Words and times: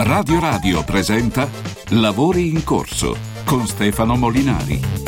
Radio 0.00 0.38
Radio 0.38 0.84
presenta 0.84 1.48
Lavori 1.88 2.50
in 2.50 2.62
corso 2.62 3.16
con 3.44 3.66
Stefano 3.66 4.14
Molinari. 4.14 5.07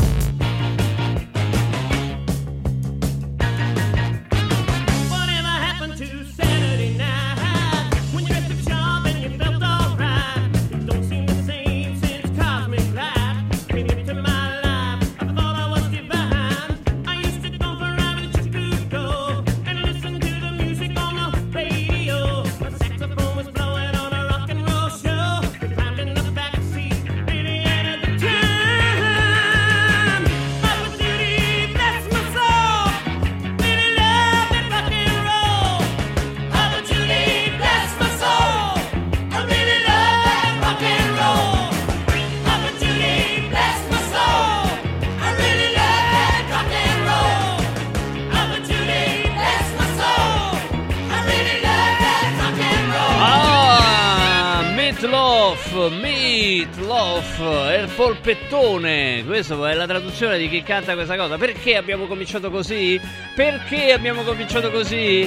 Traduzione 60.20 60.50
di 60.50 60.54
chi 60.54 60.62
canta 60.62 60.92
questa 60.92 61.16
cosa. 61.16 61.38
Perché 61.38 61.76
abbiamo 61.76 62.04
cominciato 62.04 62.50
così? 62.50 63.00
Perché 63.34 63.90
abbiamo 63.94 64.20
cominciato 64.20 64.70
così? 64.70 65.26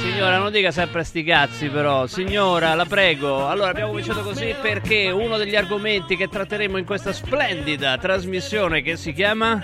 Signora, 0.00 0.38
non 0.38 0.50
dica 0.50 0.70
sempre 0.70 1.04
sti 1.04 1.22
cazzi 1.22 1.68
però. 1.68 2.06
Signora, 2.06 2.72
la 2.72 2.86
prego. 2.86 3.46
Allora, 3.46 3.68
abbiamo 3.68 3.90
cominciato 3.90 4.22
così 4.22 4.54
perché 4.58 5.10
uno 5.10 5.36
degli 5.36 5.54
argomenti 5.54 6.16
che 6.16 6.28
tratteremo 6.28 6.78
in 6.78 6.86
questa 6.86 7.12
splendida 7.12 7.98
trasmissione 7.98 8.80
che 8.80 8.96
si 8.96 9.12
chiama... 9.12 9.62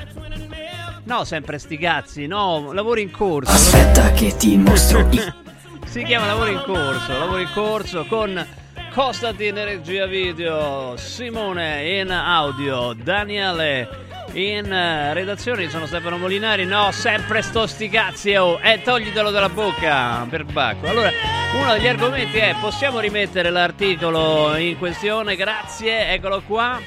No, 1.05 1.25
sempre 1.25 1.59
sti 1.59 1.79
cazzi, 1.79 2.27
no, 2.27 2.73
lavori 2.75 3.01
in 3.01 3.11
corso. 3.11 3.51
Aspetta 3.51 4.13
che 4.13 4.37
ti 4.37 4.55
mostro 4.59 5.01
i 5.13 5.33
Si 5.87 6.03
chiama 6.03 6.27
Lavoro 6.27 6.51
in 6.51 6.63
corso, 6.67 7.19
lavoro 7.19 7.41
in 7.41 7.51
corso 7.55 8.05
con 8.05 8.47
Costantin 8.93 9.55
regia 9.55 10.05
video, 10.05 10.95
Simone 10.99 12.01
in 12.01 12.11
audio, 12.11 12.93
Daniele 12.93 14.09
in 14.33 14.73
eh, 14.73 15.13
redazione, 15.13 15.69
sono 15.69 15.87
Stefano 15.87 16.17
Molinari, 16.19 16.65
no, 16.65 16.91
sempre 16.93 17.43
sto 17.43 17.67
sti 17.67 17.91
oh, 18.37 18.59
e 18.63 18.81
toglitelo 18.83 19.31
dalla 19.31 19.49
bocca, 19.49 20.27
per 20.29 20.45
bacco. 20.45 20.89
Allora, 20.89 21.11
uno 21.55 21.73
degli 21.73 21.89
argomenti 21.89 22.39
è, 22.39 22.55
possiamo 22.61 23.01
rimettere 23.01 23.51
l'articolo 23.51 24.57
in 24.57 24.79
questione, 24.79 25.37
grazie, 25.37 26.13
eccolo 26.13 26.43
qua, 26.47 26.81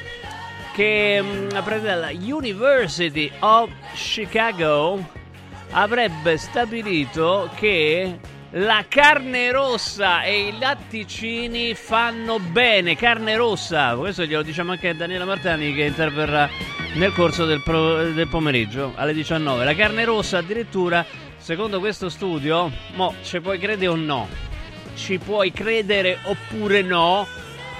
che 0.73 1.21
mh, 1.21 1.63
prende 1.63 1.87
dalla 1.87 2.11
University 2.11 3.31
of 3.39 3.69
Chicago, 3.93 5.03
avrebbe 5.71 6.37
stabilito 6.37 7.49
che 7.55 8.19
la 8.55 8.85
carne 8.87 9.51
rossa 9.51 10.21
e 10.23 10.47
i 10.47 10.57
latticini 10.59 11.73
fanno 11.73 12.39
bene. 12.39 12.95
Carne 12.95 13.35
rossa, 13.35 13.95
questo 13.95 14.25
glielo 14.25 14.43
diciamo 14.43 14.71
anche 14.71 14.89
a 14.89 14.93
Daniela 14.93 15.25
Martani 15.25 15.73
che 15.73 15.85
interverrà 15.85 16.47
nel 16.93 17.13
corso 17.13 17.45
del, 17.45 17.63
pro- 17.63 18.11
del 18.11 18.27
pomeriggio 18.27 18.93
alle 18.95 19.13
19. 19.13 19.63
La 19.63 19.73
carne 19.73 20.05
rossa 20.05 20.37
addirittura, 20.37 21.03
secondo 21.37 21.79
questo 21.79 22.09
studio, 22.09 22.71
mo 22.93 23.15
ci 23.23 23.39
puoi 23.39 23.57
credere 23.57 23.87
o 23.87 23.95
no? 23.95 24.27
Ci 24.95 25.17
puoi 25.17 25.51
credere 25.51 26.19
oppure 26.23 26.83
no? 26.83 27.25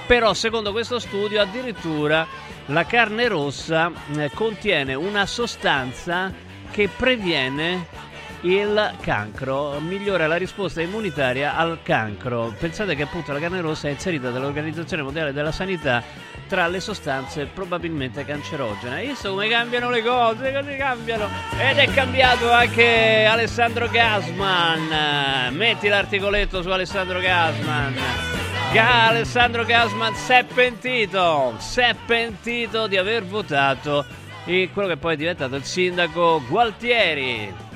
Però 0.08 0.34
secondo 0.34 0.72
questo 0.72 0.98
studio 0.98 1.40
addirittura 1.40 2.26
la 2.66 2.84
carne 2.84 3.28
rossa 3.28 3.92
eh, 4.16 4.28
contiene 4.34 4.94
una 4.94 5.24
sostanza 5.24 6.32
che 6.72 6.88
previene 6.88 7.86
il 8.44 8.96
cancro, 9.00 9.80
migliora 9.80 10.26
la 10.26 10.36
risposta 10.36 10.82
immunitaria 10.82 11.56
al 11.56 11.78
cancro. 11.82 12.54
Pensate 12.58 12.94
che 12.94 13.02
appunto 13.02 13.32
la 13.32 13.38
carne 13.38 13.60
rossa 13.60 13.88
è 13.88 13.90
inserita 13.90 14.30
dall'Organizzazione 14.30 15.02
Mondiale 15.02 15.32
della 15.32 15.52
Sanità 15.52 16.02
tra 16.46 16.66
le 16.66 16.80
sostanze 16.80 17.46
probabilmente 17.46 18.24
cancerogene. 18.24 18.96
Hai 18.96 19.06
visto 19.08 19.30
come 19.30 19.48
cambiano 19.48 19.88
le 19.88 20.02
cose? 20.02 20.52
Così 20.52 20.76
cambiano. 20.76 21.28
Ed 21.58 21.78
è 21.78 21.90
cambiato 21.92 22.50
anche 22.52 23.24
Alessandro 23.24 23.88
Gasman. 23.88 25.54
Metti 25.54 25.88
l'articoletto 25.88 26.60
su 26.60 26.68
Alessandro 26.68 27.20
Gasman. 27.20 27.94
Ga- 28.72 29.06
Alessandro 29.08 29.64
Gasman 29.64 30.14
si 30.16 30.32
è 30.32 30.44
pentito, 30.44 31.54
si 31.58 31.80
è 31.80 31.94
pentito 32.04 32.88
di 32.88 32.98
aver 32.98 33.24
votato 33.24 34.04
quello 34.44 34.88
che 34.88 34.98
poi 34.98 35.14
è 35.14 35.16
diventato 35.16 35.54
il 35.54 35.64
sindaco 35.64 36.42
Gualtieri. 36.46 37.72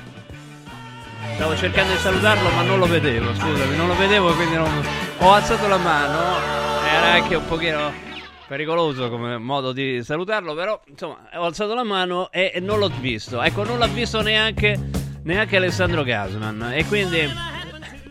Stavo 1.35 1.55
cercando 1.55 1.93
di 1.93 1.99
salutarlo 1.99 2.49
ma 2.49 2.61
non 2.63 2.79
lo 2.79 2.85
vedevo, 2.85 3.33
scusami, 3.33 3.75
non 3.75 3.87
lo 3.87 3.95
vedevo 3.95 4.33
quindi 4.33 4.55
non... 4.55 4.85
ho 5.19 5.31
alzato 5.31 5.67
la 5.67 5.77
mano, 5.77 6.37
era 6.85 7.13
anche 7.13 7.35
un 7.35 7.47
pochino 7.47 8.07
pericoloso 8.47 9.09
come 9.09 9.37
modo 9.37 9.71
di 9.71 10.03
salutarlo, 10.03 10.53
però 10.55 10.81
insomma 10.87 11.29
ho 11.35 11.43
alzato 11.43 11.75
la 11.75 11.83
mano 11.83 12.31
e, 12.31 12.51
e 12.55 12.59
non 12.59 12.79
l'ho 12.79 12.91
visto, 12.99 13.41
ecco 13.41 13.63
non 13.63 13.77
l'ha 13.79 13.87
visto 13.87 14.21
neanche, 14.21 14.77
neanche 15.23 15.55
Alessandro 15.55 16.03
Gasman. 16.03 16.71
E 16.73 16.83
quindi 16.85 17.29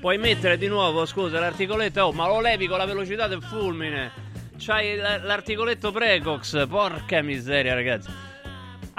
puoi 0.01 0.17
mettere 0.17 0.57
di 0.57 0.69
nuovo, 0.69 1.05
scusa, 1.07 1.41
l'articoletto, 1.41 2.03
oh 2.05 2.13
ma 2.13 2.29
lo 2.29 2.41
levi 2.41 2.67
con 2.67 2.79
la 2.79 2.87
velocità 2.87 3.27
del 3.27 3.43
fulmine, 3.43 4.13
c'hai 4.59 4.97
l'articoletto 4.97 5.91
Precox, 5.91 6.67
porca 6.69 7.21
miseria 7.21 7.75
ragazzi. 7.75 8.28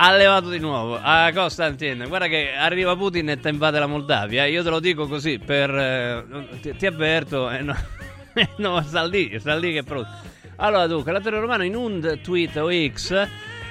Ha 0.02 0.14
levato 0.16 0.48
di 0.48 0.60
nuovo 0.60 0.98
a 1.02 1.30
Costantin. 1.34 2.06
Guarda 2.08 2.28
che 2.28 2.54
arriva 2.56 2.96
Putin 2.96 3.32
e 3.32 3.40
ti 3.40 3.50
invade 3.50 3.80
la 3.80 3.86
Moldavia. 3.86 4.46
Io 4.46 4.64
te 4.64 4.70
lo 4.70 4.80
dico 4.80 5.08
così 5.10 5.40
per. 5.40 5.70
eh, 5.76 6.26
ti, 6.62 6.74
ti 6.74 6.86
avverto. 6.86 7.50
eh, 7.50 7.62
no, 7.62 7.76
no, 8.58 8.82
sta 8.82 9.04
lì, 9.04 9.38
sta 9.40 9.58
lì 9.58 9.74
che 9.74 9.80
è 9.80 9.84
pronto. 9.84 10.10
Allora, 10.56 10.88
dunque, 10.88 11.12
l'attore 11.12 11.38
romano 11.42 11.64
in 11.66 11.76
un 11.76 12.18
tweet 12.24 12.56
o 12.56 12.70
X 12.72 13.12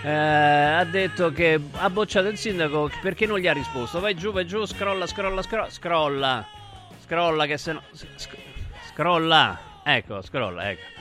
eh, 0.02 0.10
ha 0.10 0.84
detto 0.84 1.32
che 1.32 1.58
ha 1.72 1.88
bocciato 1.88 2.28
il 2.28 2.36
sindaco 2.36 2.90
perché 3.00 3.24
non 3.24 3.38
gli 3.38 3.46
ha 3.48 3.54
risposto. 3.54 3.98
Vai 3.98 4.14
giù, 4.14 4.30
vai 4.30 4.46
giù, 4.46 4.66
scrolla, 4.66 5.06
scrolla, 5.06 5.40
scrolla. 5.40 5.70
Scrolla, 5.70 6.46
scrolla 7.06 7.46
che 7.46 7.56
se 7.56 7.72
no. 7.72 7.82
sc- 7.92 8.36
scrolla. 8.92 9.58
Ecco, 9.82 10.20
scrolla, 10.20 10.70
ecco. 10.70 10.97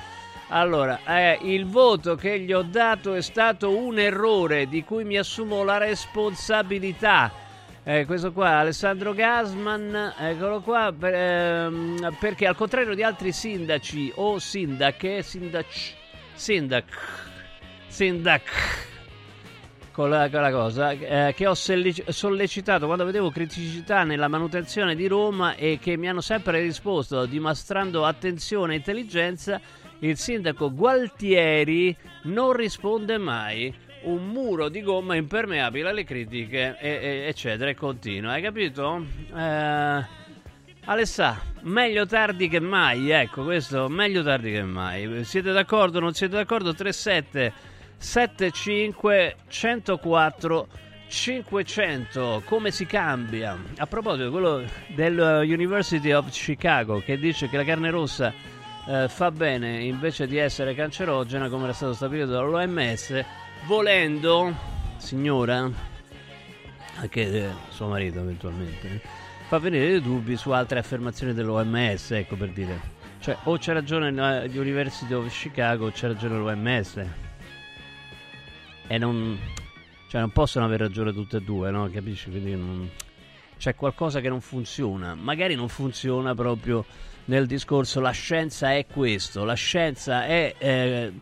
Allora, 0.50 1.02
eh, 1.06 1.40
il 1.42 1.66
voto 1.66 2.16
che 2.16 2.40
gli 2.40 2.54
ho 2.54 2.62
dato 2.62 3.14
è 3.14 3.22
stato 3.22 3.76
un 3.76 4.00
errore 4.00 4.68
di 4.68 4.82
cui 4.82 5.04
mi 5.04 5.18
assumo 5.18 5.64
la 5.64 5.78
responsabilità. 5.78 7.30
Eh, 7.84 8.06
questo 8.06 8.32
qua, 8.32 8.60
Alessandro 8.60 9.14
Gasman, 9.14 10.14
eccolo 10.18 10.62
qua, 10.62 10.94
per- 10.98 11.14
ehm, 11.14 12.16
perché 12.20 12.48
al 12.48 12.56
contrario 12.56 12.96
di 12.96 13.04
altri 13.04 13.34
sindaci 13.34 14.14
o 14.16 14.40
sindache, 14.40 15.22
sindac, 15.22 15.66
sindac, 16.34 16.86
sindac, 17.88 18.50
con 19.92 20.10
la, 20.10 20.30
con 20.30 20.42
la 20.42 20.52
cosa 20.52 20.92
eh, 20.92 21.34
che 21.36 21.46
ho 21.46 21.56
sollecitato 21.56 22.86
quando 22.86 23.04
vedevo 23.04 23.32
criticità 23.32 24.04
nella 24.04 24.30
manutenzione 24.30 24.96
di 24.96 25.08
Roma 25.08 25.56
e 25.56 25.78
che 25.82 25.98
mi 25.98 26.08
hanno 26.08 26.22
sempre 26.22 26.62
risposto 26.62 27.26
dimostrando 27.26 28.06
attenzione 28.06 28.74
e 28.74 28.78
intelligenza 28.78 29.60
il 30.00 30.18
sindaco 30.18 30.74
Gualtieri 30.74 31.96
non 32.24 32.54
risponde 32.54 33.18
mai 33.18 33.74
un 34.04 34.28
muro 34.28 34.70
di 34.70 34.82
gomma 34.82 35.16
impermeabile 35.16 35.90
alle 35.90 36.04
critiche 36.04 36.78
e- 36.80 36.90
e- 36.90 37.28
eccetera 37.28 37.70
e 37.70 37.76
continua 37.76 38.34
hai 38.34 38.42
capito? 38.42 39.06
Eh, 39.36 40.06
Alessà, 40.90 41.42
meglio 41.64 42.06
tardi 42.06 42.48
che 42.48 42.62
mai, 42.62 43.10
ecco 43.10 43.44
questo, 43.44 43.90
meglio 43.90 44.24
tardi 44.24 44.54
che 44.54 44.64
mai. 44.64 45.26
Siete 45.26 45.52
d'accordo? 45.52 46.00
Non 46.00 46.14
siete 46.14 46.36
d'accordo? 46.38 46.74
37 46.74 47.52
75 47.98 49.36
104 49.50 50.68
500. 51.10 52.42
Come 52.46 52.72
si 52.72 52.86
cambia? 52.86 53.58
A 53.78 53.86
proposito, 53.86 54.32
quello 54.32 54.64
dell'University 54.96 56.12
of 56.14 56.30
Chicago 56.30 57.02
che 57.02 57.18
dice 57.18 57.50
che 57.50 57.58
la 57.58 57.66
carne 57.66 57.90
rossa 57.90 58.34
eh, 58.88 59.08
fa 59.10 59.32
bene 59.32 59.84
invece 59.84 60.28
di 60.28 60.38
essere 60.38 60.74
cancerogena, 60.74 61.50
come 61.50 61.66
era 61.66 61.74
stato 61.74 61.94
stabilito 61.94 62.32
dall'OMS, 62.32 63.24
volendo, 63.66 64.54
signora, 64.98 65.70
anche 66.96 67.22
eh, 67.32 67.50
suo 67.70 67.88
marito 67.88 68.20
eventualmente, 68.20 69.02
fa 69.48 69.60
venire 69.60 69.88
dei 69.88 70.02
dubbi 70.02 70.36
su 70.36 70.52
altre 70.52 70.80
affermazioni 70.80 71.34
dell'OMS, 71.34 72.12
ecco 72.12 72.36
per 72.36 72.50
dire. 72.50 72.96
Cioè, 73.20 73.38
o 73.44 73.58
c'è 73.58 73.74
ragione 73.74 74.12
la- 74.12 74.46
gli 74.46 74.58
University 74.58 75.12
of 75.14 75.28
Chicago 75.30 75.88
o 75.88 75.92
c'è 75.92 76.08
ragione 76.08 76.38
l'OMS. 76.38 77.06
E 78.88 78.98
non... 78.98 79.38
Cioè, 80.08 80.22
non 80.22 80.32
possono 80.32 80.64
aver 80.66 80.80
ragione 80.80 81.12
tutte 81.12 81.38
e 81.38 81.42
due, 81.42 81.70
no? 81.72 81.90
Capisci? 81.92 82.30
Quindi 82.30 82.56
non- 82.56 82.90
c'è 83.58 83.76
qualcosa 83.76 84.22
che 84.22 84.30
non 84.30 84.40
funziona. 84.40 85.16
Magari 85.16 85.56
non 85.56 85.68
funziona 85.68 86.34
proprio 86.36 86.86
nel 87.28 87.46
discorso 87.46 88.02
la 88.02 88.12
scienza 88.12 88.74
è 88.74 88.86
questo, 88.86 89.46
la 89.46 89.54
scienza 89.54 90.26
è... 90.26 90.54
eh, 90.58 91.14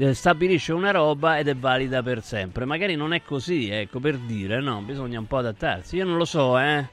eh, 0.00 0.14
stabilisce 0.14 0.72
una 0.72 0.92
roba 0.92 1.38
ed 1.38 1.48
è 1.48 1.56
valida 1.56 2.02
per 2.02 2.22
sempre. 2.22 2.64
Magari 2.64 2.94
non 2.94 3.12
è 3.12 3.22
così, 3.22 3.68
ecco, 3.68 3.98
per 3.98 4.16
dire, 4.16 4.60
no, 4.60 4.80
bisogna 4.82 5.18
un 5.18 5.26
po' 5.26 5.38
adattarsi. 5.38 5.96
Io 5.96 6.04
non 6.04 6.16
lo 6.16 6.24
so, 6.24 6.58
eh. 6.58 6.86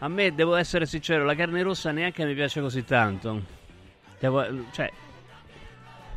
A 0.00 0.08
me, 0.08 0.34
devo 0.34 0.56
essere 0.56 0.84
sincero, 0.84 1.24
la 1.24 1.34
carne 1.34 1.62
rossa 1.62 1.92
neanche 1.92 2.24
mi 2.26 2.34
piace 2.34 2.60
così 2.60 2.84
tanto. 2.84 3.42
Devo- 4.18 4.44
cioè, 4.72 4.90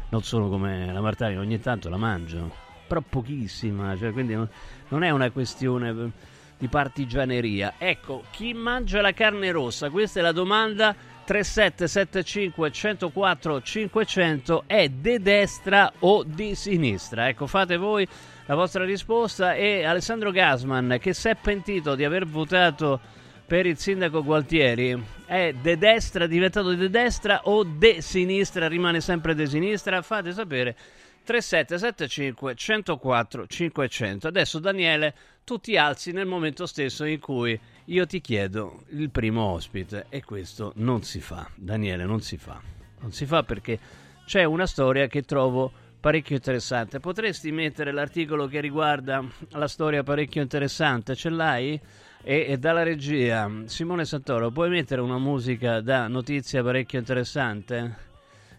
non 0.09 0.23
sono 0.23 0.49
come 0.49 0.91
la 0.91 1.01
Martani, 1.01 1.37
ogni 1.37 1.59
tanto 1.59 1.87
la 1.89 1.97
mangio, 1.97 2.51
però 2.87 3.01
pochissima, 3.01 3.95
cioè, 3.95 4.11
quindi 4.11 4.33
non, 4.33 4.49
non 4.89 5.03
è 5.03 5.11
una 5.11 5.29
questione 5.29 6.11
di 6.57 6.67
partigianeria. 6.67 7.75
Ecco, 7.77 8.23
chi 8.31 8.53
mangia 8.53 9.01
la 9.01 9.13
carne 9.13 9.51
rossa? 9.51 9.89
Questa 9.89 10.19
è 10.19 10.23
la 10.23 10.31
domanda 10.31 10.95
3775 11.25 12.71
104 12.71 13.61
500 13.61 14.63
è 14.67 14.87
di 14.87 15.19
destra 15.19 15.91
o 15.99 16.23
di 16.23 16.53
sinistra? 16.53 17.27
Ecco, 17.27 17.47
fate 17.47 17.77
voi 17.77 18.07
la 18.45 18.53
vostra 18.53 18.85
risposta 18.85 19.55
e 19.55 19.83
Alessandro 19.83 20.29
Gasman 20.29 20.97
che 21.01 21.13
si 21.13 21.29
è 21.29 21.35
pentito 21.35 21.95
di 21.95 22.05
aver 22.05 22.27
votato 22.27 22.99
per 23.45 23.65
il 23.65 23.77
sindaco 23.77 24.23
Gualtieri 24.23 25.03
è 25.25 25.53
de 25.59 25.77
destra, 25.77 26.27
diventato 26.27 26.73
de 26.73 26.89
destra 26.89 27.41
o 27.45 27.63
de 27.63 28.01
sinistra, 28.01 28.67
rimane 28.67 29.01
sempre 29.01 29.33
de 29.33 29.47
sinistra? 29.47 30.01
Fate 30.03 30.31
sapere 30.31 30.75
3775 31.23 32.55
104 32.55 33.47
500. 33.47 34.27
Adesso 34.27 34.59
Daniele, 34.59 35.15
tu 35.43 35.57
ti 35.59 35.75
alzi 35.75 36.11
nel 36.11 36.27
momento 36.27 36.65
stesso 36.65 37.03
in 37.03 37.19
cui 37.19 37.59
io 37.85 38.05
ti 38.07 38.19
chiedo 38.21 38.83
il 38.89 39.09
primo 39.11 39.43
ospite 39.43 40.07
e 40.09 40.23
questo 40.23 40.73
non 40.77 41.03
si 41.03 41.19
fa. 41.19 41.47
Daniele, 41.55 42.05
non 42.05 42.21
si 42.21 42.37
fa. 42.37 42.59
Non 43.01 43.11
si 43.11 43.25
fa 43.25 43.43
perché 43.43 43.77
c'è 44.25 44.43
una 44.43 44.65
storia 44.65 45.07
che 45.07 45.21
trovo 45.21 45.71
parecchio 45.99 46.35
interessante. 46.35 46.99
Potresti 46.99 47.51
mettere 47.51 47.91
l'articolo 47.91 48.47
che 48.47 48.59
riguarda 48.59 49.23
la 49.49 49.67
storia 49.67 50.03
parecchio 50.03 50.41
interessante? 50.41 51.15
Ce 51.15 51.29
l'hai? 51.29 51.79
E, 52.23 52.45
e 52.49 52.57
dalla 52.57 52.81
regia, 52.81 53.51
Simone 53.65 54.05
Santoro, 54.05 54.49
puoi 54.49 54.69
mettere 54.69 55.01
una 55.01 55.19
musica 55.19 55.79
da 55.81 56.07
notizia 56.07 56.63
parecchio 56.63 56.97
interessante? 56.97 58.03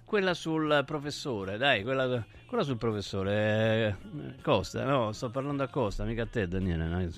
Quella 0.05 0.35
sul 0.35 0.85
professore, 0.87 1.57
dai, 1.57 1.83
quella, 1.83 2.25
quella 2.47 2.63
sul 2.63 2.77
professore. 2.77 3.35
eh, 3.35 4.41
Costa, 4.41 4.85
no, 4.85 5.11
sto 5.11 5.31
parlando 5.31 5.65
a 5.65 5.69
Costa, 5.69 6.05
mica 6.05 6.23
a 6.23 6.27
te, 6.27 6.47
Daniele. 6.47 6.87
no. 6.87 7.09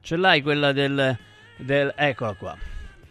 Ce 0.00 0.16
l'hai 0.16 0.40
quella 0.40 0.70
del, 0.70 1.18
del. 1.58 1.92
Eccola 1.96 2.34
qua. 2.34 2.56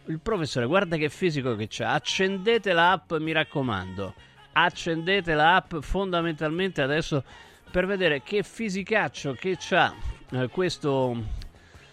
Il 0.06 0.20
professore, 0.20 0.66
guarda 0.66 0.98
che 0.98 1.10
fisico 1.10 1.56
che 1.56 1.68
c'ha. 1.70 1.94
Accendete 1.94 2.74
l'app, 2.74 3.14
mi 3.14 3.32
raccomando. 3.32 4.14
Accendete 4.54 5.34
l'app 5.34 5.76
fondamentalmente 5.82 6.82
adesso 6.82 7.24
per 7.70 7.86
vedere 7.86 8.24
che 8.24 8.44
fisicaccio 8.44 9.34
che 9.34 9.58
c'ha 9.60 9.94
eh, 10.32 10.48
questo 10.48 11.16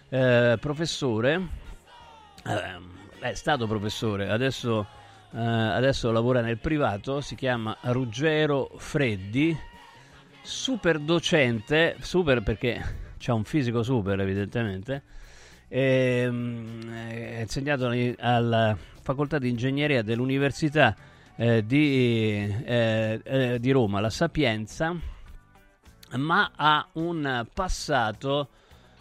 eh, 0.08 0.56
professore. 0.60 1.48
Eh, 2.46 2.92
è 3.18 3.34
stato 3.34 3.66
professore, 3.66 4.28
adesso, 4.28 4.86
eh, 5.32 5.38
adesso 5.40 6.12
lavora 6.12 6.40
nel 6.40 6.58
privato. 6.58 7.20
Si 7.20 7.34
chiama 7.34 7.76
Ruggero 7.80 8.70
Freddi, 8.76 9.56
super 10.42 10.98
docente, 10.98 11.96
super 12.00 12.42
perché 12.42 13.14
c'ha 13.18 13.34
un 13.34 13.44
fisico 13.44 13.82
super, 13.82 14.20
evidentemente. 14.20 15.02
Ehm, 15.68 16.92
È 16.92 17.40
insegnato 17.40 17.90
alla 18.18 18.76
facoltà 19.02 19.38
di 19.38 19.48
ingegneria 19.48 20.02
dell'Università 20.02 20.96
eh, 21.36 21.64
di, 21.66 22.62
eh, 22.64 23.20
eh, 23.22 23.58
di 23.60 23.70
Roma, 23.70 24.00
la 24.00 24.10
Sapienza, 24.10 24.94
ma 26.16 26.52
ha 26.54 26.86
un 26.92 27.46
passato 27.52 28.48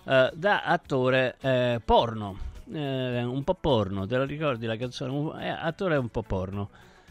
eh, 0.06 0.31
da 0.33 0.63
attore 0.63 1.38
eh, 1.42 1.81
porno, 1.83 2.38
eh, 2.71 3.24
un 3.24 3.44
po' 3.44 3.54
porno, 3.54 4.06
te 4.07 4.18
lo 4.18 4.24
ricordi 4.25 4.66
la 4.66 4.75
canzone? 4.77 5.12
Un- 5.12 5.39
eh, 5.39 5.50
attore 5.50 5.95
un 5.95 6.09
po' 6.09 6.24
porno, 6.24 6.69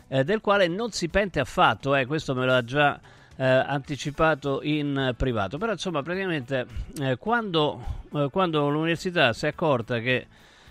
eh, 0.09 0.25
del 0.25 0.41
quale 0.41 0.67
non 0.67 0.91
si 0.91 1.09
pente 1.09 1.41
affatto, 1.41 1.95
eh, 1.95 2.05
questo 2.07 2.35
me 2.35 2.45
l'ha 2.45 2.65
già 2.65 3.01
eh, 3.43 3.45
anticipato 3.45 4.61
in 4.63 5.15
privato, 5.17 5.59
però 5.59 5.73
insomma 5.73 6.01
praticamente 6.01 6.65
eh, 7.01 7.17
quando, 7.17 8.05
eh, 8.15 8.29
quando 8.31 8.69
l'università 8.69 9.33
si 9.33 9.47
è 9.47 9.49
accorta 9.49 9.99
che, 9.99 10.27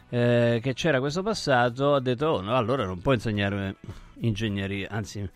eh, 0.07 0.59
che 0.63 0.73
c'era 0.73 1.01
questo 1.01 1.21
passato 1.21 1.95
ha 1.95 1.99
detto 1.99 2.27
oh 2.27 2.39
no, 2.39 2.55
allora 2.55 2.85
non 2.85 3.01
può 3.01 3.11
insegnare 3.11 3.75
ingegneria, 4.21 4.87
anzi 4.89 5.29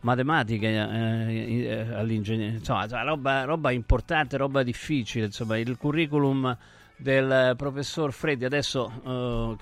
matematica 0.00 0.68
eh, 0.68 1.64
eh, 1.64 1.92
all'ingegneria, 1.92 2.58
insomma 2.58 2.86
roba, 3.02 3.42
roba 3.42 3.72
importante, 3.72 4.36
roba 4.36 4.62
difficile, 4.62 5.24
insomma 5.24 5.58
il 5.58 5.76
curriculum 5.76 6.56
del 6.96 7.54
professor 7.56 8.12
Freddi. 8.12 8.44
Adesso 8.44 9.58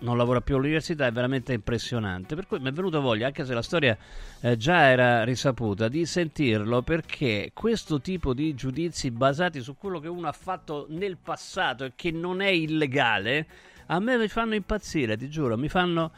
non 0.00 0.16
lavora 0.16 0.40
più 0.40 0.56
all'università 0.56 1.06
è 1.06 1.12
veramente 1.12 1.52
impressionante, 1.52 2.34
per 2.34 2.46
cui 2.46 2.58
mi 2.58 2.68
è 2.68 2.72
venuta 2.72 2.98
voglia, 2.98 3.26
anche 3.26 3.44
se 3.44 3.54
la 3.54 3.62
storia 3.62 3.96
eh, 4.40 4.56
già 4.56 4.88
era 4.88 5.24
risaputa, 5.24 5.88
di 5.88 6.04
sentirlo 6.06 6.82
perché 6.82 7.50
questo 7.52 8.00
tipo 8.00 8.34
di 8.34 8.54
giudizi 8.54 9.10
basati 9.10 9.60
su 9.60 9.76
quello 9.76 9.98
che 10.00 10.08
uno 10.08 10.28
ha 10.28 10.32
fatto 10.32 10.86
nel 10.90 11.16
passato 11.16 11.84
e 11.84 11.92
che 11.94 12.10
non 12.10 12.40
è 12.40 12.48
illegale, 12.48 13.46
a 13.86 13.98
me 13.98 14.16
mi 14.16 14.28
fanno 14.28 14.54
impazzire, 14.54 15.16
ti 15.16 15.28
giuro, 15.28 15.56
mi 15.56 15.68
fanno 15.68 16.12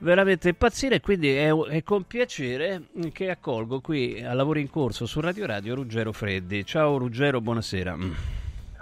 veramente 0.00 0.48
impazzire 0.48 1.00
quindi 1.00 1.30
è, 1.30 1.52
è 1.52 1.82
con 1.82 2.04
piacere 2.04 2.84
che 3.12 3.30
accolgo 3.30 3.80
qui 3.80 4.22
a 4.22 4.32
lavoro 4.32 4.60
in 4.60 4.70
corso 4.70 5.06
su 5.06 5.20
Radio 5.20 5.46
Radio 5.46 5.74
Ruggero 5.74 6.12
Freddi. 6.12 6.64
Ciao 6.64 6.98
Ruggero, 6.98 7.40
buonasera. 7.40 8.37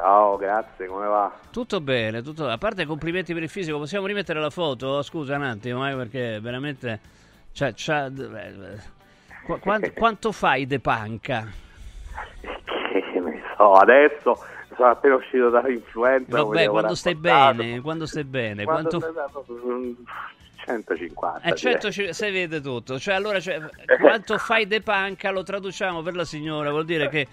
Ciao, 0.07 0.37
grazie, 0.37 0.87
come 0.87 1.05
va? 1.09 1.33
Tutto 1.51 1.81
bene, 1.81 2.23
tutto 2.23 2.47
a 2.47 2.57
parte 2.59 2.87
complimenti 2.87 3.35
per 3.35 3.43
il 3.43 3.49
fisico, 3.49 3.77
possiamo 3.77 4.07
rimettere 4.07 4.39
la 4.39 4.51
foto? 4.51 5.03
Scusa 5.03 5.35
un 5.35 5.43
attimo, 5.43 5.85
eh, 5.91 5.97
perché 5.97 6.39
veramente 6.41 7.01
cioè, 7.51 7.75
eh, 7.77 8.79
qu- 9.45 9.59
quan- 9.59 9.91
quanto 9.99 10.31
fai 10.31 10.65
de 10.69 10.79
panca? 10.79 11.49
Che 12.41 13.19
ne 13.21 13.43
so, 13.57 13.73
adesso 13.73 14.39
sono 14.77 14.91
appena 14.91 15.17
uscito 15.17 15.51
dall'influenza. 15.51 16.41
Vabbè, 16.41 16.69
quando 16.69 16.95
stai 16.95 17.17
bene, 17.17 17.81
quando 17.81 18.07
stai 18.07 18.25
bene, 18.25 18.63
Quando 18.63 19.01
quanto 19.01 19.01
stai 19.01 19.57
bene, 19.57 19.75
mm, 19.75 19.93
150. 20.67 21.49
Eh, 21.49 21.53
direi. 21.53 21.81
100 21.81 21.91
si 21.91 22.31
vede 22.31 22.61
tutto, 22.61 23.01
cioè 23.01 23.15
allora 23.15 23.41
cioè, 23.41 23.59
quanto 24.01 24.39
fai 24.39 24.69
de 24.69 24.83
panca 24.83 25.33
lo 25.33 25.43
traduciamo 25.43 26.03
per 26.03 26.15
la 26.15 26.25
signora, 26.25 26.71
vuol 26.71 26.85
dire 26.85 27.09
che 27.09 27.27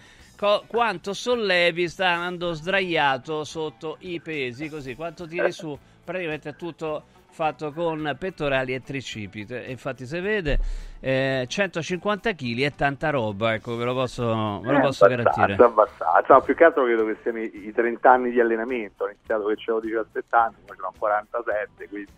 co- 0.43 0.65
quanto 0.67 1.13
sollevi 1.13 1.88
stando 1.88 2.51
sdraiato 2.51 3.45
sotto 3.45 3.95
i 4.01 4.19
pesi, 4.19 4.67
così 4.67 4.93
quanto 4.93 5.25
tiri 5.25 5.53
su, 5.53 5.77
praticamente 6.03 6.50
è 6.50 6.55
tutto 6.57 7.03
fatto 7.29 7.71
con 7.71 8.13
pettorali 8.19 8.73
e 8.73 8.81
tricipite, 8.81 9.65
e 9.65 9.71
infatti 9.71 10.05
si 10.05 10.19
vede 10.19 10.59
eh, 11.00 11.45
150 11.47 12.33
kg 12.33 12.59
è 12.62 12.73
tanta 12.75 13.09
roba, 13.09 13.53
ecco 13.53 13.77
ve 13.77 13.85
lo 13.85 13.93
posso, 13.93 14.59
ve 14.59 14.71
lo 14.71 14.79
Eh, 14.79 14.81
posso 14.81 15.05
abbastanza, 15.05 15.07
garantire. 15.07 15.63
abbastanza. 15.63 16.33
No, 16.33 16.41
più 16.41 16.55
che 16.55 16.63
altro 16.65 16.83
credo 16.83 17.05
che 17.05 17.17
siano 17.21 17.39
i, 17.39 17.67
i 17.67 17.71
30 17.71 18.12
anni 18.12 18.31
di 18.31 18.39
allenamento. 18.41 19.05
Ho 19.05 19.07
iniziato 19.07 19.45
che 19.45 19.55
avevo 19.65 19.79
17 19.79 20.35
anni, 20.35 20.55
ora 20.65 20.75
ce 20.75 20.81
ne 20.81 20.88
ho 20.88 20.93
47, 20.97 21.88
quindi 21.88 22.12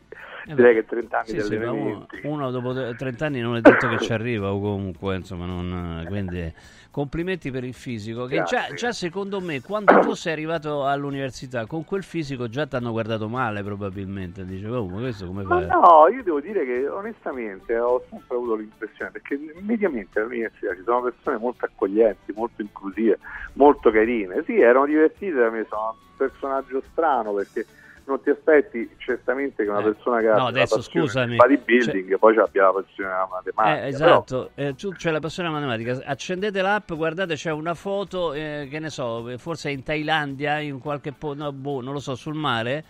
Eh 0.47 0.53
direi 0.53 0.73
beh, 0.73 0.81
che 0.81 0.85
30 0.85 1.17
anni 1.19 1.27
sì, 1.27 1.35
di 1.35 1.41
sì, 1.41 1.57
ma 1.57 1.71
uno, 1.71 2.05
uno 2.23 2.51
dopo 2.51 2.95
30 2.95 3.25
anni 3.25 3.39
non 3.39 3.55
è 3.55 3.61
detto 3.61 3.87
che 3.87 3.97
ci 3.99 4.11
arriva 4.13 4.51
o 4.51 4.59
comunque, 4.59 5.15
insomma, 5.15 5.45
non, 5.45 6.05
quindi 6.07 6.53
complimenti 6.95 7.51
per 7.51 7.65
il 7.65 7.73
fisico, 7.73 8.23
che 8.23 8.43
già, 8.43 8.67
già 8.73 8.93
secondo 8.93 9.41
me 9.41 9.59
quando 9.59 9.99
tu 9.99 10.13
sei 10.13 10.31
arrivato 10.31 10.85
all'università 10.85 11.65
con 11.65 11.83
quel 11.83 12.03
fisico 12.03 12.47
già 12.47 12.67
ti 12.67 12.77
hanno 12.77 12.91
guardato 12.91 13.27
male 13.27 13.61
probabilmente, 13.63 14.45
dicevo, 14.45 14.77
oh, 14.77 14.87
ma 14.87 14.99
questo 15.01 15.25
come 15.25 15.43
fai? 15.43 15.67
no, 15.67 16.07
io 16.07 16.23
devo 16.23 16.39
dire 16.39 16.63
che 16.63 16.87
onestamente 16.87 17.77
ho 17.77 18.01
sempre 18.09 18.37
avuto 18.37 18.55
l'impressione, 18.55 19.11
perché 19.11 19.37
mediamente 19.59 20.21
all'università 20.21 20.73
ci 20.73 20.83
sono 20.85 21.01
persone 21.01 21.35
molto 21.35 21.65
accoglienti, 21.65 22.31
molto 22.33 22.61
inclusive, 22.61 23.19
molto 23.55 23.91
carine. 23.91 24.41
Sì, 24.45 24.57
erano 24.57 24.85
divertite 24.85 25.33
da 25.33 25.49
me, 25.49 25.65
sono 25.67 25.97
un 25.99 26.15
personaggio 26.15 26.81
strano 26.91 27.33
perché 27.33 27.65
non 28.05 28.21
ti 28.21 28.29
aspetti 28.29 28.89
certamente 28.97 29.63
che 29.63 29.69
una 29.69 29.79
Eh, 29.79 29.83
persona 29.93 30.19
che 30.19 30.27
no, 30.27 30.33
la 30.35 30.43
adesso 30.45 30.81
scusami, 30.81 31.35
bodybuilding 31.37 32.17
poi 32.17 32.37
abbia 32.37 32.63
la 32.63 32.71
passione 32.73 33.09
della 33.09 33.27
matematica. 33.31 33.85
Eh, 33.87 33.91
però- 33.91 34.05
esatto, 34.05 34.51
eh, 34.55 34.75
tu 34.75 34.91
c'è 34.91 35.11
la 35.11 35.19
passione 35.19 35.49
matematica, 35.49 35.99
accendete 36.05 36.61
l'app, 36.61 36.93
guardate 36.93 37.33
c'è 37.35 37.51
una 37.51 37.73
foto, 37.73 38.33
eh, 38.33 38.67
che 38.69 38.79
ne 38.79 38.89
so, 38.89 39.27
forse 39.37 39.69
in 39.71 39.83
Thailandia, 39.83 40.59
in 40.59 40.79
qualche 40.79 41.11
po- 41.13 41.33
no, 41.33 41.51
boh, 41.51 41.81
non 41.81 41.93
lo 41.93 41.99
so, 41.99 42.15
sul 42.15 42.35
mare, 42.35 42.83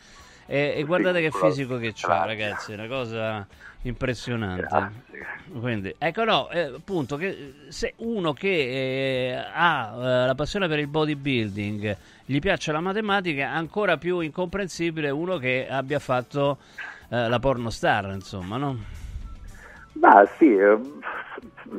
E, 0.48 0.74
e 0.78 0.84
guardate 0.84 1.22
che 1.22 1.32
fisico 1.32 1.78
che 1.78 1.94
c'ha, 1.96 2.26
ragazzi, 2.26 2.72
è 2.72 2.76
una 2.76 2.88
cosa 2.88 3.48
impressionante. 3.82 4.62
Grazie. 4.62 5.04
Quindi, 5.60 5.96
ecco, 5.98 6.24
no, 6.24 6.50
eh, 6.50 6.74
appunto, 6.76 7.18
che 7.18 7.54
se 7.70 7.94
uno 7.98 8.34
che 8.34 8.50
eh, 8.50 9.46
ha 9.54 9.94
eh, 9.94 10.26
la 10.28 10.36
passione 10.36 10.68
per 10.68 10.80
il 10.80 10.88
bodybuilding, 10.88 11.98
gli 12.26 12.40
piace 12.40 12.72
la 12.72 12.80
matematica, 12.80 13.42
è 13.42 13.46
ancora 13.46 13.98
più 13.98 14.20
incomprensibile 14.20 15.10
uno 15.10 15.38
che 15.38 15.68
abbia 15.70 16.00
fatto 16.00 16.58
eh, 17.10 17.28
la 17.28 17.40
pornostar, 17.40 18.12
insomma, 18.14 18.58
no? 18.58 18.78
Ma 19.94 20.28
sì, 20.38 20.56
eh, 20.56 20.78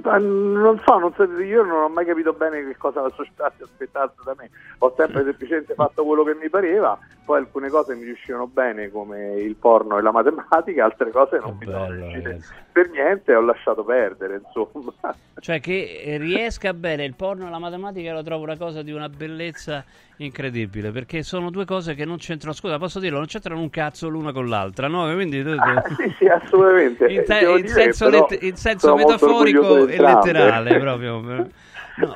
non 0.03 0.81
so, 0.85 0.99
non 0.99 1.13
so, 1.15 1.25
io 1.41 1.63
non 1.63 1.83
ho 1.83 1.89
mai 1.89 2.07
capito 2.07 2.33
bene 2.33 2.65
che 2.65 2.77
cosa 2.77 3.03
la 3.03 3.13
società 3.15 3.53
si 3.57 3.63
aspettasse 3.63 4.15
da 4.25 4.35
me. 4.39 4.51
Ho 4.79 4.95
sempre 4.97 5.25
semplicemente 5.25 5.75
fatto 5.75 6.05
quello 6.05 6.25
che 6.25 6.35
mi 6.35 6.49
pareva, 6.49 6.99
poi 7.27 7.39
alcune 7.39 7.69
cose 7.71 7.97
mi 7.97 8.05
riuscivano 8.05 8.47
bene 8.47 8.89
come 8.89 9.35
il 9.35 9.57
porno 9.57 9.99
e 9.99 10.03
la 10.03 10.13
matematica, 10.13 10.85
altre 10.85 11.11
cose 11.11 11.39
non 11.41 11.59
Che 11.59 11.67
mi 11.67 11.73
sono 11.73 11.91
riuscite 11.91 12.29
ragazzi. 12.29 12.53
per 12.71 12.89
niente 12.91 13.33
e 13.33 13.35
ho 13.35 13.41
lasciato 13.41 13.83
perdere, 13.85 14.41
insomma. 14.47 14.93
Cioè 15.39 15.61
che 15.61 16.03
eh, 16.05 16.17
riesca 16.19 16.73
bene 16.73 17.05
il 17.05 17.15
porno 17.15 17.47
e 17.49 17.51
la 17.51 17.59
matematica 17.59 18.13
lo 18.15 18.23
trovo 18.23 18.45
una 18.45 18.57
cosa 18.57 18.83
di 18.83 18.93
una 18.93 19.09
bellezza 19.09 19.85
incredibile, 20.19 20.93
perché 20.93 21.23
sono 21.25 21.51
due 21.51 21.65
cose 21.65 21.95
che 21.95 22.05
non 22.05 22.17
c'entrano, 22.17 22.55
scusa, 22.55 22.79
posso 22.79 23.01
dirlo, 23.01 23.19
non 23.19 23.27
c'entrano 23.27 23.61
un 23.61 23.69
cazzo 23.69 24.09
l'una 24.09 24.33
con 24.33 24.49
l'altra, 24.49 24.87
no? 24.87 25.13
Quindi 25.13 25.41
Ah, 25.41 25.83
sì, 25.97 26.15
sì, 26.17 26.27
assolutamente. 26.27 27.07
in, 27.07 27.25
te- 27.25 27.41
in 27.41 27.57
dire 27.57 27.69
senso, 27.69 28.09
let- 28.09 28.43
in 28.43 28.57
senso 28.57 28.95
metaforico 28.95 29.87
e 29.89 29.99
letterale 29.99 30.79
proprio. 30.79 31.49
No. 31.99 32.15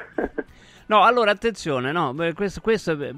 No, 0.91 1.05
allora 1.05 1.31
attenzione, 1.31 1.93
no, 1.93 2.13
questo, 2.35 2.61
questo, 2.61 3.01
eh, 3.01 3.15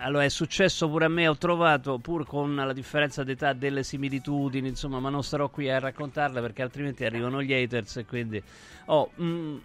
allora, 0.00 0.24
è 0.24 0.30
successo 0.30 0.88
pure 0.88 1.04
a 1.04 1.08
me, 1.08 1.28
ho 1.28 1.36
trovato 1.36 1.98
pur 1.98 2.26
con 2.26 2.54
la 2.54 2.72
differenza 2.72 3.22
d'età 3.22 3.52
delle 3.52 3.82
similitudini, 3.82 4.68
insomma, 4.68 5.00
ma 5.00 5.10
non 5.10 5.22
starò 5.22 5.50
qui 5.50 5.70
a 5.70 5.78
raccontarle 5.78 6.40
perché 6.40 6.62
altrimenti 6.62 7.04
arrivano 7.04 7.42
gli 7.42 7.52
haters 7.52 7.98
e 7.98 8.06
quindi... 8.06 8.42
Oh, 8.86 9.10
mm, 9.20 9.56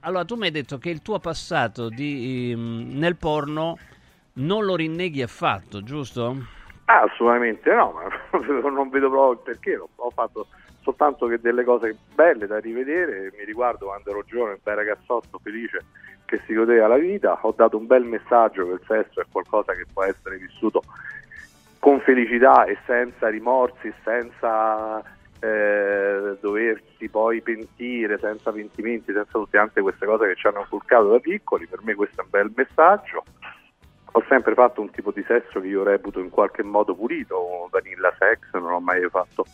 allora, 0.00 0.24
tu 0.24 0.36
mi 0.36 0.46
hai 0.46 0.50
detto 0.50 0.78
che 0.78 0.88
il 0.88 1.02
tuo 1.02 1.18
passato 1.18 1.90
di, 1.90 2.54
mm, 2.56 2.96
nel 2.96 3.16
porno 3.16 3.76
non 4.36 4.64
lo 4.64 4.74
rinneghi 4.74 5.20
affatto, 5.20 5.82
giusto? 5.82 6.34
Ah, 6.86 7.02
assolutamente 7.02 7.74
no, 7.74 7.92
ma 7.92 8.38
non 8.70 8.88
vedo 8.88 9.10
proprio 9.10 9.32
il 9.32 9.40
perché, 9.44 9.76
ho- 9.76 10.10
fatto 10.14 10.46
soltanto 10.80 11.26
che 11.26 11.40
delle 11.40 11.62
cose 11.62 11.94
belle 12.14 12.46
da 12.46 12.58
rivedere, 12.58 13.34
mi 13.36 13.44
riguardo 13.44 13.84
quando 13.84 14.08
ero 14.08 14.24
giovane, 14.26 14.58
bel 14.62 14.76
ragazzotto 14.76 15.38
felice 15.42 15.84
che 16.26 16.42
si 16.44 16.52
godeva 16.52 16.88
la 16.88 16.98
vita, 16.98 17.38
ho 17.40 17.54
dato 17.56 17.78
un 17.78 17.86
bel 17.86 18.04
messaggio 18.04 18.66
che 18.66 18.72
il 18.72 18.82
sesso 18.86 19.20
è 19.20 19.24
qualcosa 19.30 19.72
che 19.72 19.86
può 19.90 20.04
essere 20.04 20.36
vissuto 20.36 20.82
con 21.78 22.00
felicità 22.00 22.64
e 22.64 22.76
senza 22.84 23.28
rimorsi, 23.28 23.92
senza 24.02 25.02
eh, 25.40 26.36
doversi 26.40 27.08
poi 27.08 27.40
pentire, 27.40 28.18
senza 28.18 28.50
pentimenti, 28.50 29.12
senza 29.12 29.30
tutte 29.30 29.56
tante 29.56 29.80
queste 29.80 30.04
cose 30.04 30.26
che 30.26 30.34
ci 30.34 30.46
hanno 30.46 30.60
inculcato 30.60 31.08
da 31.08 31.20
piccoli, 31.20 31.66
per 31.66 31.80
me 31.82 31.94
questo 31.94 32.20
è 32.20 32.24
un 32.24 32.30
bel 32.30 32.52
messaggio. 32.54 33.24
Ho 34.12 34.24
sempre 34.28 34.54
fatto 34.54 34.80
un 34.80 34.90
tipo 34.90 35.12
di 35.12 35.22
sesso 35.26 35.60
che 35.60 35.66
io 35.66 35.82
reputo 35.82 36.20
in 36.20 36.30
qualche 36.30 36.62
modo 36.62 36.94
pulito, 36.94 37.68
vanilla 37.70 38.12
sex, 38.18 38.38
non 38.54 38.72
ho 38.72 38.80
mai 38.80 39.06
fatto. 39.10 39.44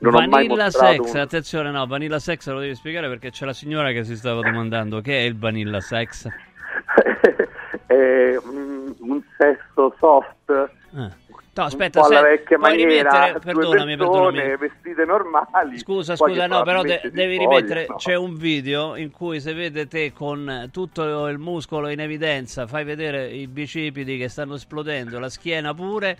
Non 0.00 0.28
vanilla 0.28 0.70
sex, 0.70 1.12
un- 1.12 1.18
attenzione, 1.18 1.70
no, 1.70 1.86
vanilla 1.86 2.18
sex 2.18 2.48
lo 2.48 2.60
devi 2.60 2.74
spiegare 2.74 3.08
perché 3.08 3.30
c'è 3.30 3.44
la 3.44 3.52
signora 3.52 3.90
che 3.92 4.04
si 4.04 4.16
stava 4.16 4.42
domandando 4.42 5.00
che 5.00 5.18
è 5.18 5.22
il 5.22 5.36
vanilla 5.36 5.80
sex. 5.80 6.28
è 7.86 8.36
un, 8.44 8.94
un 8.98 9.22
sesso 9.36 9.94
soft, 9.98 10.70
Ah. 10.96 11.10
No, 11.54 11.64
aspetta, 11.64 12.04
se- 12.04 12.20
vecchia 12.22 12.56
maniera, 12.56 12.88
rimettere, 12.88 13.38
perdonami, 13.40 13.96
persone 13.96 13.96
perdonami. 13.96 14.56
vestite 14.58 15.04
normali. 15.04 15.78
Scusa, 15.78 16.14
scusa, 16.14 16.46
no, 16.46 16.62
però 16.62 16.82
de- 16.82 17.00
devi 17.12 17.34
spogliano. 17.34 17.56
rimettere. 17.66 17.86
C'è 17.96 18.14
un 18.14 18.36
video 18.36 18.94
in 18.94 19.10
cui 19.10 19.40
se 19.40 19.52
vede 19.54 19.88
te 19.88 20.12
con 20.12 20.68
tutto 20.72 21.26
il 21.26 21.38
muscolo 21.38 21.88
in 21.88 21.98
evidenza, 21.98 22.68
fai 22.68 22.84
vedere 22.84 23.26
i 23.30 23.48
bicipiti 23.48 24.16
che 24.16 24.28
stanno 24.28 24.54
esplodendo, 24.54 25.18
la 25.18 25.28
schiena 25.28 25.74
pure. 25.74 26.16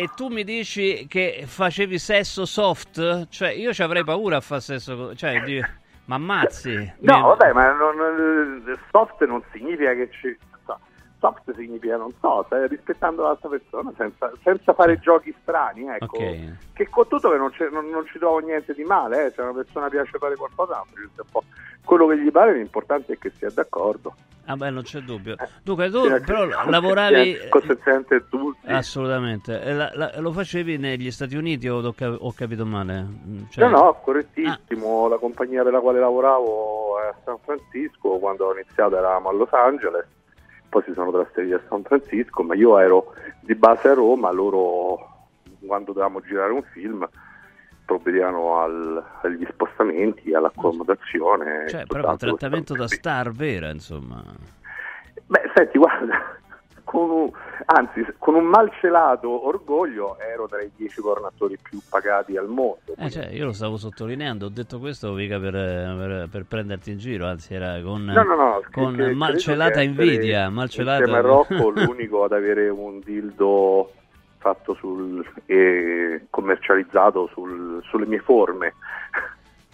E 0.00 0.08
tu 0.16 0.28
mi 0.28 0.44
dici 0.44 1.06
che 1.06 1.42
facevi 1.44 1.98
sesso 1.98 2.46
soft? 2.46 3.28
Cioè, 3.28 3.50
io 3.50 3.74
ci 3.74 3.82
avrei 3.82 4.02
paura 4.02 4.36
a 4.38 4.40
fare 4.40 4.62
sesso. 4.62 5.14
Cioè, 5.14 5.42
di... 5.42 5.62
ma 6.06 6.14
ammazzi. 6.14 6.72
No, 7.00 7.16
Mi- 7.16 7.22
vabbè, 7.22 7.52
ma 7.52 7.72
non- 7.72 8.64
eh, 8.66 8.78
soft 8.90 9.22
non 9.26 9.42
significa 9.52 9.92
che 9.92 10.08
ci... 10.10 10.38
so, 11.20 11.28
Soft 11.44 11.54
significa, 11.54 11.96
non 11.96 12.10
so, 12.20 12.42
stai 12.46 12.66
rispettando 12.66 13.22
l'altra 13.22 13.48
persona 13.50 13.92
senza, 13.96 14.32
senza 14.42 14.72
fare 14.72 14.98
giochi 14.98 15.34
strani, 15.42 15.86
ecco. 15.88 16.16
Ok. 16.16 16.52
Che 16.72 16.88
con 16.88 17.06
tutto 17.08 17.30
che 17.30 17.36
non, 17.36 17.52
non- 17.70 17.88
non 17.90 18.06
ci 18.06 18.18
trovo 18.18 18.38
niente 18.38 18.72
di 18.72 18.82
male, 18.84 19.26
eh, 19.26 19.30
se 19.30 19.40
una 19.42 19.52
persona 19.52 19.88
piace 19.88 20.16
fare 20.18 20.34
qualcosa, 20.36 20.82
quello 21.84 22.06
che 22.06 22.18
gli 22.18 22.30
pare, 22.30 22.54
l'importante 22.54 23.12
è 23.14 23.18
che 23.18 23.30
sia 23.36 23.50
d'accordo. 23.50 24.14
Ah, 24.46 24.56
beh, 24.56 24.70
non 24.70 24.82
c'è 24.82 25.00
dubbio. 25.00 25.36
Dunque, 25.62 25.90
tu 25.90 26.08
che- 26.08 26.20
però 26.20 26.44
lavoravi. 26.44 27.36
Consenziente 27.50 28.26
tutti. 28.28 28.66
Assolutamente. 28.66 29.72
La- 29.72 29.90
la- 29.94 30.12
lo 30.18 30.32
facevi 30.32 30.76
negli 30.76 31.10
Stati 31.12 31.36
Uniti 31.36 31.68
o 31.68 31.76
ho, 31.86 31.92
cap- 31.92 32.16
ho 32.18 32.32
capito 32.32 32.64
male? 32.66 33.00
Mm, 33.02 33.42
cioè- 33.50 33.68
No, 33.68 33.76
no, 33.84 34.00
correttissimo. 34.02 35.06
La 35.06 35.18
compagnia 35.18 35.62
per 35.62 35.72
la 35.72 35.80
quale 35.80 36.00
lavoravo 36.00 37.00
è 37.00 37.06
a 37.08 37.14
San 37.24 37.36
Francisco, 37.44 38.18
quando 38.18 38.46
ho 38.46 38.52
iniziato 38.54 38.96
eravamo 38.96 39.28
a 39.28 39.32
Los 39.32 39.52
Angeles, 39.52 40.06
poi 40.70 40.82
si 40.86 40.92
sono 40.94 41.10
trasferiti 41.10 41.52
a 41.52 41.60
San 41.68 41.82
Francisco, 41.82 42.42
ma 42.42 42.54
io 42.54 42.78
ero 42.78 43.12
di 43.40 43.54
base 43.54 43.88
a 43.88 43.94
Roma, 43.94 44.30
loro 44.30 45.08
quando 45.66 45.92
dovevamo 45.92 46.22
girare 46.22 46.52
un 46.52 46.62
film 46.62 47.06
provvedevano 47.84 48.60
al- 48.60 49.04
agli 49.22 49.44
spostamenti, 49.50 50.32
all'accomodazione. 50.32 51.68
Cioè, 51.68 51.86
proprio 51.86 52.10
un 52.12 52.16
trattamento 52.16 52.74
da 52.76 52.86
star 52.86 53.32
vera, 53.32 53.68
insomma. 53.70 54.22
Beh, 55.26 55.50
senti, 55.54 55.76
guarda, 55.76 56.38
con 56.90 57.08
un, 57.08 57.30
anzi, 57.66 58.04
con 58.18 58.34
un 58.34 58.46
malcelato 58.46 59.46
orgoglio 59.46 60.18
ero 60.18 60.48
tra 60.48 60.60
i 60.60 60.72
dieci 60.74 61.00
pornatori 61.00 61.56
più 61.62 61.78
pagati 61.88 62.36
al 62.36 62.48
mondo. 62.48 62.80
Eh, 62.96 63.08
cioè, 63.08 63.28
io 63.28 63.44
lo 63.44 63.52
stavo 63.52 63.76
sottolineando, 63.76 64.46
ho 64.46 64.48
detto 64.48 64.80
questo 64.80 65.12
mica 65.12 65.38
per, 65.38 65.52
per- 65.52 66.28
per 66.28 66.44
prenderti 66.48 66.90
in 66.90 66.98
giro, 66.98 67.26
anzi 67.28 67.54
era 67.54 67.80
con, 67.80 68.02
No, 68.06 68.22
no, 68.24 68.34
no, 68.34 68.62
con 68.72 68.96
che- 68.96 69.12
malcelata 69.12 69.80
invidia, 69.82 70.50
malcelata... 70.50 70.98
Insieme 71.04 71.18
a 71.18 71.22
Rocco 71.22 71.68
l'unico 71.70 72.24
ad 72.24 72.32
avere 72.32 72.68
un 72.68 72.98
dildo 73.04 73.92
fatto 74.38 74.74
sul, 74.74 75.24
e 75.46 76.26
commercializzato 76.28 77.28
sul- 77.32 77.80
sulle 77.84 78.06
mie 78.06 78.18
forme. 78.20 78.74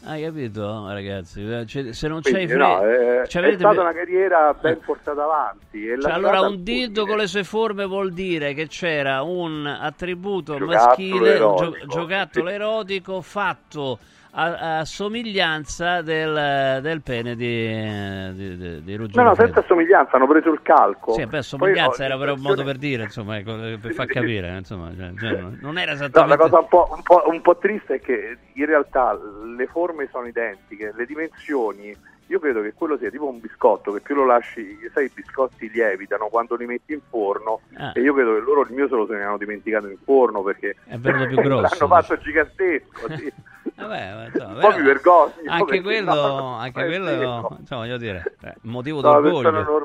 Hai 0.08 0.22
capito, 0.22 0.86
ragazzi? 0.88 1.44
Cioè, 1.66 1.92
se 1.92 2.06
non 2.06 2.20
c'hai 2.20 2.32
Quindi, 2.46 2.52
fre- 2.52 2.58
no, 2.62 2.78
è, 2.80 3.26
cioè, 3.26 3.42
è 3.42 3.46
avete- 3.46 3.58
stata 3.58 3.80
una 3.80 3.92
carriera 3.92 4.54
ben 4.60 4.78
portata 4.78 5.24
avanti. 5.24 5.84
Cioè, 6.00 6.12
allora 6.12 6.38
al 6.38 6.52
un 6.52 6.62
fulmine. 6.94 7.10
con 7.10 7.16
le 7.18 7.26
sue 7.26 7.42
forme 7.42 7.84
vuol 7.86 8.12
dire 8.12 8.54
che 8.54 8.68
c'era 8.68 9.22
un 9.22 9.66
attributo 9.66 10.56
Giocattolo 10.58 10.72
maschile, 10.86 11.34
erotico, 11.34 11.70
gio- 11.78 11.86
giocattolo 11.86 12.48
sì. 12.48 12.54
erotico 12.54 13.20
fatto 13.20 13.98
a, 14.38 14.78
a 14.80 14.84
somiglianza 14.84 16.02
del, 16.02 16.80
del 16.82 17.00
pene 17.00 17.34
di, 17.34 18.32
di, 18.34 18.56
di, 18.56 18.82
di 18.84 18.94
Ruggero 18.96 19.22
No, 19.22 19.28
no, 19.30 19.34
senza 19.34 19.64
somiglianza, 19.66 20.16
hanno 20.16 20.26
preso 20.26 20.52
il 20.52 20.60
calco. 20.62 21.12
Sì, 21.14 21.22
beh, 21.24 21.28
Poi 21.30 21.42
somiglianza 21.42 22.02
ho 22.02 22.04
era 22.06 22.18
però 22.18 22.34
un 22.34 22.40
modo 22.42 22.62
per 22.62 22.76
dire, 22.76 23.04
insomma, 23.04 23.38
ecco, 23.38 23.54
per 23.80 23.92
far 23.94 24.06
capire, 24.06 24.54
insomma, 24.58 24.90
cioè, 24.94 25.12
cioè, 25.18 25.40
non- 25.40 25.78
era 25.78 25.92
No, 25.92 25.98
la 25.98 26.04
esattamente... 26.04 26.36
cosa 26.36 26.58
un 26.58 26.68
po', 26.68 26.88
un, 26.94 27.02
po', 27.02 27.22
un 27.26 27.40
po' 27.40 27.56
triste 27.56 27.94
è 27.94 28.00
che 28.00 28.36
in 28.52 28.66
realtà 28.66 29.18
le 29.56 29.66
forme 29.68 30.06
sono 30.12 30.26
identiche, 30.26 30.92
le 30.94 31.06
dimensioni, 31.06 31.96
io 32.26 32.38
credo 32.38 32.60
che 32.60 32.74
quello 32.74 32.98
sia 32.98 33.08
tipo 33.08 33.26
un 33.28 33.40
biscotto, 33.40 33.92
che 33.92 34.00
più 34.00 34.14
lo 34.16 34.26
lasci, 34.26 34.76
sai, 34.92 35.06
i 35.06 35.10
biscotti 35.14 35.70
lievitano 35.70 36.26
quando 36.26 36.56
li 36.56 36.66
metti 36.66 36.92
in 36.92 37.00
forno 37.08 37.60
Ah. 37.76 37.92
e 37.94 38.00
io 38.00 38.12
credo 38.12 38.34
che 38.34 38.40
loro 38.40 38.62
il 38.62 38.72
mio 38.72 38.86
se 38.88 38.94
lo 38.96 39.06
se 39.06 39.14
ne 39.14 39.22
hanno 39.24 39.38
dimenticato 39.38 39.86
in 39.88 39.96
forno 40.04 40.42
perché 40.42 40.76
È 40.84 40.96
venuto 40.98 41.26
più 41.26 41.36
grosso, 41.40 41.86
l'hanno 41.86 42.02
fatto 42.02 42.18
gigantesco, 42.18 43.08
sì. 43.16 43.32
Vabbè, 43.76 44.14
ma, 44.14 44.24
insomma, 44.24 44.52
un 44.54 44.60
po' 44.60 44.76
mi 44.76 44.82
vergogno. 44.82 45.32
Anche 45.48 45.82
quello, 45.82 46.14
no, 46.14 46.54
anche 46.54 46.84
quello 46.86 47.56
insomma, 47.60 47.82
voglio 47.82 47.98
dire, 47.98 48.36
eh, 48.42 48.54
motivo 48.62 49.02
No, 49.02 49.20
d'orgoglio. 49.20 49.76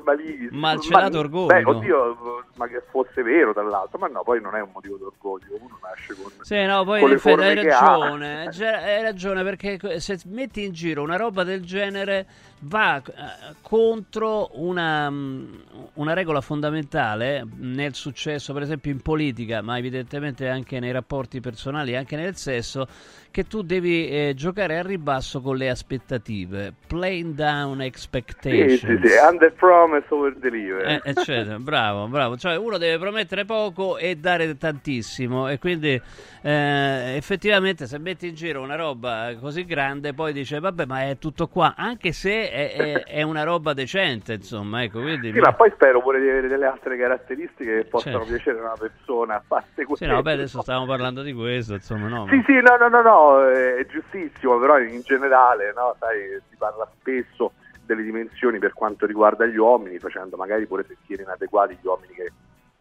Malcelato 0.52 1.14
Ma- 1.14 1.20
orgoglio. 1.20 1.48
Beh, 1.48 1.64
oddio, 1.66 2.46
ma 2.56 2.68
che 2.68 2.82
fosse 2.90 3.22
vero 3.22 3.52
dall'altro, 3.52 4.00
ma 4.00 4.08
no, 4.08 4.24
poi 4.24 4.40
non 4.40 4.56
è 4.56 4.62
un 4.62 4.70
motivo 4.74 4.96
d'orgoglio, 4.96 5.58
uno 5.60 5.78
nasce 5.82 6.16
con... 6.16 6.32
Sì, 6.40 6.64
no, 6.64 6.86
poi 6.86 7.02
in 7.02 7.12
effetti 7.12 7.42
hai 7.42 7.70
ha. 7.70 7.80
ragione, 7.80 8.48
Gi- 8.50 8.64
hai 8.64 9.02
ragione 9.02 9.44
perché 9.44 10.00
se 10.00 10.20
metti 10.28 10.64
in 10.64 10.72
giro 10.72 11.02
una 11.02 11.18
roba 11.18 11.44
del 11.44 11.66
genere 11.66 12.26
va 12.62 12.98
eh, 12.98 13.56
contro 13.62 14.50
una, 14.54 15.10
mm, 15.10 15.54
una 15.94 16.14
regola 16.14 16.42
fondamentale 16.42 17.46
nel 17.58 17.94
successo, 17.94 18.54
per 18.54 18.64
esempio 18.64 18.92
in 18.92 19.02
politica, 19.02 19.62
ma 19.62 19.78
evidentemente 19.78 20.48
anche 20.50 20.80
nei 20.80 20.92
rapporti 20.92 21.40
personali, 21.40 21.96
anche 21.96 22.16
nel 22.16 22.36
sesso, 22.36 22.88
che 23.32 23.48
tu 23.48 23.62
devi 23.62 24.10
eh, 24.10 24.34
giocare 24.36 24.78
a 24.78 24.82
ribasso 24.82 25.42
con 25.42 25.56
le 25.56 25.70
aspettative, 25.70 26.74
playing 26.86 27.34
down 27.34 27.82
expectations. 27.82 28.80
sì, 28.80 29.08
sì, 29.08 29.16
under 29.26 29.54
promise 29.54 30.06
over 30.10 30.36
deliver. 30.36 30.86
Eh, 30.86 31.02
eccetera, 31.06 31.58
bravo, 31.60 32.08
bravo. 32.08 32.38
Cioè 32.38 32.58
uno 32.58 32.78
deve 32.78 33.00
promettere 33.00 33.46
poco 33.46 33.98
e 33.98 34.18
dare 34.18 34.58
tantissimo 34.58 35.48
e 35.48 35.60
quindi 35.60 36.00
eh, 36.42 37.14
effettivamente 37.16 37.88
se 37.88 37.98
metti 38.00 38.28
in 38.28 38.36
giro 38.36 38.62
una 38.62 38.76
roba 38.76 39.34
così 39.40 39.64
grande 39.64 40.14
poi 40.14 40.34
dice 40.34 40.60
vabbè 40.60 40.86
ma 40.86 41.04
è 41.08 41.18
tutto 41.18 41.48
qua, 41.48 41.76
anche 41.78 42.12
se 42.12 42.51
è, 42.52 42.74
è- 42.76 43.04
è 43.06 43.22
una 43.22 43.44
roba 43.44 43.74
decente 43.74 44.34
insomma, 44.34 44.84
ecco, 44.84 45.02
quindi... 45.02 45.32
Sì, 45.32 45.40
ma 45.40 45.54
poi 45.54 45.72
spero 45.72 46.02
pure 46.02 46.20
di 46.20 46.30
avere 46.30 46.48
delle 46.48 46.66
altre 46.66 46.98
caratteristiche 46.98 47.78
che 47.82 47.86
possano 47.86 48.20
Certo. 48.26 48.34
piacere 48.34 48.60
a 48.60 48.62
una 48.64 48.78
persona, 48.78 49.36
a 49.36 49.44
parte 49.48 49.82
Sì, 49.82 49.86
questo. 49.86 50.06
no, 50.06 50.14
vabbè, 50.16 50.32
adesso 50.34 50.62
stavamo 50.62 50.86
parlando 50.86 51.22
di 51.22 51.34
questo, 51.34 51.74
insomma, 51.74 52.08
no. 52.08 52.26
ma- 52.26 52.32
Sì, 52.32 52.44
sì, 52.46 52.54
no, 52.54 52.76
no, 52.78 52.88
no, 52.90 53.02
no, 53.02 53.48
è 53.48 53.86
giustissimo, 53.90 54.60
però 54.60 54.78
in 54.80 55.02
generale, 55.04 55.72
no, 55.74 55.96
sai, 56.00 56.40
si 56.50 56.56
parla 56.58 56.88
spesso 57.00 57.54
delle 57.86 58.04
dimensioni 58.04 58.60
per 58.60 58.74
quanto 58.74 59.06
riguarda 59.06 59.46
gli 59.46 59.58
uomini, 59.58 59.98
facendo 60.00 60.38
magari 60.38 60.66
pure 60.68 60.86
sentire 60.86 61.24
inadeguati 61.24 61.78
gli 61.82 61.86
uomini 61.88 62.14
che 62.14 62.32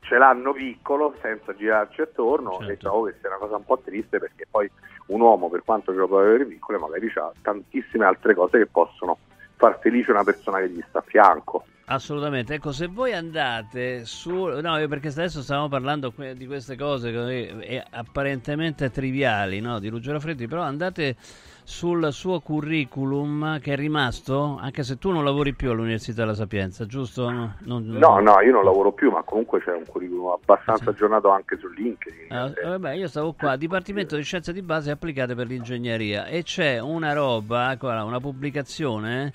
ce 0.03 0.19
l'hanno 0.19 0.53
piccolo 0.53 1.15
senza 1.23 1.55
girarci 1.55 2.00
attorno 2.00 2.57
Certo. 2.59 2.73
e 2.73 2.77
trovo 2.79 3.05
che 3.05 3.15
sia 3.21 3.29
una 3.29 3.39
cosa 3.39 3.57
un 3.57 3.65
po' 3.65 3.79
triste 3.85 4.19
perché 4.19 4.47
poi 4.50 4.69
un 5.07 5.21
uomo 5.21 5.49
per 5.49 5.62
quanto 5.65 5.93
ce 5.93 5.99
lo 5.99 6.09
può 6.09 6.19
avere 6.19 6.45
piccolo 6.47 6.79
magari 6.79 7.11
ha 7.17 7.31
tantissime 7.43 8.05
altre 8.07 8.35
cose 8.35 8.59
che 8.59 8.67
possono 8.67 9.19
far 9.61 9.79
felice 9.79 10.11
una 10.11 10.25
persona 10.25 10.59
che 10.59 10.71
gli 10.71 10.83
sta 10.88 11.00
a 11.00 11.05
fianco. 11.07 11.64
Assolutamente, 11.92 12.54
ecco 12.54 12.70
se 12.70 12.87
voi 12.87 13.12
andate 13.14 14.04
su... 14.04 14.32
No, 14.32 14.87
perché 14.87 15.09
adesso 15.09 15.42
stavamo 15.42 15.68
parlando 15.68 16.12
que- 16.12 16.35
di 16.35 16.47
queste 16.47 16.76
cose 16.76 17.12
così, 17.12 17.49
eh, 17.49 17.82
apparentemente 17.90 18.90
triviali, 18.92 19.59
no, 19.59 19.80
di 19.80 19.88
Ruggero 19.88 20.20
Freddi, 20.20 20.47
però 20.47 20.62
andate 20.62 21.16
sul 21.64 22.12
suo 22.12 22.38
curriculum 22.38 23.59
che 23.59 23.73
è 23.73 23.76
rimasto, 23.76 24.56
anche 24.61 24.85
se 24.85 24.99
tu 24.99 25.11
non 25.11 25.25
lavori 25.25 25.52
più 25.52 25.73
all'Università 25.73 26.20
della 26.23 26.35
Sapienza, 26.35 26.87
giusto? 26.87 27.28
No, 27.28 27.56
non- 27.62 27.85
No, 27.87 28.20
no, 28.20 28.40
io 28.40 28.52
non 28.52 28.62
lavoro 28.62 28.92
più, 28.92 29.11
ma 29.11 29.25
comunque 29.25 29.61
c'è 29.61 29.73
un 29.73 29.85
curriculum 29.85 30.28
abbastanza 30.30 30.90
aggiornato 30.90 31.28
anche 31.30 31.59
su 31.59 31.66
LinkedIn. 31.66 32.26
Ah, 32.32 32.52
Eh, 32.56 32.68
vabbè, 32.68 32.92
io 32.92 33.09
stavo 33.09 33.32
qua, 33.32 33.56
Dipartimento 33.56 34.14
di 34.14 34.23
Scienze 34.23 34.52
di 34.52 34.62
Base 34.62 34.92
applicate 34.92 35.35
per 35.35 35.49
l'ingegneria 35.49 36.26
e 36.26 36.44
c'è 36.44 36.78
una 36.78 37.12
roba, 37.14 37.75
guarda, 37.75 38.04
una 38.04 38.20
pubblicazione 38.20 39.32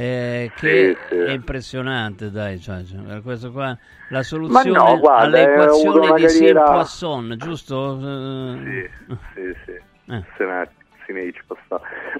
eh, 0.00 0.52
che 0.54 0.96
Sì, 1.08 1.14
sì. 1.14 1.20
è 1.22 1.30
impressionante, 1.32 2.30
dai, 2.30 2.58
cioè, 2.58 2.82
cioè, 2.84 3.20
questo 3.22 3.52
qua, 3.52 3.76
la 4.08 4.22
soluzione 4.22 4.70
no, 4.70 4.98
guarda, 4.98 5.22
alle 5.26 5.42
ho 5.42 5.44
avuto 5.44 5.62
equazioni 5.62 6.06
una 6.06 6.14
di 6.16 6.22
carriera- 6.22 6.64
Sim-Poisson, 6.64 7.34
giusto? 7.38 8.00
Sì, 8.00 8.90
sì, 9.34 9.54
sì. 9.66 9.72
Eh. 10.12 10.24
Se 10.36 10.44
ne- 10.44 10.70
se 11.06 11.12
ne. 11.12 11.32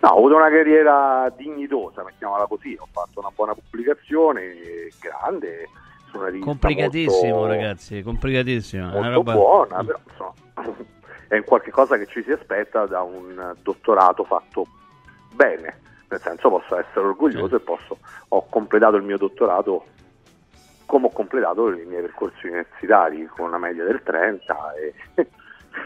No, 0.02 0.08
ho 0.08 0.16
avuto 0.18 0.36
una 0.36 0.50
carriera 0.50 1.32
dignitosa, 1.36 2.02
mettiamola 2.04 2.46
così. 2.46 2.76
Ho 2.78 2.86
fatto 2.92 3.20
una 3.20 3.30
buona 3.34 3.54
pubblicazione, 3.54 4.42
grande, 5.00 5.68
su 6.10 6.16
una 6.18 6.26
rivista 6.26 6.46
complicatissimo, 6.50 7.34
molto, 7.36 7.46
ragazzi, 7.46 8.02
complicatissimo. 8.02 8.82
è 8.92 8.98
una 8.98 9.10
molto 9.10 9.14
roba... 9.14 9.32
buona, 9.32 9.82
Mm. 9.82 9.86
però 9.86 9.98
insomma, 10.08 10.32
è 11.28 11.36
un 11.36 11.44
qualche 11.44 11.70
cosa 11.70 11.96
che 11.96 12.06
ci 12.06 12.22
si 12.24 12.32
aspetta 12.32 12.84
da 12.86 13.00
un 13.02 13.54
dottorato 13.62 14.24
fatto 14.24 14.66
bene. 15.34 15.88
Nel 16.10 16.20
senso 16.20 16.48
posso 16.48 16.76
essere 16.76 17.06
orgoglioso 17.06 17.54
e 17.54 17.60
posso, 17.60 17.98
ho 18.28 18.46
completato 18.48 18.96
il 18.96 19.04
mio 19.04 19.16
dottorato 19.16 19.86
come 20.86 21.06
ho 21.06 21.10
completato 21.12 21.70
i 21.72 21.84
miei 21.86 22.02
percorsi 22.02 22.48
universitari 22.48 23.24
con 23.26 23.46
una 23.46 23.58
media 23.58 23.84
del 23.84 24.02
30 24.02 24.72
e, 24.74 24.94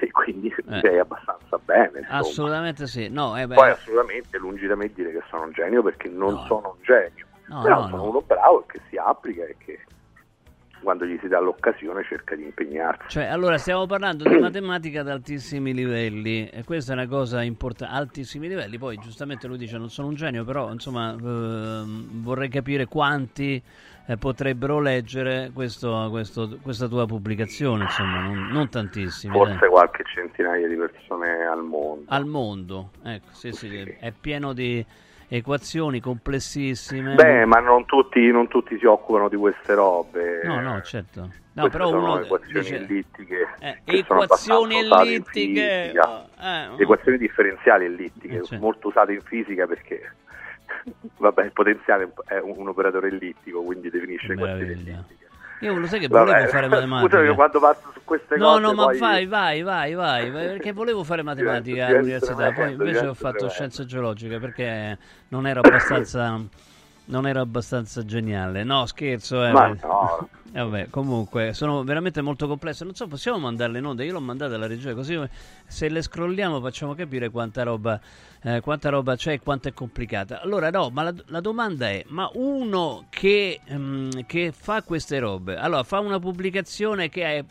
e 0.00 0.10
quindi 0.10 0.54
direi 0.64 0.98
abbastanza 0.98 1.58
bene. 1.62 1.98
insomma. 1.98 2.18
Assolutamente 2.20 2.86
sì. 2.86 3.08
No, 3.10 3.38
eh, 3.38 3.46
Poi 3.46 3.68
assolutamente 3.68 4.38
lungi 4.38 4.66
da 4.66 4.76
me 4.76 4.90
dire 4.94 5.12
che 5.12 5.22
sono 5.28 5.42
un 5.42 5.52
genio 5.52 5.82
perché 5.82 6.08
non 6.08 6.32
No. 6.32 6.44
sono 6.46 6.68
un 6.78 6.82
genio, 6.82 7.26
No, 7.48 7.60
però 7.60 7.80
no, 7.82 7.88
sono 7.88 8.02
no. 8.04 8.08
uno 8.08 8.20
bravo 8.22 8.62
e 8.62 8.64
che 8.72 8.80
si 8.88 8.96
applica 8.96 9.44
e 9.44 9.56
che 9.58 9.78
quando 10.84 11.04
gli 11.04 11.18
si 11.20 11.26
dà 11.26 11.40
l'occasione 11.40 12.04
cerca 12.04 12.36
di 12.36 12.44
impegnarsi. 12.44 13.08
Cioè, 13.08 13.24
allora 13.24 13.58
stiamo 13.58 13.86
parlando 13.86 14.28
di 14.28 14.38
matematica 14.38 15.00
ad 15.00 15.08
altissimi 15.08 15.74
livelli 15.74 16.48
e 16.48 16.62
questa 16.62 16.92
è 16.92 16.94
una 16.94 17.08
cosa 17.08 17.42
importante, 17.42 17.92
altissimi 17.92 18.46
livelli, 18.46 18.78
poi 18.78 18.96
giustamente 18.98 19.48
lui 19.48 19.58
dice 19.58 19.76
non 19.78 19.90
sono 19.90 20.06
un 20.06 20.14
genio, 20.14 20.44
però 20.44 20.70
insomma 20.70 21.10
ehm, 21.12 22.22
vorrei 22.22 22.48
capire 22.48 22.86
quanti 22.86 23.60
eh, 24.06 24.16
potrebbero 24.18 24.80
leggere 24.80 25.50
questo- 25.54 26.08
questo- 26.10 26.58
questa 26.60 26.86
tua 26.88 27.06
pubblicazione, 27.06 27.84
insomma, 27.84 28.20
non, 28.20 28.48
non 28.48 28.68
tantissimi. 28.68 29.32
Forse 29.34 29.56
dai. 29.60 29.68
qualche 29.70 30.04
centinaia 30.14 30.68
di 30.68 30.76
persone 30.76 31.46
al 31.46 31.62
mondo. 31.64 32.04
Al 32.08 32.26
mondo, 32.26 32.90
ecco, 33.02 33.28
sì, 33.32 33.50
sì, 33.52 33.68
è 33.98 34.12
pieno 34.12 34.52
di 34.52 34.84
equazioni 35.36 36.00
complessissime. 36.00 37.14
Beh, 37.14 37.44
ma 37.44 37.58
non 37.58 37.84
tutti, 37.86 38.30
non 38.30 38.48
tutti 38.48 38.78
si 38.78 38.86
occupano 38.86 39.28
di 39.28 39.36
queste 39.36 39.74
robe. 39.74 40.40
No, 40.44 40.60
no, 40.60 40.80
certo. 40.82 41.30
No, 41.54 41.68
però 41.68 41.88
uno 41.90 42.20
equazioni 42.20 42.60
dice- 42.60 42.76
ellittiche. 42.76 43.48
Eh, 43.60 43.78
equazioni 43.84 44.78
ellittiche. 44.78 45.92
oh, 45.98 46.28
eh, 46.40 46.66
oh. 46.68 46.76
Equazioni 46.78 47.18
differenziali 47.18 47.84
ellittiche, 47.84 48.38
Eh, 48.38 48.44
certo. 48.44 48.64
molto 48.64 48.88
usate 48.88 49.12
in 49.12 49.20
fisica 49.22 49.66
perché 49.66 50.12
vabbè, 51.18 51.44
il 51.44 51.52
potenziale 51.52 52.12
è 52.26 52.38
un, 52.38 52.54
un 52.56 52.68
operatore 52.68 53.08
ellittico, 53.08 53.62
quindi 53.62 53.90
definisce 53.90 54.32
equazioni 54.32 54.64
Meraviglia. 54.64 54.90
ellittiche. 54.94 55.23
Io 55.60 55.74
lo 55.78 55.86
sai 55.86 56.00
che 56.00 56.08
Vabbè, 56.08 56.30
volevo 56.32 56.48
fare 56.48 56.66
Scusami, 56.68 56.86
matematica. 56.88 57.34
quando 57.34 57.60
passo 57.60 57.80
su 57.92 58.00
queste 58.04 58.36
No, 58.36 58.44
cose 58.46 58.60
no, 58.60 58.72
ma 58.74 58.84
poi- 58.84 58.98
vai, 58.98 59.26
vai, 59.26 59.62
vai, 59.62 59.94
vai, 59.94 60.30
perché 60.30 60.72
volevo 60.72 61.04
fare 61.04 61.22
matematica 61.22 61.86
all'università, 61.86 62.52
poi 62.52 62.72
invece 62.72 63.06
ho 63.06 63.14
fatto 63.14 63.48
scienze 63.48 63.86
geologiche 63.86 64.38
perché 64.38 64.98
non 65.28 65.46
ero 65.46 65.60
abbastanza 65.60 66.40
non 67.06 67.26
ero 67.26 67.40
abbastanza 67.40 68.04
geniale. 68.04 68.64
No, 68.64 68.86
scherzo, 68.86 69.44
eh. 69.44 69.52
Ma 69.52 69.68
no. 69.68 70.28
Eh, 70.56 70.60
vabbè, 70.60 70.88
comunque 70.88 71.52
sono 71.52 71.82
veramente 71.82 72.22
molto 72.22 72.46
complesse. 72.46 72.84
Non 72.84 72.94
so, 72.94 73.08
possiamo 73.08 73.38
mandarle 73.38 73.78
in 73.78 73.84
onda? 73.86 74.04
Io 74.04 74.12
l'ho 74.12 74.20
mandata 74.20 74.54
alla 74.54 74.68
regia, 74.68 74.94
così 74.94 75.20
se 75.66 75.88
le 75.88 76.00
scrolliamo 76.00 76.60
facciamo 76.60 76.94
capire 76.94 77.28
quanta 77.28 77.64
roba, 77.64 78.00
eh, 78.40 78.60
quanta 78.60 78.88
roba 78.88 79.16
c'è 79.16 79.32
e 79.32 79.40
quanto 79.40 79.66
è 79.66 79.72
complicata. 79.72 80.40
Allora, 80.40 80.70
no, 80.70 80.90
ma 80.90 81.02
la, 81.02 81.14
la 81.26 81.40
domanda 81.40 81.88
è: 81.88 82.04
ma 82.06 82.30
uno 82.34 83.06
che, 83.10 83.60
ehm, 83.64 84.24
che 84.26 84.52
fa 84.56 84.82
queste 84.82 85.18
robe, 85.18 85.56
allora 85.56 85.82
fa 85.82 85.98
una 85.98 86.20
pubblicazione 86.20 87.08
che 87.08 87.24
è 87.24 87.44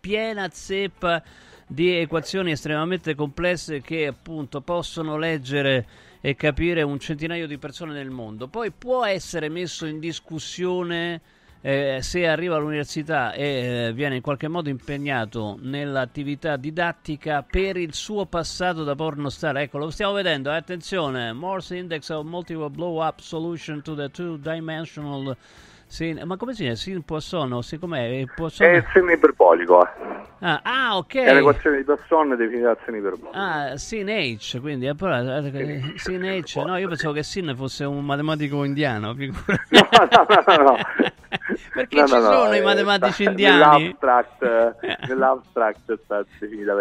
piena 0.00 0.48
zeppa 0.50 1.22
di 1.64 1.94
equazioni 1.94 2.50
estremamente 2.50 3.14
complesse 3.14 3.82
che 3.82 4.06
appunto 4.06 4.62
possono 4.62 5.16
leggere 5.18 5.86
e 6.20 6.34
capire 6.34 6.82
un 6.82 6.98
centinaio 6.98 7.46
di 7.46 7.58
persone 7.58 7.92
nel 7.92 8.10
mondo. 8.10 8.48
Poi 8.48 8.70
può 8.70 9.04
essere 9.04 9.48
messo 9.48 9.86
in 9.86 9.98
discussione 9.98 11.20
eh, 11.60 11.98
se 12.02 12.26
arriva 12.26 12.56
all'università 12.56 13.32
e 13.32 13.88
eh, 13.88 13.92
viene 13.92 14.16
in 14.16 14.22
qualche 14.22 14.48
modo 14.48 14.68
impegnato 14.68 15.58
nell'attività 15.60 16.56
didattica 16.56 17.42
per 17.42 17.76
il 17.76 17.94
suo 17.94 18.26
passato 18.26 18.84
da 18.84 18.94
pornostar. 18.94 19.56
Ecco, 19.56 19.78
lo 19.78 19.90
stiamo 19.90 20.12
vedendo, 20.12 20.50
eh, 20.50 20.56
attenzione, 20.56 21.32
Morse 21.32 21.76
Index 21.76 22.08
of 22.10 22.24
Multiple 22.24 22.70
Blow 22.70 23.04
Up 23.04 23.20
Solution 23.20 23.82
to 23.82 23.94
the 23.94 24.10
Two-Dimensional 24.10 25.36
Scene. 25.88 26.24
Ma 26.24 26.36
come 26.36 26.52
si 26.52 26.62
dice? 26.64 26.76
Sin 26.76 27.02
Poisson? 27.02 27.50
O 27.52 27.62
si- 27.62 27.78
com'è? 27.78 28.20
Eh, 28.20 28.26
Poisson- 28.34 28.66
È 28.66 28.76
il 28.76 28.84
seno 28.92 29.10
iperbolico, 29.10 29.84
eh. 29.84 29.88
Ah, 30.40 30.60
ah, 30.62 30.96
ok. 30.98 31.14
è 31.16 31.32
l'equazione 31.34 31.78
di 31.78 31.84
Poisson 31.84 32.36
definita 32.36 32.70
al 32.70 32.78
seno 32.84 32.98
iperbolico. 32.98 33.30
Ah, 33.32 33.76
Sin 33.78 34.08
H, 34.08 34.60
quindi 34.60 34.86
eh, 34.86 34.94
eh, 34.98 35.80
Sì, 35.96 35.98
Sin 35.98 36.42
sì, 36.44 36.58
H, 36.58 36.64
no, 36.64 36.76
io 36.76 36.88
pensavo 36.88 37.14
che 37.14 37.22
Sin 37.22 37.54
fosse 37.56 37.84
un 37.84 38.04
matematico 38.04 38.62
indiano, 38.64 39.14
figurati. 39.14 39.62
No, 39.70 39.88
no, 39.90 40.26
no, 40.28 40.56
no, 40.56 40.62
no. 40.62 40.76
Perché 41.72 42.00
No, 42.00 42.06
ci 42.06 42.12
no, 42.14 42.20
no, 42.20 42.32
sono 42.32 42.54
i 42.54 42.58
eh, 42.58 42.62
matematici 42.62 43.22
sta- 43.22 43.30
indiani? 43.30 43.82
Nell'abstract, 43.84 44.42
eh, 44.42 44.96
nell'abstract 45.08 45.98
sta 46.04 46.24
definita 46.38 46.74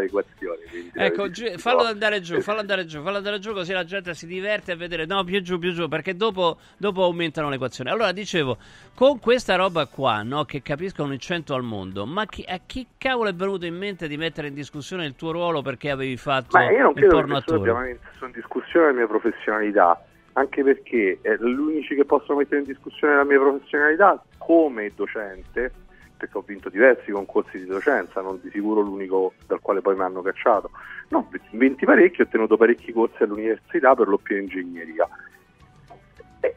quindi 0.69 0.91
Ecco, 0.93 1.25
eh, 1.25 1.33
sì, 1.33 1.53
fallo 1.57 1.83
no. 1.83 1.89
andare 1.89 2.21
giù, 2.21 2.39
fallo 2.41 2.59
andare 2.59 2.85
giù, 2.85 3.01
fallo 3.01 3.17
andare 3.17 3.39
giù 3.39 3.53
così 3.53 3.73
la 3.73 3.83
gente 3.85 4.13
si 4.13 4.25
diverte 4.27 4.71
a 4.71 4.75
vedere. 4.75 5.05
No, 5.05 5.23
più 5.23 5.41
giù, 5.41 5.57
più 5.59 5.73
giù, 5.73 5.87
perché 5.87 6.15
dopo, 6.15 6.57
dopo 6.77 7.03
aumentano 7.03 7.49
le 7.49 7.55
equazioni. 7.55 7.89
Allora, 7.89 8.11
dicevo, 8.11 8.57
con 8.97 9.19
questa 9.19 9.55
roba 9.55 9.85
qua, 9.85 10.23
no, 10.23 10.43
che 10.45 10.63
capiscono 10.63 11.13
il 11.13 11.19
100 11.19 11.53
al 11.53 11.61
mondo, 11.61 12.07
ma 12.07 12.25
chi- 12.25 12.43
a 12.47 12.59
chi 12.65 12.87
cavolo 12.97 13.29
è 13.29 13.33
venuto 13.35 13.67
in 13.67 13.77
mente 13.77 14.07
di 14.07 14.17
mettere 14.17 14.47
in 14.47 14.55
discussione 14.55 15.05
il 15.05 15.15
tuo 15.15 15.29
ruolo 15.29 15.61
perché 15.61 15.91
avevi 15.91 16.17
fatto 16.17 16.57
Ma 16.57 16.71
io 16.71 16.81
non 16.81 16.93
credo 16.93 17.07
che 17.07 17.13
porno 17.13 17.33
nessuno 17.35 17.59
abbia 17.59 17.71
attore? 17.73 17.89
mai 17.89 17.99
messo 18.03 18.25
in 18.25 18.31
discussione 18.31 18.87
la 18.87 18.93
mia 18.93 19.05
professionalità, 19.05 20.03
anche 20.33 20.63
perché 20.63 21.19
eh, 21.21 21.37
gli 21.37 21.43
unici 21.43 21.93
che 21.93 22.05
possono 22.05 22.39
mettere 22.39 22.61
in 22.61 22.65
discussione 22.65 23.15
la 23.15 23.23
mia 23.23 23.39
professionalità 23.39 24.19
come 24.39 24.91
docente, 24.95 25.71
perché 26.17 26.35
ho 26.35 26.43
vinto 26.43 26.69
diversi 26.69 27.11
concorsi 27.11 27.59
di 27.59 27.65
docenza, 27.65 28.21
non 28.21 28.39
di 28.41 28.49
sicuro 28.49 28.81
l'unico 28.81 29.33
dal 29.45 29.59
quale 29.61 29.81
poi 29.81 29.95
mi 29.95 30.01
hanno 30.01 30.23
cacciato, 30.23 30.71
no, 31.09 31.29
vinti 31.51 31.85
parecchi, 31.85 32.23
ho 32.23 32.27
tenuto 32.27 32.57
parecchi 32.57 32.91
corsi 32.91 33.21
all'università 33.21 33.93
per 33.93 34.07
lo 34.07 34.17
più 34.17 34.37
in 34.37 34.41
ingegneria. 34.45 35.07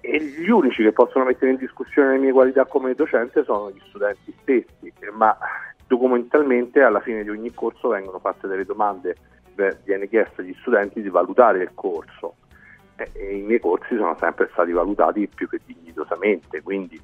E, 0.01 0.23
gli 0.23 0.49
unici 0.49 0.83
che 0.83 0.93
possono 0.93 1.25
mettere 1.25 1.51
in 1.51 1.57
discussione 1.57 2.13
le 2.13 2.19
mie 2.19 2.33
qualità 2.33 2.65
come 2.67 2.95
docente 2.95 3.45
sono 3.45 3.71
gli 3.71 3.81
studenti 3.89 4.35
stessi, 4.41 4.93
ma 5.13 5.37
documentalmente 5.87 6.83
alla 6.83 7.01
fine 7.01 7.23
di 7.23 7.31
ogni 7.31 7.53
corso 7.53 7.89
vengono 7.89 8.19
fatte 8.19 8.47
delle 8.47 8.65
domande 8.65 9.17
viene 9.85 10.09
chiesto 10.09 10.41
agli 10.41 10.55
studenti 10.61 11.03
di 11.03 11.09
valutare 11.09 11.63
il 11.63 11.71
corso. 11.75 12.37
E 12.97 13.37
i 13.37 13.43
miei 13.43 13.61
corsi 13.61 13.97
sono 13.97 14.17
sempre 14.19 14.49
stati 14.53 14.73
valutati 14.73 15.27
più 15.27 15.49
che 15.49 15.61
dignitosamente, 15.65 16.63
quindi 16.63 17.01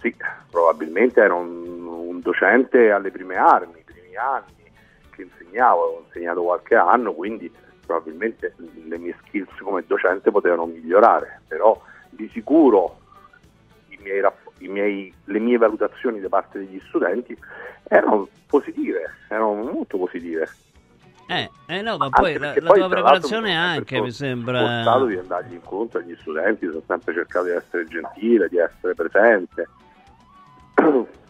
sì, 0.00 0.14
probabilmente 0.50 1.20
ero 1.20 1.36
un, 1.36 1.86
un 1.86 2.20
docente 2.20 2.90
alle 2.90 3.10
prime 3.10 3.36
armi, 3.36 3.78
i 3.78 3.84
primi 3.84 4.14
anni 4.16 4.70
che 5.10 5.22
insegnavo, 5.22 5.80
ho 5.80 6.02
insegnato 6.06 6.42
qualche 6.42 6.74
anno, 6.74 7.12
quindi 7.12 7.50
probabilmente 7.84 8.54
le 8.84 8.98
mie 8.98 9.16
skills 9.24 9.56
come 9.60 9.84
docente 9.86 10.30
potevano 10.30 10.66
migliorare, 10.66 11.40
però 11.48 11.80
di 12.18 12.28
sicuro 12.32 12.98
i 13.90 13.98
miei 14.02 14.20
miei- 14.68 15.14
le 15.24 15.38
mie 15.38 15.56
valutazioni 15.56 16.18
da 16.18 16.28
parte 16.28 16.58
degli 16.58 16.80
studenti 16.88 17.36
erano 17.84 18.28
positive, 18.46 19.14
erano 19.28 19.54
molto 19.54 19.96
positive. 19.98 20.48
Eh, 21.28 21.48
eh 21.66 21.82
no, 21.82 21.96
ma 21.96 22.08
poi 22.08 22.36
la, 22.36 22.54
la 22.56 22.68
poi, 22.68 22.78
tua 22.78 22.88
preparazione 22.88 23.54
anche, 23.54 24.00
mi 24.00 24.10
sembra... 24.10 24.58
forzato 24.60 25.04
di 25.06 25.16
andargli 25.16 25.52
incontro 25.52 26.00
agli 26.00 26.16
studenti, 26.18 26.66
sono 26.66 26.82
sempre 26.86 27.14
cercato 27.14 27.44
di 27.44 27.52
essere 27.52 27.84
gentile, 27.86 28.48
di 28.48 28.58
essere 28.58 28.94
presente. 28.94 29.68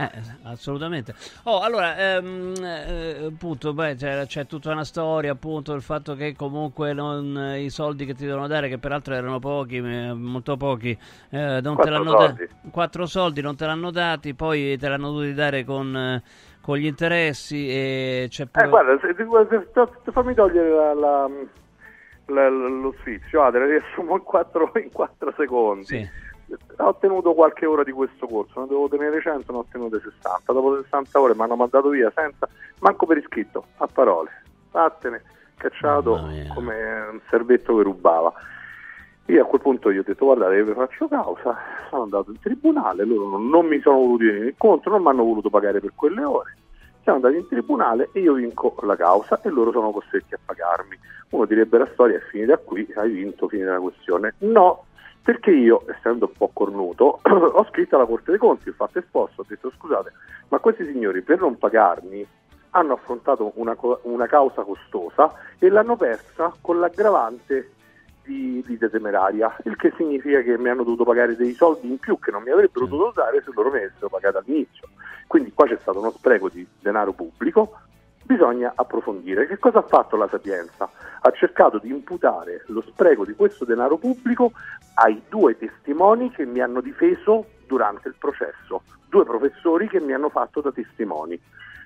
Eh, 0.00 0.10
assolutamente. 0.44 1.12
Oh, 1.44 1.58
allora, 1.60 1.96
ehm, 1.96 2.54
eh, 2.62 3.24
appunto, 3.34 3.72
beh, 3.74 3.96
c'è, 3.96 4.26
c'è 4.26 4.46
tutta 4.46 4.70
una 4.70 4.84
storia, 4.84 5.32
appunto, 5.32 5.72
del 5.72 5.82
fatto 5.82 6.14
che 6.14 6.36
comunque 6.36 6.92
non, 6.92 7.36
eh, 7.36 7.62
i 7.64 7.68
soldi 7.70 8.04
che 8.04 8.14
ti 8.14 8.24
devono 8.24 8.46
dare, 8.46 8.68
che 8.68 8.78
peraltro 8.78 9.14
erano 9.14 9.40
pochi, 9.40 9.78
eh, 9.78 10.12
molto 10.12 10.56
pochi, 10.56 10.96
eh, 11.30 11.60
non 11.60 11.60
te 11.60 11.74
Quattro 11.74 11.90
l'hanno 11.90 12.10
soldi. 12.16 12.46
dati. 12.46 12.70
Quattro 12.70 13.06
soldi 13.06 13.40
non 13.40 13.56
te 13.56 13.66
l'hanno 13.66 13.90
dati, 13.90 14.34
poi 14.34 14.78
te 14.78 14.88
l'hanno 14.88 15.10
dovuti 15.10 15.34
dare 15.34 15.64
con, 15.64 15.96
eh, 15.96 16.22
con 16.60 16.76
gli 16.76 16.86
interessi 16.86 17.68
e 17.68 18.26
c'è 18.30 18.46
pure... 18.46 18.66
Eh, 18.66 18.68
guarda, 18.68 18.98
se, 19.00 19.14
se- 19.16 19.68
se- 20.04 20.12
fammi 20.12 20.34
togliere 20.34 20.70
la- 20.70 20.94
la- 20.94 21.28
la- 22.26 22.48
lo 22.48 22.94
sfizio, 23.00 23.42
ah, 23.42 23.50
te 23.50 23.58
la 23.58 23.66
riassumo 23.66 24.14
in 24.14 24.22
4 24.22 24.70
in 24.80 24.92
quattro 24.92 25.34
secondi. 25.36 25.84
Sì. 25.86 26.08
Ho 26.78 26.96
tenuto 26.96 27.34
qualche 27.34 27.66
ora 27.66 27.82
di 27.82 27.92
questo 27.92 28.26
corso, 28.26 28.60
ne 28.60 28.66
dovevo 28.66 28.88
tenere 28.88 29.20
100, 29.20 29.52
ne 29.52 29.58
ho 29.58 29.66
tenute 29.70 30.00
60. 30.00 30.52
Dopo 30.52 30.80
60 30.82 31.20
ore 31.20 31.34
mi 31.34 31.42
hanno 31.42 31.56
mandato 31.56 31.88
via 31.88 32.10
senza, 32.14 32.48
manco 32.80 33.06
per 33.06 33.18
iscritto, 33.18 33.64
a 33.78 33.86
parole. 33.86 34.30
Vattene, 34.70 35.22
cacciato 35.56 36.28
come 36.54 37.08
un 37.10 37.20
servetto 37.28 37.76
che 37.76 37.82
rubava. 37.82 38.32
Io 39.26 39.42
a 39.42 39.46
quel 39.46 39.60
punto 39.60 39.92
gli 39.92 39.98
ho 39.98 40.02
detto 40.02 40.24
guardate 40.24 40.64
vi 40.64 40.72
faccio 40.72 41.06
causa, 41.06 41.54
sono 41.90 42.04
andato 42.04 42.30
in 42.30 42.40
tribunale, 42.40 43.04
loro 43.04 43.28
non, 43.28 43.48
non 43.50 43.66
mi 43.66 43.78
sono 43.80 43.98
voluti 43.98 44.24
venire 44.24 44.48
incontro, 44.48 44.90
non 44.90 45.02
mi 45.02 45.08
hanno 45.08 45.24
voluto 45.24 45.50
pagare 45.50 45.80
per 45.80 45.92
quelle 45.94 46.24
ore. 46.24 46.56
Siamo 47.02 47.18
andati 47.18 47.36
in 47.36 47.46
tribunale 47.46 48.08
e 48.12 48.20
io 48.20 48.34
vinco 48.34 48.74
la 48.82 48.96
causa 48.96 49.38
e 49.42 49.50
loro 49.50 49.70
sono 49.70 49.90
costretti 49.90 50.32
a 50.32 50.38
pagarmi. 50.42 50.98
Uno 51.30 51.44
direbbe 51.44 51.76
la 51.76 51.88
storia 51.92 52.16
è 52.16 52.20
finita 52.20 52.56
qui, 52.56 52.88
hai 52.96 53.10
vinto, 53.10 53.48
finita 53.48 53.72
la 53.72 53.80
questione. 53.80 54.34
No, 54.38 54.84
perché 55.28 55.50
io, 55.50 55.84
essendo 55.94 56.24
un 56.24 56.32
po' 56.32 56.48
cornuto, 56.54 57.20
ho 57.28 57.66
scritto 57.68 57.96
alla 57.96 58.06
Corte 58.06 58.30
dei 58.30 58.40
Conti, 58.40 58.70
ho 58.70 58.72
fatto 58.72 58.98
esposto, 58.98 59.42
ho 59.42 59.44
detto 59.46 59.70
scusate, 59.76 60.10
ma 60.48 60.58
questi 60.58 60.86
signori 60.86 61.20
per 61.20 61.38
non 61.38 61.58
pagarmi 61.58 62.26
hanno 62.70 62.94
affrontato 62.94 63.52
una, 63.56 63.76
una 64.04 64.26
causa 64.26 64.62
costosa 64.62 65.30
e 65.58 65.68
l'hanno 65.68 65.96
persa 65.96 66.54
con 66.62 66.80
l'aggravante 66.80 67.72
di 68.24 68.64
lite 68.66 68.88
temeraria, 68.88 69.54
il 69.64 69.76
che 69.76 69.92
significa 69.98 70.40
che 70.40 70.56
mi 70.56 70.70
hanno 70.70 70.82
dovuto 70.82 71.04
pagare 71.04 71.36
dei 71.36 71.52
soldi 71.52 71.90
in 71.90 71.98
più 71.98 72.18
che 72.18 72.30
non 72.30 72.42
mi 72.42 72.50
avrebbero 72.50 72.86
dovuto 72.86 73.12
dare 73.14 73.42
se 73.44 73.50
loro 73.52 73.70
mi 73.70 73.80
avessero 73.80 74.08
pagato 74.08 74.38
all'inizio. 74.38 74.88
Quindi 75.26 75.52
qua 75.52 75.66
c'è 75.66 75.76
stato 75.82 75.98
uno 75.98 76.10
spreco 76.10 76.48
di 76.48 76.66
denaro 76.80 77.12
pubblico, 77.12 77.80
bisogna 78.28 78.72
approfondire. 78.74 79.46
Che 79.46 79.58
cosa 79.58 79.78
ha 79.78 79.82
fatto 79.82 80.16
la 80.16 80.28
Sapienza? 80.28 80.86
Ha 81.20 81.30
cercato 81.30 81.78
di 81.78 81.88
imputare 81.88 82.62
lo 82.66 82.82
spreco 82.82 83.24
di 83.24 83.34
questo 83.34 83.64
denaro 83.64 83.96
pubblico 83.96 84.52
ai 84.96 85.22
due 85.30 85.56
testimoni 85.56 86.30
che 86.30 86.44
mi 86.44 86.60
hanno 86.60 86.82
difeso 86.82 87.46
durante 87.66 88.08
il 88.08 88.16
processo, 88.18 88.82
due 89.08 89.24
professori 89.24 89.88
che 89.88 89.98
mi 89.98 90.12
hanno 90.12 90.28
fatto 90.28 90.60
da 90.60 90.70
testimoni. 90.70 91.40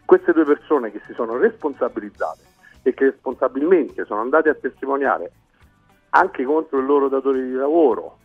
Queste 0.05 0.33
due 0.33 0.45
persone 0.45 0.91
che 0.91 1.01
si 1.07 1.13
sono 1.15 1.37
responsabilizzate 1.37 2.41
e 2.83 2.93
che 2.93 3.05
responsabilmente 3.05 4.05
sono 4.05 4.21
andate 4.21 4.49
a 4.49 4.55
testimoniare 4.55 5.31
anche 6.11 6.43
contro 6.43 6.79
il 6.81 6.87
loro 6.87 7.09
datore 7.09 7.41
di 7.41 7.53
lavoro, 7.53 8.19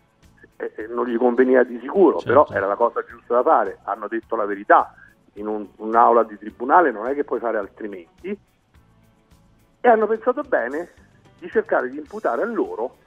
e- 0.58 0.72
e 0.76 0.88
non 0.88 1.06
gli 1.06 1.18
conveniva 1.18 1.62
di 1.64 1.78
sicuro, 1.80 2.18
Certo. 2.18 2.28
però 2.28 2.48
era 2.58 2.66
la 2.66 2.76
cosa 2.76 3.04
giusta 3.08 3.36
da 3.36 3.44
fare, 3.44 3.78
hanno 3.84 4.08
detto 4.08 4.36
la 4.36 4.46
verità, 4.46 4.92
in 5.38 5.48
un- 5.48 5.68
un'aula 5.78 6.24
di 6.24 6.38
tribunale 6.38 6.92
non 6.92 7.08
è 7.08 7.14
che 7.14 7.24
puoi 7.24 7.40
fare 7.40 7.58
altrimenti, 7.58 8.38
e 9.80 9.88
hanno 9.88 10.08
pensato 10.08 10.42
bene 10.42 10.90
di 11.40 11.50
cercare 11.50 11.90
di 11.90 11.98
imputare 11.98 12.42
a 12.42 12.46
loro 12.46 12.98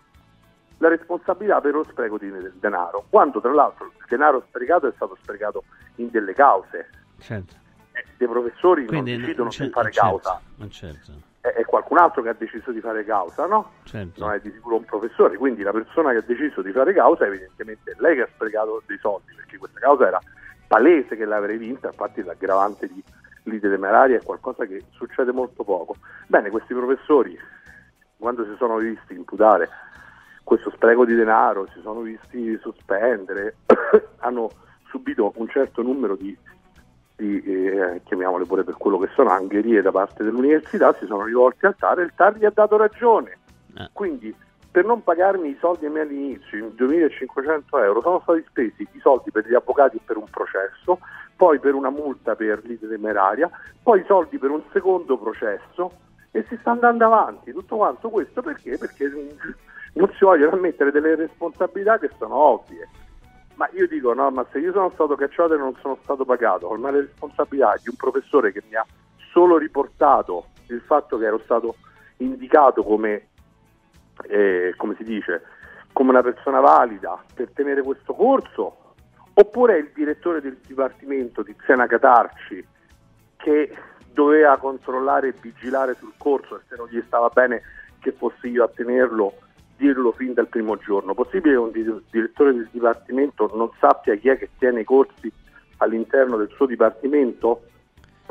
la 0.79 0.89
responsabilità 0.89 1.61
per 1.61 1.75
lo 1.75 1.85
spreco 1.85 2.17
di 2.17 2.31
del 2.31 2.55
denaro, 2.59 3.05
quando 3.11 3.41
tra 3.41 3.53
l'altro 3.53 3.87
il 3.87 4.05
denaro 4.09 4.45
sprecato 4.49 4.87
è 4.87 4.93
stato 4.95 5.17
sprecato 5.21 5.65
in 5.97 6.09
delle 6.11 6.33
cause. 6.33 6.89
Certo. 7.19 7.55
Eh, 7.93 8.05
dei 8.17 8.29
professori 8.29 8.87
Quindi, 8.87 9.13
non 9.13 9.21
decidono 9.21 9.51
di 9.51 9.69
fare 9.69 9.91
certo, 9.91 10.09
causa, 10.09 10.41
certo, 10.69 11.13
è, 11.41 11.49
è 11.49 11.65
qualcun 11.65 11.99
altro 11.99 12.23
che 12.23 12.29
ha 12.31 12.37
deciso 12.39 12.71
di 12.71 12.81
fare 12.81 13.05
causa, 13.05 13.47
no? 13.47 13.73
certo. 13.83 14.25
non 14.25 14.33
è 14.33 14.41
di 14.41 14.51
sicuro 14.53 14.77
un 14.77 14.85
professore, 14.85 15.37
quindi 15.37 15.63
la 15.63 15.73
persona 15.73 16.13
che 16.13 16.19
ha 16.19 16.25
deciso 16.25 16.63
di 16.63 16.71
fare 16.73 16.95
causa 16.95 17.27
evidentemente 17.27 17.91
è 17.91 17.95
lei 17.99 18.15
che 18.15 18.23
ha 18.23 18.29
sprecato 18.33 18.83
dei 18.87 18.99
soldi, 18.99 19.35
perché 19.35 19.59
questa 19.59 19.81
causa 19.81 20.07
era 20.07 20.21
palese 20.71 21.17
che 21.17 21.25
l'avrei 21.25 21.59
vinta, 21.59 21.89
infatti 21.89 22.23
l'aggravante 22.23 22.87
di 22.87 23.03
lite 23.43 23.69
temeraria 23.69 24.19
è 24.19 24.23
qualcosa 24.23 24.67
che 24.67 24.85
succede 24.91 25.33
molto 25.33 25.65
poco. 25.65 25.97
Bene, 26.29 26.49
questi 26.49 26.75
professori, 26.75 27.37
quando 28.17 28.45
si 28.45 28.55
sono 28.57 28.77
visti 28.77 29.15
imputare 29.15 29.69
questo 30.45 30.71
spreco 30.71 31.05
di 31.05 31.17
denaro, 31.17 31.67
si 31.75 31.81
sono 31.81 32.03
visti 32.03 32.57
sospendere, 32.63 33.57
hanno 34.23 34.49
subito 34.91 35.33
un 35.35 35.49
certo 35.49 35.83
numero 35.83 36.15
di, 36.15 36.39
di, 37.17 37.43
eh, 37.43 38.03
chiamiamole 38.05 38.45
pure 38.45 38.63
per 38.63 38.77
quello 38.77 38.99
che 38.99 39.11
sono, 39.17 39.31
angherie 39.31 39.83
da 39.83 39.91
parte 39.91 40.23
dell'università, 40.23 40.95
si 41.01 41.07
sono 41.07 41.25
rivolti 41.25 41.67
al 41.67 41.75
TAR 41.75 41.99
e 41.99 42.05
il 42.05 42.13
TAR 42.15 42.37
gli 42.37 42.45
ha 42.45 42.53
dato 42.55 42.77
ragione. 42.77 43.39
Eh. 43.77 43.91
Quindi 43.93 44.33
per 44.71 44.85
non 44.85 45.03
pagarmi 45.03 45.49
i 45.49 45.57
soldi 45.59 45.87
a 45.87 45.91
me 45.91 46.01
all'inizio, 46.01 46.59
in 46.59 46.75
2500 46.75 47.83
euro, 47.83 48.01
sono 48.03 48.21
stati 48.23 48.45
spesi 48.49 48.87
i 48.93 49.01
soldi 49.01 49.31
per 49.31 49.47
gli 49.47 49.55
avvocati 49.55 50.01
per 50.05 50.17
un 50.17 50.27
processo, 50.31 51.01
poi 51.35 51.59
per 51.59 51.75
una 51.75 51.91
multa 51.91 52.37
per 52.37 52.61
lite 52.65 52.87
temeraria, 52.87 53.51
poi 53.83 54.01
i 54.01 54.05
soldi 54.07 54.39
per 54.39 54.51
un 54.51 54.63
secondo 54.73 55.19
processo 55.19 55.93
e 56.31 56.45
si 56.49 56.57
sta 56.61 56.71
andando 56.71 57.05
avanti. 57.07 57.53
Tutto 57.53 57.77
quanto 57.77 58.11
questo 58.11 58.43
perché? 58.43 58.79
Perché 58.79 59.11
non 59.95 60.09
si 60.17 60.25
vogliono 60.25 60.57
ammettere 60.57 60.93
delle 60.93 61.17
responsabilità 61.17 61.99
che 61.99 62.11
sono 62.19 62.35
ovvie. 62.35 62.89
Ma 63.55 63.69
io 63.73 63.89
dico, 63.89 64.15
no, 64.15 64.31
ma 64.31 64.47
se 64.53 64.59
io 64.59 64.73
sono 64.73 64.91
stato 64.95 65.17
cacciato 65.17 65.55
e 65.55 65.59
non 65.59 65.75
sono 65.81 65.99
stato 66.03 66.25
pagato, 66.25 66.69
con 66.69 66.81
la 66.81 66.91
responsabilità 66.91 67.75
di 67.83 67.89
un 67.89 67.97
professore 67.97 68.53
che 68.53 68.63
mi 68.69 68.77
ha 68.77 68.87
solo 69.33 69.59
riportato 69.59 70.47
il 70.69 70.81
fatto 70.81 71.19
che 71.19 71.27
ero 71.27 71.41
stato 71.45 71.75
indicato 72.19 72.83
come, 72.83 73.29
eh, 74.29 74.75
come 74.77 74.95
si 74.97 75.05
dice, 75.05 75.43
come 75.93 76.11
una 76.11 76.23
persona 76.23 76.61
valida 76.61 77.23
per 77.35 77.51
tenere 77.53 77.83
questo 77.83 78.15
corso, 78.15 78.95
oppure 79.35 79.79
il 79.79 79.91
direttore 79.95 80.41
del 80.41 80.59
dipartimento 80.67 81.43
Tiziana 81.43 81.87
Catarci 81.87 82.67
che 83.37 83.75
doveva 84.13 84.57
controllare 84.59 85.29
e 85.29 85.35
vigilare 85.41 85.95
sul 85.99 86.13
corso 86.19 86.57
e 86.57 86.61
se 86.69 86.77
non 86.77 86.89
gli 86.89 87.03
stava 87.07 87.29
bene 87.29 87.63
che 88.01 88.13
fossi 88.13 88.49
io 88.49 88.65
a 88.65 88.69
tenerlo, 88.69 89.35
dirlo 89.77 90.13
fin 90.13 90.35
dal 90.35 90.49
primo 90.49 90.77
giorno. 90.77 91.15
Possibile 91.15 91.55
che 91.55 91.61
un 91.61 91.71
di- 91.71 92.05
direttore 92.11 92.53
del 92.53 92.69
dipartimento 92.71 93.51
non 93.55 93.71
sappia 93.79 94.15
chi 94.17 94.29
è 94.29 94.39
che 94.39 94.51
tiene 94.59 94.81
i 94.81 94.85
corsi 94.85 95.33
all'interno 95.79 96.37
del 96.37 96.51
suo 96.55 96.67
dipartimento? 96.67 97.63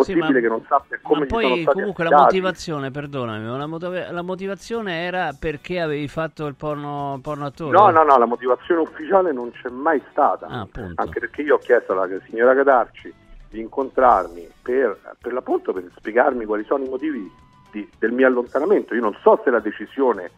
Sì, 0.02 0.14
Possibile 0.14 0.34
ma- 0.34 0.40
che 0.40 0.48
non 0.48 0.66
sappia 0.68 1.00
come 1.02 1.20
Ma 1.22 1.26
poi 1.26 1.64
comunque 1.66 2.04
la 2.06 2.18
motivazione, 2.18 2.90
perdonami, 2.92 3.58
la, 3.58 3.66
motiva- 3.66 4.12
la 4.12 4.22
motivazione 4.22 5.02
era 5.04 5.32
perché 5.38 5.82
avevi 5.82 6.08
fatto 6.08 6.46
il 6.46 6.56
porno, 6.56 7.20
porno 7.22 7.46
attore? 7.46 7.78
No, 7.78 7.90
no, 7.90 8.04
no, 8.04 8.18
la 8.18 8.26
motivazione 8.26 8.82
ufficiale 8.82 9.34
non 9.34 9.52
c'è 9.52 9.70
mai 9.70 10.02
stata. 10.12 10.48
Ah. 10.48 10.68
Anche 10.96 11.20
perché 11.20 11.42
io 11.42 11.56
ho 11.56 11.58
chiesto 11.60 11.92
alla 11.92 12.08
signora 12.26 12.56
Cadarci 12.56 13.14
di 13.50 13.60
incontrarmi 13.60 14.48
per, 14.62 14.98
per 15.20 15.34
l'appunto 15.34 15.74
per 15.74 15.84
spiegarmi 15.98 16.46
quali 16.46 16.64
sono 16.64 16.86
i 16.86 16.90
motivi 16.90 17.30
di- 17.72 17.90
del 18.00 18.12
mio 18.12 18.28
allontanamento. 18.28 18.94
Io 18.96 19.02
non 19.02 19.18
so 19.22 19.42
se 19.44 19.50
la 19.50 19.60
decisione 19.60 20.32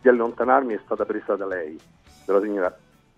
di 0.00 0.08
allontanarmi 0.08 0.74
è 0.74 0.80
stata 0.84 1.04
presa 1.04 1.34
da 1.34 1.46
lei, 1.46 1.76
dalla 2.24 2.40
signora, 2.40 2.76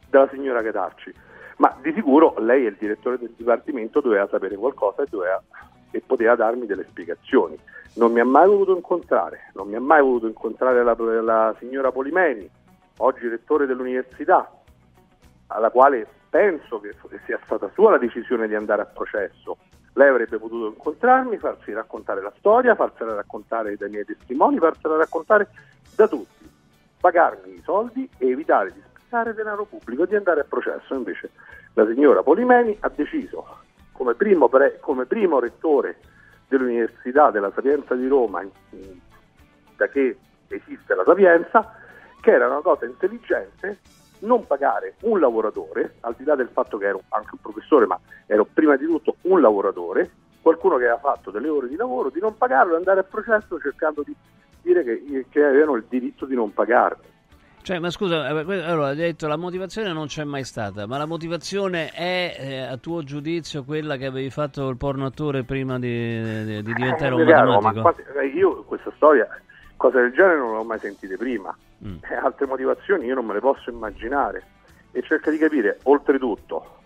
dalla 0.09 0.29
signora 0.33 0.63
Cadarci, 0.63 1.13
ma 1.57 1.77
di 1.83 1.93
sicuro 1.93 2.37
lei 2.39 2.65
è 2.65 2.69
il 2.69 2.77
direttore 2.79 3.19
del 3.19 3.35
dipartimento, 3.37 4.01
doveva 4.01 4.27
sapere 4.31 4.57
qualcosa 4.57 5.03
e, 5.03 5.07
doveva- 5.11 5.43
e 5.91 6.01
poteva 6.01 6.35
darmi 6.37 6.67
delle 6.67 6.87
spiegazioni. 6.89 7.59
Non 7.95 8.13
mi 8.13 8.21
ha 8.21 8.25
mai 8.25 8.47
voluto 8.47 8.75
incontrare, 8.75 9.51
non 9.55 9.69
mi 9.69 9.75
ha 9.75 9.81
mai 9.81 10.01
voluto 10.01 10.27
incontrare 10.27 10.83
la, 10.85 10.95
la 11.23 11.55
signora 11.59 11.91
Polimeni, 11.91 12.49
oggi 12.99 13.29
rettore 13.29 13.67
dell'università, 13.67 14.51
alla 15.49 15.71
quale 15.71 16.07
penso 16.29 16.79
che 16.81 16.95
sia 17.27 17.41
stata 17.45 17.69
sua 17.75 17.91
la 17.91 17.99
decisione 17.99 18.47
di 18.47 18.55
andare 18.55 18.83
a 18.83 18.87
processo. 18.87 19.59
Lei 19.95 20.09
avrebbe 20.09 20.39
potuto 20.39 20.69
incontrarmi, 20.69 21.37
farsi 21.39 21.73
raccontare 21.73 22.23
la 22.23 22.33
storia, 22.39 22.77
farsela 22.77 23.15
raccontare 23.15 23.77
dai 23.77 23.91
miei 23.91 24.05
testimoni, 24.05 24.59
farsela 24.59 24.97
raccontare 24.97 25.49
da 25.97 26.07
tutti. 26.07 26.49
pagarmi 27.01 27.55
i 27.55 27.63
soldi 27.65 28.09
e 28.19 28.29
evitare 28.29 28.73
di 28.73 28.81
sprecare 28.87 29.35
denaro 29.35 29.65
pubblico 29.65 30.05
e 30.05 30.07
di 30.07 30.17
andare 30.17 30.43
a 30.43 30.45
processo. 30.45 30.95
Invece 30.95 31.31
la 31.75 31.87
signora 31.87 32.23
Polimeni 32.23 32.77
ha 32.81 32.91
deciso, 32.95 33.45
come 34.01 34.15
primo, 34.15 34.49
pre- 34.49 34.79
come 34.81 35.05
primo 35.05 35.41
rettore 35.41 35.99
dell'Università 36.49 37.31
della 37.31 37.53
Sapienza 37.55 37.95
di 37.95 38.09
Roma, 38.09 38.43
da 39.77 39.89
che 39.89 40.17
esiste 40.49 40.95
la 40.95 41.05
Sapienza, 41.05 41.75
che 42.23 42.31
era 42.31 42.47
una 42.47 42.63
cosa 42.63 42.87
intelligente 42.87 43.81
non 44.21 44.47
pagare 44.47 44.95
un 45.03 45.21
lavoratore, 45.21 45.97
al 46.01 46.15
di 46.17 46.25
là 46.25 46.35
del 46.35 46.49
fatto 46.49 46.79
che 46.79 46.87
ero 46.87 47.03
anche 47.11 47.29
un 47.33 47.41
professore, 47.43 47.85
ma 47.85 48.01
ero 48.25 48.47
prima 48.51 48.75
di 48.77 48.87
tutto 48.87 49.17
un 49.23 49.43
lavoratore, 49.43 50.11
qualcuno 50.41 50.79
che 50.79 50.85
aveva 50.85 50.99
fatto 50.99 51.31
delle 51.31 51.51
ore 51.51 51.69
di 51.69 51.77
lavoro, 51.77 52.09
di 52.09 52.21
non 52.21 52.39
pagarlo 52.39 52.73
e 52.73 52.77
andare 52.77 53.01
a 53.01 53.05
processo 53.05 53.61
cercando 53.61 54.03
di 54.03 54.17
dire 54.63 54.83
che, 54.83 55.27
che 55.29 55.45
avevano 55.45 55.77
il 55.77 55.85
diritto 55.87 56.25
di 56.25 56.35
non 56.35 56.55
pagarmi. 56.55 57.05
Cioè, 57.63 57.79
ma 57.79 57.91
scusa, 57.91 58.27
eh, 58.27 58.63
allora 58.65 58.89
hai 58.89 58.97
detto 58.97 59.27
la 59.29 59.37
motivazione 59.37 59.93
non 59.93 60.07
c'è 60.07 60.25
mai 60.25 60.45
stata, 60.45 60.87
ma 60.87 60.97
la 60.97 61.05
motivazione 61.05 61.91
è, 61.91 62.37
eh, 62.39 62.59
a 62.61 62.77
tuo 62.79 63.03
giudizio, 63.05 63.65
quella 63.65 63.97
che 63.97 64.07
avevi 64.07 64.31
fatto 64.31 64.67
il 64.71 64.77
porno 64.79 65.05
attore 65.07 65.43
prima 65.45 65.79
di, 65.79 66.45
di- 66.45 66.63
di 66.63 66.73
diventare 66.75 67.15
un 67.15 67.21
Eh, 67.21 67.27
chiaro, 67.27 67.61
ma 67.61 67.61
matematico? 67.73 67.83
quasi- 67.83 68.19
eh, 68.19 68.27
io 68.39 68.63
questa 68.65 68.91
storia, 68.97 69.29
cose 69.77 70.01
del 70.01 70.13
genere 70.13 70.39
non 70.39 70.53
le 70.53 70.59
ho 70.59 70.65
mai 70.65 70.79
sentite 70.79 71.17
prima. 71.19 71.55
Mm. 71.87 71.97
Eh, 72.11 72.15
altre 72.15 72.47
motivazioni 72.47 73.05
io 73.07 73.15
non 73.15 73.27
me 73.27 73.35
le 73.35 73.41
posso 73.41 73.69
immaginare. 73.71 74.43
E 74.93 75.03
cerca 75.03 75.31
di 75.31 75.37
capire, 75.39 75.79
oltretutto, 75.85 76.79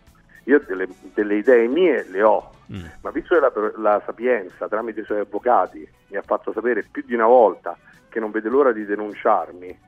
io 0.45 0.61
delle, 0.67 0.89
delle 1.15 1.37
idee 1.37 1.67
mie 1.69 2.05
le 2.11 2.23
ho, 2.23 2.51
Mm. 2.73 2.83
ma 3.03 3.11
visto 3.11 3.35
che 3.35 3.41
la, 3.41 3.53
la 3.77 4.03
Sapienza 4.07 4.67
tramite 4.69 5.01
i 5.01 5.05
suoi 5.05 5.19
avvocati 5.21 5.87
mi 6.09 6.17
ha 6.17 6.23
fatto 6.23 6.51
sapere 6.53 6.83
più 6.91 7.03
di 7.07 7.13
una 7.15 7.27
volta 7.27 7.77
che 8.09 8.19
non 8.21 8.31
vede 8.31 8.49
l'ora 8.49 8.73
di 8.73 8.87
denunciarmi, 8.87 9.79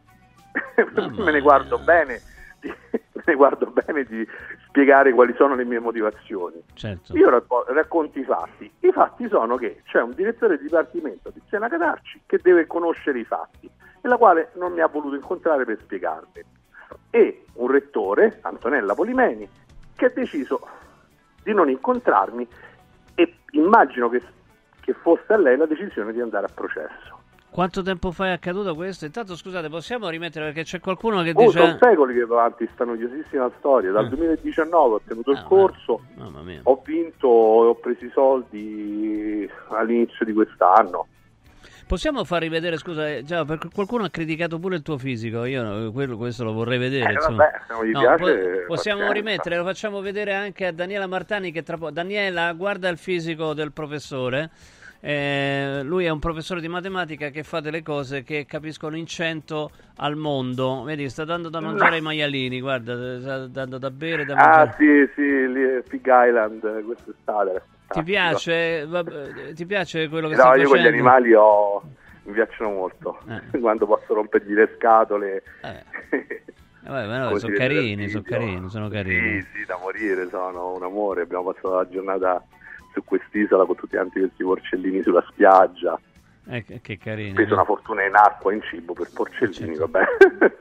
me 1.23 1.33
ne 1.33 1.41
guardo 1.41 1.79
bene. 1.79 2.21
di- 2.61 2.69
me 3.17 3.23
ne 3.25 3.35
guardo 3.35 3.67
bene 3.67 4.05
di 4.05 4.27
spiegare 4.69 5.13
quali 5.13 5.35
sono 5.37 5.55
le 5.55 5.65
mie 5.65 5.79
motivazioni. 5.79 6.63
Certo. 6.75 7.17
Io 7.17 7.29
racco- 7.31 7.65
racconto 7.69 8.19
i 8.19 8.25
fatti. 8.25 8.71
I 8.81 8.93
fatti 8.93 9.29
sono 9.29 9.57
che 9.57 9.83
c'è 9.87 10.01
un 10.03 10.13
direttore 10.15 10.57
di 10.59 10.65
dipartimento 10.65 11.31
di 11.31 11.41
Siena 11.49 11.69
Cadarci 11.69 12.23
che 12.27 12.39
deve 12.43 12.67
conoscere 12.67 13.19
i 13.19 13.25
fatti 13.25 13.69
e 14.01 14.09
la 14.09 14.17
quale 14.17 14.51
non 14.55 14.73
mi 14.73 14.81
ha 14.81 14.87
voluto 14.87 15.15
incontrare 15.15 15.65
per 15.65 15.79
spiegarli. 15.81 16.45
E 17.11 17.45
un 17.55 17.69
rettore, 17.71 18.39
Antonella 18.43 18.95
Polimeni, 18.95 19.49
che 19.95 20.05
ha 20.07 20.11
deciso 20.11 20.67
di 21.43 21.53
non 21.55 21.71
incontrarmi 21.71 22.47
e 23.15 23.35
immagino 23.53 24.09
che, 24.09 24.23
che 24.81 24.93
fosse 24.93 25.33
a 25.33 25.37
lei 25.39 25.57
la 25.57 25.67
decisione 25.67 26.13
di 26.13 26.21
andare 26.21 26.47
a 26.47 26.51
processo. 26.53 27.16
Quanto 27.57 27.81
tempo 27.81 28.13
fa 28.13 28.27
è 28.27 28.31
accaduto 28.33 28.75
questo? 28.75 29.07
Intanto 29.07 29.35
scusate, 29.35 29.71
possiamo 29.71 30.11
rimettere 30.11 30.45
perché 30.45 30.63
c'è 30.65 30.79
qualcuno 30.79 31.23
che 31.23 31.33
Oh, 31.35 31.47
dice... 31.47 31.59
sono 31.59 31.79
secoli 31.81 32.13
che 32.13 32.27
va 32.27 32.41
avanti 32.41 32.67
questa 32.67 32.85
noiosissima 32.85 33.51
storia. 33.57 33.93
Dal 33.93 34.05
Eh. 34.05 34.09
2019 34.11 34.95
ho 34.97 35.01
tenuto 35.07 35.31
il 35.31 35.39
Ah, 35.39 35.43
corso, 35.45 36.03
Mamma 36.17 36.43
mia. 36.43 36.61
ho 36.65 36.83
vinto 36.85 37.65
e 37.65 37.67
ho 37.69 37.75
preso 37.77 38.05
i 38.05 38.11
soldi 38.13 39.51
all'inizio 39.71 40.27
di 40.27 40.35
quest'anno. 40.35 41.07
Possiamo 41.87 42.25
far 42.25 42.43
rivedere, 42.43 42.77
scusa, 42.77 43.09
eh, 43.09 43.23
già, 43.25 43.47
perché 43.47 43.69
qualcuno 43.73 44.05
ha 44.05 44.11
criticato 44.11 44.59
pure 44.59 44.77
il 44.77 44.83
tuo 44.83 44.99
fisico, 44.99 45.45
io 45.47 45.91
quello- 45.93 46.19
questo 46.19 46.45
lo 46.45 46.53
vorrei 46.53 46.77
vedere. 46.77 47.11
Eh, 47.11 47.15
vabbè, 47.15 47.51
No, 47.71 47.79
piace, 48.01 48.65
possiamo 48.67 48.99
pazienza. 49.07 49.13
rimettere, 49.13 49.57
lo 49.57 49.65
facciamo 49.65 50.03
vedere 50.03 50.35
anche 50.35 50.67
a 50.67 50.73
Daniela 50.73 51.07
Martani 51.07 51.53
che 51.53 51.63
tra 51.63 51.79
po'... 51.79 51.91
Daniela, 51.91 52.53
guarda 52.53 52.91
il 52.91 52.99
fisico 52.99 53.55
del 53.55 53.73
professore. 53.73 54.51
Eh, 55.01 55.81
lui 55.85 56.05
è 56.07 56.09
un 56.09 56.19
professore 56.19 56.61
di 56.61 56.69
matematica 56.69 57.29
che 57.31 57.43
fa 57.43 57.61
delle 57.61 57.83
cose 57.83 58.23
che 58.23 58.45
capiscono 58.47 58.97
in 58.97 59.07
cento 59.07 59.71
al 59.97 60.17
mondo. 60.17 60.83
Vedi, 60.85 61.09
sta 61.09 61.25
dando 61.25 61.49
da 61.49 61.61
mangiare 61.61 61.97
ai 61.97 62.01
maialini, 62.01 62.61
guarda, 62.61 63.21
sta 63.21 63.47
dando 63.47 63.79
da 63.79 63.91
bere, 63.91 64.25
da 64.25 64.35
Ah 64.35 64.37
mangiare. 64.65 64.75
sì, 64.79 65.13
sì, 65.15 65.53
lì 65.53 65.63
è 65.63 65.83
Pig 65.87 66.07
Island 66.07 66.85
quest'estate. 66.85 67.63
Ti 67.89 68.03
piace, 68.03 68.85
vabbè, 68.87 69.53
ti 69.53 69.65
piace 69.65 70.09
quello 70.09 70.29
che 70.29 70.35
No, 70.35 70.41
stai 70.41 70.61
io 70.61 70.67
con 70.69 70.77
gli 70.77 70.81
facendo? 70.81 70.97
animali 71.09 71.35
ho- 71.35 71.83
mi 72.25 72.33
piacciono 72.33 72.71
molto. 72.71 73.21
Eh. 73.29 73.59
Quando 73.61 73.87
posso 73.87 74.15
rompergli 74.15 74.55
le 74.55 74.73
scatole. 74.77 75.43
Eh. 75.63 76.45
Vabbè, 76.87 77.19
no, 77.19 77.37
sono 77.37 77.53
vede 77.53 77.59
dal 77.65 77.75
carini, 77.75 78.09
sono 78.09 78.23
carini, 78.25 78.69
sono 78.71 78.89
carini. 78.89 79.41
Sì, 79.43 79.49
sì, 79.59 79.65
da 79.67 79.77
morire, 79.81 80.29
sono 80.29 80.75
un 80.75 80.83
amore. 80.85 81.23
Abbiamo 81.23 81.45
passato 81.53 81.75
la 81.75 81.89
giornata 81.89 82.45
su 82.97 83.05
quest'isola 83.05 83.65
con 83.67 83.77
tutti 83.77 83.95
quanti 83.97 84.21
questi 84.21 84.43
porcellini 84.43 85.03
sulla 85.03 85.25
spiaggia. 85.29 85.99
Eh, 86.49 86.65
che, 86.81 86.97
carini. 86.97 87.33
Speso 87.33 87.55
una 87.55 87.65
fortuna 87.65 88.05
in 88.07 88.15
acqua, 88.15 88.53
in 88.55 88.63
cibo 88.63 88.93
per 88.95 89.09
porcellini, 89.13 89.75
Certo. 89.77 89.89
vabbè. 89.91 90.07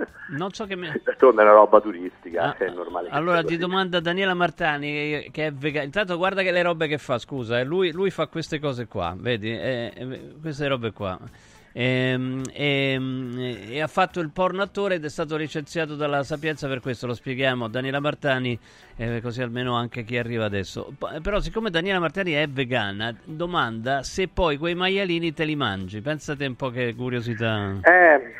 Non 0.28 0.52
so 0.52 0.65
che 0.65 0.76
mi... 0.76 0.88
D'altronde 1.04 1.41
è 1.41 1.45
una 1.45 1.54
roba 1.54 1.80
turistica, 1.80 2.41
Ah, 2.41 2.58
è 2.58 2.67
normale. 2.71 3.10
allora 3.12 3.43
ti 3.43 3.58
domanda 3.58 4.00
Daniela 4.00 4.34
Martani 4.34 5.30
che- 5.32 5.45
è 5.45 5.52
vegana. 5.54 5.86
Intanto 5.86 6.17
guarda 6.17 6.41
che 6.41 6.50
le 6.52 6.63
robe 6.63 6.88
che 6.88 6.98
fa, 6.98 7.19
scusa, 7.19 7.60
eh, 7.60 7.63
lui, 7.63 7.91
lui 7.91 8.10
fa 8.10 8.26
queste 8.26 8.60
cose 8.60 8.88
qua, 8.88 9.15
vedi? 9.15 9.52
Eh, 9.52 9.91
eh, 9.95 10.34
queste 10.41 10.67
robe 10.67 10.91
qua. 10.93 11.19
Ehm, 11.78 12.42
ehm, 12.54 13.36
e 13.70 13.82
ha 13.82 13.88
fatto 13.88 14.22
il 14.22 14.30
porno 14.32 14.62
attore 14.62 14.96
ed 14.96 15.04
è 15.04 15.10
stato 15.10 15.36
licenziato 15.36 15.96
dalla 15.96 16.24
Sapienza 16.24 16.70
per 16.70 16.80
questo, 16.80 17.06
lo 17.06 17.14
spieghiamo. 17.14 17.68
Daniela 17.68 18.00
Martani, 18.00 18.58
eh, 18.96 19.20
così 19.22 19.42
almeno 19.42 19.76
anche 19.76 20.06
chi 20.06 20.18
arriva 20.18 20.46
adesso. 20.46 20.94
P- 20.98 21.20
però, 21.20 21.42
siccome 21.42 21.70
Daniela 21.70 22.00
Martani 22.00 22.32
è 22.32 22.48
vegana, 22.48 23.14
domanda 23.26 24.04
se 24.04 24.30
poi 24.30 24.56
quei 24.56 24.74
maialini 24.74 25.34
te 25.34 25.44
li 25.44 25.58
mangi. 25.58 26.00
Pensate 26.00 26.46
un 26.46 26.56
po' 26.56 26.70
che 26.70 26.96
curiosità. 26.96 27.78
Eh, 27.82 28.34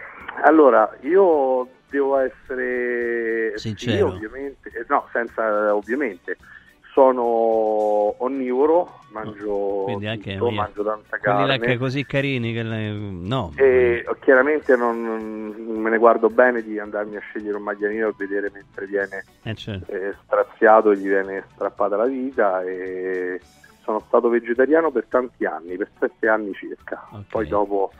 allora, 0.46 0.90
io 1.02 1.68
devo 1.90 2.18
essere 2.20 3.58
Sincero. 3.58 4.12
sì, 4.12 4.16
ovviamente, 4.16 4.70
eh, 4.70 4.86
no, 4.88 5.10
senza 5.12 5.76
ovviamente. 5.76 6.38
Sono 6.96 8.16
onnivoro, 8.24 9.00
mangio 9.12 9.82
Quindi 9.84 10.08
anche 10.08 10.38
tutto, 10.38 10.50
mangio 10.52 10.82
tanta 10.82 11.18
carne. 11.18 11.60
che 11.60 11.78
così 11.78 12.06
carini 12.06 12.54
che 12.54 12.64
le- 12.64 12.90
no. 12.92 13.52
E 13.58 14.06
chiaramente 14.22 14.78
non, 14.78 15.02
me 15.02 15.90
ne 15.90 15.98
guardo 15.98 16.30
bene 16.30 16.62
di 16.64 16.80
andarmi 16.80 17.18
a 17.18 17.20
scegliere 17.20 17.58
un 17.58 17.64
maglianino 17.64 18.08
e 18.08 18.14
vedere 18.18 18.50
mentre 18.54 18.86
viene 18.86 19.26
Eh, 19.44 19.56
certo. 19.56 19.92
eh, 19.92 20.16
straziato 20.24 20.96
gli 20.96 21.06
viene 21.06 21.44
strappata 21.54 21.98
la 21.98 22.06
vita 22.06 22.62
e 22.64 23.42
sono 23.84 24.02
stato 24.08 24.30
vegetariano 24.30 24.90
per 24.90 25.08
tanti 25.10 25.44
anni, 25.44 25.76
per 25.76 25.90
sette 26.00 26.30
anni 26.30 26.54
circa. 26.54 27.06
Ok. 27.12 27.24
Poi 27.30 27.46
dopo 27.46 27.92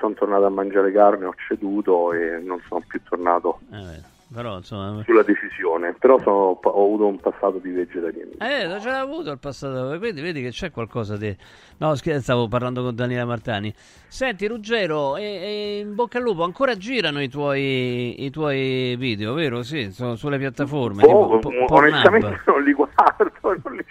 sono 0.00 0.12
tornato 0.14 0.44
a 0.44 0.50
mangiare 0.50 0.90
carne, 0.90 1.26
ho 1.26 1.34
ceduto 1.46 2.12
e 2.12 2.38
non 2.42 2.60
sono 2.66 2.82
più 2.84 3.00
tornato 3.08 3.60
Eh, 3.72 4.12
però 4.32 4.56
insomma 4.56 5.02
sulla 5.04 5.22
decisione. 5.22 5.92
Però 5.98 6.18
sono- 6.20 6.58
ho 6.62 6.84
avuto 6.84 7.06
un 7.06 7.18
passato 7.20 7.58
di 7.58 7.70
vegetarianismo. 7.70 8.44
Eh, 8.44 8.66
lo 8.66 8.78
c'era 8.78 9.00
avuto 9.00 9.30
il 9.30 9.38
passato, 9.38 9.96
quindi 9.98 10.20
vedi 10.20 10.42
che 10.42 10.50
c'è 10.50 10.70
qualcosa 10.70 11.16
di... 11.16 11.34
No, 11.78 11.94
stavo 11.96 12.48
parlando 12.48 12.82
con 12.82 12.94
Daniela 12.94 13.24
Martani. 13.24 13.72
Senti, 14.08 14.46
Ruggero, 14.46 15.16
e, 15.16 15.22
e 15.22 15.78
in 15.80 15.94
bocca 15.94 16.18
al 16.18 16.24
lupo, 16.24 16.44
ancora 16.44 16.76
girano 16.76 17.20
i 17.20 17.28
tuoi, 17.28 18.24
i 18.24 18.30
tuoi 18.30 18.94
video, 18.96 19.34
vero? 19.34 19.62
Sì, 19.62 19.90
sono 19.90 20.14
sulle 20.16 20.38
piattaforme. 20.38 21.02
Boh, 21.02 21.38
tipo 21.40 21.64
Po- 21.66 21.74
onestamente 21.74 22.42
non 22.46 22.62
li 22.62 22.72
guardo, 22.72 23.30
non 23.40 23.74
li 23.76 23.84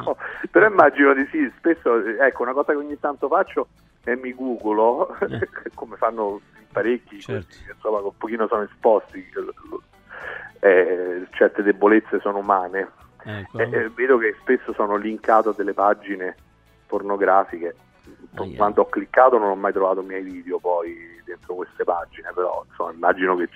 cerco, 0.00 0.16
però 0.50 0.66
immagino 0.66 1.12
di 1.14 1.26
sì, 1.30 1.50
spesso, 1.58 1.98
ecco, 1.98 2.42
una 2.42 2.52
cosa 2.52 2.72
che 2.72 2.78
ogni 2.78 2.98
tanto 2.98 3.28
faccio 3.28 3.68
è 4.02 4.14
mi 4.14 4.32
googolo, 4.34 5.14
Eh. 5.18 5.48
come 5.74 5.96
fanno 5.96 6.40
parecchi, 6.70 7.20
Certo. 7.20 7.46
questi 7.46 7.64
che 7.64 7.72
insomma 7.72 7.98
un 8.00 8.16
pochino 8.16 8.46
sono 8.48 8.62
esposti, 8.62 9.28
che 9.28 9.40
eh, 10.60 11.26
certe 11.32 11.62
debolezze 11.62 12.20
sono 12.20 12.38
umane, 12.38 12.90
Ecco. 13.24 13.58
e, 13.58 13.68
e 13.70 13.88
vedo 13.90 14.18
che 14.18 14.36
spesso 14.40 14.72
sono 14.72 14.96
linkato 14.96 15.50
a 15.50 15.54
delle 15.54 15.74
pagine 15.74 16.36
pornografiche, 16.86 17.74
Aia. 18.34 18.56
quando 18.56 18.82
ho 18.82 18.88
cliccato 18.88 19.38
non 19.38 19.50
ho 19.50 19.56
mai 19.56 19.72
trovato 19.72 20.02
miei 20.02 20.22
video 20.22 20.58
poi 20.58 21.20
dentro 21.24 21.54
queste 21.54 21.84
pagine, 21.84 22.30
però 22.34 22.64
insomma 22.68 22.92
immagino 22.92 23.36
che, 23.36 23.48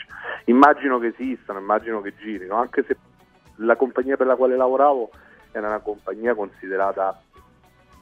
immagino 0.46 0.98
che 0.98 1.08
esistano, 1.16 1.58
immagino 1.58 2.00
che 2.00 2.14
girino, 2.16 2.56
anche 2.56 2.84
se 2.84 2.96
la 3.56 3.76
compagnia 3.76 4.16
per 4.16 4.26
la 4.26 4.36
quale 4.36 4.56
lavoravo 4.56 5.10
era 5.52 5.68
una 5.68 5.78
compagnia 5.78 6.34
considerata, 6.34 7.20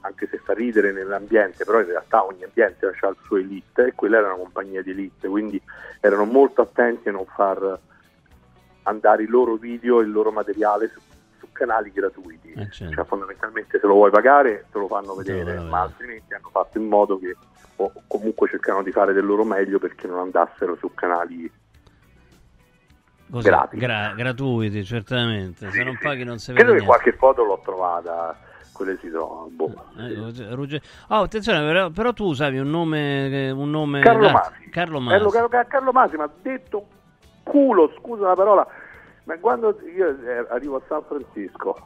anche 0.02 0.28
se 0.28 0.38
fa 0.38 0.52
ridere 0.52 0.92
nell'ambiente, 0.92 1.64
però 1.64 1.80
in 1.80 1.86
realtà 1.86 2.24
ogni 2.24 2.44
ambiente 2.44 2.86
ha 2.86 3.08
il 3.08 3.16
suo 3.24 3.36
elite 3.36 3.86
e 3.86 3.92
quella 3.94 4.18
era 4.18 4.28
una 4.28 4.42
compagnia 4.42 4.82
di 4.82 4.90
elite, 4.90 5.28
quindi 5.28 5.60
erano 6.00 6.24
molto 6.24 6.62
attenti 6.62 7.08
a 7.08 7.12
non 7.12 7.26
far 7.26 7.78
andare 8.84 9.22
i 9.22 9.26
loro 9.26 9.54
video 9.56 10.00
e 10.00 10.04
il 10.04 10.10
loro 10.10 10.32
materiale 10.32 10.88
su, 10.88 11.00
su 11.38 11.48
canali 11.52 11.92
gratuiti. 11.92 12.52
Eh, 12.52 12.70
certo. 12.70 12.94
Cioè, 12.94 13.04
fondamentalmente 13.04 13.78
se 13.78 13.86
lo 13.86 13.94
vuoi 13.94 14.10
pagare 14.10 14.66
te 14.70 14.78
lo 14.78 14.88
fanno 14.88 15.14
vedere, 15.14 15.58
ma 15.60 15.82
altrimenti 15.82 16.34
hanno 16.34 16.50
fatto 16.50 16.78
in 16.78 16.88
modo 16.88 17.18
che 17.18 17.36
o 17.76 17.92
comunque 18.06 18.48
cercano 18.48 18.82
di 18.82 18.90
fare 18.90 19.12
del 19.12 19.24
loro 19.24 19.44
meglio 19.44 19.78
perché 19.78 20.06
non 20.06 20.18
andassero 20.18 20.76
su 20.76 20.92
canali 20.94 21.50
Così, 23.30 23.48
gra- 23.48 24.12
gratuiti, 24.14 24.84
certamente. 24.84 25.70
Se 25.70 25.82
non 25.82 25.96
paghi 25.98 26.22
non 26.22 26.38
si 26.38 26.52
vede 26.52 26.64
Credo 26.64 26.78
che 26.78 26.84
qualche 26.84 27.12
foto 27.14 27.44
l'ho 27.44 27.58
trovata 27.64 28.38
quelle 28.72 28.98
si 29.00 29.08
trovano. 29.10 29.48
Boh. 29.50 29.72
Eh, 29.98 30.54
Rugge- 30.54 30.80
Oh, 31.08 31.22
attenzione, 31.22 31.60
però, 31.60 31.90
però 31.90 32.12
tu 32.12 32.24
usavi 32.24 32.58
un 32.58 32.70
nome, 32.70 33.28
eh, 33.28 33.50
un 33.50 33.70
nome 33.70 34.00
Carlo 34.00 34.26
da- 34.26 34.32
Masi. 34.32 34.70
Carlo 34.70 34.98
Carlo, 34.98 35.00
Masi. 35.00 35.30
Carlo- 35.48 35.66
Carlo 35.68 35.92
Masi 35.92 36.16
mi 36.16 36.22
ha 36.22 36.30
detto 36.42 36.86
culo, 37.42 37.92
scusa 37.98 38.28
la 38.28 38.34
parola, 38.34 38.66
ma 39.24 39.36
quando 39.38 39.78
io 39.94 40.08
eh, 40.08 40.46
arrivo 40.50 40.76
a 40.76 40.82
San 40.88 41.02
Francisco 41.06 41.76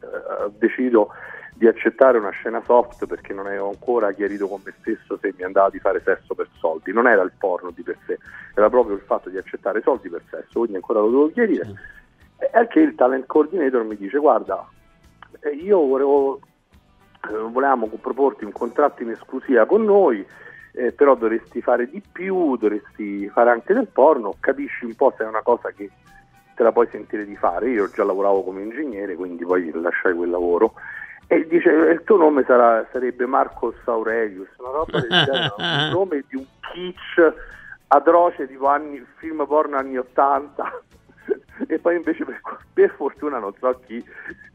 eh, 0.00 0.50
decido 0.58 1.10
di 1.54 1.66
accettare 1.68 2.16
una 2.18 2.30
scena 2.30 2.62
soft 2.64 3.04
perché 3.06 3.32
non 3.34 3.46
avevo 3.46 3.68
ancora 3.68 4.10
chiarito 4.12 4.48
con 4.48 4.62
me 4.64 4.72
stesso 4.80 5.18
se 5.20 5.34
mi 5.36 5.44
andava 5.44 5.68
di 5.70 5.78
fare 5.78 6.00
sesso 6.04 6.34
per 6.34 6.48
soldi, 6.58 6.92
non 6.92 7.06
era 7.06 7.22
il 7.22 7.32
porno 7.38 7.70
di 7.72 7.82
per 7.82 7.98
sé, 8.06 8.18
era 8.54 8.70
proprio 8.70 8.94
il 8.96 9.02
fatto 9.02 9.28
di 9.28 9.36
accettare 9.36 9.82
soldi 9.82 10.08
per 10.08 10.22
sesso, 10.30 10.58
quindi 10.60 10.76
ancora 10.76 11.00
lo 11.00 11.10
devo 11.10 11.30
chiarire. 11.30 11.74
E 12.38 12.50
anche 12.54 12.80
il 12.80 12.94
talent 12.94 13.26
coordinator 13.26 13.84
mi 13.84 13.96
dice 13.96 14.18
guarda, 14.18 14.66
eh, 14.66 14.81
io 15.50 15.78
volevo, 15.78 16.40
eh, 17.28 17.36
volevamo 17.36 17.86
proporti 18.00 18.44
un 18.44 18.52
contratto 18.52 19.02
in 19.02 19.10
esclusiva 19.10 19.66
con 19.66 19.84
noi, 19.84 20.24
eh, 20.74 20.92
però 20.92 21.14
dovresti 21.14 21.60
fare 21.60 21.88
di 21.88 22.00
più, 22.00 22.56
dovresti 22.56 23.28
fare 23.28 23.50
anche 23.50 23.74
del 23.74 23.88
porno, 23.88 24.34
capisci 24.40 24.84
un 24.84 24.94
po' 24.94 25.12
se 25.16 25.24
è 25.24 25.26
una 25.26 25.42
cosa 25.42 25.70
che 25.70 25.90
te 26.54 26.62
la 26.62 26.72
puoi 26.72 26.88
sentire 26.90 27.24
di 27.24 27.36
fare. 27.36 27.70
Io 27.70 27.90
già 27.90 28.04
lavoravo 28.04 28.42
come 28.42 28.62
ingegnere, 28.62 29.14
quindi 29.16 29.44
poi 29.44 29.70
lasciai 29.74 30.14
quel 30.14 30.30
lavoro. 30.30 30.74
E 31.26 31.46
dice, 31.46 31.70
"E 31.88 31.92
il 31.92 32.02
tuo 32.04 32.16
nome 32.16 32.44
sarà- 32.44 32.86
sarebbe 32.92 33.26
Marcos 33.26 33.76
Aurelius, 33.84 34.48
una 34.58 34.70
roba 34.70 35.00
del 35.00 35.08
genere, 35.08 35.54
un 35.56 35.90
nome 35.92 36.24
di 36.28 36.36
un 36.36 36.44
kitsch 36.60 37.32
atroce 37.88 38.46
tipo 38.48 38.66
anni, 38.68 39.04
film 39.16 39.44
porno 39.46 39.76
anni 39.76 39.98
80 39.98 40.82
e 41.66 41.78
poi 41.78 41.96
invece 41.96 42.24
per, 42.24 42.40
per 42.72 42.94
fortuna 42.96 43.38
non 43.38 43.52
so 43.58 43.80
chi 43.86 44.04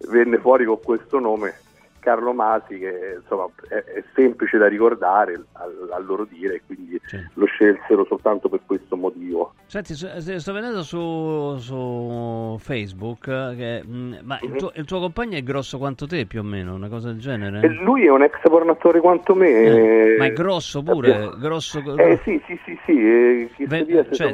venne 0.09 0.37
fuori 0.37 0.65
con 0.65 0.79
questo 0.81 1.19
nome 1.19 1.65
Carlo 2.07 2.31
Masi 2.31 2.77
che 2.79 3.17
insomma 3.21 3.49
è, 3.67 3.73
è 3.75 4.03
semplice 4.15 4.57
da 4.57 4.67
ricordare 4.69 5.33
al, 5.53 5.89
al 5.91 6.05
loro 6.05 6.23
dire 6.23 6.61
quindi 6.65 6.97
Sì. 7.05 7.17
lo 7.33 7.45
scelsero 7.45 8.05
soltanto 8.05 8.47
per 8.47 8.61
questo 8.65 8.95
motivo 8.95 9.53
Senti, 9.65 9.93
sto 9.95 10.53
vedendo 10.53 10.81
su, 10.83 11.57
su 11.57 12.55
Facebook, 12.59 13.27
eh, 13.27 13.53
che, 13.57 13.83
mh, 13.85 14.19
ma 14.23 14.39
il 14.41 14.53
tuo, 14.53 14.71
il 14.75 14.85
tuo 14.85 14.99
compagno 15.01 15.37
è 15.37 15.43
grosso 15.43 15.77
quanto 15.77 16.07
te 16.07 16.25
più 16.25 16.39
o 16.39 16.43
meno, 16.43 16.73
una 16.75 16.87
cosa 16.87 17.07
del 17.09 17.19
genere? 17.19 17.59
e 17.61 17.67
lui 17.67 18.05
è 18.05 18.09
un 18.09 18.23
ex 18.23 18.39
pornatore 18.43 19.01
quanto 19.01 19.35
me 19.35 19.49
Eh, 19.49 20.13
eh, 20.13 20.17
ma 20.17 20.25
è 20.25 20.31
grosso 20.31 20.81
pure, 20.83 21.13
abbiamo- 21.13 21.35
grosso... 21.37 21.79
eh 21.97 22.19
sì 22.23 22.41
sì 22.47 22.57
sì 22.63 22.79
sì 22.85 22.91
eh, 22.93 23.49
chi 23.57 23.65
Beh, 23.65 23.75
studia 23.79 24.09
cioè, 24.11 24.33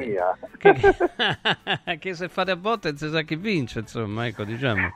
che, 0.59 0.73
che- 1.87 1.97
che 1.97 2.13
se 2.13 2.27
fate 2.27 2.51
a 2.51 2.55
botte 2.55 2.89
non 2.89 2.97
si 2.97 3.07
sa 3.09 3.21
chi 3.21 3.35
vince, 3.35 3.79
insomma, 3.79 4.27
ecco, 4.27 4.43
diciamo. 4.43 4.91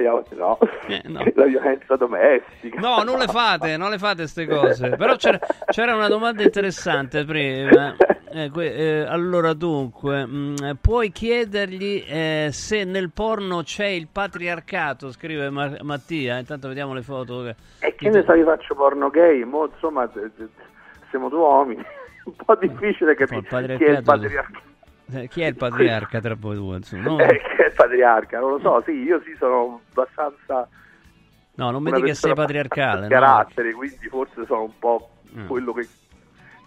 Speriamo 0.00 0.22
di 0.30 0.36
no. 0.36 0.58
Eh, 0.86 1.02
no. 1.08 1.22
la 1.34 1.44
violenza 1.44 1.96
domestica 1.96 2.80
No, 2.80 3.02
non 3.02 3.18
le 3.18 3.26
fate, 3.26 3.76
non 3.76 3.90
le 3.90 3.98
fate 3.98 4.22
queste 4.22 4.46
cose. 4.46 4.96
Però 4.96 5.14
c'era, 5.16 5.38
c'era 5.66 5.94
una 5.94 6.08
domanda 6.08 6.42
interessante 6.42 7.24
prima. 7.26 7.94
Eh, 8.32 8.48
que- 8.50 8.74
eh, 8.74 9.00
allora, 9.06 9.52
dunque, 9.52 10.24
mh, 10.24 10.78
puoi 10.80 11.10
chiedergli 11.10 12.02
eh, 12.08 12.48
se 12.52 12.84
nel 12.84 13.10
porno 13.12 13.62
c'è 13.62 13.86
il 13.86 14.08
patriarcato, 14.10 15.10
scrive 15.12 15.50
Ma- 15.50 15.76
Mattia. 15.82 16.38
Intanto 16.38 16.68
vediamo 16.68 16.94
le 16.94 17.02
foto. 17.02 17.42
che- 17.42 17.56
E 17.80 17.94
che 17.94 18.08
ne 18.08 18.22
so, 18.24 18.32
io 18.34 18.44
faccio 18.46 18.74
porno 18.74 19.10
gay, 19.10 19.44
mo, 19.44 19.66
insomma, 19.66 20.08
siamo 21.10 21.28
due 21.28 21.38
uomini, 21.40 21.82
un 22.24 22.32
po' 22.42 22.54
difficile 22.54 23.14
capire 23.14 23.40
chi 23.42 23.84
è 23.84 23.90
il 23.90 24.02
patriarcato- 24.02 24.02
patriarca. 24.04 24.60
Chi 25.28 25.42
è 25.42 25.46
il 25.46 25.56
patriarca 25.56 26.20
tra 26.20 26.34
voi 26.34 26.56
due? 26.56 26.76
insomma? 26.76 27.02
No, 27.02 27.18
Eh, 27.24 27.40
chi 27.40 27.62
è 27.62 27.66
il 27.66 27.72
patriarca? 27.74 28.38
Non 28.40 28.50
lo 28.52 28.60
so, 28.60 28.82
sì, 28.84 28.92
io 28.92 29.20
sì 29.24 29.34
sono 29.38 29.80
abbastanza 29.90 30.68
no, 31.56 31.70
non 31.70 31.82
mi 31.82 31.92
dica 31.92 32.06
che 32.06 32.14
sei 32.14 32.34
patriarcale. 32.34 33.06
di 33.08 33.14
no? 33.14 33.20
carattere, 33.20 33.72
quindi 33.72 34.08
forse 34.08 34.44
sono 34.46 34.62
un 34.62 34.78
po' 34.78 35.08
Mm. 35.36 35.46
quello 35.46 35.72
che 35.72 35.86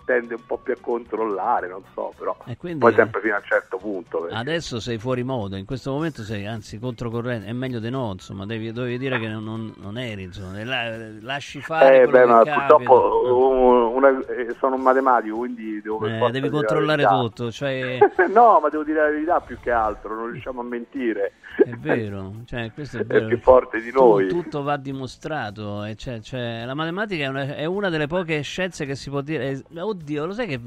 tende 0.06 0.34
un 0.36 0.46
po' 0.46 0.58
più 0.58 0.74
a 0.74 0.78
controllare, 0.80 1.68
non 1.68 1.82
so, 1.94 2.13
però 2.18 2.36
quindi- 2.58 2.80
poi 2.80 2.94
sempre 2.94 3.22
fino 3.22 3.36
a 3.36 3.38
un 3.38 3.44
certo 3.44 3.78
punto. 3.78 4.20
perché- 4.20 4.36
Adesso 4.36 4.80
sei 4.80 4.98
fuori 4.98 5.24
moda, 5.24 5.58
in 5.58 5.66
questo 5.66 5.92
momento 5.92 6.24
sei 6.24 6.46
anzi 6.46 6.80
controcorrente, 6.80 7.48
è 7.48 7.54
meglio 7.54 7.80
di 7.80 7.89
no, 7.89 8.12
insomma, 8.12 8.46
devi, 8.46 8.72
dovevi 8.72 8.98
dire 8.98 9.20
che 9.20 9.28
non, 9.28 9.74
non- 9.78 9.98
eri, 9.98 10.24
insomma, 10.24 10.63
la- 10.63 10.98
lasci 11.22 11.62
fare 11.62 12.02
Eh, 12.04 12.08
beh, 12.08 12.26
ma 12.26 12.42
purtroppo 12.44 12.94
uh, 13.28 13.96
una- 13.96 14.20
eh, 14.28 14.56
sono 14.60 14.76
un 14.76 14.82
matematico, 14.82 15.38
quindi 15.38 15.82
devo 15.82 16.06
Eh, 16.06 16.32
devi 16.32 16.50
controllare 16.50 17.06
tutto, 17.06 17.52
cioè 17.52 17.98
no, 18.34 18.60
ma 18.62 18.70
devo 18.70 18.84
dire 18.84 19.02
la 19.02 19.10
verità 19.10 19.39
più 19.39 19.58
che 19.60 19.72
altro, 19.72 20.16
non 20.16 20.32
riusciamo 20.32 20.62
a 20.62 20.63
mentire. 20.63 21.34
è 21.56 21.70
vero, 21.78 22.34
cioè, 22.46 22.72
questo 22.74 22.98
è 22.98 23.02
È 23.02 23.06
vero. 23.06 23.28
più 23.28 23.38
forte 23.39 23.80
di 23.80 23.92
Tu- 23.92 24.00
noi. 24.00 24.28
tutto 24.28 24.63
va 24.63 24.76
dimostrato, 24.78 25.84
e 25.84 25.96
cioè- 25.96 26.20
cioè, 26.20 26.66
la 26.66 26.74
matematica 26.74 27.24
è 27.24 27.28
una, 27.28 27.56
è 27.56 27.66
una 27.66 27.89
delle 27.89 28.08
poche 28.08 28.42
scienze 28.42 28.86
che 28.86 28.96
si 28.96 29.10
può 29.10 29.22
dire, 29.22 29.50
es- 29.50 29.63
oddio, 29.94 30.26
lo 30.26 30.34
sai 30.34 30.48
che 30.48 30.60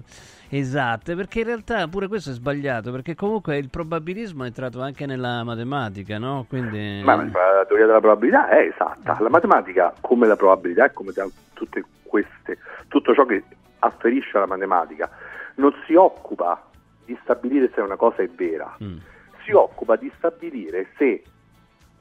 esatte, 0.48 1.14
perché 1.14 1.40
in 1.40 1.46
realtà 1.46 1.86
pure 1.88 2.08
questo 2.08 2.30
è 2.30 2.32
sbagliato, 2.32 2.90
perché 2.90 3.14
comunque 3.14 3.58
il 3.58 3.68
probabilismo 3.68 4.44
è 4.44 4.46
entrato 4.46 4.80
anche 4.80 5.06
nella 5.06 5.44
matematica, 5.44 6.18
no? 6.18 6.46
Quindi... 6.48 7.02
Ma 7.04 7.16
la 7.16 7.64
teoria 7.66 7.86
della 7.86 8.00
probabilità 8.00 8.48
è 8.48 8.70
esatta. 8.72 9.16
La 9.20 9.28
matematica, 9.28 9.94
come 10.00 10.26
la 10.26 10.36
probabilità 10.36 10.86
e 10.86 10.92
come 10.92 11.12
tutte 11.52 11.84
queste, 12.02 12.58
tutto 12.88 13.14
ciò 13.14 13.24
che 13.24 13.44
afferisce 13.80 14.36
alla 14.36 14.46
matematica, 14.46 15.10
non 15.56 15.74
si 15.86 15.94
occupa 15.94 16.62
di 17.04 17.18
stabilire 17.22 17.70
se 17.74 17.80
una 17.80 17.96
cosa 17.96 18.22
è 18.22 18.28
vera, 18.28 18.76
Mm. 18.82 18.96
si 19.44 19.52
occupa 19.52 19.96
di 19.96 20.10
stabilire 20.16 20.88
se, 20.96 21.22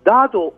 dato 0.02 0.56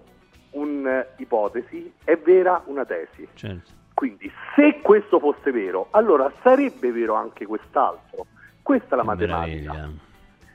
un'ipotesi, 0.51 1.93
è 2.03 2.17
vera 2.17 2.61
una 2.65 2.85
tesi. 2.85 3.27
Certo. 3.33 3.71
Quindi, 3.97 4.31
se 4.53 4.79
questo 4.83 5.17
fosse 5.17 5.49
vero, 5.51 5.87
allora 5.89 6.31
sarebbe 6.43 6.91
vero 6.91 7.15
anche 7.15 7.47
quest'altro. 7.47 8.27
Questa 8.61 8.93
è 8.93 8.95
la 8.95 9.03
matematica. 9.03 9.89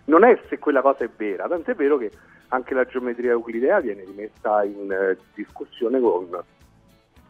Non 0.04 0.22
è 0.22 0.40
se 0.48 0.60
quella 0.60 0.80
cosa 0.80 1.02
è 1.02 1.10
vera, 1.16 1.48
tant'è 1.48 1.74
vero 1.74 1.96
che 1.96 2.12
anche 2.48 2.72
la 2.72 2.84
geometria 2.84 3.32
euclidea 3.32 3.80
viene 3.80 4.04
rimessa 4.04 4.62
in 4.62 4.92
eh, 4.92 5.18
discussione 5.34 5.98
con 5.98 6.28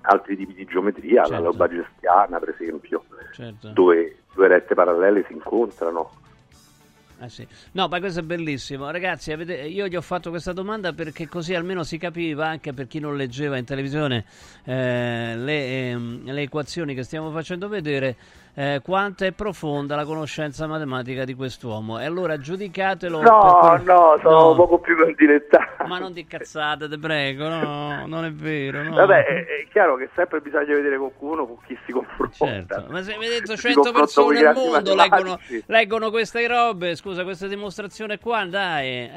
altri 0.02 0.36
tipi 0.36 0.52
di 0.52 0.66
geometria, 0.66 1.22
Certo. 1.24 1.32
la 1.32 1.48
lobagestiana 1.48 2.38
per 2.38 2.50
esempio, 2.50 3.04
Certo. 3.32 3.68
dove 3.70 4.18
due 4.34 4.48
rette 4.48 4.74
parallele 4.74 5.24
si 5.26 5.32
incontrano. 5.32 6.10
Eh 7.22 7.28
sì. 7.28 7.46
No, 7.72 7.86
ma 7.86 8.00
questo 8.00 8.18
è 8.18 8.22
bellissimo. 8.24 8.90
Ragazzi, 8.90 9.30
avete- 9.30 9.54
io 9.68 9.86
gli 9.86 9.94
ho 9.94 10.00
fatto 10.00 10.30
questa 10.30 10.52
domanda 10.52 10.92
perché 10.92 11.28
così 11.28 11.54
almeno 11.54 11.84
si 11.84 11.96
capiva, 11.96 12.48
anche 12.48 12.72
per 12.72 12.88
chi 12.88 12.98
non 12.98 13.16
leggeva 13.16 13.56
in 13.56 13.64
televisione 13.64 14.24
eh, 14.64 15.36
le, 15.36 15.90
ehm, 15.90 16.24
le 16.32 16.42
equazioni 16.42 16.94
che 16.96 17.04
stiamo 17.04 17.30
facendo 17.30 17.68
vedere, 17.68 18.16
eh, 18.54 18.80
quanto 18.84 19.24
è 19.24 19.32
profonda 19.32 19.96
la 19.96 20.04
conoscenza 20.04 20.66
matematica 20.66 21.24
di 21.24 21.34
quest'uomo. 21.34 21.98
E 22.00 22.04
allora 22.04 22.38
giudicatelo. 22.38 23.18
per 23.18 23.28
No, 23.30 23.58
quello- 23.60 23.92
no, 23.92 24.18
sono 24.22 24.48
No. 24.48 24.54
poco 24.54 24.78
più 24.78 24.96
condilettato. 24.96 25.84
Ma 25.86 25.98
non 25.98 26.12
di 26.12 26.26
cazzate, 26.26 26.88
te 26.88 26.98
prego, 26.98 27.48
no, 27.48 28.06
non 28.06 28.24
è 28.24 28.32
vero. 28.32 28.82
No. 28.82 28.94
Vabbè, 28.94 29.24
è, 29.24 29.34
è 29.46 29.66
chiaro 29.70 29.96
che 29.96 30.08
sempre 30.14 30.40
bisogna 30.40 30.74
vedere 30.74 30.98
qualcuno 30.98 31.46
con 31.46 31.56
chi 31.66 31.78
si 31.86 31.92
confronta. 31.92 32.34
Certo, 32.46 32.84
ma 32.90 33.02
se 33.02 33.14
avete 33.14 33.32
detto 33.40 33.56
Si 33.56 33.62
100 33.72 33.80
confronta 33.92 34.22
con 34.22 34.34
i 34.36 34.38
persone 34.42 34.46
al 34.46 34.54
mondo 34.54 34.94
leggono, 34.94 35.38
leggono 35.66 36.10
queste 36.10 36.46
robe, 36.46 36.94
scusa, 36.94 37.24
questa 37.24 37.46
dimostrazione 37.46 38.18
qua, 38.18 38.44
dai, 38.44 38.86
eh, 38.88 39.10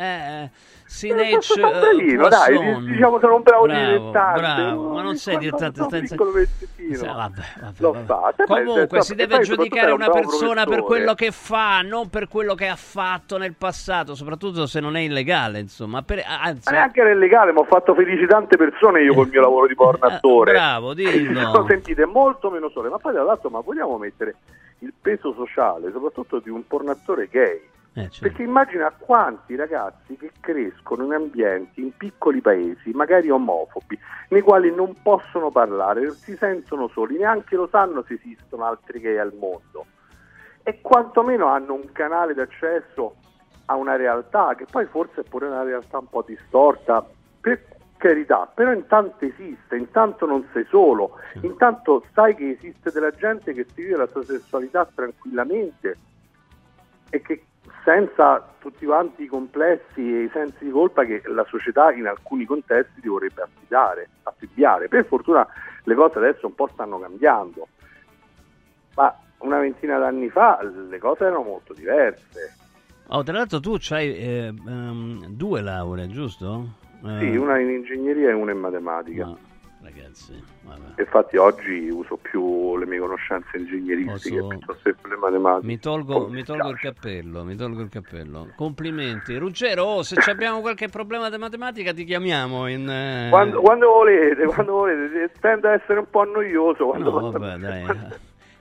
eh, 0.43 0.49
Sinech, 0.87 1.57
Eh, 1.57 1.61
eh, 1.61 1.79
bravino, 1.79 2.27
dai, 2.29 2.85
diciamo 2.85 3.19
sono 3.19 3.35
un 3.35 3.41
bravo, 3.41 3.65
bravo, 3.65 3.85
dilettante. 3.85 4.39
bravo, 4.39 4.93
ma 4.93 5.01
non 5.01 5.15
sei 5.17 5.37
dilettante, 5.39 5.81
stai 5.83 6.07
vabbè, 6.07 7.41
vabbè, 7.59 8.03
vabbè. 8.05 8.45
poi- 8.45 8.65
Comunque 8.65 9.01
si 9.01 9.15
poi 9.15 9.24
deve 9.27 9.43
giudicare 9.43 9.91
un 9.91 10.01
una 10.01 10.09
persona 10.09 10.63
per 10.63 10.65
professore. 10.65 10.81
quello 10.83 11.13
che 11.13 11.31
fa, 11.31 11.81
non 11.81 12.09
per 12.09 12.27
quello 12.27 12.55
che 12.55 12.67
ha 12.67 12.75
fatto 12.75 13.37
nel 13.37 13.53
passato, 13.55 14.15
soprattutto 14.15 14.65
se 14.65 14.79
non 14.79 14.95
è 14.95 15.01
illegale, 15.01 15.59
insomma. 15.59 16.01
Per- 16.01 16.23
anzi, 16.25 16.69
Ma 16.69 16.77
neanche 16.77 16.99
era 17.01 17.11
illegale, 17.11 17.51
ma 17.51 17.61
ho 17.61 17.65
fatto 17.65 17.93
felici 17.95 18.25
tante 18.25 18.57
persone 18.57 19.01
io 19.01 19.13
col 19.13 19.27
mio 19.29 19.41
lavoro 19.41 19.67
di 19.67 19.75
porno 19.75 20.07
Eh, 20.07 20.13
attore. 20.13 20.51
bravo, 20.53 20.93
dillo. 20.95 21.65
Sentite 21.67 22.05
molto 22.05 22.49
meno 22.49 22.69
sole, 22.69 22.89
ma 22.89 22.97
poi 22.97 23.13
tra 23.13 23.23
l'altro 23.23 23.49
ma 23.49 23.59
vogliamo 23.61 23.97
mettere 23.97 24.35
il 24.79 24.93
peso 25.01 25.33
sociale, 25.33 25.91
soprattutto 25.91 26.39
di 26.39 26.49
un 26.49 26.65
pornatore 26.67 27.27
gay. 27.31 27.61
Eh, 27.97 28.09
certo. 28.09 28.19
Perché 28.19 28.43
immagina 28.43 28.91
quanti 28.91 29.55
ragazzi 29.55 30.17
che 30.17 30.31
crescono 30.41 31.05
in 31.05 31.13
ambienti, 31.13 31.79
in 31.79 31.95
piccoli 31.95 32.41
paesi, 32.41 32.91
magari 32.91 33.29
omofobi, 33.29 33.97
nei 34.29 34.41
quali 34.41 34.73
non 34.73 35.01
possono 35.01 35.49
parlare, 35.49 36.01
non 36.01 36.15
si 36.15 36.35
sentono 36.35 36.89
soli, 36.89 37.17
neanche 37.17 37.55
lo 37.55 37.69
sanno 37.71 38.03
se 38.05 38.15
esistono 38.15 38.65
altri 38.65 38.99
gay 38.99 39.15
al 39.15 39.33
mondo. 39.33 39.85
E 40.61 40.81
quantomeno 40.81 41.45
hanno 41.47 41.73
un 41.73 41.89
canale 41.93 42.33
d'accesso 42.33 43.15
a 43.67 43.75
una 43.75 43.95
realtà 43.95 44.55
che 44.55 44.65
poi 44.69 44.85
forse 44.87 45.21
è 45.21 45.23
pure 45.23 45.47
una 45.47 45.63
realtà 45.63 45.99
un 45.99 46.09
po' 46.09 46.23
distorta, 46.27 47.05
per 47.39 47.63
carità, 47.95 48.45
però 48.53 48.73
intanto 48.73 49.23
esiste, 49.23 49.77
intanto 49.77 50.25
non 50.25 50.45
sei 50.51 50.65
solo, 50.65 51.17
intanto 51.43 52.03
sai 52.13 52.35
che 52.35 52.57
esiste 52.59 52.91
della 52.91 53.11
gente 53.11 53.53
che 53.53 53.65
si 53.73 53.83
vive 53.83 53.95
la 53.95 54.07
sua 54.07 54.21
sessualità 54.21 54.85
tranquillamente 54.93 55.97
e 57.09 57.21
che 57.21 57.45
senza 57.85 58.45
tutti 58.59 58.83
quanti 58.85 59.23
i 59.23 59.27
complessi 59.27 60.01
e 60.01 60.23
i 60.23 60.29
sensi 60.33 60.65
di 60.65 60.71
colpa 60.71 61.05
che 61.05 61.21
la 61.25 61.45
società 61.47 61.93
in 61.93 62.07
alcuni 62.07 62.43
contesti 62.45 62.99
ti 62.99 63.07
vorrebbe 63.07 63.43
affidare, 63.43 64.09
affibbiare. 64.23 64.87
Per 64.89 65.05
fortuna 65.05 65.47
le 65.83 65.95
cose 65.95 66.17
adesso 66.17 66.47
un 66.47 66.55
po' 66.55 66.67
stanno 66.73 66.99
cambiando, 66.99 67.67
ma 68.95 69.15
una 69.39 69.59
ventina 69.59 69.99
d'anni 69.99 70.29
fa 70.29 70.59
le 70.63 70.97
cose 70.97 71.25
erano 71.25 71.43
molto 71.43 71.73
diverse. 71.73 72.55
Oh, 73.09 73.21
tra 73.21 73.33
l'altro 73.37 73.59
tu 73.59 73.77
hai 73.89 74.51
due 75.29 75.61
lauree, 75.61 76.07
giusto? 76.07 76.67
Eh, 77.05 77.19
Sì, 77.19 77.35
una 77.35 77.59
in 77.59 77.69
ingegneria 77.69 78.29
e 78.29 78.33
una 78.33 78.51
in 78.51 78.57
matematica. 78.59 79.25
no, 79.25 79.37
ragazzi, 79.85 80.43
vabbè. 80.63 80.99
Infatti 81.01 81.37
oggi 81.37 81.89
uso 81.89 82.17
più 82.17 82.75
le 82.77 82.85
mie 82.85 82.99
conoscenze 82.99 83.57
ingegneristiche 83.57 84.35
Posso- 84.39 84.47
piuttosto 84.49 84.81
che 84.83 84.95
quelle 84.99 85.15
matematiche. 85.15 85.67
Mi 85.67 85.79
tolgo, 85.79 86.27
mi 86.27 86.43
tolgo 86.43 86.69
il 86.69 86.79
cappello, 86.79 87.43
mi 87.43 87.55
tolgo 87.55 87.81
il 87.81 87.89
cappello. 87.89 88.51
Complimenti. 88.55 89.37
Ruggero, 89.37 89.83
oh, 89.83 90.03
se 90.03 90.17
abbiamo 90.29 90.61
qualche 90.61 90.87
problema 90.89 91.29
di 91.29 91.37
matematica 91.37 91.93
ti 91.93 92.03
chiamiamo 92.03 92.67
in... 92.67 92.89
eh, 92.89 93.27
Quando, 93.29 93.61
quando 93.61 93.87
volete, 93.87 94.45
quando 94.45 94.71
volete, 94.73 95.31
tende 95.39 95.67
a 95.69 95.73
essere 95.73 95.99
un 95.99 96.09
po' 96.09 96.23
noioso. 96.23 96.87
Quando 96.87 97.19
No, 97.19 97.31
vabbè, 97.31 97.57
dai. 97.57 97.85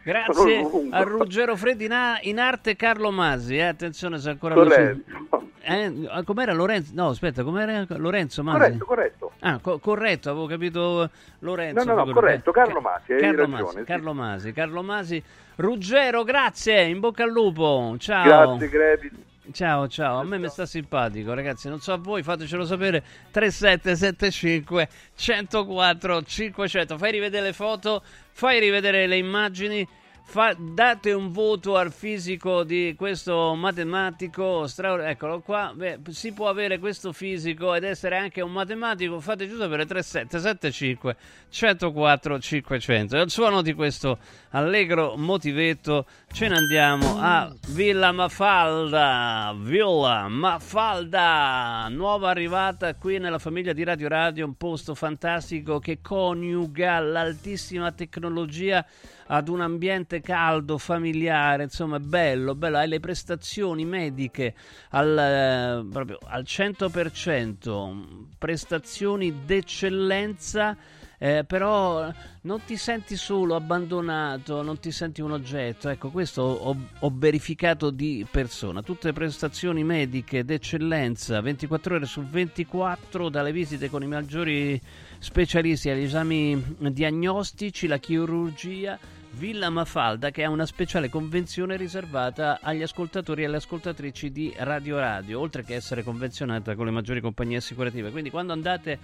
Grazie 0.05 0.69
a 0.91 1.03
Ruggero 1.03 1.57
Freddi 1.57 1.87
in, 1.87 2.39
arte 2.39 2.77
Carlo 2.77 3.11
Masi, 3.11 3.57
eh, 3.57 3.63
attenzione 3.63 4.19
se 4.19 4.29
ancora 4.31 4.55
lo 4.55 4.65
Corretto, 4.65 5.49
Eh, 5.67 6.23
com'era 6.25 6.53
Lorenzo? 6.53 6.93
No, 6.95 7.09
aspetta, 7.09 7.43
com'era 7.43 7.87
Lorenzo 7.97 8.43
Masi? 8.43 8.59
corretto, 8.59 8.85
corretto. 8.85 9.33
Ah, 9.41 9.59
co- 9.63 9.79
corretto, 9.79 10.29
avevo 10.29 10.47
capito 10.47 11.09
Lorenzo. 11.39 11.85
No, 11.85 11.95
no, 11.95 12.05
no, 12.05 12.13
corretto, 12.13 12.53
Carlo 12.53 12.75
Ca- 12.75 12.81
Masi, 12.81 13.13
hai 13.15 13.21
Carlo 13.21 13.37
ragione, 13.41 13.63
Masi, 13.63 13.79
sì. 13.79 13.85
Carlo 13.85 14.13
Masi, 14.15 14.53
Carlo 14.53 14.83
Masi. 14.83 15.23
Ruggero, 15.57 16.23
grazie, 16.23 16.83
in 16.83 17.01
bocca 17.01 17.25
al 17.25 17.31
lupo. 17.31 17.95
Ciao. 17.99 18.25
Grazie, 18.57 18.69
Crepi. 18.69 19.11
Ciao, 19.53 19.87
ciao, 19.89 20.21
a 20.21 20.25
me 20.25 20.39
mi 20.39 20.49
sta 20.49 20.65
simpatico, 20.65 21.35
ragazzi. 21.35 21.69
Non 21.69 21.79
so 21.79 21.93
a 21.93 21.99
voi, 21.99 22.23
fatecelo 22.23 22.65
sapere. 22.65 23.05
3775 23.31 24.89
104 25.15 26.23
500. 26.23 26.97
Fai 26.97 27.13
rivedere 27.13 27.47
le 27.47 27.53
foto, 27.53 28.03
fai 28.33 28.59
rivedere 28.59 29.07
le 29.07 29.19
immagini. 29.19 29.87
Fa- 30.25 30.57
date 30.59 31.13
un 31.13 31.31
voto 31.31 31.77
al 31.77 31.93
fisico 31.93 32.65
di 32.65 32.95
questo 32.97 33.55
matematico 33.55 34.67
straordinario. 34.67 35.13
Eccolo 35.15 35.41
qua. 35.41 35.73
Beh, 35.75 36.01
si 36.11 36.33
può 36.33 36.49
avere 36.49 36.79
questo 36.79 37.13
fisico 37.13 37.75
ed 37.75 37.85
essere 37.85 38.17
anche 38.17 38.41
un 38.41 38.51
matematico. 38.51 39.21
Fate 39.21 39.49
giusto 39.49 39.69
per 39.69 39.87
3775 39.87 41.17
104 41.51 42.39
500. 42.41 43.17
E 43.17 43.21
al 43.21 43.31
suono 43.31 43.63
di 43.63 43.75
questo 43.75 44.19
allegro 44.51 45.15
motivetto 45.17 46.07
ce 46.33 46.49
ne 46.49 46.57
andiamo 46.57 47.19
a 47.21 47.53
Villa 47.69 48.11
Mafalda. 48.11 49.55
Villa 49.57 50.27
Mafalda, 50.29 51.87
nuova 51.91 52.31
arrivata 52.31 52.95
qui 52.95 53.19
nella 53.19 53.39
famiglia 53.39 53.73
di 53.73 53.85
Radio 53.85 54.09
Radio, 54.09 54.47
un 54.47 54.57
posto 54.57 54.95
fantastico 54.95 55.79
che 55.79 56.01
coniuga 56.03 56.99
l'altissima 56.99 57.93
tecnologia 57.93 58.85
ad 59.27 59.49
un 59.49 59.61
ambiente 59.61 60.21
caldo, 60.21 60.79
familiare, 60.79 61.65
insomma, 61.65 61.99
bello, 61.99 62.55
bello, 62.55 62.79
hai 62.79 62.89
le 62.89 63.01
prestazioni 63.01 63.85
mediche 63.85 64.55
al, 64.91 65.19
eh, 65.19 65.87
proprio 65.91 66.19
al 66.25 66.43
100%, 66.43 67.95
prestazioni 68.39 69.45
d'eccellenza 69.45 70.77
eh, 71.25 71.43
però 71.45 72.13
non 72.43 72.61
ti 72.67 72.77
senti 72.77 73.17
solo 73.17 73.55
abbandonato, 73.55 74.61
non 74.61 74.79
ti 74.79 74.91
senti 74.91 75.23
un 75.23 75.33
oggetto. 75.33 75.89
Ecco, 75.89 76.11
questo 76.11 76.43
ho, 76.43 76.77
ho 76.99 77.13
verificato 77.15 77.89
di 77.89 78.27
persona. 78.31 78.83
Tutte 78.83 79.13
prestazioni 79.15 79.85
mediche 79.85 80.45
d'eccellenza, 80.45 81.41
24 81.41 81.95
ore 81.95 82.05
su 82.05 82.23
24, 82.27 83.31
dalle 83.31 83.53
visite 83.53 83.89
con 83.89 84.03
i 84.03 84.07
maggiori 84.07 84.79
specialisti 85.19 85.89
agli 85.89 86.03
esami 86.03 86.77
diagnostici, 86.79 87.87
la 87.87 87.97
chirurgia. 87.97 88.99
Villa 89.37 89.71
Mafalda 89.71 90.31
che 90.31 90.45
ha 90.45 90.51
una 90.51 90.67
speciale 90.67 91.09
convenzione 91.09 91.77
riservata 91.77 92.59
agli 92.61 92.83
ascoltatori 92.83 93.43
e 93.43 93.47
alle 93.47 93.57
ascoltatrici 93.57 94.31
di 94.31 94.53
Radio 94.57 94.99
Radio, 94.99 95.41
oltre 95.41 95.65
che 95.65 95.75
essere 95.75 96.03
convenzionata 96.03 96.75
con 96.75 96.87
le 96.87 96.93
maggiori 96.93 97.21
compagnie 97.21 97.59
assicurative. 97.59 98.11
Quindi 98.11 98.31
quando 98.31 98.53
andate 98.53 98.99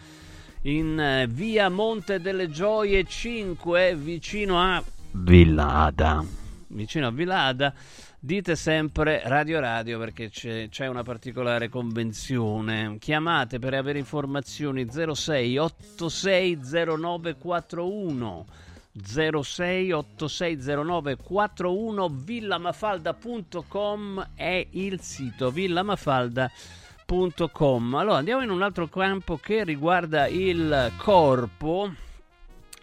in 0.62 0.98
eh, 0.98 1.26
via 1.28 1.68
Monte 1.68 2.20
delle 2.20 2.50
Gioie 2.50 3.04
5 3.04 3.96
vicino 3.96 4.60
a 4.60 4.82
Villada 5.12 6.24
vicino 6.72 7.06
a 7.06 7.10
Villada 7.10 7.72
dite 8.18 8.54
sempre 8.54 9.22
Radio 9.24 9.60
Radio 9.60 9.98
perché 9.98 10.28
c'è, 10.28 10.68
c'è 10.68 10.86
una 10.86 11.02
particolare 11.02 11.70
convenzione. 11.70 12.98
Chiamate 12.98 13.58
per 13.58 13.72
avere 13.74 13.98
informazioni 13.98 14.86
06 14.90 15.58
860941 15.58 18.46
06 18.92 19.92
860941 19.92 22.08
villamafalda.com 22.08 24.30
è 24.34 24.66
il 24.70 25.00
sito 25.00 25.50
villamafalda.com 25.50 27.94
allora 27.94 28.18
andiamo 28.18 28.42
in 28.42 28.50
un 28.50 28.62
altro 28.62 28.88
campo 28.88 29.36
che 29.36 29.62
riguarda 29.64 30.26
il 30.26 30.92
corpo 30.96 31.92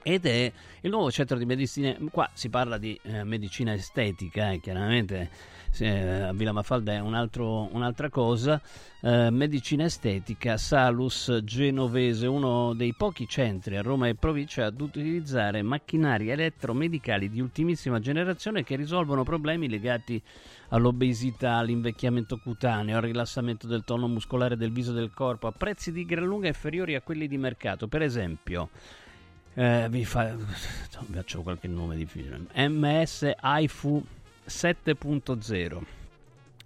ed 0.01 0.25
è 0.25 0.49
il 0.81 0.89
nuovo 0.89 1.11
centro 1.11 1.37
di 1.37 1.45
medicina. 1.45 1.93
Qua 2.09 2.29
si 2.33 2.49
parla 2.49 2.77
di 2.77 2.97
eh, 3.03 3.25
medicina 3.25 3.73
estetica, 3.73 4.51
eh, 4.51 4.61
chiaramente 4.61 5.29
a 5.79 6.33
Villa 6.33 6.51
Mafalda 6.51 6.93
è 6.93 6.99
un 6.99 7.13
altro- 7.13 7.69
un'altra 7.71 8.09
cosa. 8.09 8.61
Eh, 8.99 9.29
medicina 9.29 9.83
estetica 9.85 10.57
Salus 10.57 11.41
Genovese, 11.43 12.25
uno 12.25 12.73
dei 12.73 12.93
pochi 12.95 13.27
centri 13.27 13.77
a 13.77 13.81
Roma 13.81 14.07
e 14.07 14.15
provincia 14.15 14.65
ad 14.65 14.81
utilizzare 14.81 15.61
macchinari 15.61 16.29
elettromedicali 16.29 17.29
di 17.29 17.39
ultimissima 17.39 17.99
generazione 17.99 18.63
che 18.63 18.75
risolvono 18.75 19.23
problemi 19.23 19.69
legati 19.69 20.21
all'obesità, 20.69 21.55
all'invecchiamento 21.55 22.37
cutaneo, 22.37 22.97
al 22.97 23.03
rilassamento 23.03 23.67
del 23.67 23.83
tono 23.83 24.07
muscolare 24.07 24.57
del 24.57 24.71
viso 24.71 24.91
e 24.91 24.95
del 24.95 25.13
corpo 25.13 25.47
a 25.47 25.51
prezzi 25.51 25.91
di 25.91 26.05
gran 26.05 26.25
lunga 26.25 26.47
inferiori 26.47 26.95
a 26.95 27.01
quelli 27.01 27.27
di 27.27 27.37
mercato. 27.37 27.87
Per 27.87 28.01
esempio, 28.01 28.69
eh, 29.53 29.87
vi, 29.89 30.05
fa... 30.05 30.35
faccio 30.37 31.41
qualche 31.41 31.67
nome 31.67 31.95
difficile. 31.95 32.39
MS 32.53 33.33
iFu 33.41 34.05
7.0 34.47 35.97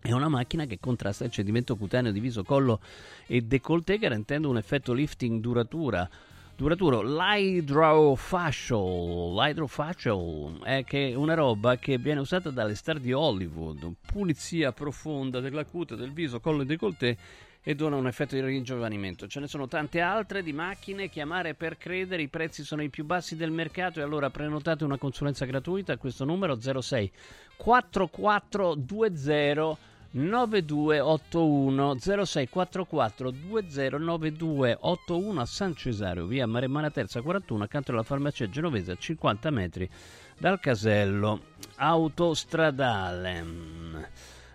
è 0.01 0.11
una 0.11 0.29
macchina 0.29 0.65
che 0.65 0.79
contrasta 0.79 1.25
il 1.25 1.31
cedimento 1.31 1.75
cutaneo 1.75 2.11
di 2.11 2.19
viso, 2.19 2.43
collo 2.43 2.79
e 3.27 3.41
décolleté 3.41 3.99
garantendo 3.99 4.49
un 4.49 4.57
effetto 4.57 4.93
lifting 4.93 5.39
duratura. 5.39 6.09
Duraturo, 6.55 7.01
l'hydrofacial, 7.01 9.33
l'hydrofacial 9.33 10.59
è 10.63 10.83
che 10.83 11.13
una 11.15 11.35
roba 11.35 11.77
che 11.77 11.99
viene 11.99 12.19
usata 12.19 12.49
dalle 12.49 12.75
star 12.75 12.99
di 12.99 13.13
Hollywood, 13.13 13.93
pulizia 14.05 14.71
profonda 14.71 15.39
della 15.39 15.65
cute, 15.65 15.95
del 15.95 16.11
viso, 16.11 16.39
collo 16.39 16.63
e 16.63 16.65
décolleté 16.65 17.17
e 17.63 17.75
dona 17.75 17.95
un 17.95 18.07
effetto 18.07 18.33
di 18.35 18.41
ringiovanimento. 18.41 19.27
Ce 19.27 19.39
ne 19.39 19.47
sono 19.47 19.67
tante 19.67 20.01
altre 20.01 20.41
di 20.41 20.53
macchine, 20.53 21.09
chiamare 21.09 21.53
per 21.53 21.77
credere, 21.77 22.23
i 22.23 22.27
prezzi 22.27 22.63
sono 22.63 22.81
i 22.81 22.89
più 22.89 23.05
bassi 23.05 23.35
del 23.35 23.51
mercato 23.51 23.99
e 23.99 24.03
allora 24.03 24.31
prenotate 24.31 24.83
una 24.83 24.97
consulenza 24.97 25.45
gratuita 25.45 25.93
a 25.93 25.97
questo 25.97 26.25
numero 26.25 26.59
06 26.59 27.11
4420 27.57 29.89
9281 30.13 32.25
06 32.25 32.49
44 32.49 33.31
20 33.31 33.97
9281 33.97 35.39
a 35.39 35.45
San 35.45 35.73
Cesario, 35.75 36.25
via 36.25 36.45
Maremmana 36.45 36.91
Terza 36.91 37.21
41, 37.21 37.63
accanto 37.63 37.91
alla 37.91 38.03
farmacia 38.03 38.49
genovese 38.49 38.91
a 38.91 38.97
50 38.97 39.49
metri 39.51 39.89
dal 40.37 40.59
casello 40.59 41.43
autostradale. 41.75 43.45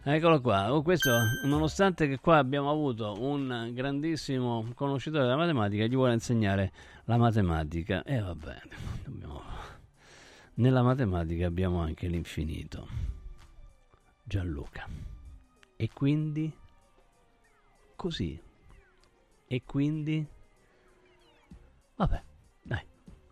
Eccolo 0.09 0.41
qua, 0.41 0.73
Oh, 0.73 0.83
questo 0.83 1.11
nonostante 1.47 2.07
che 2.07 2.21
qua 2.21 2.39
abbiamo 2.39 2.71
avuto 2.71 3.15
un 3.19 3.73
grandissimo 3.75 4.65
conoscitore 4.77 5.25
della 5.25 5.35
matematica, 5.35 5.85
gli 5.85 5.97
vuole 5.97 6.13
insegnare 6.13 6.73
la 7.07 7.17
matematica. 7.17 8.05
E 8.05 8.21
vabbè, 8.21 8.61
dobbiamo- 9.03 9.43
nella 10.55 10.83
matematica 10.83 11.49
abbiamo 11.49 11.81
anche 11.81 12.07
l'infinito. 12.07 12.87
Gianluca. 14.23 14.87
E 15.75 15.91
quindi 15.93 16.57
così. 17.97 18.41
E 19.49 19.63
quindi 19.65 20.25
vabbè. 21.97 22.23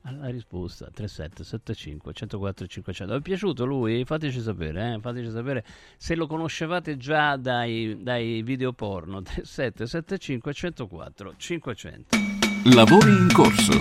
Alla 0.07 0.29
risposta 0.29 0.91
3775 0.93 2.13
104 2.13 2.67
500. 2.67 3.15
Vi 3.15 3.19
è 3.19 3.23
piaciuto 3.23 3.65
lui? 3.65 4.05
Fateci 4.05 4.39
sapere, 4.43 4.93
eh? 4.93 5.01
Fateci 5.01 5.31
sapere 5.31 5.65
se 5.97 6.15
lo 6.15 6.27
conoscevate 6.27 6.99
già 6.99 7.37
dai, 7.37 7.97
dai 8.03 8.43
video 8.43 8.75
porno 8.75 9.23
3775 9.23 10.53
104 10.53 11.35
500. 11.39 12.17
Lavori 12.75 13.13
in 13.13 13.29
corso. 13.33 13.73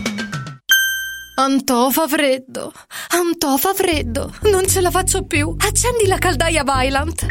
Antò 1.35 1.89
fa 1.89 2.07
freddo. 2.07 2.71
Antò 3.09 3.57
fa 3.57 3.73
freddo. 3.73 4.33
Non 4.43 4.65
ce 4.65 4.79
la 4.79 4.91
faccio 4.91 5.23
più. 5.23 5.53
Accendi 5.57 6.07
la 6.07 6.19
caldaia 6.19 6.63
Vylant. 6.63 7.25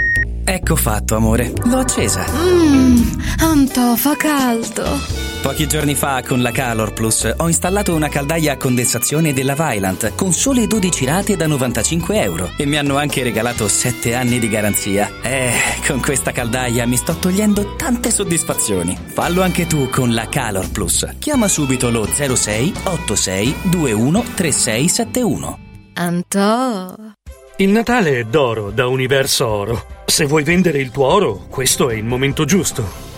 Ecco 0.45 0.77
fatto, 0.77 1.15
amore. 1.17 1.51
L'ho 1.65 1.79
accesa. 1.79 2.27
Mmm, 2.31 3.21
Anto, 3.39 3.97
fa 3.97 4.15
caldo. 4.17 5.32
Pochi 5.43 5.67
giorni 5.67 5.97
fa 5.97 6.23
con 6.23 6.41
la 6.41 6.53
Calor 6.53 6.93
Plus 6.93 7.35
ho 7.37 7.49
installato 7.49 7.97
una 7.97 8.09
caldaia 8.09 8.53
a 8.53 8.57
condensazione 8.57 9.33
della 9.33 9.55
Vylant 9.55 10.15
con 10.15 10.33
sole 10.33 10.69
12 10.69 11.05
rate 11.05 11.35
da 11.35 11.49
95 11.49 12.23
euro 12.23 12.53
e 12.57 12.65
mi 12.65 12.79
hanno 12.79 12.97
anche 12.97 13.25
regalato 13.25 13.67
7 13.67 14.15
anni 14.15 14.39
di 14.39 14.49
garanzia. 14.49 15.11
Eh, 15.21 15.53
con 15.85 16.01
questa 16.01 16.31
caldaia 16.31 16.87
mi 16.87 16.97
sto 16.97 17.17
togliendo 17.17 17.75
tante 17.75 18.13
soddisfazioni. 18.13 18.97
Fallo 19.07 19.43
anche 19.43 19.67
tu 19.67 19.89
con 19.89 20.15
la 20.15 20.29
Calor 20.29 20.71
Plus. 20.71 21.17
Chiama 21.19 21.49
subito 21.49 21.91
lo 21.91 22.07
06 22.07 22.73
86 22.85 23.55
21 23.65 24.25
3671. 24.37 25.59
Anto. 25.95 27.17
Il 27.57 27.71
Natale 27.71 28.21
è 28.21 28.25
d'oro 28.25 28.71
da 28.71 28.87
Universo 28.87 29.49
Oro. 29.49 29.87
Se 30.07 30.25
vuoi 30.25 30.45
vendere 30.45 30.79
il 30.79 30.93
tuo 30.93 31.07
oro, 31.07 31.47
questo 31.51 31.91
è 31.91 31.95
il 31.95 32.05
momento 32.05 32.45
giusto. 32.45 33.12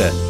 Entrevista. 0.00 0.29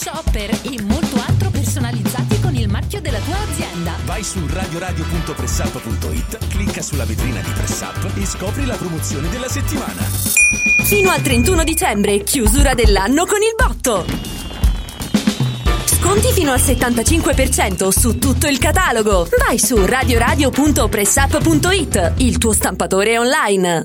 shopper 0.00 0.50
e 0.62 0.80
molto 0.82 1.16
altro 1.26 1.50
personalizzati 1.50 2.40
con 2.40 2.54
il 2.54 2.70
marchio 2.70 3.02
della 3.02 3.18
tua 3.18 3.36
azienda. 3.36 3.92
Vai 4.06 4.24
su 4.24 4.40
radioradio.pressup.it, 4.46 6.38
clicca 6.48 6.80
sulla 6.80 7.04
vetrina 7.04 7.40
di 7.40 7.50
Pressup 7.50 8.10
e 8.16 8.24
scopri 8.24 8.64
la 8.64 8.76
promozione 8.76 9.28
della 9.28 9.48
settimana. 9.48 10.00
Fino 10.84 11.10
al 11.10 11.20
31 11.20 11.64
dicembre, 11.64 12.22
chiusura 12.22 12.72
dell'anno 12.72 13.26
con 13.26 13.42
il 13.42 13.54
botto. 13.54 14.06
Sconti 15.84 16.32
fino 16.32 16.52
al 16.52 16.60
75% 16.60 17.88
su 17.88 18.18
tutto 18.18 18.46
il 18.46 18.58
catalogo. 18.58 19.28
Vai 19.46 19.58
su 19.58 19.84
radioradio.pressup.it, 19.84 22.12
il 22.16 22.38
tuo 22.38 22.54
stampatore 22.54 23.18
online. 23.18 23.84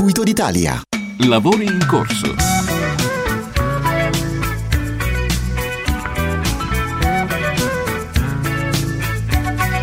d'Italia. 0.00 0.80
Lavori 1.28 1.66
in 1.66 1.86
corso. 1.86 2.34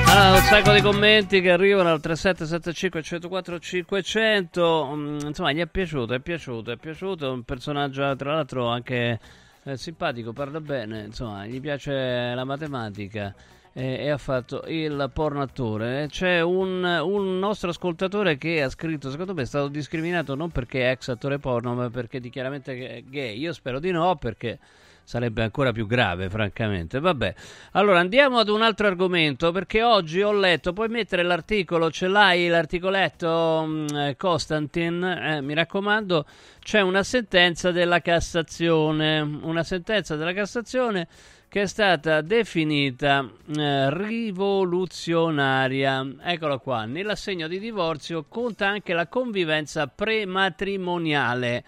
Ah, 0.08 0.34
un 0.34 0.42
sacco 0.42 0.74
di 0.74 0.82
commenti 0.82 1.40
che 1.40 1.52
arrivano 1.52 1.92
al 1.92 2.02
3775 2.02 3.04
104 3.04 3.60
500. 3.60 4.92
Mm, 4.96 5.20
insomma, 5.28 5.52
gli 5.52 5.60
è 5.60 5.68
piaciuto, 5.68 6.16
è 6.16 6.20
piaciuto, 6.20 6.72
è 6.72 6.78
piaciuto. 6.78 7.32
Un 7.32 7.44
personaggio, 7.44 8.16
tra 8.16 8.34
l'altro, 8.34 8.68
anche 8.68 9.20
eh, 9.64 9.78
simpatico, 9.78 10.34
parla 10.34 10.60
bene. 10.60 11.04
Insomma, 11.04 11.46
gli 11.46 11.62
piace 11.62 12.34
la 12.34 12.44
matematica 12.44 13.36
eh, 13.78 14.06
e 14.06 14.10
ha 14.10 14.18
fatto 14.18 14.64
il 14.68 15.12
porno 15.14 15.44
attore. 15.44 16.08
C'è 16.10 16.42
un, 16.42 16.84
un 16.84 17.38
nostro 17.38 17.70
ascoltatore 17.70 18.38
che 18.40 18.64
ha 18.64 18.70
scritto: 18.70 19.12
Secondo 19.12 19.36
me 19.36 19.44
è 19.44 19.46
stato 19.46 19.68
discriminato 19.68 20.34
non 20.34 20.50
perché 20.50 20.88
è 20.88 20.92
ex 20.92 21.10
attore 21.10 21.38
porno, 21.38 21.76
ma 21.76 21.88
perché 21.92 22.20
dichiaramente 22.20 22.96
è 22.96 23.04
gay. 23.04 23.38
Io 23.38 23.54
spero 23.54 23.80
di 23.80 23.92
no, 23.92 24.16
perché 24.16 24.58
sarebbe 25.04 25.44
ancora 25.44 25.72
più 25.72 25.86
grave, 25.86 26.28
francamente. 26.28 27.00
Vabbè, 27.00 27.36
allora 27.74 28.00
andiamo 28.00 28.40
ad 28.40 28.50
un 28.50 28.64
altro 28.64 28.88
argomento 28.88 29.52
perché 29.52 29.84
oggi 29.84 30.24
ho 30.24 30.34
letto, 30.34 30.74
puoi 30.74 30.90
mettere 30.90 31.22
l'articolo, 31.22 31.92
ce 31.92 32.08
l'hai 32.08 32.48
l'articoletto 32.48 33.64
mm, 33.66 33.88
eh, 33.96 34.16
Costantin, 34.18 35.04
eh, 35.04 35.42
mi 35.42 35.54
raccomando, 35.54 36.26
c'è 36.60 36.82
una 36.82 37.04
sentenza 37.04 37.72
della 37.72 38.02
Cassazione, 38.02 39.20
una 39.20 39.64
sentenza 39.64 40.16
della 40.16 40.34
Cassazione 40.34 41.08
che 41.50 41.62
è 41.62 41.66
stata 41.66 42.22
definita 42.22 43.28
eh, 43.56 43.96
rivoluzionaria. 43.96 46.06
Eccolo 46.22 46.60
qua, 46.60 46.86
nell'assegno 46.86 47.48
di 47.48 47.60
divorzio 47.60 48.26
conta 48.28 48.68
anche 48.68 48.94
la 48.94 49.08
convivenza 49.08 49.88
prematrimoniale, 49.88 51.64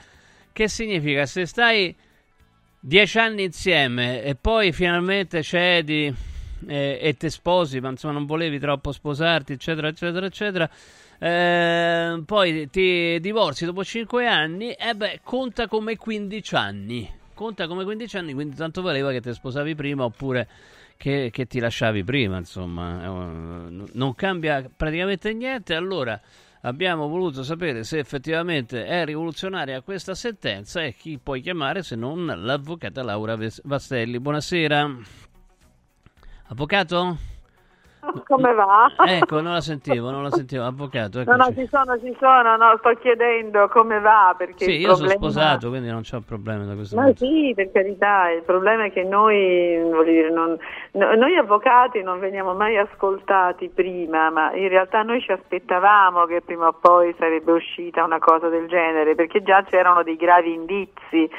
che 0.52 0.68
significa 0.68 1.26
se 1.26 1.46
stai 1.46 1.96
dieci 2.82 3.20
anni 3.20 3.44
insieme 3.44 4.24
e 4.24 4.36
poi 4.36 4.72
finalmente 4.72 5.44
cedi 5.44 6.14
eh, 6.68 7.00
e 7.02 7.18
ti 7.18 7.30
sposi, 7.30 7.80
ma 7.80 7.90
insomma 7.90 8.14
non 8.14 8.26
volevi 8.26 8.60
troppo 8.60 8.92
sposarti, 8.92 9.54
eccetera, 9.54 9.88
eccetera, 9.88 10.26
eccetera. 10.26 10.70
eh, 11.20 12.22
poi 12.26 12.70
ti 12.70 13.18
divorzi 13.22 13.66
dopo 13.66 13.84
5 13.84 14.28
anni, 14.28 14.74
e 14.74 14.94
beh, 14.94 15.22
conta 15.24 15.68
come 15.68 15.96
15 15.96 16.56
anni. 16.56 17.19
Conta 17.40 17.68
come 17.68 17.86
15 17.86 18.18
anni, 18.18 18.34
quindi 18.34 18.54
tanto 18.58 18.82
valeva 18.82 19.12
che 19.12 19.22
ti 19.22 19.32
sposavi 19.32 19.74
prima 19.74 20.04
oppure 20.04 20.46
che, 20.98 21.30
che 21.32 21.46
ti 21.46 21.60
lasciavi 21.60 22.04
prima, 22.04 22.38
insomma. 22.38 23.02
Eh, 23.02 23.86
non 23.94 24.14
cambia 24.14 24.70
praticamente 24.76 25.32
niente. 25.32 25.74
Allora, 25.74 26.20
abbiamo 26.64 27.08
voluto 27.08 27.42
sapere 27.44 27.86
se 27.86 27.98
effettivamente 27.98 28.86
è 28.86 29.06
rivoluzionaria 29.06 29.80
questa 29.80 30.16
sentenza 30.16 30.84
e 30.84 30.94
chi 30.94 31.18
puoi 31.18 31.40
chiamare 31.40 31.82
se 31.82 31.96
non 31.96 32.26
l'avvocata 32.26 33.04
Laura 33.04 33.38
Vastelli. 33.64 34.20
Buonasera. 34.20 34.98
Avvocato? 36.48 37.29
Come 38.28 38.54
va? 38.54 38.92
Ecco, 39.06 39.42
non 39.42 39.54
la 39.54 39.62
sentivo, 39.62 40.10
non 40.10 40.24
la 40.24 40.30
sentivo. 40.32 40.64
Avvocato, 40.64 41.24
No, 41.26 41.36
no, 41.36 41.44
eccoci. 41.48 41.62
ci 41.62 41.68
sono, 41.72 42.00
ci 42.00 42.16
sono, 42.20 42.56
no, 42.58 42.76
sto 42.78 42.94
chiedendo 43.00 43.68
come 43.68 44.00
va 44.00 44.34
perché 44.38 44.64
Sì, 44.66 44.72
io 44.78 44.96
sono 44.96 45.08
problema... 45.08 45.32
sposato, 45.32 45.70
quindi 45.70 45.90
non 45.90 46.02
c'ho 46.02 46.22
problemi 46.26 46.66
da 46.66 46.76
questo 46.76 46.96
Ma 46.96 47.04
punto. 47.06 47.26
sì, 47.26 47.52
per 47.56 47.72
carità, 47.72 48.30
il 48.30 48.44
problema 48.44 48.86
è 48.86 48.92
che 48.92 49.04
noi, 49.04 49.80
voglio 49.84 50.04
dire, 50.04 50.30
non- 50.32 50.58
no- 50.94 51.16
noi 51.16 51.36
avvocati 51.36 52.02
non 52.02 52.20
veniamo 52.20 52.54
mai 52.54 52.78
ascoltati 52.78 53.70
prima, 53.70 54.30
ma 54.30 54.54
in 54.54 54.70
realtà 54.70 55.04
noi 55.04 55.22
ci 55.22 55.32
aspettavamo 55.32 56.26
che 56.26 56.42
prima 56.42 56.68
o 56.68 56.74
poi 56.74 57.14
sarebbe 57.18 57.52
uscita 57.52 58.04
una 58.04 58.20
cosa 58.20 58.48
del 58.50 58.68
genere, 58.68 59.16
perché 59.16 59.42
già 59.44 59.64
c'erano 59.64 60.04
dei 60.04 60.16
gravi 60.16 60.54
indizi 60.54 61.30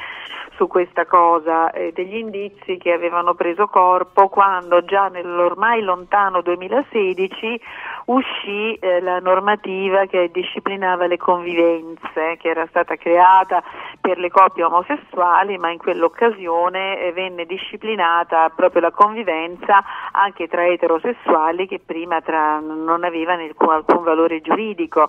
su 0.56 0.66
questa 0.66 1.06
cosa, 1.06 1.70
eh, 1.72 1.92
degli 1.94 2.16
indizi 2.16 2.76
che 2.76 2.92
avevano 2.92 3.34
preso 3.34 3.66
corpo 3.68 4.28
quando 4.28 4.84
già 4.84 5.08
nell'ormai 5.08 5.80
lontano 5.82 6.42
2016 6.56 7.60
uscì 8.06 8.74
eh, 8.74 9.00
la 9.00 9.20
normativa 9.20 10.06
che 10.06 10.30
disciplinava 10.32 11.06
le 11.06 11.16
convivenze, 11.16 12.36
che 12.38 12.48
era 12.48 12.66
stata 12.68 12.96
creata 12.96 13.62
per 14.00 14.18
le 14.18 14.30
coppie 14.30 14.64
omosessuali, 14.64 15.58
ma 15.58 15.70
in 15.70 15.78
quell'occasione 15.78 17.00
eh, 17.00 17.12
venne 17.12 17.46
disciplinata 17.46 18.48
proprio 18.50 18.82
la 18.82 18.90
convivenza 18.90 19.84
anche 20.12 20.48
tra 20.48 20.66
eterosessuali 20.66 21.66
che 21.66 21.80
prima 21.84 22.20
tra- 22.20 22.58
non 22.60 23.04
alcun, 23.04 23.70
alcun 23.70 24.02
valore 24.02 24.40
giuridico. 24.40 25.08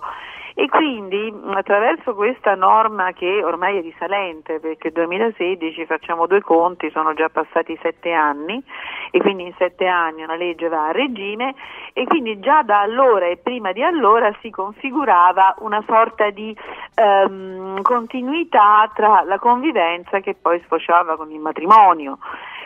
E 0.54 0.68
quindi 0.68 1.32
attraverso 1.54 2.14
questa 2.14 2.54
norma 2.54 3.12
che 3.12 3.42
ormai 3.42 3.78
è 3.78 3.80
risalente, 3.80 4.60
perché 4.60 4.90
2016 4.90 5.86
facciamo 5.86 6.26
due 6.26 6.42
conti, 6.42 6.90
sono 6.90 7.14
già 7.14 7.30
passati 7.30 7.78
sette 7.80 8.12
anni 8.12 8.62
e 9.10 9.18
quindi 9.20 9.44
in 9.44 9.54
sette 9.56 9.86
anni 9.86 10.22
una 10.22 10.36
legge 10.36 10.68
va 10.68 10.88
a 10.88 10.92
regime 10.92 11.54
e 11.94 12.04
quindi 12.04 12.38
già 12.40 12.62
da 12.62 12.80
allora 12.80 13.26
e 13.26 13.38
prima 13.38 13.72
di 13.72 13.82
allora 13.82 14.30
si 14.40 14.50
configurava 14.50 15.54
una 15.60 15.82
sorta 15.86 16.28
di 16.28 16.54
ehm, 16.94 17.80
continuità 17.80 18.90
tra 18.94 19.22
la 19.24 19.38
convivenza 19.38 20.20
che 20.20 20.34
poi 20.34 20.60
sfociava 20.64 21.16
con 21.16 21.30
il 21.30 21.40
matrimonio. 21.40 22.18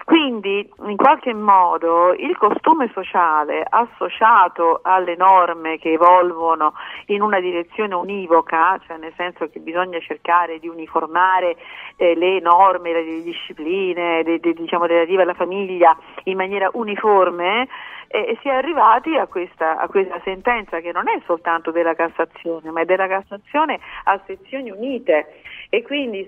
Quindi 0.07 0.71
in 0.87 0.97
qualche 0.97 1.35
modo 1.35 2.13
il 2.13 2.37
costume 2.37 2.89
sociale 2.95 3.67
associato 3.69 4.79
alle 4.85 5.17
norme 5.17 5.79
che 5.79 5.95
evolvono 5.95 6.75
in 7.07 7.23
una 7.23 7.41
direzione 7.41 7.93
univoca, 7.93 8.79
cioè 8.87 8.99
nel 8.99 9.13
senso 9.17 9.49
che 9.49 9.59
bisogna 9.59 9.99
cercare 9.99 10.61
di 10.61 10.69
uniformare 10.69 11.57
eh, 11.97 12.15
le 12.15 12.39
norme, 12.39 12.93
le 12.93 13.23
discipline 13.25 14.23
de- 14.23 14.39
de- 14.39 14.55
diciamo, 14.55 14.85
relative 14.85 15.23
alla 15.23 15.35
famiglia 15.35 15.99
in 16.27 16.37
maniera 16.37 16.71
uniforme, 16.75 17.67
eh, 18.07 18.39
si 18.43 18.49
è 18.49 18.53
arrivati 18.53 19.17
a 19.17 19.27
questa, 19.27 19.77
a 19.77 19.89
questa 19.89 20.21
sentenza 20.23 20.79
che 20.79 20.93
non 20.93 21.09
è 21.09 21.21
soltanto 21.27 21.73
della 21.73 21.97
Cassazione, 21.97 22.71
ma 22.71 22.83
è 22.83 22.85
della 22.85 23.09
Cassazione 23.09 23.81
a 24.05 24.21
sezioni 24.25 24.71
unite. 24.71 25.43
E 25.69 25.83
quindi 25.83 26.25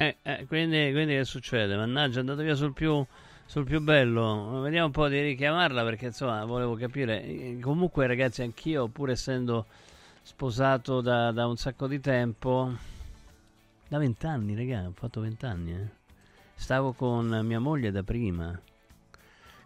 Eh, 0.00 0.16
eh, 0.22 0.46
quindi, 0.46 0.92
quindi 0.92 1.14
che 1.14 1.24
succede? 1.24 1.74
Mannaggia, 1.76 2.18
è 2.18 2.20
andato 2.20 2.42
via 2.42 2.54
sul 2.54 2.72
più, 2.72 3.04
sul 3.46 3.64
più 3.64 3.80
bello. 3.80 4.60
Vediamo 4.60 4.86
un 4.86 4.92
po' 4.92 5.08
di 5.08 5.20
richiamarla 5.20 5.82
perché 5.82 6.06
insomma 6.06 6.44
volevo 6.44 6.74
capire. 6.76 7.22
Eh, 7.24 7.58
Comunque, 7.60 8.06
ragazzi, 8.06 8.42
anch'io, 8.42 8.86
pur 8.86 9.10
essendo 9.10 9.66
sposato 10.22 11.00
da, 11.00 11.32
da 11.32 11.46
un 11.48 11.56
sacco 11.56 11.88
di 11.88 11.98
tempo, 11.98 12.72
da 13.88 13.98
vent'anni, 13.98 14.54
raga, 14.54 14.86
ho 14.86 14.92
fatto 14.94 15.20
vent'anni, 15.20 15.72
eh. 15.72 15.88
Stavo 16.54 16.92
con 16.92 17.40
mia 17.44 17.58
moglie 17.58 17.90
da 17.90 18.02
prima. 18.04 18.56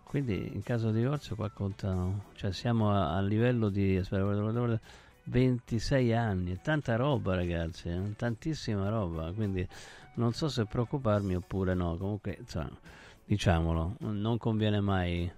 Quindi 0.05 0.51
in 0.53 0.63
caso 0.63 0.91
di 0.91 1.01
divorzio 1.01 1.35
qua 1.37 1.49
contano, 1.51 2.25
cioè 2.35 2.53
siamo 2.53 2.91
a, 2.91 3.17
a 3.17 3.21
livello 3.23 3.69
di 3.71 3.97
aspetta, 3.97 4.23
guarda, 4.23 4.41
guarda, 4.43 4.59
guarda, 4.59 4.81
26 5.25 6.13
anni, 6.13 6.59
tanta 6.63 6.97
roba 6.97 7.35
ragazzi, 7.35 7.89
eh, 7.89 8.15
tantissima 8.17 8.89
roba, 8.91 9.33
quindi 9.33 9.67
non 10.15 10.33
so 10.33 10.49
se 10.49 10.65
preoccuparmi 10.65 11.35
oppure 11.35 11.75
no, 11.75 11.97
comunque 11.97 12.37
insomma, 12.39 12.71
diciamolo, 13.25 13.97
non 14.01 14.39
conviene 14.39 14.81
mai 14.81 15.31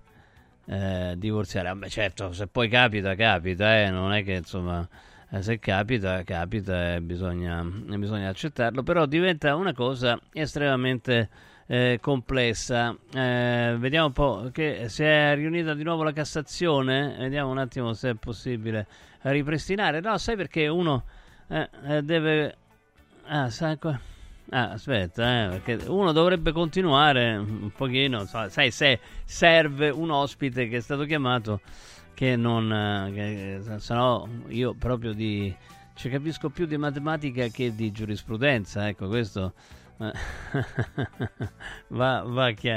eh, 0.67 1.15
divorziare, 1.17 1.69
Vabbè, 1.69 1.89
certo 1.89 2.33
se 2.33 2.47
poi 2.47 2.69
capita 2.69 3.15
capita, 3.15 3.79
eh, 3.81 3.91
non 3.91 4.13
è 4.13 4.25
che 4.25 4.35
insomma 4.35 4.87
eh, 5.31 5.43
se 5.43 5.59
capita 5.59 6.23
capita 6.23 6.95
e 6.95 7.01
bisogna, 7.01 7.63
bisogna 7.63 8.29
accettarlo, 8.29 8.83
però 8.83 9.07
diventa 9.07 9.55
una 9.57 9.73
cosa 9.73 10.19
estremamente 10.33 11.29
eh, 11.67 11.99
complessa. 12.01 12.97
Eh, 13.13 13.77
vediamo 13.79 14.07
un 14.07 14.13
po' 14.13 14.49
che 14.53 14.89
si 14.89 15.03
è 15.03 15.35
riunita 15.35 15.75
di 15.75 15.83
nuovo 15.83 16.03
la 16.03 16.13
Cassazione, 16.13 17.17
vediamo 17.19 17.51
un 17.51 17.59
attimo 17.59 17.93
se 17.93 18.11
è 18.11 18.15
possibile 18.15 18.87
ripristinare. 19.23 20.01
No, 20.01 20.17
sai 20.19 20.37
perché 20.37 20.69
uno 20.69 21.05
eh, 21.49 22.03
deve... 22.03 22.57
Ah, 23.27 23.51
qua... 23.79 23.99
Ah, 24.51 24.71
aspetta, 24.73 25.23
eh, 25.55 25.59
perché 25.59 25.89
uno 25.89 26.13
dovrebbe 26.13 26.53
continuare 26.53 27.35
un 27.37 27.71
pochino, 27.75 28.27
sai, 28.27 28.71
se 28.71 29.01
serve 29.25 29.89
un 29.89 30.11
ospite 30.11 30.69
che 30.69 30.77
è 30.77 30.81
stato 30.81 31.05
chiamato 31.05 31.61
che 32.13 32.37
non... 32.37 32.71
eh, 32.73 33.13
che, 33.13 33.79
se 33.79 33.95
no 33.95 34.29
io 34.49 34.75
proprio 34.75 35.13
di... 35.15 35.55
ci 35.95 36.09
capisco 36.11 36.51
più 36.51 36.67
di 36.67 36.77
matematica 36.77 37.47
che 37.49 37.75
di 37.75 37.91
giurisprudenza, 37.91 38.87
ecco, 38.87 39.09
questo... 39.09 39.55
eh, 39.99 40.13
va, 41.89 42.23
va, 42.27 42.51
chi- 42.51 42.69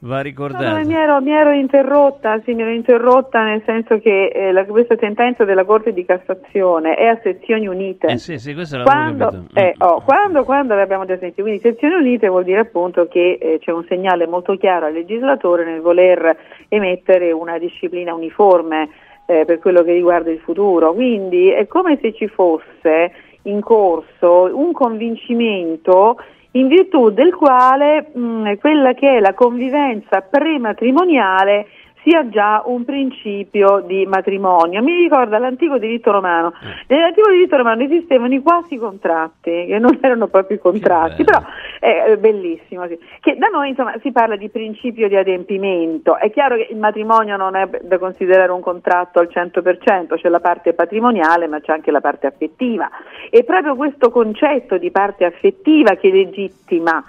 va, 0.00 0.22
va 0.22 0.22
No, 0.70 0.78
no, 0.78 0.84
mi, 0.84 0.94
ero, 0.94 1.20
mi 1.20 1.32
ero 1.32 1.50
interrotta, 1.50 2.40
sì, 2.44 2.54
mi 2.54 2.62
ero 2.62 2.70
interrotta 2.70 3.42
nel 3.42 3.62
senso 3.66 3.98
che 3.98 4.26
eh, 4.28 4.52
la- 4.52 4.64
questa 4.64 4.96
sentenza 4.96 5.44
della 5.44 5.64
Corte 5.64 5.92
di 5.92 6.04
Cassazione 6.04 6.94
è 6.94 7.06
a 7.06 7.18
sezioni 7.22 7.66
unite. 7.66 8.06
Eh 8.06 8.18
sì, 8.18 8.38
sì, 8.38 8.54
questo 8.54 8.80
Quando, 8.82 9.46
eh, 9.54 9.74
oh, 9.78 10.00
quando, 10.02 10.44
quando 10.44 10.74
l'abbiamo 10.74 11.04
già 11.04 11.18
sentito, 11.18 11.42
quindi 11.42 11.60
sezioni 11.60 11.94
unite 11.94 12.28
vuol 12.28 12.44
dire 12.44 12.60
appunto 12.60 13.08
che 13.08 13.38
eh, 13.40 13.58
c'è 13.60 13.72
un 13.72 13.84
segnale 13.88 14.26
molto 14.28 14.56
chiaro 14.56 14.86
al 14.86 14.92
legislatore 14.92 15.64
nel 15.64 15.80
voler 15.80 16.36
emettere 16.68 17.32
una 17.32 17.58
disciplina 17.58 18.14
uniforme 18.14 18.88
eh, 19.26 19.44
per 19.44 19.58
quello 19.58 19.82
che 19.82 19.92
riguarda 19.92 20.30
il 20.30 20.38
futuro. 20.38 20.94
Quindi 20.94 21.50
è 21.50 21.66
come 21.66 21.98
se 22.00 22.12
ci 22.14 22.28
fosse 22.28 23.12
in 23.42 23.60
corso 23.60 24.50
un 24.54 24.72
convincimento 24.72 26.18
in 26.58 26.68
virtù 26.68 27.10
del 27.10 27.34
quale 27.34 28.10
mh, 28.12 28.58
quella 28.58 28.92
che 28.94 29.16
è 29.16 29.20
la 29.20 29.34
convivenza 29.34 30.20
prematrimoniale 30.20 31.66
sia 32.08 32.26
già 32.30 32.62
un 32.64 32.86
principio 32.86 33.84
di 33.86 34.06
matrimonio. 34.06 34.82
Mi 34.82 34.94
ricorda 34.94 35.38
l'antico 35.38 35.76
diritto 35.76 36.10
romano. 36.10 36.54
Nell'antico 36.86 37.28
diritto 37.28 37.58
romano 37.58 37.82
esistevano 37.82 38.32
i 38.32 38.40
quasi 38.40 38.78
contratti, 38.78 39.66
che 39.66 39.78
non 39.78 39.98
erano 40.00 40.28
proprio 40.28 40.58
contratti, 40.58 41.22
però 41.22 41.42
è 41.78 41.98
è 41.98 42.16
bellissimo. 42.16 42.86
sì. 42.86 42.98
Che 43.20 43.36
da 43.36 43.48
noi 43.48 43.70
insomma 43.70 43.94
si 44.00 44.10
parla 44.10 44.36
di 44.36 44.48
principio 44.48 45.08
di 45.08 45.16
adempimento. 45.16 46.16
È 46.16 46.30
chiaro 46.30 46.56
che 46.56 46.68
il 46.70 46.78
matrimonio 46.78 47.36
non 47.36 47.56
è 47.56 47.68
da 47.82 47.98
considerare 47.98 48.52
un 48.52 48.60
contratto 48.60 49.18
al 49.18 49.28
100%, 49.30 50.16
c'è 50.16 50.28
la 50.28 50.40
parte 50.40 50.72
patrimoniale 50.72 51.46
ma 51.46 51.60
c'è 51.60 51.72
anche 51.72 51.90
la 51.90 52.00
parte 52.00 52.26
affettiva. 52.26 52.88
E 53.30 53.44
proprio 53.44 53.76
questo 53.76 54.10
concetto 54.10 54.78
di 54.78 54.90
parte 54.90 55.26
affettiva 55.26 55.94
che 55.96 56.10
legittima 56.10 57.04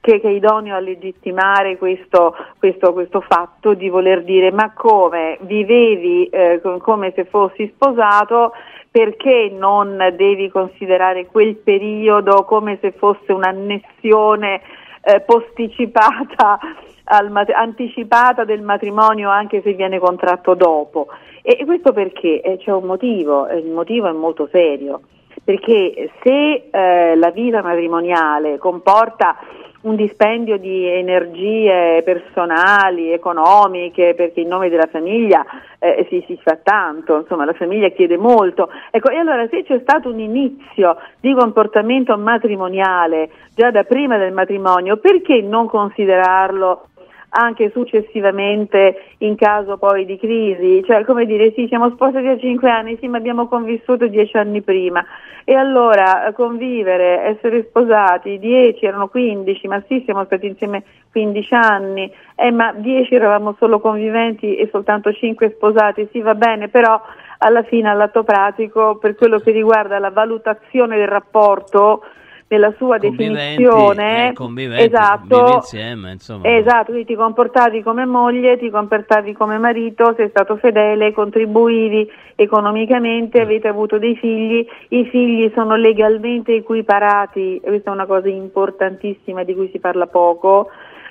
che, 0.00 0.20
che 0.20 0.28
è 0.28 0.32
idoneo 0.32 0.74
a 0.74 0.80
legittimare 0.80 1.76
questo, 1.76 2.34
questo, 2.58 2.92
questo 2.92 3.20
fatto 3.20 3.74
di 3.74 3.88
voler 3.88 4.24
dire 4.24 4.50
ma 4.50 4.72
come 4.72 5.38
vivevi 5.42 6.26
eh, 6.26 6.60
co- 6.62 6.78
come 6.78 7.12
se 7.14 7.24
fossi 7.26 7.70
sposato 7.74 8.52
perché 8.90 9.52
non 9.56 9.96
devi 10.16 10.48
considerare 10.50 11.26
quel 11.26 11.56
periodo 11.56 12.44
come 12.44 12.78
se 12.80 12.92
fosse 12.92 13.32
un'annessione 13.32 14.60
eh, 15.02 15.20
posticipata, 15.20 16.58
mat- 17.28 17.50
anticipata 17.50 18.44
del 18.44 18.62
matrimonio 18.62 19.30
anche 19.30 19.62
se 19.62 19.74
viene 19.74 19.98
contratto 19.98 20.54
dopo. 20.54 21.06
E, 21.42 21.58
e 21.60 21.64
questo 21.64 21.92
perché? 21.92 22.40
Eh, 22.40 22.58
c'è 22.58 22.72
un 22.72 22.84
motivo, 22.84 23.46
e 23.46 23.58
il 23.58 23.70
motivo 23.70 24.08
è 24.08 24.12
molto 24.12 24.48
serio, 24.50 25.02
perché 25.44 26.10
se 26.22 26.68
eh, 26.70 27.14
la 27.14 27.30
vita 27.30 27.62
matrimoniale 27.62 28.58
comporta 28.58 29.36
un 29.82 29.96
dispendio 29.96 30.58
di 30.58 30.86
energie 30.86 32.02
personali, 32.02 33.12
economiche, 33.12 34.14
perché 34.14 34.40
in 34.40 34.48
nome 34.48 34.68
della 34.68 34.88
famiglia 34.90 35.44
eh, 35.78 36.06
si, 36.10 36.22
si 36.26 36.38
fa 36.42 36.58
tanto, 36.62 37.16
insomma 37.16 37.44
la 37.44 37.54
famiglia 37.54 37.88
chiede 37.88 38.18
molto. 38.18 38.68
Ecco, 38.90 39.08
e 39.10 39.16
allora 39.16 39.46
se 39.48 39.62
c'è 39.62 39.78
stato 39.80 40.10
un 40.10 40.18
inizio 40.18 40.96
di 41.20 41.32
comportamento 41.32 42.16
matrimoniale 42.18 43.30
già 43.54 43.70
da 43.70 43.84
prima 43.84 44.18
del 44.18 44.32
matrimonio, 44.32 44.98
perché 44.98 45.40
non 45.40 45.66
considerarlo 45.66 46.88
anche 47.30 47.70
successivamente 47.70 49.14
in 49.18 49.36
caso 49.36 49.76
poi 49.76 50.04
di 50.04 50.18
crisi, 50.18 50.82
cioè 50.84 51.04
come 51.04 51.26
dire 51.26 51.52
sì 51.54 51.66
siamo 51.68 51.90
sposati 51.90 52.24
da 52.24 52.38
5 52.38 52.70
anni, 52.70 52.96
sì 53.00 53.08
ma 53.08 53.18
abbiamo 53.18 53.46
convissuto 53.46 54.06
10 54.06 54.36
anni 54.36 54.62
prima. 54.62 55.04
E 55.44 55.54
allora 55.54 56.26
eh, 56.26 56.32
convivere, 56.32 57.22
essere 57.22 57.64
sposati, 57.68 58.38
10 58.38 58.84
erano 58.84 59.08
15, 59.08 59.68
ma 59.68 59.82
sì 59.86 60.02
siamo 60.04 60.24
stati 60.24 60.46
insieme 60.46 60.82
15 61.10 61.54
anni, 61.54 62.12
eh, 62.36 62.50
ma 62.50 62.72
10 62.72 63.14
eravamo 63.14 63.54
solo 63.58 63.80
conviventi 63.80 64.56
e 64.56 64.68
soltanto 64.70 65.12
5 65.12 65.50
sposati, 65.56 66.08
sì 66.12 66.20
va 66.20 66.34
bene, 66.34 66.68
però 66.68 67.00
alla 67.38 67.62
fine 67.62 67.88
all'atto 67.88 68.22
pratico 68.22 68.96
per 68.96 69.14
quello 69.14 69.38
che 69.38 69.50
riguarda 69.50 69.98
la 69.98 70.10
valutazione 70.10 70.96
del 70.96 71.08
rapporto 71.08 72.02
nella 72.50 72.74
sua 72.76 72.98
Conviventi, 72.98 73.62
definizione 73.62 74.32
eh, 74.32 74.84
esatto, 74.84 75.52
insieme. 75.54 76.16
Esatto, 76.42 77.04
ti 77.04 77.14
comportavi 77.14 77.80
come 77.82 78.04
moglie, 78.06 78.58
ti 78.58 78.70
comportavi 78.70 79.32
come 79.34 79.56
marito, 79.58 80.12
sei 80.16 80.28
stato 80.30 80.56
fedele, 80.56 81.12
contribuivi 81.12 82.10
economicamente, 82.34 83.38
Mm. 83.38 83.42
avete 83.42 83.68
avuto 83.68 83.98
dei 83.98 84.16
figli, 84.16 84.66
i 84.88 85.04
figli 85.04 85.52
sono 85.54 85.76
legalmente 85.76 86.54
equiparati, 86.54 87.60
questa 87.62 87.90
è 87.90 87.94
una 87.94 88.06
cosa 88.06 88.28
importantissima 88.28 89.44
di 89.44 89.54
cui 89.54 89.68
si 89.70 89.78
parla 89.78 90.08
poco, 90.08 90.70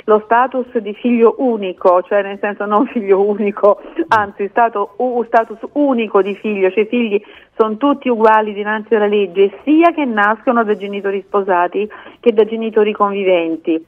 lo 0.10 0.22
status 0.26 0.76
di 0.80 0.96
figlio 0.96 1.36
unico, 1.38 2.02
cioè 2.02 2.24
nel 2.24 2.40
senso 2.42 2.66
non 2.66 2.88
figlio 2.88 3.22
unico, 3.22 3.80
anzi 4.08 4.48
stato, 4.50 4.96
u- 4.98 5.24
status 5.26 5.60
unico 5.74 6.24
di 6.24 6.34
figlio, 6.34 6.72
cioè 6.72 6.84
i 6.84 6.88
figli 6.88 7.22
sono 7.56 7.78
tutti 7.78 8.10
uguali 8.10 8.54
dinanzi 8.54 8.96
alla 8.96 9.06
legge, 9.06 9.60
sia 9.64 9.92
che 9.92 10.06
nascono 10.06 10.64
da 10.64 10.76
genitori 10.76 11.24
sposati 11.26 11.88
che 12.20 12.34
da 12.34 12.44
genitori 12.44 12.92
conviventi. 12.92 13.86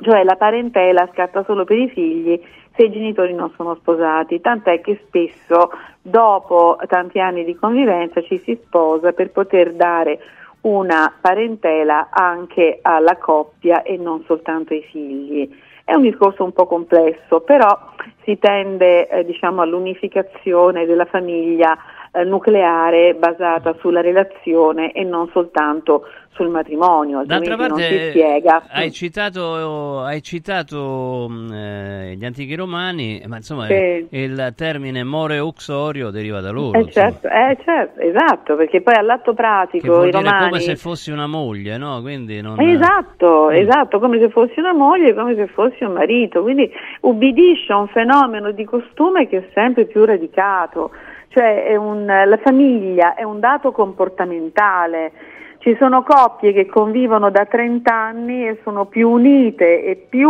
Cioè 0.00 0.24
la 0.24 0.36
parentela 0.36 1.08
scatta 1.12 1.44
solo 1.44 1.64
per 1.64 1.76
i 1.76 1.88
figli 1.90 2.40
se 2.74 2.84
i 2.84 2.92
genitori 2.92 3.34
non 3.34 3.52
sono 3.56 3.74
sposati, 3.74 4.40
tant'è 4.40 4.80
che 4.80 5.02
spesso 5.06 5.72
dopo 6.00 6.78
tanti 6.86 7.18
anni 7.18 7.44
di 7.44 7.56
convivenza 7.56 8.22
ci 8.22 8.40
si 8.44 8.58
sposa 8.64 9.12
per 9.12 9.32
poter 9.32 9.74
dare 9.74 10.20
una 10.68 11.12
parentela 11.20 12.08
anche 12.10 12.78
alla 12.82 13.16
coppia 13.16 13.82
e 13.82 13.96
non 13.96 14.22
soltanto 14.26 14.74
ai 14.74 14.82
figli. 14.82 15.48
È 15.84 15.94
un 15.94 16.02
discorso 16.02 16.44
un 16.44 16.52
po' 16.52 16.66
complesso, 16.66 17.40
però 17.40 17.76
si 18.22 18.38
tende 18.38 19.08
eh, 19.08 19.24
diciamo, 19.24 19.62
all'unificazione 19.62 20.84
della 20.84 21.06
famiglia 21.06 21.76
eh, 22.12 22.24
nucleare 22.24 23.14
basata 23.14 23.74
sulla 23.80 24.00
relazione 24.00 24.92
e 24.92 25.04
non 25.04 25.28
soltanto 25.32 26.04
sul 26.38 26.50
matrimonio, 26.50 27.18
altrimenti 27.18 27.48
D'altra 27.48 27.66
non 27.66 27.78
si 27.78 27.82
parte, 27.88 28.08
spiega. 28.10 28.62
hai 28.70 28.92
citato, 28.92 30.00
hai 30.02 30.22
citato 30.22 31.28
eh, 31.52 32.14
gli 32.16 32.24
antichi 32.24 32.54
romani, 32.54 33.20
ma 33.26 33.36
insomma 33.36 33.66
Sì. 33.66 33.72
eh, 33.72 34.06
il 34.10 34.52
termine 34.56 35.02
more 35.02 35.40
uxorio 35.40 36.10
deriva 36.10 36.40
da 36.40 36.50
loro. 36.52 36.78
Eh 36.78 36.88
certo, 36.92 37.26
eh, 37.26 37.56
certo, 37.64 38.00
esatto, 38.00 38.54
perché 38.54 38.82
poi 38.82 38.94
all'atto 38.94 39.34
pratico 39.34 40.04
i 40.04 40.12
romani... 40.12 40.44
come 40.50 40.60
se 40.60 40.76
fossi 40.76 41.10
una 41.10 41.26
moglie, 41.26 41.76
no? 41.76 42.00
Quindi 42.02 42.40
non... 42.40 42.60
Esatto, 42.60 43.48
Mm. 43.50 43.54
esatto, 43.56 43.98
come 43.98 44.20
se 44.20 44.28
fossi 44.30 44.60
una 44.60 44.72
moglie, 44.74 45.14
come 45.14 45.34
se 45.34 45.48
fossi 45.48 45.82
un 45.82 45.92
marito, 45.94 46.42
quindi 46.42 46.70
ubbidisce 47.00 47.72
a 47.72 47.78
un 47.78 47.88
fenomeno 47.88 48.52
di 48.52 48.64
costume 48.64 49.26
che 49.26 49.38
è 49.38 49.48
sempre 49.54 49.86
più 49.86 50.04
radicato, 50.04 50.90
cioè 51.38 51.76
un- 51.76 52.04
la 52.04 52.36
famiglia 52.38 53.14
è 53.14 53.22
un 53.22 53.38
dato 53.38 53.70
comportamentale. 53.70 55.12
Ci 55.58 55.76
sono 55.78 56.02
coppie 56.02 56.52
che 56.52 56.66
convivono 56.66 57.30
da 57.30 57.44
30 57.44 57.92
anni 57.92 58.46
e 58.46 58.58
sono 58.64 58.86
più 58.86 59.08
unite 59.08 59.84
e 59.84 60.06
più 60.08 60.28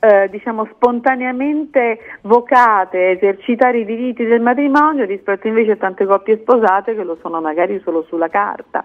eh, 0.00 0.28
diciamo 0.30 0.66
spontaneamente 0.74 1.98
vocate 2.22 2.98
a 2.98 3.10
esercitare 3.10 3.78
i 3.80 3.84
diritti 3.84 4.24
del 4.24 4.40
matrimonio 4.40 5.04
rispetto 5.04 5.46
invece 5.46 5.72
a 5.72 5.76
tante 5.76 6.06
coppie 6.06 6.38
sposate 6.38 6.94
che 6.94 7.04
lo 7.04 7.18
sono 7.20 7.40
magari 7.40 7.78
solo 7.84 8.04
sulla 8.08 8.28
carta. 8.28 8.84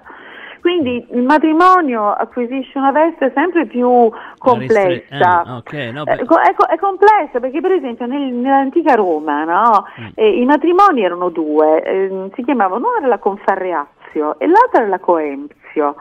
Quindi 0.62 1.06
il 1.12 1.24
matrimonio 1.24 2.12
acquisisce 2.12 2.78
una 2.78 2.92
veste 2.92 3.32
sempre 3.34 3.66
più 3.66 4.12
complessa. 4.38 5.42
Ah, 5.44 5.56
ok, 5.58 5.74
no, 5.92 6.06
Eh, 6.06 6.16
beh, 6.18 6.26
co- 6.26 6.40
è, 6.40 6.54
è 6.54 6.78
complessa 6.78 7.40
perché 7.40 7.60
per 7.62 7.72
esempio 7.72 8.06
nel- 8.06 8.32
nell'antica 8.34 8.94
Roma 8.94 9.44
no, 9.44 9.86
Mm. 10.00 10.06
eh, 10.16 10.30
i 10.40 10.46
matrimoni 10.46 11.04
erano 11.04 11.30
due, 11.30 11.82
ehm, 11.84 12.32
si 12.36 12.44
chiamavano, 12.44 12.88
una 12.90 12.98
era 13.00 13.08
la 13.08 13.18
confarreazio 13.18 14.38
e 14.40 14.48
l'altra 14.48 14.82
era 14.82 14.88
la 14.88 15.00
coempzio. 15.00 15.96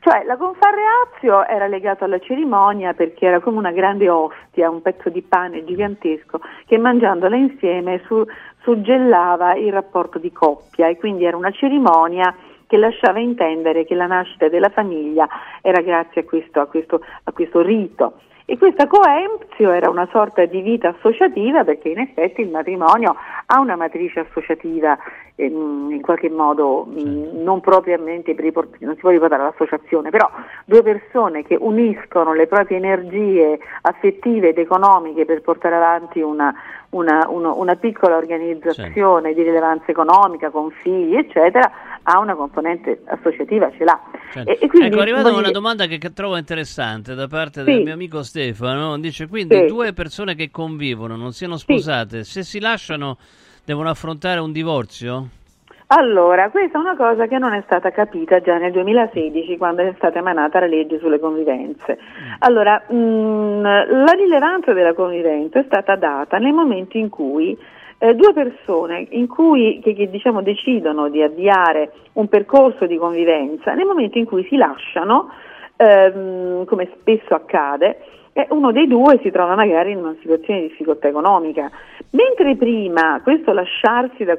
Cioè 0.00 0.24
la 0.24 0.36
confarreazio 0.36 1.46
era 1.46 1.68
legata 1.68 2.04
alla 2.06 2.18
cerimonia 2.18 2.92
perché 2.92 3.24
era 3.26 3.38
come 3.40 3.58
una 3.58 3.70
grande 3.70 4.08
ostia, 4.08 4.68
un 4.68 4.82
pezzo 4.82 5.08
di 5.10 5.22
pane 5.22 5.64
gigantesco 5.64 6.40
che 6.66 6.76
mangiandola 6.76 7.36
insieme 7.36 8.02
su- 8.06 8.24
suggellava 8.62 9.54
il 9.54 9.72
rapporto 9.72 10.18
di 10.18 10.32
coppia 10.32 10.88
e 10.88 10.96
quindi 10.98 11.24
era 11.24 11.36
una 11.36 11.52
cerimonia 11.52 12.34
che 12.72 12.78
lasciava 12.78 13.18
intendere 13.18 13.84
che 13.84 13.94
la 13.94 14.06
nascita 14.06 14.48
della 14.48 14.70
famiglia 14.70 15.28
era 15.60 15.82
grazie 15.82 16.22
a 16.22 16.24
questo, 16.24 16.60
a 16.60 16.66
questo- 16.66 17.02
a 17.24 17.30
questo 17.32 17.60
rito. 17.60 18.14
E 18.46 18.56
questa 18.58 18.86
coempzio 18.88 19.70
era 19.70 19.88
una 19.90 20.08
sorta 20.10 20.44
di 20.46 20.62
vita 20.62 20.88
associativa 20.88 21.64
perché 21.64 21.90
in 21.90 21.98
effetti 21.98 22.40
il 22.40 22.48
matrimonio 22.48 23.14
ha 23.46 23.60
una 23.60 23.76
matrice 23.76 24.20
associativa 24.20 24.98
ehm, 25.36 25.88
in 25.92 26.00
qualche 26.02 26.28
modo 26.28 26.84
mh, 26.84 27.42
non 27.42 27.60
propriamente 27.60 28.34
riport- 28.36 28.76
non 28.80 28.94
si 28.94 29.00
può 29.00 29.10
riportare 29.10 29.42
all'associazione, 29.42 30.10
però 30.10 30.28
due 30.64 30.82
persone 30.82 31.44
che 31.44 31.56
uniscono 31.58 32.32
le 32.34 32.46
proprie 32.46 32.78
energie 32.78 33.58
affettive 33.82 34.48
ed 34.48 34.58
economiche 34.58 35.24
per 35.24 35.40
portare 35.40 35.76
avanti 35.76 36.20
una, 36.20 36.52
una- 36.90 37.26
uno- 37.28 37.56
una 37.56 37.76
piccola 37.76 38.16
organizzazione 38.16 39.32
di 39.34 39.42
rilevanza 39.42 39.84
economica 39.86 40.50
con 40.50 40.70
figli 40.70 41.16
eccetera 41.16 41.70
ha 42.04 42.18
una 42.18 42.34
componente 42.34 43.02
associativa, 43.06 43.70
ce 43.76 43.84
l'ha. 43.84 44.00
Certo. 44.32 44.50
E- 44.50 44.58
e 44.60 44.68
quindi, 44.68 44.88
ecco, 44.88 44.98
è 44.98 45.00
arrivata 45.02 45.28
voglio 45.30 45.38
una 45.38 45.50
domanda 45.50 45.86
che, 45.86 45.98
che 45.98 46.12
trovo 46.12 46.36
interessante 46.36 47.14
da 47.14 47.26
parte 47.28 47.64
Sì. 47.64 47.72
del 47.72 47.82
mio 47.82 47.94
amico 47.94 48.22
Stefano. 48.22 48.98
Dice 48.98 49.28
quindi 49.28 49.56
Sì. 49.56 49.66
due 49.66 49.92
persone 49.92 50.34
che 50.34 50.50
convivono, 50.50 51.16
non 51.16 51.32
siano 51.32 51.56
sposate, 51.56 52.24
se 52.24 52.42
si 52.42 52.60
lasciano 52.60 53.18
devono 53.64 53.88
affrontare 53.90 54.40
un 54.40 54.52
divorzio? 54.52 55.28
Allora, 55.94 56.48
questa 56.48 56.78
è 56.78 56.80
una 56.80 56.96
cosa 56.96 57.26
che 57.26 57.36
non 57.36 57.52
è 57.52 57.60
stata 57.66 57.90
capita 57.90 58.40
già 58.40 58.56
nel 58.56 58.72
2016 58.72 59.58
quando 59.58 59.82
è 59.82 59.92
stata 59.98 60.18
emanata 60.20 60.58
la 60.58 60.66
legge 60.66 60.98
sulle 60.98 61.18
convivenze. 61.20 61.98
Allora, 62.38 62.82
mh, 62.88 63.60
la 63.60 64.12
rilevanza 64.16 64.72
della 64.72 64.94
convivenza 64.94 65.58
è 65.58 65.64
stata 65.66 65.94
data 65.96 66.38
nel 66.38 66.54
momento 66.54 66.96
in 66.96 67.10
cui 67.10 67.54
eh, 68.02 68.16
due 68.16 68.32
persone 68.32 69.06
cui, 69.28 69.78
che, 69.80 69.94
che, 69.94 70.10
diciamo, 70.10 70.42
decidono 70.42 71.08
di 71.08 71.22
avviare 71.22 71.92
un 72.14 72.26
percorso 72.26 72.86
di 72.86 72.96
convivenza, 72.96 73.74
nel 73.74 73.86
momento 73.86 74.18
in 74.18 74.24
cui 74.24 74.44
si 74.48 74.56
lasciano, 74.56 75.30
ehm, 75.76 76.64
come 76.64 76.90
spesso 76.98 77.32
accade, 77.32 78.00
e 78.32 78.48
uno 78.50 78.72
dei 78.72 78.88
due 78.88 79.20
si 79.22 79.30
trova 79.30 79.54
magari 79.54 79.92
in 79.92 79.98
una 79.98 80.16
situazione 80.20 80.62
di 80.62 80.68
difficoltà 80.68 81.06
economica. 81.06 81.70
Mentre 82.10 82.56
prima 82.56 83.20
questo 83.22 83.52
lasciarsi 83.52 84.24
da, 84.24 84.36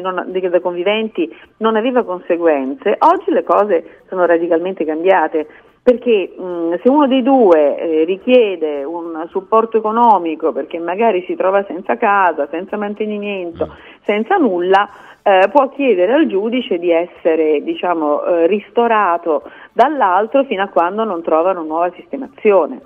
non, 0.00 0.24
da 0.26 0.60
conviventi 0.60 1.30
non 1.58 1.76
aveva 1.76 2.04
conseguenze, 2.04 2.96
oggi 3.00 3.30
le 3.32 3.42
cose 3.42 4.02
sono 4.08 4.24
radicalmente 4.24 4.86
cambiate 4.86 5.46
perché 5.88 6.34
mh, 6.36 6.80
se 6.82 6.90
uno 6.90 7.06
dei 7.06 7.22
due 7.22 7.78
eh, 7.78 8.04
richiede 8.04 8.84
un 8.84 9.24
supporto 9.30 9.78
economico 9.78 10.52
perché 10.52 10.78
magari 10.78 11.24
si 11.26 11.34
trova 11.34 11.64
senza 11.64 11.96
casa, 11.96 12.46
senza 12.50 12.76
mantenimento, 12.76 13.74
senza 14.02 14.36
nulla, 14.36 14.86
eh, 15.22 15.48
può 15.50 15.70
chiedere 15.70 16.12
al 16.12 16.26
giudice 16.26 16.78
di 16.78 16.90
essere 16.90 17.62
diciamo, 17.62 18.22
eh, 18.22 18.46
ristorato 18.46 19.44
dall'altro 19.72 20.44
fino 20.44 20.62
a 20.62 20.68
quando 20.68 21.04
non 21.04 21.22
trova 21.22 21.52
una 21.52 21.62
nuova 21.62 21.90
sistemazione. 21.96 22.82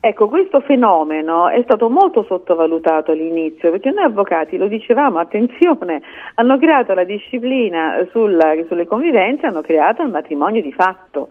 Ecco, 0.00 0.28
questo 0.28 0.60
fenomeno 0.60 1.50
è 1.50 1.60
stato 1.64 1.90
molto 1.90 2.22
sottovalutato 2.22 3.10
all'inizio 3.10 3.70
perché 3.70 3.90
noi 3.90 4.04
avvocati 4.04 4.56
lo 4.56 4.68
dicevamo, 4.68 5.18
attenzione, 5.18 6.00
hanno 6.36 6.56
creato 6.56 6.94
la 6.94 7.04
disciplina 7.04 8.06
sulla- 8.10 8.54
sulle 8.66 8.86
convivenze, 8.86 9.44
hanno 9.44 9.60
creato 9.60 10.00
il 10.00 10.08
matrimonio 10.08 10.62
di 10.62 10.72
fatto. 10.72 11.28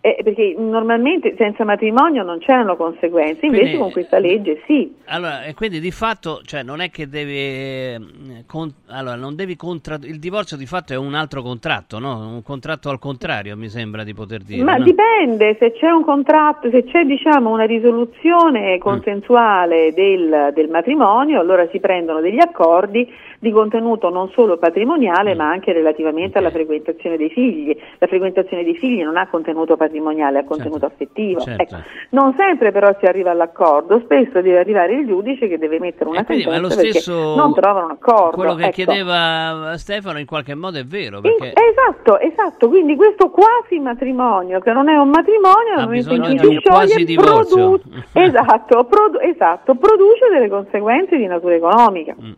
Eh, 0.00 0.20
perché 0.22 0.54
normalmente 0.56 1.34
senza 1.36 1.64
matrimonio 1.64 2.22
non 2.22 2.38
c'erano 2.38 2.76
conseguenze, 2.76 3.46
invece 3.46 3.62
Quindi- 3.64 3.78
con 3.80 3.90
questa 3.90 4.18
legge 4.20 4.62
sì. 4.64 4.94
Allora, 5.06 5.42
e 5.42 5.54
quindi 5.54 5.80
di 5.80 5.90
fatto, 5.90 6.40
cioè, 6.44 6.62
non 6.62 6.80
è 6.80 6.88
che 6.88 7.08
devi. 7.08 7.36
eh, 7.36 7.98
con- 8.46 8.72
allora, 8.90 9.16
non 9.16 9.34
devi 9.34 9.56
contra- 9.56 9.98
Il 10.00 10.20
divorzio 10.20 10.56
di 10.56 10.66
fatto 10.66 10.92
è 10.92 10.96
un 10.96 11.14
altro 11.14 11.42
contratto, 11.42 11.98
no? 11.98 12.16
Un 12.32 12.42
contratto 12.44 12.90
al 12.90 13.00
contrario, 13.00 13.56
mi 13.56 13.68
sembra 13.68 14.04
di 14.04 14.14
poter 14.14 14.42
dire. 14.42 14.62
Ma 14.62 14.76
no? 14.76 14.84
dipende 14.84 15.56
se 15.58 15.72
c'è 15.72 15.90
un 15.90 16.04
contratto, 16.04 16.70
se 16.70 16.84
c'è 16.84 17.02
diciamo 17.04 17.50
una 17.50 17.64
risoluzione 17.64 18.78
consensuale 18.78 19.92
del, 19.94 20.52
del 20.54 20.68
matrimonio, 20.68 21.40
allora 21.40 21.66
si 21.72 21.80
prendono 21.80 22.20
degli 22.20 22.38
accordi 22.40 23.10
di 23.38 23.50
contenuto 23.50 24.10
non 24.10 24.30
solo 24.30 24.56
patrimoniale 24.58 25.34
ma 25.34 25.48
anche 25.48 25.72
relativamente 25.72 26.38
alla 26.38 26.50
frequentazione 26.50 27.16
dei 27.16 27.30
figli. 27.30 27.76
La 27.98 28.06
frequentazione 28.06 28.64
dei 28.64 28.76
figli 28.76 29.02
non 29.02 29.16
ha 29.16 29.28
contenuto 29.28 29.76
patrimoniale, 29.76 30.38
ha 30.38 30.44
contenuto 30.44 30.86
affettivo. 30.86 31.40
certo. 31.40 31.62
Ecco, 31.62 31.76
non 32.10 32.34
sempre 32.36 32.72
però 32.72 32.94
si 32.98 33.06
arriva 33.06 33.30
all'accordo, 33.30 34.00
spesso 34.00 34.40
deve 34.40 34.58
arrivare 34.58 34.94
il 34.94 35.06
giudice 35.06 35.48
che 35.48 35.58
deve 35.58 35.78
mettere 35.78 36.10
una 36.10 36.20
E 36.20 36.24
quindi, 36.24 36.44
sentenza 36.44 36.70
stesso- 36.78 37.34
non 37.36 37.54
trovano 37.54 37.86
un 37.86 37.92
accordo. 37.92 38.36
Quello 38.36 38.54
che 38.54 38.64
ecco. 38.64 38.72
chiedeva 38.72 39.74
Stefano 39.76 40.18
in 40.18 40.26
qualche 40.26 40.54
modo 40.54 40.78
è 40.78 40.84
vero, 40.84 41.20
perché 41.20 41.52
Esatto, 41.54 42.18
esatto, 42.18 42.68
quindi 42.68 42.96
questo 42.96 43.30
quasi 43.30 43.78
matrimonio, 43.78 44.58
che 44.60 44.72
non 44.72 44.88
è 44.88 44.96
un 44.96 45.08
matrimonio, 45.08 45.80
in 45.80 45.90
bisogno 45.90 46.34
di 46.34 46.46
un 46.46 46.60
quasi 46.62 47.04
divorzio. 47.04 47.80
esatto, 48.12 48.84
produ- 48.84 49.22
esatto, 49.22 49.74
produce 49.74 50.28
delle 50.32 50.48
conseguenze 50.48 51.16
di 51.16 51.26
natura 51.26 51.54
economica. 51.54 52.14
Mm, 52.20 52.32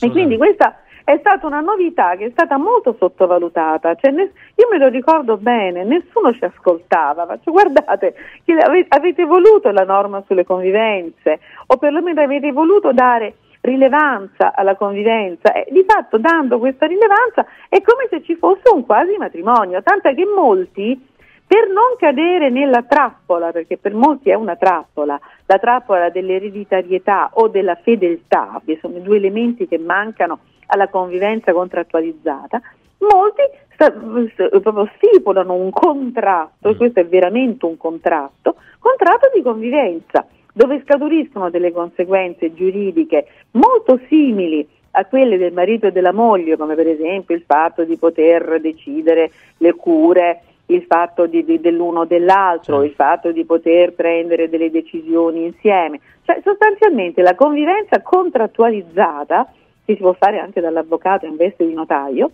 E 0.00 0.10
quindi 0.10 0.36
questa 0.36 0.80
è 1.04 1.16
stata 1.18 1.46
una 1.46 1.60
novità 1.60 2.14
che 2.16 2.26
è 2.26 2.30
stata 2.30 2.56
molto 2.56 2.94
sottovalutata. 2.98 3.94
Cioè, 3.94 4.12
io 4.12 4.68
me 4.70 4.78
lo 4.78 4.88
ricordo 4.88 5.36
bene, 5.36 5.84
nessuno 5.84 6.32
ci 6.32 6.44
ascoltava. 6.44 7.26
Faccio, 7.26 7.50
guardate, 7.50 8.14
avete 8.88 9.24
voluto 9.24 9.70
la 9.70 9.84
norma 9.84 10.22
sulle 10.26 10.44
convivenze, 10.44 11.40
o 11.66 11.76
perlomeno 11.76 12.20
avete 12.20 12.52
voluto 12.52 12.92
dare 12.92 13.34
rilevanza 13.62 14.54
alla 14.54 14.74
convivenza 14.74 15.52
e 15.52 15.66
di 15.70 15.84
fatto 15.86 16.16
dando 16.16 16.58
questa 16.58 16.86
rilevanza 16.86 17.44
è 17.68 17.82
come 17.82 18.06
se 18.08 18.22
ci 18.22 18.34
fosse 18.36 18.70
un 18.72 18.86
quasi 18.86 19.16
matrimonio, 19.18 19.82
tant'è 19.82 20.14
che 20.14 20.24
molti 20.24 21.08
per 21.50 21.66
non 21.66 21.96
cadere 21.98 22.48
nella 22.48 22.84
trappola, 22.84 23.50
perché 23.50 23.76
per 23.76 23.92
molti 23.92 24.30
è 24.30 24.34
una 24.34 24.54
trappola, 24.54 25.18
la 25.46 25.58
trappola 25.58 26.08
dell'ereditarietà 26.08 27.30
o 27.32 27.48
della 27.48 27.74
fedeltà, 27.74 28.62
che 28.64 28.78
sono 28.80 28.98
i 28.98 29.02
due 29.02 29.16
elementi 29.16 29.66
che 29.66 29.76
mancano 29.76 30.38
alla 30.66 30.86
convivenza 30.86 31.52
contrattualizzata, 31.52 32.62
molti 32.98 33.42
sta- 33.72 33.92
stipulano 34.94 35.54
un 35.54 35.70
contratto, 35.70 36.68
e 36.68 36.76
questo 36.76 37.00
è 37.00 37.06
veramente 37.06 37.66
un 37.66 37.76
contratto, 37.76 38.54
contratto 38.78 39.28
di 39.34 39.42
convivenza, 39.42 40.24
dove 40.52 40.80
scaturiscono 40.84 41.50
delle 41.50 41.72
conseguenze 41.72 42.54
giuridiche 42.54 43.26
molto 43.52 43.98
simili 44.06 44.64
a 44.92 45.04
quelle 45.04 45.36
del 45.36 45.52
marito 45.52 45.88
e 45.88 45.92
della 45.92 46.12
moglie, 46.12 46.56
come 46.56 46.76
per 46.76 46.86
esempio 46.86 47.34
il 47.34 47.42
fatto 47.44 47.82
di 47.82 47.96
poter 47.96 48.60
decidere 48.60 49.32
le 49.56 49.74
cure, 49.74 50.42
il 50.70 50.84
fatto 50.84 51.26
di- 51.26 51.44
di- 51.44 51.60
dell'uno 51.60 52.00
o 52.00 52.04
dell'altro, 52.04 52.82
il 52.82 52.92
fatto 52.92 53.32
di 53.32 53.44
poter 53.44 53.92
prendere 53.92 54.48
delle 54.48 54.70
decisioni 54.70 55.44
insieme. 55.44 56.00
Cioè 56.24 56.40
sostanzialmente 56.44 57.22
la 57.22 57.34
convivenza 57.34 58.00
contrattualizzata, 58.02 59.52
che 59.84 59.94
si 59.94 60.00
può 60.00 60.12
fare 60.12 60.38
anche 60.38 60.60
dall'avvocato 60.60 61.26
in 61.26 61.36
veste 61.36 61.66
di 61.66 61.74
notaio, 61.74 62.30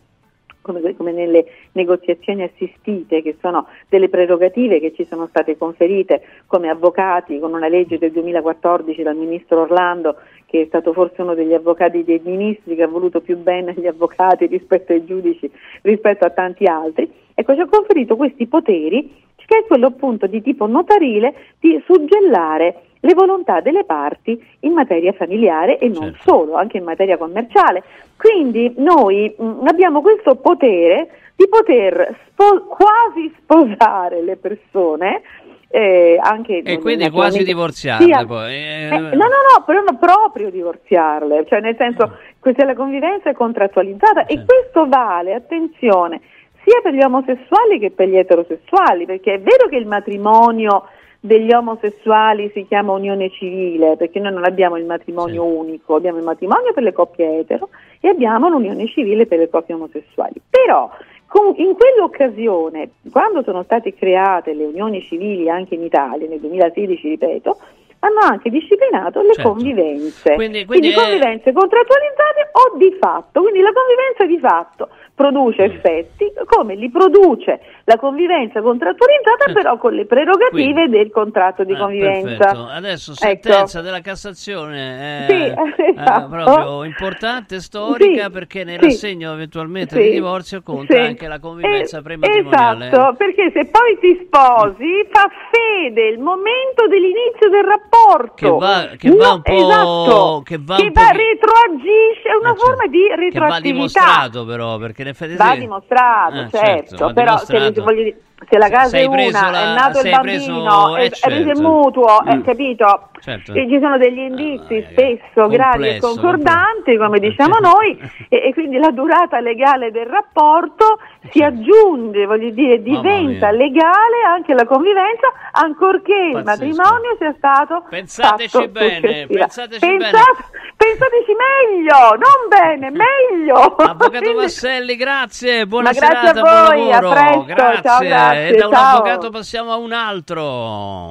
come, 0.66 0.96
come 0.96 1.12
nelle 1.12 1.46
negoziazioni 1.72 2.42
assistite, 2.42 3.22
che 3.22 3.36
sono 3.40 3.68
delle 3.88 4.08
prerogative 4.08 4.80
che 4.80 4.92
ci 4.92 5.06
sono 5.06 5.26
state 5.28 5.56
conferite 5.56 6.22
come 6.46 6.68
avvocati 6.68 7.38
con 7.38 7.54
una 7.54 7.68
legge 7.68 7.98
del 7.98 8.10
2014 8.10 9.02
dal 9.02 9.16
ministro 9.16 9.62
Orlando, 9.62 10.16
che 10.44 10.62
è 10.62 10.64
stato 10.66 10.92
forse 10.92 11.22
uno 11.22 11.34
degli 11.34 11.54
avvocati 11.54 12.04
dei 12.04 12.20
ministri 12.22 12.74
che 12.74 12.82
ha 12.82 12.88
voluto 12.88 13.20
più 13.20 13.36
bene 13.38 13.74
agli 13.76 13.86
avvocati 13.86 14.46
rispetto 14.46 14.92
ai 14.92 15.04
giudici, 15.04 15.50
rispetto 15.82 16.24
a 16.24 16.30
tanti 16.30 16.66
altri. 16.66 17.24
Ecco, 17.38 17.54
ci 17.54 17.60
ha 17.60 17.66
conferito 17.66 18.16
questi 18.16 18.46
poteri, 18.46 19.14
che 19.46 19.58
è 19.58 19.64
quello 19.66 19.88
appunto 19.88 20.26
di 20.26 20.40
tipo 20.42 20.66
notarile 20.66 21.34
di 21.60 21.80
suggellare 21.84 22.80
le 23.00 23.14
volontà 23.14 23.60
delle 23.60 23.84
parti 23.84 24.42
in 24.60 24.72
materia 24.72 25.12
familiare 25.12 25.78
e 25.78 25.88
non 25.88 26.16
solo, 26.24 26.54
anche 26.54 26.78
in 26.78 26.84
materia 26.84 27.18
commerciale. 27.18 27.82
Quindi 28.16 28.72
noi 28.78 29.32
mh, 29.38 29.66
abbiamo 29.66 30.00
questo 30.00 30.36
potere 30.36 31.10
di 31.36 31.46
poter 31.48 32.16
spo- 32.30 32.64
quasi 32.64 33.32
sposare 33.42 34.22
le 34.22 34.36
persone. 34.36 35.20
eh, 35.68 36.16
anche 36.22 36.62
E 36.64 36.78
quindi 36.78 37.10
quasi 37.10 37.42
divorziarle 37.44 38.06
sia- 38.06 38.24
poi. 38.24 38.54
eh, 38.54 38.84
eh, 38.86 38.88
no, 38.98 39.08
no, 39.10 39.40
no, 39.54 39.64
però 39.66 39.82
non 39.82 39.98
proprio 39.98 40.48
divorziarle, 40.48 41.44
cioè 41.46 41.60
nel 41.60 41.74
senso 41.76 42.12
questa 42.40 42.64
la 42.64 42.74
convivenza 42.74 43.28
è 43.30 43.34
contrattualizzata 43.34 44.24
e 44.26 44.42
questo 44.46 44.86
vale, 44.88 45.34
attenzione, 45.34 46.20
sia 46.66 46.80
per 46.82 46.94
gli 46.94 47.02
omosessuali 47.02 47.78
che 47.78 47.92
per 47.92 48.08
gli 48.08 48.16
eterosessuali, 48.16 49.06
perché 49.06 49.34
è 49.34 49.40
vero 49.40 49.68
che 49.68 49.76
il 49.76 49.86
matrimonio 49.86 50.88
degli 51.20 51.52
omosessuali 51.52 52.50
si 52.52 52.66
chiama 52.66 52.92
unione 52.92 53.30
civile, 53.30 53.96
perché 53.96 54.18
noi 54.18 54.32
non 54.32 54.44
abbiamo 54.44 54.76
il 54.76 54.84
matrimonio 54.84 55.44
unico, 55.44 55.94
abbiamo 55.94 56.18
il 56.18 56.24
matrimonio 56.24 56.72
per 56.72 56.82
le 56.82 56.92
coppie 56.92 57.38
etero 57.38 57.68
e 58.00 58.08
abbiamo 58.08 58.48
l'unione 58.48 58.86
civile 58.88 59.26
per 59.26 59.38
le 59.38 59.48
coppie 59.48 59.74
omosessuali. 59.74 60.34
Però 60.50 60.90
con- 61.26 61.54
in 61.56 61.74
quell'occasione, 61.74 62.90
quando 63.10 63.42
sono 63.42 63.62
state 63.62 63.94
create 63.94 64.52
le 64.54 64.64
unioni 64.64 65.00
civili 65.02 65.48
anche 65.48 65.74
in 65.74 65.82
Italia, 65.82 66.28
nel 66.28 66.40
2016 66.40 67.08
ripeto, 67.08 67.56
hanno 68.00 68.20
anche 68.30 68.50
disciplinato 68.50 69.20
le 69.22 69.32
Certo. 69.34 69.50
convivenze. 69.50 70.34
Quindi- 70.34 70.64
quindi 70.64 70.90
è- 70.90 70.94
convivenze 70.94 71.52
contrattualizzate 71.52 72.50
o 72.52 72.76
di 72.76 72.94
fatto. 73.00 73.40
Quindi 73.40 73.60
la 73.60 73.72
convivenza 73.72 74.26
di 74.26 74.38
fatto 74.38 74.88
produce 75.16 75.62
effetti 75.64 76.30
come 76.44 76.74
li 76.74 76.90
produce 76.90 77.58
la 77.84 77.96
convivenza 77.96 78.60
contrattualizzata 78.60 79.50
però 79.54 79.78
con 79.78 79.94
le 79.94 80.04
prerogative 80.04 80.34
Certo. 80.46 80.74
Quindi- 80.74 80.90
del 80.98 81.10
contratto 81.10 81.64
di 81.64 81.72
Ah, 81.72 81.78
convivenza. 81.78 82.36
perfetto. 82.36 82.66
Adesso 82.66 83.12
Ecco. 83.12 83.20
sentenza 83.48 83.80
della 83.80 84.00
Cassazione 84.00 85.24
è 85.24 85.26
Sì, 85.26 85.32
eh, 85.82 85.94
esatto. 85.96 86.28
proprio 86.28 86.84
importante, 86.84 87.60
storica, 87.60 88.24
Sì, 88.26 88.30
perché 88.30 88.58
sì. 88.60 88.64
nell'assegno 88.66 89.32
eventualmente 89.32 89.96
Sì, 89.96 90.02
di 90.02 90.10
divorzio 90.10 90.62
conta 90.62 91.00
anche 91.00 91.26
la 91.28 91.38
convivenza 91.40 91.98
Eh, 91.98 92.02
prematrimoniale. 92.02 92.86
Esatto, 92.88 93.14
perché 93.16 93.50
se 93.54 93.64
poi 93.70 93.98
ti 94.00 94.20
sposi 94.26 95.08
fa 95.10 95.30
fede 95.50 96.08
il 96.08 96.18
momento 96.18 96.86
dell'inizio 96.88 97.48
del 97.48 97.64
rapporto. 97.64 98.34
Che 98.34 98.50
va- 98.50 98.90
che 98.98 99.10
va 99.10 99.32
un 99.32 99.42
po'- 99.42 99.52
esatto, 99.52 100.42
che 100.44 100.58
va 100.60 100.76
un 100.78 100.92
va 100.92 101.02
pochi- 101.10 101.16
retroagisce, 101.16 102.28
è 102.28 102.34
una 102.38 102.52
Eh, 102.52 102.56
certo. 102.56 102.64
forma 102.66 102.86
di 102.86 102.98
Che 103.02 103.08
va 103.08 103.14
retroattività. 103.16 103.60
dimostrato 103.72 104.44
però, 104.44 104.76
perché 104.76 105.04
effetti 105.08 105.36
Va 105.36 105.54
dimostrato, 105.56 106.36
Eh, 106.40 106.48
certo, 106.50 107.06
va 107.06 107.12
però 107.12 107.36
se, 107.38 107.72
voglio 107.82 108.02
dire, 108.02 108.20
se 108.48 108.58
la 108.58 108.68
casa 108.68 108.88
Se 108.88 108.96
hai 108.98 109.04
è 109.04 109.06
una, 109.06 109.16
preso 109.16 109.50
la- 109.50 109.60
è 109.60 109.74
nato 109.74 109.98
il 110.00 110.10
preso- 110.10 110.52
bambino, 110.52 110.96
eh, 110.96 111.00
è, 111.00 111.04
è 111.10 111.18
preso 111.26 111.40
il 111.40 111.46
certo. 111.56 111.60
mutuo, 111.62 112.22
Mm. 112.24 112.28
è 112.28 112.42
capito? 112.42 113.08
Certo. 113.26 113.54
E 113.54 113.66
ci 113.68 113.80
sono 113.80 113.98
degli 113.98 114.18
indizi 114.20 114.86
spesso 114.88 115.48
gravi 115.48 115.88
e 115.88 115.98
complesso, 115.98 116.06
concordanti, 116.14 116.96
come 116.96 117.18
diciamo 117.18 117.58
noi, 117.58 117.98
e, 118.28 118.36
e 118.36 118.52
quindi 118.54 118.78
la 118.78 118.92
durata 118.92 119.40
legale 119.40 119.90
del 119.90 120.06
rapporto 120.06 121.00
si 121.32 121.42
aggiunge, 121.42 122.24
voglio 122.24 122.50
dire, 122.50 122.80
diventa 122.80 123.50
legale 123.50 124.22
anche 124.28 124.54
la 124.54 124.64
convivenza, 124.64 125.26
ancorché 125.50 126.14
il 126.14 126.42
Pazzesco. 126.44 126.66
matrimonio 126.66 127.16
sia 127.18 127.34
stato 127.36 127.82
Pensateci 127.90 128.48
fatto 128.48 128.68
bene, 128.68 129.26
pensateci 129.26 129.80
Pensate- 129.80 130.44
Pensateci 130.76 131.32
meglio, 131.34 131.96
non 132.10 132.48
bene, 132.48 132.90
meglio. 132.94 133.56
Avvocato 133.74 134.34
Vasselli, 134.34 134.94
grazie, 134.94 135.66
buona 135.66 135.90
Ma 135.90 135.98
grazie 135.98 136.28
serata, 136.28 136.40
a 136.40 136.68
voi, 136.68 136.82
buon 136.82 136.92
a 136.92 136.98
presto, 136.98 137.32
ciao, 137.32 137.44
grazie. 137.44 138.06
grazie, 138.06 138.48
E 138.48 138.56
da 138.56 138.66
un 138.66 138.72
ciao. 138.72 138.96
avvocato 138.96 139.30
passiamo 139.30 139.72
a 139.72 139.76
un 139.76 139.92
altro. 139.92 141.10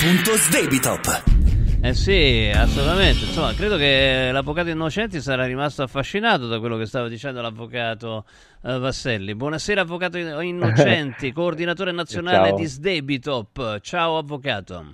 Www.sdebitop 0.00 1.24
Eh 1.82 1.92
sì, 1.92 2.48
assolutamente. 2.54 3.24
Insomma, 3.24 3.52
credo 3.52 3.76
che 3.76 4.30
l'avvocato 4.30 4.68
Innocenti 4.68 5.20
sarà 5.20 5.44
rimasto 5.44 5.82
affascinato 5.82 6.46
da 6.46 6.60
quello 6.60 6.76
che 6.76 6.86
stava 6.86 7.08
dicendo 7.08 7.40
l'avvocato 7.40 8.24
eh, 8.62 8.78
Vasselli. 8.78 9.34
Buonasera, 9.34 9.80
avvocato 9.80 10.16
Innocenti, 10.16 11.32
coordinatore 11.34 11.90
nazionale 11.90 12.50
Ciao. 12.50 12.56
di 12.58 12.64
Sdebitop. 12.66 13.80
Ciao, 13.80 14.18
avvocato. 14.18 14.84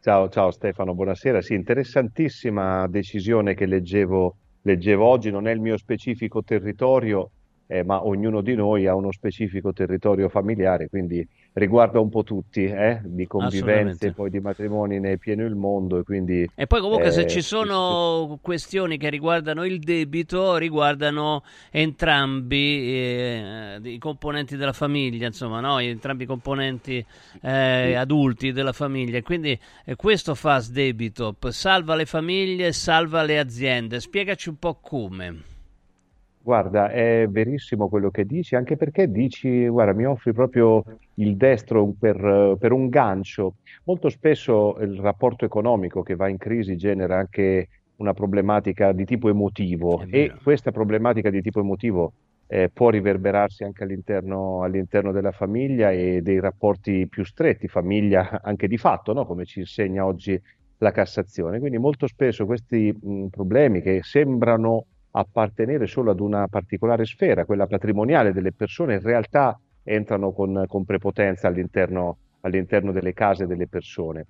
Ciao, 0.00 0.28
ciao 0.28 0.50
Stefano, 0.50 0.92
buonasera. 0.92 1.40
Sì, 1.40 1.54
interessantissima 1.54 2.88
decisione 2.88 3.54
che 3.54 3.66
leggevo, 3.66 4.36
leggevo 4.62 5.06
oggi. 5.06 5.30
Non 5.30 5.46
è 5.46 5.52
il 5.52 5.60
mio 5.60 5.76
specifico 5.76 6.42
territorio, 6.42 7.30
eh, 7.68 7.84
ma 7.84 8.04
ognuno 8.04 8.40
di 8.40 8.56
noi 8.56 8.88
ha 8.88 8.96
uno 8.96 9.12
specifico 9.12 9.72
territorio 9.72 10.28
familiare, 10.28 10.88
quindi 10.88 11.24
riguarda 11.52 12.00
un 12.00 12.08
po' 12.08 12.22
tutti, 12.22 12.64
eh, 12.64 13.00
di 13.02 13.26
convivenze, 13.26 14.12
poi 14.12 14.30
di 14.30 14.40
matrimoni 14.40 14.98
ne 15.00 15.12
è 15.12 15.16
pieno 15.16 15.44
il 15.44 15.54
mondo 15.54 15.98
e 15.98 16.02
quindi... 16.04 16.48
E 16.54 16.66
poi 16.66 16.80
comunque 16.80 17.10
se 17.10 17.22
eh, 17.22 17.26
ci 17.26 17.42
sono 17.42 18.38
questioni 18.40 18.96
che 18.96 19.10
riguardano 19.10 19.64
il 19.64 19.80
debito, 19.80 20.56
riguardano 20.56 21.42
entrambi 21.70 22.92
eh, 22.92 23.80
i 23.82 23.98
componenti 23.98 24.56
della 24.56 24.72
famiglia, 24.72 25.26
insomma, 25.26 25.60
no? 25.60 25.78
entrambi 25.78 26.22
i 26.24 26.26
componenti 26.26 27.04
eh, 27.42 27.94
adulti 27.94 28.52
della 28.52 28.72
famiglia. 28.72 29.20
Quindi 29.22 29.58
eh, 29.84 29.96
questo 29.96 30.34
fa 30.34 30.58
Sdebito, 30.58 31.36
salva 31.48 31.94
le 31.94 32.06
famiglie, 32.06 32.72
salva 32.72 33.22
le 33.22 33.38
aziende. 33.38 34.00
Spiegaci 34.00 34.48
un 34.48 34.58
po' 34.58 34.78
come. 34.80 35.56
Guarda, 36.40 36.88
è 36.90 37.26
verissimo 37.28 37.88
quello 37.88 38.10
che 38.10 38.24
dici, 38.24 38.54
anche 38.54 38.76
perché 38.76 39.10
dici, 39.10 39.66
guarda, 39.66 39.92
mi 39.92 40.06
offri 40.06 40.32
proprio 40.32 40.82
il 41.18 41.36
destro 41.36 41.94
per, 41.98 42.56
per 42.58 42.72
un 42.72 42.88
gancio. 42.88 43.56
Molto 43.84 44.08
spesso 44.08 44.76
il 44.80 44.98
rapporto 44.98 45.44
economico 45.44 46.02
che 46.02 46.16
va 46.16 46.28
in 46.28 46.36
crisi 46.36 46.76
genera 46.76 47.18
anche 47.18 47.68
una 47.96 48.14
problematica 48.14 48.92
di 48.92 49.04
tipo 49.04 49.28
emotivo 49.28 50.04
e 50.08 50.32
questa 50.42 50.70
problematica 50.70 51.30
di 51.30 51.42
tipo 51.42 51.60
emotivo 51.60 52.12
eh, 52.46 52.70
può 52.72 52.90
riverberarsi 52.90 53.64
anche 53.64 53.82
all'interno, 53.82 54.62
all'interno 54.62 55.12
della 55.12 55.32
famiglia 55.32 55.90
e 55.90 56.22
dei 56.22 56.40
rapporti 56.40 57.06
più 57.08 57.24
stretti, 57.24 57.68
famiglia 57.68 58.40
anche 58.42 58.68
di 58.68 58.78
fatto, 58.78 59.12
no? 59.12 59.26
Come 59.26 59.44
ci 59.44 59.60
insegna 59.60 60.06
oggi 60.06 60.40
la 60.78 60.92
Cassazione. 60.92 61.58
Quindi 61.58 61.78
molto 61.78 62.06
spesso 62.06 62.46
questi 62.46 62.96
mh, 62.96 63.26
problemi 63.26 63.82
che 63.82 64.00
sembrano 64.02 64.84
appartenere 65.10 65.86
solo 65.86 66.12
ad 66.12 66.20
una 66.20 66.46
particolare 66.46 67.04
sfera, 67.04 67.44
quella 67.44 67.66
patrimoniale 67.66 68.32
delle 68.32 68.52
persone, 68.52 68.94
in 68.94 69.02
realtà 69.02 69.58
entrano 69.88 70.32
con, 70.32 70.64
con 70.66 70.84
prepotenza 70.84 71.48
all'interno, 71.48 72.18
all'interno 72.42 72.92
delle 72.92 73.14
case 73.14 73.46
delle 73.46 73.66
persone. 73.66 74.26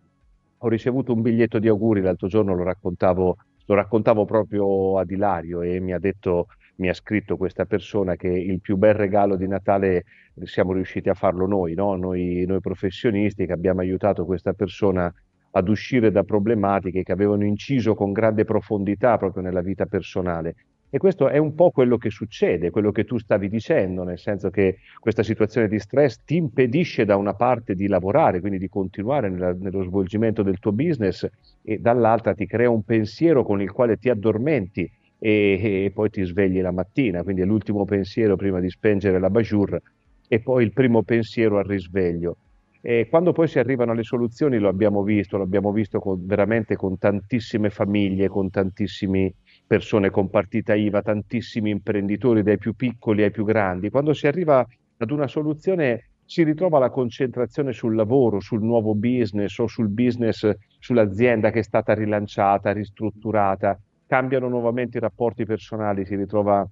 Ho 0.58 0.68
ricevuto 0.68 1.12
un 1.12 1.20
biglietto 1.20 1.58
di 1.58 1.68
auguri 1.68 2.00
l'altro 2.00 2.28
giorno, 2.28 2.54
lo 2.54 2.62
raccontavo, 2.62 3.36
lo 3.66 3.74
raccontavo 3.74 4.24
proprio 4.24 4.98
ad 4.98 5.10
Ilario 5.10 5.62
e 5.62 5.80
mi 5.80 5.92
ha 5.92 5.98
detto, 5.98 6.46
mi 6.76 6.88
ha 6.88 6.94
scritto 6.94 7.36
questa 7.36 7.64
persona 7.64 8.14
che 8.14 8.28
il 8.28 8.60
più 8.60 8.76
bel 8.76 8.94
regalo 8.94 9.36
di 9.36 9.48
Natale 9.48 10.04
siamo 10.44 10.72
riusciti 10.72 11.08
a 11.08 11.14
farlo 11.14 11.46
noi, 11.46 11.74
no? 11.74 11.96
noi, 11.96 12.44
noi 12.46 12.60
professionisti 12.60 13.46
che 13.46 13.52
abbiamo 13.52 13.80
aiutato 13.80 14.24
questa 14.24 14.52
persona 14.52 15.12
ad 15.50 15.68
uscire 15.68 16.10
da 16.12 16.22
problematiche 16.22 17.02
che 17.02 17.12
avevano 17.12 17.44
inciso 17.44 17.94
con 17.94 18.12
grande 18.12 18.44
profondità 18.44 19.16
proprio 19.16 19.42
nella 19.42 19.62
vita 19.62 19.86
personale. 19.86 20.54
E 20.90 20.96
questo 20.98 21.28
è 21.28 21.36
un 21.36 21.54
po' 21.54 21.70
quello 21.70 21.98
che 21.98 22.08
succede, 22.10 22.70
quello 22.70 22.92
che 22.92 23.04
tu 23.04 23.18
stavi 23.18 23.48
dicendo, 23.48 24.04
nel 24.04 24.18
senso 24.18 24.48
che 24.48 24.78
questa 24.98 25.22
situazione 25.22 25.68
di 25.68 25.78
stress 25.78 26.22
ti 26.24 26.36
impedisce 26.36 27.04
da 27.04 27.16
una 27.16 27.34
parte 27.34 27.74
di 27.74 27.86
lavorare, 27.88 28.40
quindi 28.40 28.58
di 28.58 28.68
continuare 28.68 29.28
nella- 29.28 29.52
nello 29.52 29.82
svolgimento 29.82 30.42
del 30.42 30.58
tuo 30.58 30.72
business 30.72 31.28
e 31.62 31.78
dall'altra 31.78 32.32
ti 32.34 32.46
crea 32.46 32.70
un 32.70 32.82
pensiero 32.84 33.44
con 33.44 33.60
il 33.60 33.70
quale 33.70 33.96
ti 33.98 34.08
addormenti 34.08 34.90
e, 35.18 35.84
e 35.84 35.90
poi 35.92 36.08
ti 36.10 36.22
svegli 36.24 36.60
la 36.62 36.72
mattina, 36.72 37.22
quindi 37.22 37.42
è 37.42 37.44
l'ultimo 37.44 37.84
pensiero 37.84 38.36
prima 38.36 38.58
di 38.60 38.70
spengere 38.70 39.18
la 39.18 39.28
bajour 39.30 39.78
e 40.26 40.40
poi 40.40 40.64
il 40.64 40.72
primo 40.72 41.02
pensiero 41.02 41.58
al 41.58 41.64
risveglio. 41.64 42.36
E 42.80 43.08
quando 43.10 43.32
poi 43.32 43.48
si 43.48 43.58
arrivano 43.58 43.92
alle 43.92 44.04
soluzioni, 44.04 44.58
lo 44.58 44.68
abbiamo 44.68 45.02
visto, 45.02 45.36
lo 45.36 45.42
abbiamo 45.42 45.72
visto 45.72 45.98
con- 45.98 46.24
veramente 46.24 46.76
con 46.76 46.96
tantissime 46.96 47.70
famiglie, 47.70 48.28
con 48.28 48.48
tantissime 48.50 49.34
persone 49.68 50.08
con 50.08 50.30
partita 50.30 50.74
IVA, 50.74 51.02
tantissimi 51.02 51.70
imprenditori, 51.70 52.42
dai 52.42 52.56
più 52.56 52.74
piccoli 52.74 53.22
ai 53.22 53.30
più 53.30 53.44
grandi. 53.44 53.90
Quando 53.90 54.14
si 54.14 54.26
arriva 54.26 54.66
ad 54.96 55.10
una 55.10 55.28
soluzione 55.28 56.08
si 56.24 56.42
ritrova 56.42 56.78
la 56.78 56.90
concentrazione 56.90 57.72
sul 57.72 57.94
lavoro, 57.94 58.40
sul 58.40 58.62
nuovo 58.62 58.94
business 58.94 59.56
o 59.58 59.66
sul 59.66 59.88
business, 59.88 60.50
sull'azienda 60.78 61.50
che 61.50 61.60
è 61.60 61.62
stata 61.62 61.92
rilanciata, 61.94 62.72
ristrutturata, 62.72 63.78
cambiano 64.06 64.48
nuovamente 64.48 64.96
i 64.96 65.00
rapporti 65.00 65.44
personali, 65.44 66.04
si 66.04 66.16
ritrova 66.16 66.66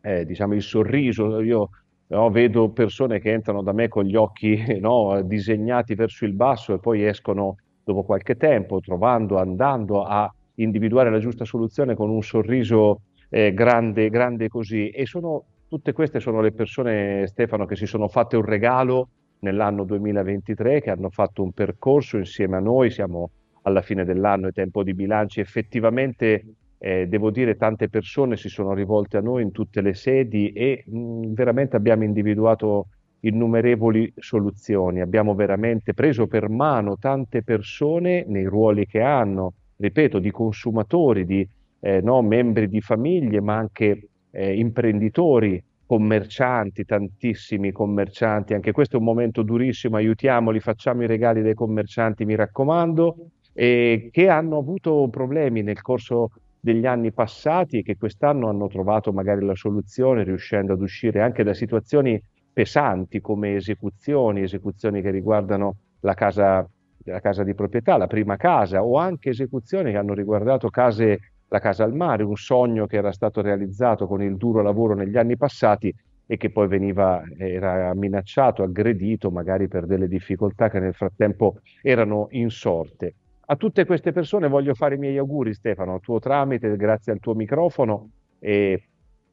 eh, 0.00 0.24
diciamo 0.24 0.54
il 0.54 0.62
sorriso. 0.62 1.40
Io 1.40 1.70
no, 2.06 2.30
vedo 2.30 2.70
persone 2.70 3.18
che 3.18 3.32
entrano 3.32 3.62
da 3.62 3.72
me 3.72 3.88
con 3.88 4.04
gli 4.04 4.16
occhi 4.16 4.78
no, 4.80 5.22
disegnati 5.22 5.94
verso 5.94 6.24
il 6.24 6.34
basso 6.34 6.74
e 6.74 6.78
poi 6.78 7.04
escono 7.04 7.56
dopo 7.84 8.04
qualche 8.04 8.36
tempo, 8.36 8.80
trovando, 8.80 9.38
andando 9.38 10.02
a 10.04 10.32
individuare 10.62 11.10
la 11.10 11.18
giusta 11.18 11.44
soluzione 11.44 11.94
con 11.94 12.10
un 12.10 12.22
sorriso 12.22 13.02
eh, 13.30 13.52
grande, 13.52 14.08
grande 14.08 14.48
così. 14.48 14.88
E 14.90 15.06
sono, 15.06 15.44
tutte 15.68 15.92
queste 15.92 16.20
sono 16.20 16.40
le 16.40 16.52
persone, 16.52 17.26
Stefano, 17.26 17.66
che 17.66 17.76
si 17.76 17.86
sono 17.86 18.08
fatte 18.08 18.36
un 18.36 18.44
regalo 18.44 19.08
nell'anno 19.40 19.84
2023, 19.84 20.80
che 20.80 20.90
hanno 20.90 21.10
fatto 21.10 21.42
un 21.42 21.52
percorso 21.52 22.16
insieme 22.16 22.56
a 22.56 22.60
noi, 22.60 22.90
siamo 22.90 23.30
alla 23.62 23.82
fine 23.82 24.04
dell'anno, 24.04 24.48
è 24.48 24.52
tempo 24.52 24.82
di 24.82 24.94
bilanci, 24.94 25.40
effettivamente 25.40 26.44
eh, 26.78 27.06
devo 27.06 27.30
dire 27.30 27.56
tante 27.56 27.88
persone 27.88 28.36
si 28.36 28.48
sono 28.48 28.72
rivolte 28.72 29.16
a 29.16 29.20
noi 29.20 29.42
in 29.42 29.50
tutte 29.50 29.80
le 29.80 29.94
sedi 29.94 30.52
e 30.52 30.84
mh, 30.86 31.32
veramente 31.32 31.76
abbiamo 31.76 32.04
individuato 32.04 32.88
innumerevoli 33.20 34.12
soluzioni, 34.16 35.00
abbiamo 35.00 35.34
veramente 35.34 35.92
preso 35.92 36.26
per 36.28 36.48
mano 36.48 36.96
tante 36.98 37.42
persone 37.42 38.24
nei 38.28 38.44
ruoli 38.44 38.86
che 38.86 39.00
hanno, 39.00 39.54
ripeto, 39.78 40.18
di 40.18 40.30
consumatori, 40.30 41.24
di 41.24 41.48
eh, 41.80 42.00
no, 42.00 42.20
membri 42.22 42.68
di 42.68 42.80
famiglie, 42.80 43.40
ma 43.40 43.56
anche 43.56 44.08
eh, 44.30 44.58
imprenditori, 44.58 45.62
commercianti, 45.86 46.84
tantissimi 46.84 47.72
commercianti. 47.72 48.52
Anche 48.52 48.72
questo 48.72 48.96
è 48.96 48.98
un 48.98 49.06
momento 49.06 49.42
durissimo, 49.42 49.96
aiutiamoli, 49.96 50.60
facciamo 50.60 51.02
i 51.04 51.06
regali 51.06 51.40
dei 51.40 51.54
commercianti, 51.54 52.24
mi 52.24 52.34
raccomando, 52.34 53.16
e 53.54 54.10
che 54.12 54.28
hanno 54.28 54.58
avuto 54.58 55.08
problemi 55.10 55.62
nel 55.62 55.80
corso 55.80 56.30
degli 56.60 56.86
anni 56.86 57.12
passati 57.12 57.78
e 57.78 57.82
che 57.82 57.96
quest'anno 57.96 58.48
hanno 58.48 58.68
trovato 58.68 59.12
magari 59.12 59.44
la 59.44 59.54
soluzione, 59.54 60.24
riuscendo 60.24 60.74
ad 60.74 60.80
uscire 60.82 61.22
anche 61.22 61.42
da 61.42 61.54
situazioni 61.54 62.20
pesanti 62.52 63.20
come 63.20 63.54
esecuzioni, 63.54 64.42
esecuzioni 64.42 65.00
che 65.00 65.10
riguardano 65.10 65.76
la 66.00 66.14
casa, 66.14 66.68
la 67.08 67.20
casa 67.20 67.42
di 67.42 67.54
proprietà, 67.54 67.96
la 67.96 68.06
prima 68.06 68.36
casa, 68.36 68.82
o 68.82 68.96
anche 68.96 69.30
esecuzioni 69.30 69.90
che 69.90 69.96
hanno 69.96 70.14
riguardato 70.14 70.68
case, 70.68 71.18
la 71.48 71.58
casa 71.58 71.84
al 71.84 71.94
mare, 71.94 72.22
un 72.22 72.36
sogno 72.36 72.86
che 72.86 72.96
era 72.96 73.12
stato 73.12 73.40
realizzato 73.40 74.06
con 74.06 74.22
il 74.22 74.36
duro 74.36 74.62
lavoro 74.62 74.94
negli 74.94 75.16
anni 75.16 75.36
passati 75.36 75.94
e 76.26 76.36
che 76.36 76.50
poi 76.50 76.68
veniva, 76.68 77.22
era 77.38 77.94
minacciato, 77.94 78.62
aggredito 78.62 79.30
magari 79.30 79.66
per 79.66 79.86
delle 79.86 80.08
difficoltà 80.08 80.68
che 80.68 80.78
nel 80.78 80.92
frattempo 80.92 81.60
erano 81.80 82.26
insorte. 82.30 83.14
A 83.46 83.56
tutte 83.56 83.86
queste 83.86 84.12
persone 84.12 84.46
voglio 84.46 84.74
fare 84.74 84.96
i 84.96 84.98
miei 84.98 85.16
auguri, 85.16 85.54
Stefano, 85.54 85.94
a 85.94 85.98
tuo 86.00 86.18
tramite, 86.18 86.76
grazie 86.76 87.12
al 87.12 87.18
tuo 87.18 87.34
microfono, 87.34 88.10
e 88.38 88.82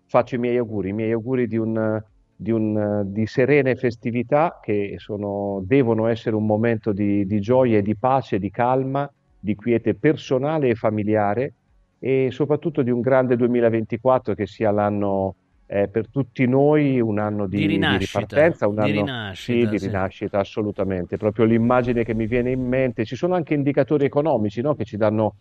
faccio 0.07 0.35
i 0.35 0.37
miei 0.37 0.55
auguri, 0.55 0.89
i 0.89 0.93
miei 0.93 1.11
auguri 1.11 1.47
di, 1.47 1.57
un, 1.57 2.01
di, 2.35 2.51
un, 2.51 3.03
di 3.05 3.25
serene 3.25 3.75
festività 3.75 4.59
che 4.61 4.95
sono, 4.97 5.61
devono 5.65 6.07
essere 6.07 6.35
un 6.35 6.45
momento 6.45 6.91
di, 6.91 7.25
di 7.25 7.39
gioia 7.39 7.77
e 7.77 7.81
di 7.81 7.95
pace, 7.95 8.39
di 8.39 8.51
calma, 8.51 9.09
di 9.39 9.55
quiete 9.55 9.95
personale 9.95 10.69
e 10.69 10.75
familiare 10.75 11.53
e 11.99 12.29
soprattutto 12.31 12.81
di 12.81 12.89
un 12.89 13.01
grande 13.01 13.35
2024 13.35 14.33
che 14.33 14.47
sia 14.47 14.71
l'anno 14.71 15.35
eh, 15.67 15.87
per 15.87 16.09
tutti 16.09 16.45
noi 16.45 16.99
un 16.99 17.17
anno 17.17 17.47
di, 17.47 17.57
Di 17.57 17.67
di 17.67 17.73
rinascita, 17.73 18.19
ripartenza, 18.19 18.67
un 18.67 18.75
di 18.75 18.81
anno 18.81 18.91
rinascita, 18.91 19.69
sì, 19.69 19.77
di 19.77 19.85
rinascita, 19.85 20.39
assolutamente. 20.39 21.17
Proprio 21.17 21.45
l'immagine 21.45 22.03
che 22.03 22.13
mi 22.13 22.27
viene 22.27 22.51
in 22.51 22.67
mente. 22.67 23.05
Ci 23.05 23.15
sono 23.15 23.33
anche 23.33 23.53
indicatori 23.53 24.05
economici 24.05 24.61
no, 24.61 24.75
che 24.75 24.85
ci 24.85 24.97
danno 24.97 25.35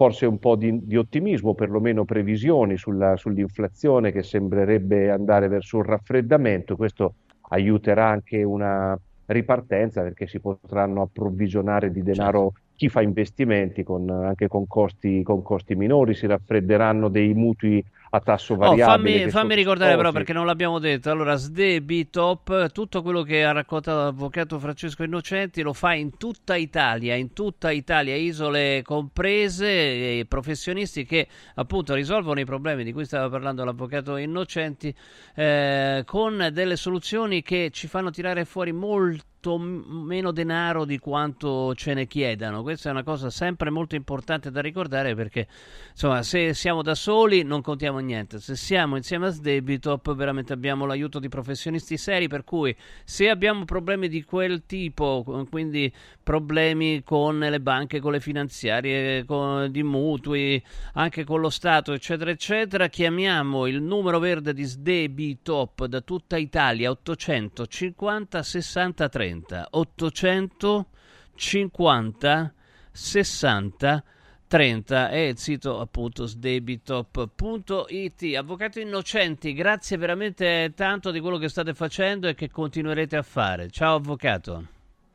forse 0.00 0.24
un 0.24 0.38
po' 0.38 0.56
di, 0.56 0.86
di 0.86 0.96
ottimismo, 0.96 1.52
perlomeno 1.52 2.06
previsioni 2.06 2.78
sulla- 2.78 3.18
sull'inflazione 3.18 4.12
che 4.12 4.22
sembrerebbe 4.22 5.10
andare 5.10 5.46
verso 5.46 5.76
un 5.76 5.82
raffreddamento. 5.82 6.74
Questo 6.74 7.16
aiuterà 7.50 8.06
anche 8.08 8.42
una 8.42 8.98
ripartenza 9.26 10.00
perché 10.00 10.26
si 10.26 10.40
potranno 10.40 11.02
approvvigionare 11.02 11.90
di 11.90 12.02
denaro 12.02 12.54
chi 12.74 12.88
fa 12.88 13.02
investimenti 13.02 13.82
con- 13.82 14.08
anche 14.08 14.48
con 14.48 14.66
costi, 14.66 15.22
con 15.22 15.42
costi 15.42 15.74
minori, 15.74 16.14
si 16.14 16.26
raffredderanno 16.26 17.08
dei 17.08 17.34
mutui 17.34 17.84
a 18.12 18.20
tasso 18.20 18.54
Oh, 18.54 18.56
variabile. 18.56 18.84
fammi, 18.84 19.12
che 19.12 19.30
fammi 19.30 19.48
sono 19.50 19.54
ricordare 19.54 19.96
però 19.96 20.10
perché 20.12 20.32
non 20.32 20.44
l'abbiamo 20.46 20.78
detto. 20.78 21.10
Allora, 21.10 21.36
Sdebitop, 21.36 22.70
tutto 22.72 23.02
quello 23.02 23.22
che 23.22 23.44
ha 23.44 23.52
raccontato 23.52 23.98
l'avvocato 24.02 24.58
Francesco 24.58 25.02
Innocenti 25.04 25.62
lo 25.62 25.72
fa 25.72 25.94
in 25.94 26.16
tutta 26.16 26.56
Italia, 26.56 27.14
in 27.14 27.32
tutta 27.32 27.70
Italia, 27.70 28.16
isole 28.16 28.82
comprese, 28.82 30.24
professionisti 30.26 31.04
che 31.04 31.28
appunto 31.54 31.94
risolvono 31.94 32.40
i 32.40 32.44
problemi 32.44 32.82
di 32.84 32.92
cui 32.92 33.04
stava 33.04 33.28
parlando 33.28 33.64
l'avvocato 33.64 34.16
Innocenti 34.16 34.94
eh, 35.34 36.02
con 36.04 36.50
delle 36.52 36.76
soluzioni 36.76 37.42
che 37.42 37.70
ci 37.72 37.86
fanno 37.86 38.10
tirare 38.10 38.44
fuori 38.44 38.72
molto 38.72 39.28
m- 39.48 40.04
meno 40.06 40.30
denaro 40.30 40.84
di 40.84 40.98
quanto 40.98 41.74
ce 41.74 41.94
ne 41.94 42.06
chiedano. 42.06 42.62
Questa 42.62 42.88
è 42.88 42.92
una 42.92 43.02
cosa 43.02 43.30
sempre 43.30 43.70
molto 43.70 43.94
importante 43.94 44.50
da 44.50 44.60
ricordare 44.60 45.14
perché 45.14 45.46
insomma, 45.90 46.22
se 46.22 46.54
siamo 46.54 46.82
da 46.82 46.94
soli 46.94 47.42
non 47.42 47.62
contiamo 47.62 47.98
niente. 47.98 48.38
Se 48.40 48.56
siamo 48.56 48.96
insieme 48.96 49.26
a 49.26 49.30
Sdebitop, 49.30 50.14
veramente 50.14 50.52
abbiamo 50.52 50.86
l'aiuto 50.86 51.18
di 51.18 51.28
professionisti 51.28 51.96
seri. 51.96 52.28
Per 52.28 52.44
cui, 52.44 52.74
se 53.04 53.28
abbiamo 53.28 53.64
problemi 53.64 54.08
di 54.08 54.22
quel 54.24 54.64
tipo, 54.66 55.46
quindi 55.48 55.92
problemi 56.22 57.02
con 57.02 57.38
le 57.38 57.60
banche, 57.60 58.00
con 58.00 58.12
le 58.12 58.20
finanziarie, 58.20 59.24
con, 59.24 59.70
di 59.70 59.82
mutui, 59.82 60.62
anche 60.94 61.24
con 61.24 61.40
lo 61.40 61.50
Stato, 61.50 61.92
eccetera, 61.92 62.30
eccetera, 62.30 62.88
chiamiamo 62.88 63.66
il 63.66 63.82
numero 63.82 64.18
verde 64.18 64.52
di 64.52 64.64
Sdebitop 64.64 65.86
da 65.86 66.00
tutta 66.00 66.36
Italia 66.36 66.90
850 66.90 68.42
60 68.42 69.08
30. 69.30 69.68
850 69.70 72.52
60 72.92 74.04
30 74.46 75.10
e 75.10 75.28
il 75.28 75.38
sito 75.38 75.78
appunto 75.78 76.26
sdebitop.it. 76.26 78.36
Avvocato 78.36 78.80
Innocenti, 78.80 79.52
grazie 79.52 79.96
veramente 79.96 80.72
tanto 80.74 81.12
di 81.12 81.20
quello 81.20 81.38
che 81.38 81.48
state 81.48 81.72
facendo 81.72 82.26
e 82.26 82.34
che 82.34 82.50
continuerete 82.50 83.16
a 83.16 83.22
fare. 83.22 83.70
Ciao 83.70 83.94
avvocato. 83.94 84.66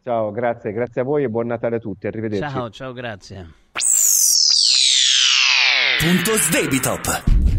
Ciao, 0.03 0.31
grazie, 0.31 0.71
grazie 0.71 1.01
a 1.01 1.03
voi 1.03 1.23
e 1.23 1.29
buon 1.29 1.47
Natale 1.47 1.75
a 1.75 1.79
tutti. 1.79 2.07
Arrivederci. 2.07 2.49
Ciao, 2.49 2.69
ciao, 2.69 2.93
grazie. 2.93 3.45
Punto 5.99 6.37
Sdebitop. 6.37 7.54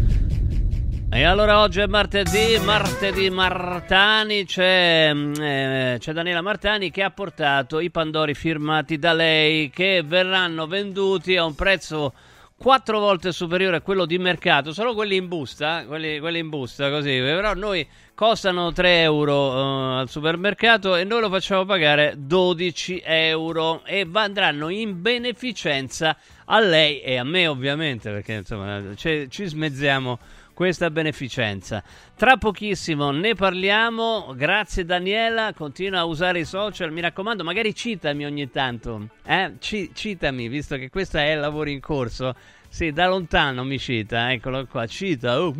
E 1.09 1.23
allora 1.23 1.61
oggi 1.61 1.79
è 1.79 1.87
martedì, 1.87 2.59
martedì 2.65 3.29
Martani, 3.29 4.43
c'è, 4.43 5.09
mm, 5.13 5.33
eh, 5.39 5.95
c'è 5.99 6.11
Daniela 6.11 6.41
Martani 6.41 6.91
che 6.91 7.01
ha 7.01 7.11
portato 7.11 7.79
i 7.79 7.89
Pandori 7.89 8.33
firmati 8.33 8.99
da 8.99 9.13
lei 9.13 9.69
che 9.69 10.03
verranno 10.05 10.67
venduti 10.67 11.37
a 11.37 11.45
un 11.45 11.55
prezzo 11.55 12.13
quattro 12.57 12.99
volte 12.99 13.31
superiore 13.31 13.77
a 13.77 13.81
quello 13.81 14.05
di 14.05 14.17
mercato, 14.17 14.73
solo 14.73 14.93
quelli 14.95 15.15
in 15.15 15.29
busta, 15.29 15.85
quelli, 15.87 16.19
quelli 16.19 16.39
in 16.39 16.49
busta 16.49 16.89
così, 16.89 17.19
però 17.19 17.53
noi 17.53 17.87
costano 18.13 18.73
3 18.73 19.01
euro 19.01 19.53
eh, 19.53 19.99
al 19.99 20.09
supermercato 20.09 20.95
e 20.95 21.05
noi 21.05 21.21
lo 21.21 21.29
facciamo 21.29 21.63
pagare 21.65 22.15
12 22.17 23.01
euro 23.05 23.85
e 23.85 24.05
andranno 24.11 24.69
in 24.69 25.01
beneficenza 25.01 26.17
a 26.45 26.59
lei 26.59 26.99
e 26.99 27.17
a 27.17 27.23
me 27.23 27.47
ovviamente 27.47 28.09
perché 28.11 28.33
insomma 28.33 28.81
ci- 28.95 29.27
ci 29.29 29.45
smezziamo 29.45 30.19
questa 30.57 30.89
beneficenza. 30.89 31.83
Tra 32.15 32.37
pochissimo 32.37 33.11
ne 33.11 33.35
parliamo. 33.35 34.33
Grazie 34.35 34.85
Daniela, 34.85 35.53
continua 35.53 35.99
a 35.99 36.05
usare 36.05 36.39
i 36.39 36.45
social, 36.45 36.91
mi 36.91 36.99
raccomando, 36.99 37.43
magari 37.43 37.75
citami 37.75 38.25
ogni 38.25 38.49
tanto. 38.49 39.09
Eh? 39.23 39.53
Ci- 39.59 39.91
citami, 39.93 40.47
visto 40.47 40.75
che 40.77 40.89
questo 40.89 41.19
è 41.19 41.33
il 41.33 41.41
lavoro 41.41 41.69
in 41.69 41.79
corso. 41.79 42.33
Sì, 42.69 42.91
da 42.91 43.07
lontano 43.07 43.63
mi 43.63 43.77
cita, 43.77 44.31
eccolo 44.31 44.65
qua, 44.65 44.87
cita. 44.87 45.39
oh, 45.39 45.53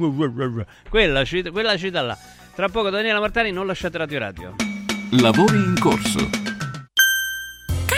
quella 0.90 1.24
cita, 1.24 1.52
quella 1.52 1.78
cita 1.78 2.02
là. 2.02 2.18
Tra 2.56 2.68
poco 2.68 2.90
Daniela 2.90 3.20
Martani, 3.20 3.52
non 3.52 3.68
lasciate 3.68 4.00
Radio 4.00 4.18
Radio. 4.18 4.56
Lavori 5.12 5.58
in 5.58 5.76
corso. 5.80 6.57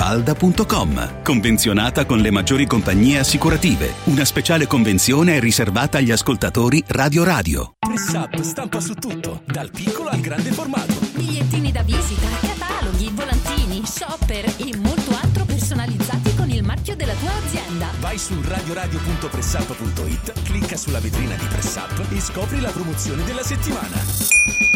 villamafalda.com. 0.00 1.22
Convenzionata 1.22 2.06
con 2.06 2.18
le 2.18 2.30
maggiori 2.30 2.66
compagnie 2.66 3.18
assicurative. 3.18 3.92
Una 4.04 4.24
speciale 4.24 4.66
convenzione 4.66 5.36
è 5.36 5.40
riservata 5.40 5.98
agli 5.98 6.10
ascoltatori 6.10 6.82
Radio 6.88 7.22
Radio. 7.22 7.74
Press 7.78 8.12
Up 8.14 8.40
stampa 8.40 8.80
su 8.80 8.94
tutto, 8.94 9.42
dal 9.44 9.70
piccolo 9.70 10.08
al 10.08 10.20
grande 10.20 10.50
formato. 10.52 10.94
Bigliettini 11.14 11.70
da 11.70 11.82
visita, 11.82 12.26
cataloghi, 12.40 13.10
volantini, 13.12 13.82
shopper 13.84 14.54
e 14.56 14.76
molto 14.78 15.16
altro 15.20 15.44
personalizzati 15.44 16.34
con 16.34 16.50
il 16.50 16.64
marchio 16.64 16.96
della 16.96 17.14
tua 17.14 17.32
azienda. 17.44 17.88
Vai 18.00 18.16
su 18.16 18.34
radioradio.pressup.it, 18.42 20.42
clicca 20.44 20.76
sulla 20.76 21.00
vetrina 21.00 21.34
di 21.34 21.44
Press 21.46 21.76
Up 21.76 22.06
e 22.10 22.20
scopri 22.20 22.60
la 22.60 22.70
promozione 22.70 23.22
della 23.24 23.42
settimana. 23.42 23.96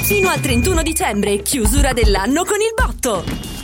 Fino 0.02 0.28
al 0.28 0.40
31 0.40 0.82
dicembre, 0.82 1.40
chiusura 1.40 1.94
dell'anno 1.94 2.44
con 2.44 2.60
il 2.60 2.74
botto. 2.74 3.63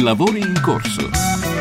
Lavori 0.00 0.38
in 0.40 0.58
corso. 0.62 1.08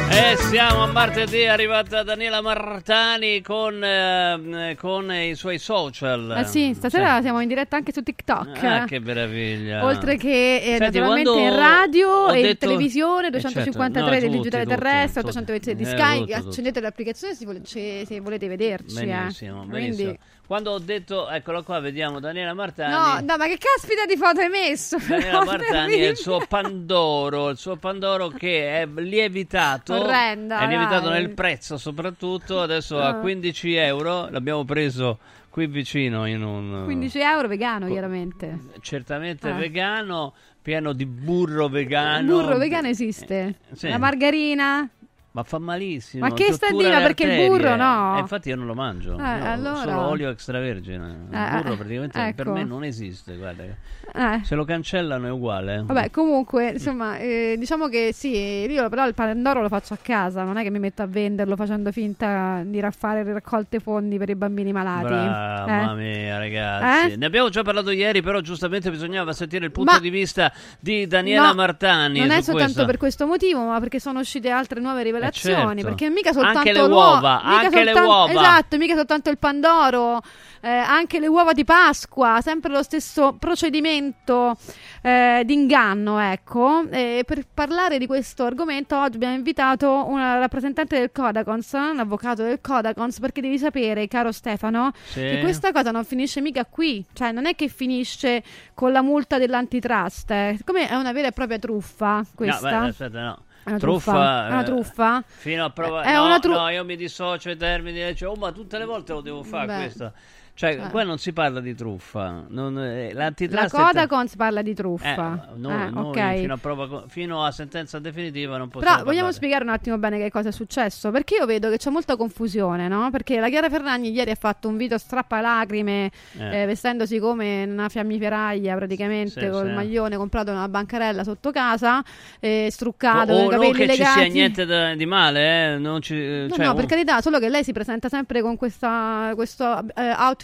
E 0.10 0.36
siamo 0.38 0.84
a 0.84 0.88
martedì, 0.92 1.40
è 1.40 1.48
arrivata 1.48 2.04
Daniela 2.04 2.42
Martani 2.42 3.42
con, 3.42 3.82
eh, 3.84 4.76
con 4.80 5.12
i 5.12 5.36
suoi 5.36 5.58
social. 5.58 6.32
Ah 6.32 6.44
sì, 6.44 6.74
stasera 6.74 7.22
siamo 7.22 7.40
in 7.42 7.48
diretta 7.48 7.76
anche 7.78 7.92
su 7.94 8.02
TikTok. 8.02 8.64
Ah, 8.64 8.86
che 8.86 9.00
meraviglia. 9.00 9.84
Oltre 9.86 10.18
che 10.18 10.56
eh, 10.58 10.78
Senti, 10.78 11.00
naturalmente 11.00 11.30
in 11.42 11.56
radio 11.56 12.30
e 12.30 12.38
in 12.40 12.42
detto- 12.44 12.66
televisione, 12.68 13.28
Eh, 13.28 13.32
certo. 13.40 13.48
253 13.50 14.14
No, 14.16 14.20
del 14.20 14.30
digitale 14.30 14.66
terrestre, 14.66 15.22
tutti. 15.22 15.38
826 15.38 15.76
di 15.76 15.84
Eh, 15.84 15.86
Sky. 15.86 16.20
tutto, 16.20 16.34
tutto. 16.36 16.48
Accendete 16.50 16.82
l'applicazione 16.82 17.34
se, 17.36 17.46
vole- 17.46 17.62
se- 17.64 18.04
se 18.06 18.20
volete 18.20 18.48
vederci. 18.48 18.98
eh. 19.00 19.06
Benissimo, 19.06 19.66
Quindi- 19.68 19.72
benissimo. 19.80 20.16
Quando 20.52 20.72
ho 20.72 20.80
detto, 20.80 21.30
eccolo 21.30 21.64
qua, 21.64 21.80
vediamo 21.80 22.20
Daniela 22.20 22.54
Martani. 22.54 22.92
No, 22.92 23.26
no, 23.26 23.38
ma 23.38 23.48
che 23.48 23.58
caspita 23.58 24.06
di 24.06 24.18
foto 24.18 24.42
hai 24.42 24.50
messo? 24.50 24.98
Daniela 24.98 25.46
Martani 25.46 25.94
è 25.94 26.08
il 26.10 26.18
suo 26.18 26.44
Pandoro, 26.46 27.48
il 27.48 27.58
suo 27.58 27.78
Pandoro 27.78 28.28
che 28.28 28.82
è 28.82 28.86
lievitato, 28.86 29.94
Orrenda, 29.94 30.60
è 30.60 30.68
lievitato 30.68 31.08
dai. 31.08 31.22
nel 31.22 31.30
prezzo 31.34 31.78
soprattutto, 31.78 32.60
adesso 32.60 33.00
a 33.00 33.08
Ah. 33.08 33.14
15 33.22 33.76
euro, 33.76 34.28
l'abbiamo 34.30 34.66
preso 34.66 35.20
qui 35.50 35.68
vicino 35.68 36.26
in 36.28 36.44
un... 36.44 36.82
15 36.84 37.20
euro 37.22 37.48
vegano, 37.48 37.88
chiaramente. 37.88 38.60
certamente 38.82 39.48
Ah. 39.48 39.54
vegano, 39.54 40.34
pieno 40.62 40.92
di 40.92 41.06
burro 41.06 41.68
Il 41.68 41.72
vegano. 41.72 42.28
burro 42.28 42.58
vegano 42.58 42.90
esiste. 42.90 43.56
sì. 43.72 43.88
La 43.88 43.98
margarina? 43.98 44.86
Ma 45.34 45.44
fa 45.44 45.60
malissimo. 45.60 46.28
Ma 46.28 46.34
che 46.34 46.52
sta 46.52 46.68
tortura 46.68 46.88
di- 46.90 46.94
ma 46.94 47.00
le 47.00 47.06
perché 47.06 47.24
il 47.24 47.48
burro 47.48 47.76
no? 47.78 48.18
Eh, 48.18 48.20
infatti 48.20 48.50
io 48.50 48.58
non 48.58 48.66
lo 48.66 48.74
mangio. 48.74 49.18
Eh, 49.18 49.38
Io 49.38 49.50
allora? 49.52 49.76
Solo 49.78 50.08
olio 50.10 50.30
extravergine. 50.30 51.18
Il 51.30 51.36
Eh, 51.38 51.50
burro 51.62 51.74
eh, 51.74 51.78
praticamente 51.78 52.34
per 52.36 52.46
ecco. 52.48 52.52
me 52.52 52.64
non 52.66 52.84
esiste, 52.84 53.38
guarda. 53.38 53.64
Eh. 53.64 54.42
Se 54.44 54.56
lo 54.56 54.66
cancellano 54.66 55.28
è 55.28 55.32
uguale. 55.32 55.84
Vabbè, 55.86 56.12
comunque, 56.12 56.72
insomma, 56.72 57.18
eh, 57.18 57.56
diciamo 57.58 57.88
che 57.88 58.12
sì, 58.14 58.36
io 58.70 58.90
però 58.90 59.08
il 59.08 59.14
Pandoro 59.14 59.62
lo 59.62 59.70
faccio 59.70 59.94
a 59.94 59.98
casa, 60.02 60.44
non 60.44 60.58
è 60.58 60.64
che 60.64 60.70
mi 60.70 60.80
metto 60.80 61.02
a 61.02 61.06
venderlo 61.08 61.56
facendo 61.56 61.94
finta 61.94 62.62
di 62.66 62.82
ra- 62.82 62.92
fare 62.92 63.24
raccolte 63.24 63.80
fondi 63.80 64.18
per 64.18 64.28
i 64.30 64.36
bambini 64.36 64.74
malati. 64.74 65.14
Mamma 65.14 65.92
Eh? 65.94 65.96
mia, 65.96 66.38
ragazzi. 66.40 67.16
Ne 67.16 67.26
abbiamo 67.26 67.48
già 67.48 67.62
parlato 67.64 67.92
ieri, 67.92 68.22
però 68.22 68.42
giustamente 68.42 68.92
bisognava 68.92 69.32
sentire 69.32 69.64
il 69.64 69.72
punto 69.72 69.94
Ma- 69.94 70.00
di 70.00 70.10
vista 70.10 70.52
di 70.78 71.08
Daniela 71.08 71.48
No, 71.48 71.54
Martani. 71.54 72.20
Non 72.20 72.32
è 72.32 72.42
soltanto 72.42 72.56
questo. 72.74 72.86
per 72.86 72.98
questo 72.98 73.26
motivo, 73.28 73.64
ma 73.66 73.80
perché 73.80 74.02
sono 74.02 74.20
uscite 74.20 74.50
altre 74.50 74.82
nuove 74.82 74.96
rivelazioni. 74.96 75.20
Certo. 75.30 75.82
Perché 75.84 76.10
mica 76.10 76.32
soltanto 76.34 76.58
Anche 76.60 76.74
le 76.74 76.82
uova, 76.82 77.42
anche 77.44 77.84
le 77.84 77.92
soltan- 77.94 78.06
uova. 78.06 78.32
Esatto, 78.32 78.78
mica 78.78 78.96
soltanto 78.96 79.30
il 79.30 79.38
Pandoro, 79.38 80.22
eh, 80.62 80.70
anche 80.70 81.20
le 81.20 81.28
uova 81.28 81.54
di 81.54 81.64
Pasqua, 81.64 82.40
sempre 82.42 82.72
lo 82.72 82.84
stesso 82.84 83.36
procedimento 83.38 84.56
eh, 85.02 85.44
di 85.46 85.54
inganno, 85.54 86.20
ecco. 86.20 86.84
E 86.90 87.24
per 87.26 87.46
parlare 87.54 87.98
di 87.98 88.08
questo 88.08 88.46
argomento 88.46 88.98
oggi 89.00 89.16
abbiamo 89.16 89.36
invitato 89.36 90.06
una 90.08 90.38
rappresentante 90.40 90.98
del 90.98 91.12
Codacons, 91.12 91.72
un 91.74 92.00
avvocato 92.00 92.44
del 92.44 92.60
Codacons, 92.62 93.20
perché 93.20 93.42
devi 93.42 93.58
sapere, 93.58 94.08
caro 94.08 94.32
Stefano, 94.32 94.92
Sì. 95.06 95.20
che 95.22 95.40
questa 95.42 95.72
cosa 95.72 95.92
non 95.92 96.06
finisce 96.06 96.42
mica 96.42 96.66
qui, 96.66 97.04
cioè 97.14 97.32
non 97.32 97.46
è 97.46 97.56
che 97.56 97.68
finisce 97.68 98.44
con 98.74 98.92
la 98.92 99.02
multa 99.02 99.38
dell'antitrust, 99.38 100.32
eh. 100.32 100.54
siccome 100.58 100.88
è 100.88 100.96
una 100.96 101.12
vera 101.12 101.28
e 101.28 101.32
propria 101.32 101.58
truffa 101.60 102.24
questa. 102.36 102.70
No, 102.72 102.80
beh, 102.82 102.88
aspetta, 102.90 103.22
no. 103.22 103.40
Una 103.64 103.78
truffa, 103.78 104.12
truffa? 104.12 104.46
È 104.48 104.52
una 104.52 104.62
eh, 104.62 104.66
truffa? 104.66 105.24
Fino 105.28 105.66
a 105.66 105.70
prova... 105.70 106.02
È 106.02 106.14
no, 106.14 106.40
tru- 106.40 106.54
no, 106.54 106.70
io 106.70 106.84
mi 106.84 106.96
dissocio 106.96 107.50
ai 107.50 107.58
termini. 107.58 108.16
Cioè, 108.16 108.30
oh, 108.30 108.36
ma 108.36 108.52
tutte 108.52 108.78
le 108.78 108.86
volte 108.86 109.14
lo 109.14 109.22
devo 109.22 109.44
fare 109.44 109.68
Beh. 109.68 109.76
questo. 109.76 110.14
Cioè, 110.54 110.78
Cioè. 110.78 110.90
qua 110.90 111.04
non 111.04 111.18
si 111.18 111.34
parla 111.34 111.60
di 111.60 111.74
truffa. 111.74 112.44
Non, 112.50 112.78
eh, 112.78 113.14
La 113.14 113.32
Codacons 113.70 114.36
parla 114.36 114.62
di 114.62 114.72
Eh, 114.72 114.76
truffa. 114.76 115.50
noi, 115.56 115.88
Eh, 115.88 115.90
noi 115.90 116.06
ok. 116.06 116.36
fino, 116.40 116.54
a 116.54 116.58
prova 116.58 117.04
fino 117.08 117.44
a 117.46 117.52
sentenza 117.52 117.98
definitiva 118.00 118.58
non 118.58 118.68
possiamo 118.70 118.96
Però 118.96 119.06
vogliamo 119.06 119.28
parlare. 119.30 119.34
spiegare 119.34 119.64
un 119.64 119.70
attimo 119.70 119.98
bene 119.98 120.18
che 120.20 120.30
cosa 120.30 120.50
è 120.50 120.52
successo? 120.52 121.10
Perché 121.12 121.36
io 121.36 121.46
vedo 121.46 121.70
che 121.70 121.78
c'è 121.78 121.90
molta 121.90 122.16
confusione, 122.16 122.88
no? 122.88 123.10
Perché 123.12 123.40
la 123.40 123.50
Chiara 123.50 123.70
Ferragni 123.70 124.12
ieri 124.12 124.32
ha 124.32 124.36
fatto 124.36 124.68
un 124.68 124.78
video 124.78 124.98
strappalacrime, 124.98 126.12
Eh. 126.38 126.62
eh, 126.62 126.66
vestendosi 126.66 127.18
come 127.20 127.64
una 127.64 127.90
fiammiferaia 127.90 128.76
praticamente, 128.76 129.42
Sì, 129.42 129.50
col 129.50 129.68
sì. 129.68 129.74
maglione 129.74 130.16
comprato 130.18 130.52
in 130.52 130.58
una 130.58 130.70
bancarella 130.70 131.24
sotto 131.24 131.52
casa, 131.52 132.04
eh, 132.40 132.68
struccato, 132.70 133.32
O- 133.34 133.36
con 133.36 133.44
i 133.44 133.48
o 133.48 133.52
non 133.52 133.60
capelli 133.72 133.74
che 133.74 133.94
ci 133.94 133.98
legati. 134.00 134.20
sia 134.20 134.28
niente 134.32 134.66
da- 134.66 134.94
di 134.96 135.06
male, 135.06 135.76
eh, 135.76 136.02
ci, 136.02 136.16
eh, 136.16 136.46
No, 136.50 136.56
cioè, 136.56 136.66
no, 136.66 136.72
un- 136.72 136.76
per 136.78 136.86
carità, 136.86 137.22
solo 137.22 137.40
che 137.40 137.50
lei 137.50 137.64
si 137.64 137.72
presenta 137.72 138.10
sempre 138.10 138.42
con 138.42 138.58
questa, 138.58 139.32
questo 139.36 139.80
eh, 139.96 140.02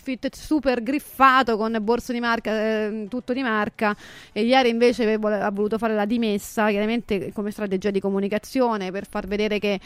outfit 0.07 0.33
super 0.35 0.81
griffato, 0.81 1.57
con 1.57 1.77
borso 1.81 2.13
di 2.13 2.19
marca, 2.19 2.51
eh, 2.51 3.07
tutto 3.09 3.33
di 3.33 3.41
marca. 3.41 3.95
E 4.31 4.43
ieri 4.43 4.69
invece 4.69 5.13
ha 5.13 5.51
voluto 5.51 5.77
fare 5.77 5.93
la 5.93 6.05
dimessa, 6.05 6.69
chiaramente 6.69 7.31
come 7.33 7.51
strategia 7.51 7.91
di 7.91 7.99
comunicazione, 7.99 8.91
per 8.91 9.05
far 9.07 9.27
vedere 9.27 9.59
che 9.59 9.79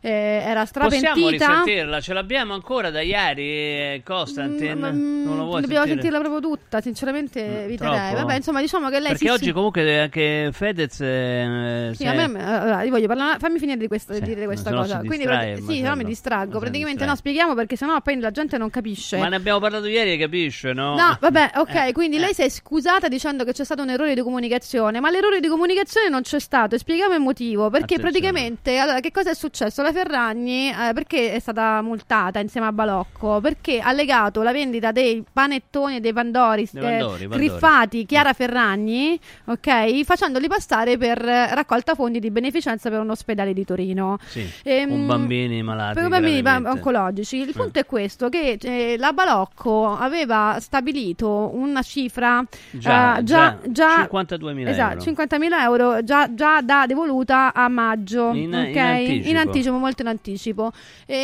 eh, 0.00 0.10
era 0.10 0.64
Possiamo 0.66 0.88
strapentita. 0.98 1.46
risentirla? 1.60 2.00
Ce 2.00 2.12
l'abbiamo 2.12 2.54
ancora 2.54 2.90
da 2.90 3.00
ieri, 3.00 3.42
eh, 3.48 4.02
Constantin? 4.04 4.78
Mm, 4.78 5.24
non 5.24 5.36
lo 5.36 5.44
vuoi 5.44 5.60
Dobbiamo 5.60 5.84
sentire? 5.86 6.02
sentirla 6.02 6.18
proprio 6.18 6.40
tutta, 6.40 6.80
sinceramente 6.80 7.64
eviterei. 7.64 8.10
troppo? 8.10 8.16
Vabbè, 8.16 8.34
insomma, 8.36 8.60
diciamo 8.60 8.88
che 8.88 8.98
lei 9.00 9.10
Perché 9.10 9.26
sì, 9.26 9.30
oggi 9.30 9.44
sì. 9.44 9.52
comunque 9.52 10.00
anche 10.00 10.50
Fedez... 10.52 11.00
eh, 11.00 11.90
Sì, 11.92 11.96
si 12.02 12.06
a 12.06 12.12
me, 12.26 12.44
allora, 12.44 12.82
io 12.82 12.90
voglio 12.90 13.06
parlare, 13.06 13.38
fammi 13.38 13.58
finire 13.58 13.78
di, 13.78 13.86
questa, 13.86 14.14
Sì, 14.14 14.20
di 14.20 14.34
dire 14.34 14.46
questa 14.46 14.70
se 14.70 14.76
cosa. 14.76 15.00
si 15.00 15.06
Quindi, 15.06 15.26
distrae 15.26 15.56
sì, 15.56 15.76
se 15.76 15.80
no 15.82 15.96
mi 15.96 16.04
distraggo. 16.04 16.52
Se 16.54 16.58
Praticamente, 16.58 16.90
distrae. 16.90 17.08
no, 17.08 17.14
spieghiamo 17.16 17.54
perché 17.54 17.76
sennò 17.76 18.00
poi 18.00 18.18
la 18.20 18.30
gente 18.30 18.58
non 18.58 18.70
capisce. 18.70 19.16
Ma 19.18 19.28
ne 19.28 19.36
abbiamo 19.36 19.57
abbiamo 19.58 19.60
parlato 19.60 19.86
ieri, 19.86 20.16
capisce, 20.18 20.72
no? 20.72 20.94
No, 20.96 21.16
vabbè, 21.20 21.52
ok, 21.58 21.74
Eh, 21.88 21.92
quindi 21.92 22.18
lei 22.18 22.34
si 22.34 22.42
è 22.42 22.48
scusata 22.48 23.08
dicendo 23.08 23.44
che 23.44 23.52
c'è 23.52 23.64
stato 23.64 23.82
un 23.82 23.90
errore 23.90 24.14
di 24.14 24.22
comunicazione, 24.22 25.00
ma 25.00 25.10
l'errore 25.10 25.40
di 25.40 25.48
comunicazione 25.48 26.08
non 26.08 26.22
c'è 26.22 26.38
stato, 26.40 26.74
e 26.74 26.78
spieghiamo 26.78 27.14
il 27.14 27.20
motivo, 27.20 27.70
perché 27.70 27.94
Attenzione. 27.96 28.10
praticamente, 28.10 28.78
allora, 28.78 29.00
che 29.00 29.10
cosa 29.12 29.30
è 29.30 29.34
successo? 29.34 29.82
La 29.82 29.92
Ferragni, 29.92 30.70
eh, 30.70 30.92
perché 30.94 31.32
è 31.32 31.38
stata 31.38 31.80
multata 31.82 32.38
insieme 32.40 32.66
a 32.66 32.72
Balocco? 32.72 33.40
Perché 33.40 33.80
ha 33.80 33.92
legato 33.92 34.42
la 34.42 34.52
vendita 34.52 34.92
dei 34.92 35.24
panettoni 35.30 35.96
e 35.96 36.00
dei 36.00 36.12
pandori, 36.12 36.68
pandori, 36.72 37.24
eh, 37.24 37.28
griffati 37.28 38.06
Chiara 38.06 38.32
Ferragni, 38.32 39.18
ok, 39.46 40.02
facendoli 40.04 40.48
passare 40.48 40.96
per 40.96 41.24
eh, 41.26 41.54
raccolta 41.54 41.94
fondi 41.94 42.18
di 42.20 42.30
beneficenza 42.30 42.90
per 42.90 43.00
un 43.00 43.10
ospedale 43.10 43.52
di 43.52 43.64
Torino. 43.64 44.18
Sì, 44.26 44.46
Ehm, 44.64 44.88
con 44.88 45.06
bambini 45.06 45.62
malati. 45.62 45.98
per 46.00 46.08
bambini 46.08 46.42
ba- 46.42 46.60
oncologici. 46.64 47.36
Il 47.36 47.52
punto 47.52 47.78
è 47.78 47.86
questo: 47.86 48.28
che 48.28 48.58
eh, 48.60 48.96
la 48.98 49.12
Balocco 49.12 49.47
aveva 49.54 50.58
stabilito 50.60 51.50
una 51.54 51.82
cifra 51.82 52.44
Già, 52.70 53.18
eh, 53.18 53.22
già, 53.24 53.58
già, 53.68 54.08
52.000 54.10 54.68
esatto, 54.68 55.04
euro. 55.08 55.22
50.000 55.24 55.60
euro 55.62 56.04
già, 56.04 56.32
già 56.34 56.60
da 56.60 56.86
devoluta 56.86 57.52
a 57.52 57.68
maggio. 57.68 58.30
In- 58.32 58.54
ok? 58.54 58.74
in 58.74 58.78
anticipo. 58.78 59.28
In 59.28 59.36
anticipo, 59.36 59.76
molto 59.76 60.02
in 60.02 60.08
anticipo. 60.08 60.72
E, 61.06 61.14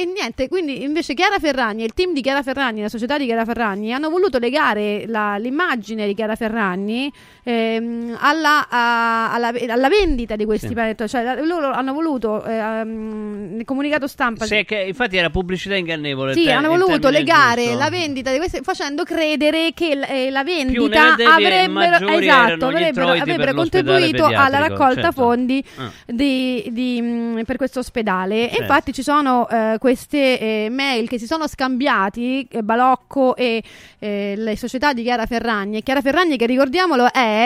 e 0.00 0.12
niente, 0.12 0.48
quindi 0.48 0.82
invece 0.82 1.14
Chiara 1.14 1.38
Ferragni, 1.38 1.84
il 1.84 1.94
team 1.94 2.12
di 2.12 2.20
Chiara 2.20 2.42
Ferragni, 2.42 2.82
la 2.82 2.88
società 2.88 3.16
di 3.18 3.24
Chiara 3.24 3.44
Ferragni, 3.44 3.92
hanno 3.92 4.10
voluto 4.10 4.38
legare 4.38 5.04
la- 5.06 5.36
l'immagine 5.36 6.06
di 6.06 6.14
Chiara 6.14 6.36
Ferragni 6.36 7.12
ehm, 7.48 8.16
alla, 8.20 8.68
a- 8.68 9.32
alla, 9.32 9.52
alla 9.68 9.88
vendita 9.88 10.36
di 10.36 10.44
questi 10.44 10.68
Sì. 10.68 10.74
panettoni. 10.74 11.08
Cioè, 11.08 11.42
loro 11.42 11.70
hanno 11.70 11.92
voluto 11.94 12.44
ehm, 12.44 13.54
nel 13.56 13.64
comunicato 13.64 14.06
stampa. 14.06 14.44
Sì, 14.44 14.64
che 14.64 14.76
infatti 14.88 15.16
era 15.16 15.30
pubblicità 15.30 15.74
ingannevole. 15.74 16.34
Sì, 16.34 16.44
te- 16.44 16.52
hanno 16.52 16.68
voluto 16.68 17.08
legare 17.08 17.62
giusto. 17.64 17.78
la 17.78 17.88
vendita 17.90 18.30
di 18.32 18.36
queste 18.36 18.60
facendo 18.62 19.04
credere 19.04 19.72
che 19.74 19.94
l- 19.94 20.04
eh, 20.08 20.30
la 20.30 20.44
vendita 20.44 21.16
e 21.16 21.24
avrebbero, 21.24 22.08
esatto, 22.08 22.66
avrebbero, 22.66 23.08
avrebbero 23.12 23.54
contribuito 23.54 24.24
alla 24.26 24.34
pediatrico, 24.58 24.58
raccolta 24.76 25.00
certo. 25.02 25.12
fondi 25.22 25.64
Ah. 25.76 25.90
di- 26.04 26.66
di, 26.70 27.00
mh, 27.00 27.42
per 27.46 27.56
questo 27.56 27.78
ospedale. 27.80 28.44
E 28.44 28.48
Certo. 28.48 28.62
infatti 28.62 28.92
ci 28.92 29.02
sono 29.02 29.48
eh, 29.48 29.76
queste 29.78 30.38
eh, 30.38 30.68
mail 30.70 31.08
che 31.08 31.18
si 31.18 31.26
sono 31.26 31.46
scambiati, 31.46 32.46
eh, 32.50 32.62
Balocco 32.62 33.36
e 33.36 33.62
eh, 33.98 34.34
le 34.36 34.56
società 34.56 34.92
di 34.92 35.02
Chiara 35.02 35.26
Ferragni. 35.26 35.78
E 35.78 35.82
Chiara 35.82 36.00
Ferragni, 36.00 36.36
che 36.36 36.46
ricordiamolo, 36.46 37.10
è 37.12 37.37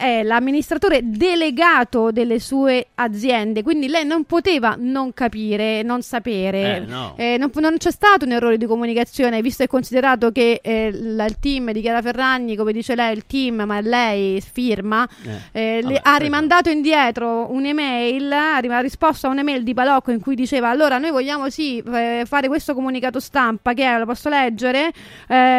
è 0.00 0.22
l'amministratore 0.22 1.00
delegato 1.04 2.10
delle 2.10 2.38
sue 2.40 2.86
aziende, 2.94 3.62
quindi 3.62 3.86
lei 3.86 4.06
non 4.06 4.24
poteva 4.24 4.74
non 4.78 5.12
capire, 5.12 5.82
non 5.82 6.00
sapere. 6.00 6.76
Eh, 6.76 6.80
no. 6.80 7.12
Eh, 7.18 7.36
non, 7.38 7.50
non 7.56 7.76
c'è 7.76 7.90
stato 7.90 8.24
un 8.24 8.32
errore 8.32 8.56
di 8.56 8.64
comunicazione, 8.64 9.42
visto 9.42 9.62
e 9.62 9.66
considerato 9.66 10.32
che 10.32 10.60
eh, 10.62 10.88
la- 10.90 11.26
il 11.26 11.38
team 11.38 11.72
di 11.72 11.82
Chiara 11.82 12.00
Ferragni, 12.00 12.56
come 12.56 12.72
dice 12.72 12.94
lei, 12.94 13.14
il 13.14 13.26
team, 13.26 13.60
ma 13.66 13.78
lei 13.82 14.40
firma, 14.40 15.06
Eh, 15.52 15.76
eh, 15.76 15.82
le- 15.82 15.82
vabbè, 15.82 16.00
ha 16.02 16.16
rimandato 16.16 16.70
indietro 16.70 17.52
un'email, 17.52 18.32
ha 18.32 18.56
ha 18.56 18.80
risposto 18.80 19.26
a 19.26 19.30
un'email 19.30 19.62
di 19.62 19.74
Balocco 19.74 20.12
in 20.12 20.20
cui 20.22 20.34
diceva 20.34 20.70
allora 20.70 20.96
noi 20.96 21.10
vogliamo 21.10 21.50
sì 21.50 21.76
eh, 21.92 22.22
fare 22.24 22.48
questo 22.48 22.72
comunicato 22.72 23.20
stampa, 23.20 23.74
che 23.74 23.84
è, 23.84 23.98
lo 23.98 24.06
posso 24.06 24.30
leggere? 24.30 24.92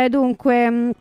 Dunque... 0.10 0.94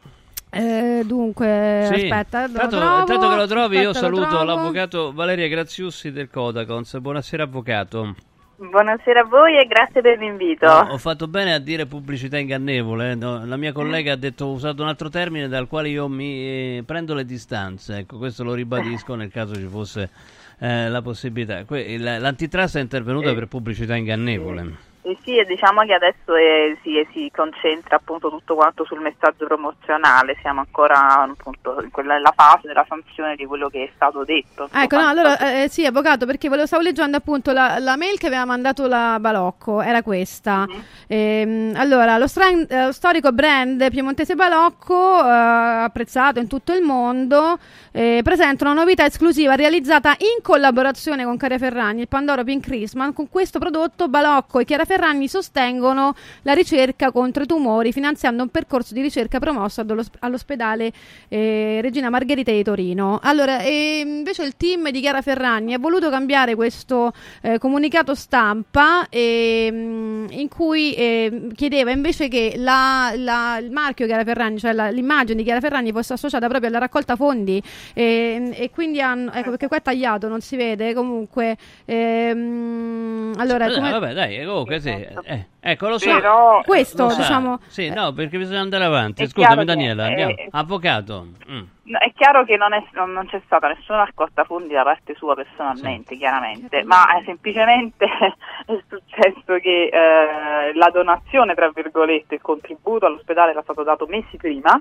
eh, 0.50 1.02
dunque, 1.04 1.88
Sì. 1.92 2.06
aspetta, 2.08 2.46
lo 2.46 2.52
Tanto, 2.52 2.76
trovo. 2.78 3.04
tanto 3.04 3.28
che 3.30 3.36
lo 3.36 3.46
trovi, 3.46 3.78
io 3.78 3.92
saluto 3.92 4.26
trovo. 4.26 4.44
l'avvocato 4.44 5.12
Valeria 5.12 5.48
Graziussi 5.48 6.10
del 6.12 6.28
Codacons. 6.28 6.98
Buonasera, 6.98 7.44
avvocato. 7.44 8.14
Buonasera 8.56 9.20
a 9.20 9.24
voi 9.24 9.56
e 9.58 9.64
grazie 9.66 10.02
per 10.02 10.18
l'invito. 10.18 10.66
No, 10.66 10.88
ho 10.92 10.98
fatto 10.98 11.26
bene 11.28 11.54
a 11.54 11.58
dire 11.58 11.86
pubblicità 11.86 12.36
ingannevole. 12.36 13.12
eh, 13.12 13.14
no, 13.14 13.42
la 13.46 13.56
mia 13.56 13.72
collega 13.72 14.12
ha 14.12 14.16
detto, 14.16 14.44
ho 14.44 14.52
usato 14.52 14.82
un 14.82 14.88
altro 14.88 15.08
termine 15.08 15.48
dal 15.48 15.66
quale 15.66 15.88
io 15.88 16.08
mi 16.08 16.34
eh, 16.78 16.82
prendo 16.84 17.14
le 17.14 17.24
distanze. 17.24 17.96
Ecco, 17.98 18.18
questo 18.18 18.44
lo 18.44 18.52
ribadisco 18.52 19.14
nel 19.14 19.30
caso 19.30 19.54
ci 19.54 19.66
fosse 19.66 20.10
eh, 20.58 20.90
la 20.90 21.00
possibilità. 21.00 21.64
Que- 21.64 21.96
l'antitrust 21.96 22.76
è 22.76 22.80
intervenuta 22.80 23.32
per 23.32 23.46
pubblicità 23.46 23.96
ingannevole. 23.96 24.88
Eh 25.02 25.16
sì, 25.24 25.38
e 25.38 25.46
diciamo 25.46 25.80
che 25.86 25.94
adesso 25.94 26.34
eh, 26.34 26.76
si, 26.82 27.06
si 27.12 27.30
concentra 27.34 27.96
appunto 27.96 28.28
tutto 28.28 28.54
quanto 28.54 28.84
sul 28.84 29.00
messaggio 29.00 29.46
promozionale, 29.46 30.36
siamo 30.42 30.60
ancora 30.60 31.22
appunto 31.22 31.80
in 31.82 31.90
quella 31.90 32.14
nella 32.14 32.34
fase 32.36 32.66
della 32.66 32.84
sanzione 32.86 33.34
di 33.34 33.46
quello 33.46 33.70
che 33.70 33.84
è 33.84 33.90
stato 33.94 34.24
detto. 34.24 34.68
Ecco, 34.70 34.96
no, 34.96 35.08
allora 35.08 35.38
eh, 35.38 35.68
sì, 35.70 35.86
avvocato, 35.86 36.26
perché 36.26 36.48
volevo, 36.48 36.66
stavo 36.66 36.82
leggendo 36.82 37.16
appunto 37.16 37.52
la, 37.52 37.78
la 37.78 37.96
mail 37.96 38.18
che 38.18 38.26
aveva 38.26 38.44
mandato 38.44 38.86
la 38.86 39.16
Balocco, 39.18 39.80
era 39.80 40.02
questa. 40.02 40.66
Ehm, 41.06 41.72
allora, 41.76 42.18
lo, 42.18 42.26
stra- 42.26 42.50
eh, 42.50 42.84
lo 42.84 42.92
storico 42.92 43.32
brand 43.32 43.88
piemontese 43.90 44.34
Balocco, 44.34 45.24
eh, 45.24 45.30
apprezzato 45.30 46.40
in 46.40 46.46
tutto 46.46 46.74
il 46.74 46.82
mondo, 46.82 47.58
eh, 47.90 48.20
presenta 48.22 48.64
una 48.64 48.74
novità 48.74 49.06
esclusiva 49.06 49.54
realizzata 49.54 50.10
in 50.18 50.42
collaborazione 50.42 51.24
con 51.24 51.38
Chiara 51.38 51.56
Ferragni, 51.56 52.02
il 52.02 52.08
Pandoro 52.08 52.44
Pink 52.44 52.64
Christmas. 52.64 53.14
Con 53.14 53.30
questo 53.30 53.58
prodotto 53.58 54.08
Balocco 54.08 54.58
e 54.58 54.64
Chiara 54.66 54.88
Ferragni 54.90 55.28
sostengono 55.28 56.14
la 56.42 56.52
ricerca 56.52 57.12
contro 57.12 57.44
i 57.44 57.46
tumori, 57.46 57.92
finanziando 57.92 58.42
un 58.42 58.48
percorso 58.48 58.92
di 58.92 59.00
ricerca 59.00 59.38
promosso 59.38 59.82
allo- 59.82 60.02
all'ospedale 60.18 60.90
eh, 61.28 61.78
Regina 61.80 62.10
Margherita 62.10 62.50
di 62.50 62.64
Torino. 62.64 63.20
Allora, 63.22 63.62
invece 63.62 64.42
il 64.42 64.56
team 64.56 64.90
di 64.90 64.98
Chiara 65.00 65.22
Ferragni 65.22 65.74
ha 65.74 65.78
voluto 65.78 66.10
cambiare 66.10 66.56
questo 66.56 67.12
eh, 67.42 67.58
comunicato 67.58 68.14
stampa 68.16 69.08
e, 69.08 69.68
mm, 69.70 70.26
in 70.30 70.48
cui 70.48 70.92
eh, 70.94 71.46
chiedeva 71.54 71.92
invece 71.92 72.26
che 72.26 72.54
la- 72.56 73.12
la- 73.14 73.58
il 73.62 73.70
marchio 73.70 74.06
Chiara 74.06 74.24
Ferragni, 74.24 74.58
cioè 74.58 74.72
la- 74.72 74.90
l'immagine 74.90 75.36
di 75.38 75.44
Chiara 75.44 75.60
Ferragni 75.60 75.92
fosse 75.92 76.14
associata 76.14 76.48
proprio 76.48 76.68
alla 76.70 76.78
raccolta 76.80 77.14
fondi 77.14 77.62
e, 77.94 78.50
e 78.54 78.70
quindi 78.70 79.00
hanno, 79.00 79.30
ecco 79.32 79.50
perché 79.50 79.68
qua 79.68 79.76
è 79.76 79.82
tagliato, 79.82 80.26
non 80.26 80.40
si 80.40 80.56
vede 80.56 80.94
comunque. 80.94 81.56
ehm, 81.86 83.34
allora, 83.36 83.66
Eh, 83.66 83.74
come- 83.74 83.90
vabbè, 83.90 84.12
dai, 84.14 84.44
comunque 84.44 84.79
sì. 84.80 85.06
eh, 85.24 85.46
ecco, 85.60 85.88
lo 85.88 85.98
so. 85.98 86.12
Però- 86.14 86.62
Questo, 86.62 87.04
Lo 87.04 87.10
sa. 87.10 87.16
diciamo- 87.18 87.58
Sì, 87.66 87.88
no, 87.90 88.12
perché 88.12 88.38
bisogna 88.38 88.60
andare 88.60 88.84
avanti. 88.84 89.22
È 89.22 89.26
Scusami, 89.28 89.56
che- 89.58 89.64
Daniela, 89.64 90.04
andiamo. 90.06 90.32
eh, 90.32 90.48
Avvocato. 90.50 91.26
mm. 91.50 91.62
No, 91.90 91.98
è 91.98 92.12
chiaro 92.14 92.44
che 92.44 92.56
non, 92.56 92.72
è- 92.72 92.84
non- 92.92 93.12
non 93.12 93.26
c'è 93.26 93.40
stata 93.46 93.66
nessuna 93.68 93.98
raccolta 94.04 94.44
fondi 94.44 94.72
da 94.74 94.82
parte 94.84 95.14
sua 95.16 95.34
personalmente, 95.34 96.16
chiaramente, 96.16 96.84
ma 96.84 97.16
eh, 97.18 97.22
semplicemente 97.24 98.04
è 98.66 98.78
successo 98.88 99.58
che 99.60 99.90
eh, 99.92 100.72
la 100.74 100.90
donazione, 100.92 101.54
tra 101.54 101.68
virgolette, 101.74 102.36
il 102.36 102.40
contributo 102.40 103.06
all'ospedale 103.06 103.50
era 103.50 103.62
stato 103.62 103.82
dato 103.82 104.06
mesi 104.06 104.36
prima 104.36 104.80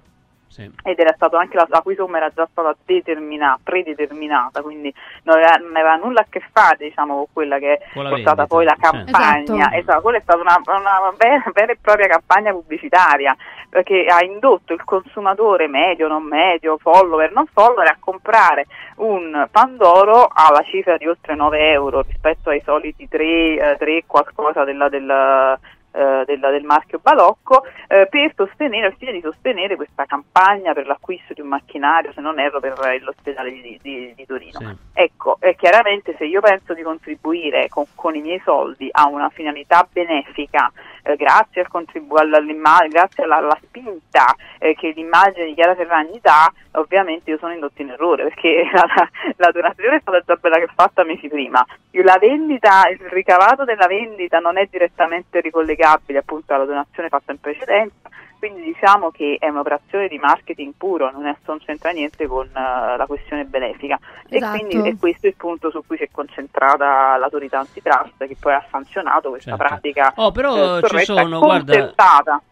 Sì. 0.49 0.69
ed 0.83 0.97
era 0.97 1.13
stato 1.13 1.37
anche 1.37 1.55
la, 1.55 1.65
la 1.69 1.81
cui 1.81 1.93
somma 1.93 2.17
era 2.17 2.31
già 2.33 2.47
stata 2.51 2.75
determinata, 2.83 3.59
predeterminata, 3.63 4.61
quindi 4.61 4.93
non 5.23 5.37
aveva, 5.37 5.55
non 5.57 5.75
aveva 5.75 5.95
nulla 5.95 6.21
a 6.21 6.25
che 6.27 6.41
fare 6.51 6.87
diciamo, 6.87 7.15
con 7.15 7.25
quella 7.31 7.59
che 7.59 7.73
è 7.73 7.81
Con 7.93 8.09
la 8.09 8.17
stata 8.17 8.47
poi 8.47 8.65
la 8.65 8.75
campagna. 8.79 9.67
Esatto. 9.67 9.77
Esatto, 9.79 10.01
quella 10.01 10.17
è 10.17 10.21
stata 10.21 10.39
una, 10.39 10.59
una 10.65 11.13
vera, 11.17 11.43
vera 11.53 11.71
e 11.71 11.77
propria 11.79 12.07
campagna 12.07 12.51
pubblicitaria 12.51 13.35
perché 13.69 14.05
ha 14.05 14.23
indotto 14.23 14.73
il 14.73 14.83
consumatore 14.83 15.67
medio, 15.67 16.07
non 16.07 16.23
medio, 16.23 16.77
follower, 16.77 17.31
non 17.31 17.45
follower 17.45 17.87
a 17.87 17.97
comprare 17.99 18.65
un 18.95 19.47
Pandoro 19.51 20.27
alla 20.33 20.63
cifra 20.63 20.97
di 20.97 21.07
oltre 21.07 21.35
9 21.35 21.71
euro 21.71 22.01
rispetto 22.01 22.49
ai 22.49 22.61
soliti 22.65 23.07
3, 23.07 23.75
3 23.77 24.03
qualcosa 24.07 24.63
della, 24.63 24.89
del, 24.89 25.59
eh, 25.91 26.23
della- 26.25 26.51
del 26.51 26.63
marchio 26.63 26.99
Balocco 26.99 27.65
eh, 27.87 28.07
per 28.09 28.33
sostenere, 28.35 28.87
al 28.87 28.95
fine 28.97 29.11
di 29.11 29.21
sostenere 29.21 29.75
questa 29.75 30.05
campagna 30.05 30.73
per 30.73 30.85
l'acquisto 30.87 31.33
di 31.33 31.41
un 31.41 31.47
macchinario, 31.47 32.11
se 32.13 32.21
non 32.21 32.39
erro, 32.39 32.59
per 32.59 32.77
l'ospedale 33.01 33.51
di, 33.51 33.79
di- 33.81 34.13
di 34.15 34.25
Torino. 34.25 34.59
Sì. 34.59 34.67
Ecco, 34.93 35.37
eh, 35.39 35.55
chiaramente 35.55 36.15
se 36.17 36.25
io 36.25 36.41
penso 36.41 36.73
di 36.73 36.81
contribuire 36.81 37.67
con, 37.69 37.85
con 37.95 38.15
i 38.15 38.21
miei 38.21 38.41
soldi 38.43 38.89
a 38.91 39.07
una 39.07 39.29
finalità 39.29 39.87
benefica, 39.91 40.71
eh, 41.03 41.15
grazie, 41.15 41.61
al 41.61 41.67
contribu- 41.67 42.07
grazie 42.89 43.23
alla, 43.23 43.37
alla 43.37 43.57
spinta 43.63 44.35
eh, 44.59 44.75
che 44.75 44.91
l'immagine 44.95 45.45
di 45.45 45.53
Chiara 45.53 45.75
Ferragni 45.75 46.19
dà, 46.21 46.51
ovviamente 46.73 47.31
io 47.31 47.37
sono 47.37 47.53
indotto 47.53 47.81
in 47.81 47.89
errore 47.89 48.23
perché 48.23 48.63
la, 48.71 49.09
la 49.37 49.51
donazione 49.51 49.97
è 49.97 49.99
stata 50.01 50.21
già 50.25 50.35
bella 50.35 50.57
che 50.57 50.67
fatta 50.73 51.03
mesi 51.03 51.27
prima. 51.27 51.65
La 51.91 52.17
vendita, 52.19 52.87
il 52.89 52.99
ricavato 53.09 53.63
della 53.63 53.87
vendita 53.87 54.39
non 54.39 54.57
è 54.57 54.67
direttamente 54.69 55.41
ricollegabile 55.79 56.19
appunto 56.19 56.53
alla 56.53 56.65
donazione 56.65 57.09
fatta 57.09 57.31
in 57.31 57.39
precedenza, 57.39 57.95
quindi 58.37 58.61
diciamo 58.61 59.11
che 59.11 59.35
è 59.39 59.47
un'operazione 59.49 60.07
di 60.07 60.17
marketing 60.17 60.73
puro, 60.77 61.11
non, 61.11 61.25
è, 61.25 61.35
non 61.45 61.59
c'entra 61.59 61.91
niente 61.91 62.25
con 62.27 62.45
eh, 62.47 62.97
la 62.97 63.05
questione 63.05 63.43
benefica. 63.43 63.99
Esatto. 64.29 64.55
E 64.55 64.59
quindi 64.65 64.89
è 64.89 64.95
questo 64.97 65.27
il 65.27 65.35
punto 65.35 65.69
su 65.71 65.83
cui 65.85 65.97
si 65.97 66.03
è 66.03 66.09
concentrata 66.11 67.17
l'autorità 67.17 67.59
antitrust 67.59 68.25
che 68.27 68.37
poi 68.39 68.53
ha 68.53 68.65
sanzionato 68.69 69.29
questa 69.29 69.57
Certo. 69.57 69.65
pratica 69.65 70.13
Oh, 70.15 70.31
però 70.31 70.77
eh, 70.77 70.87
ci 70.87 70.99
sono, 71.05 71.39
guarda, 71.39 71.73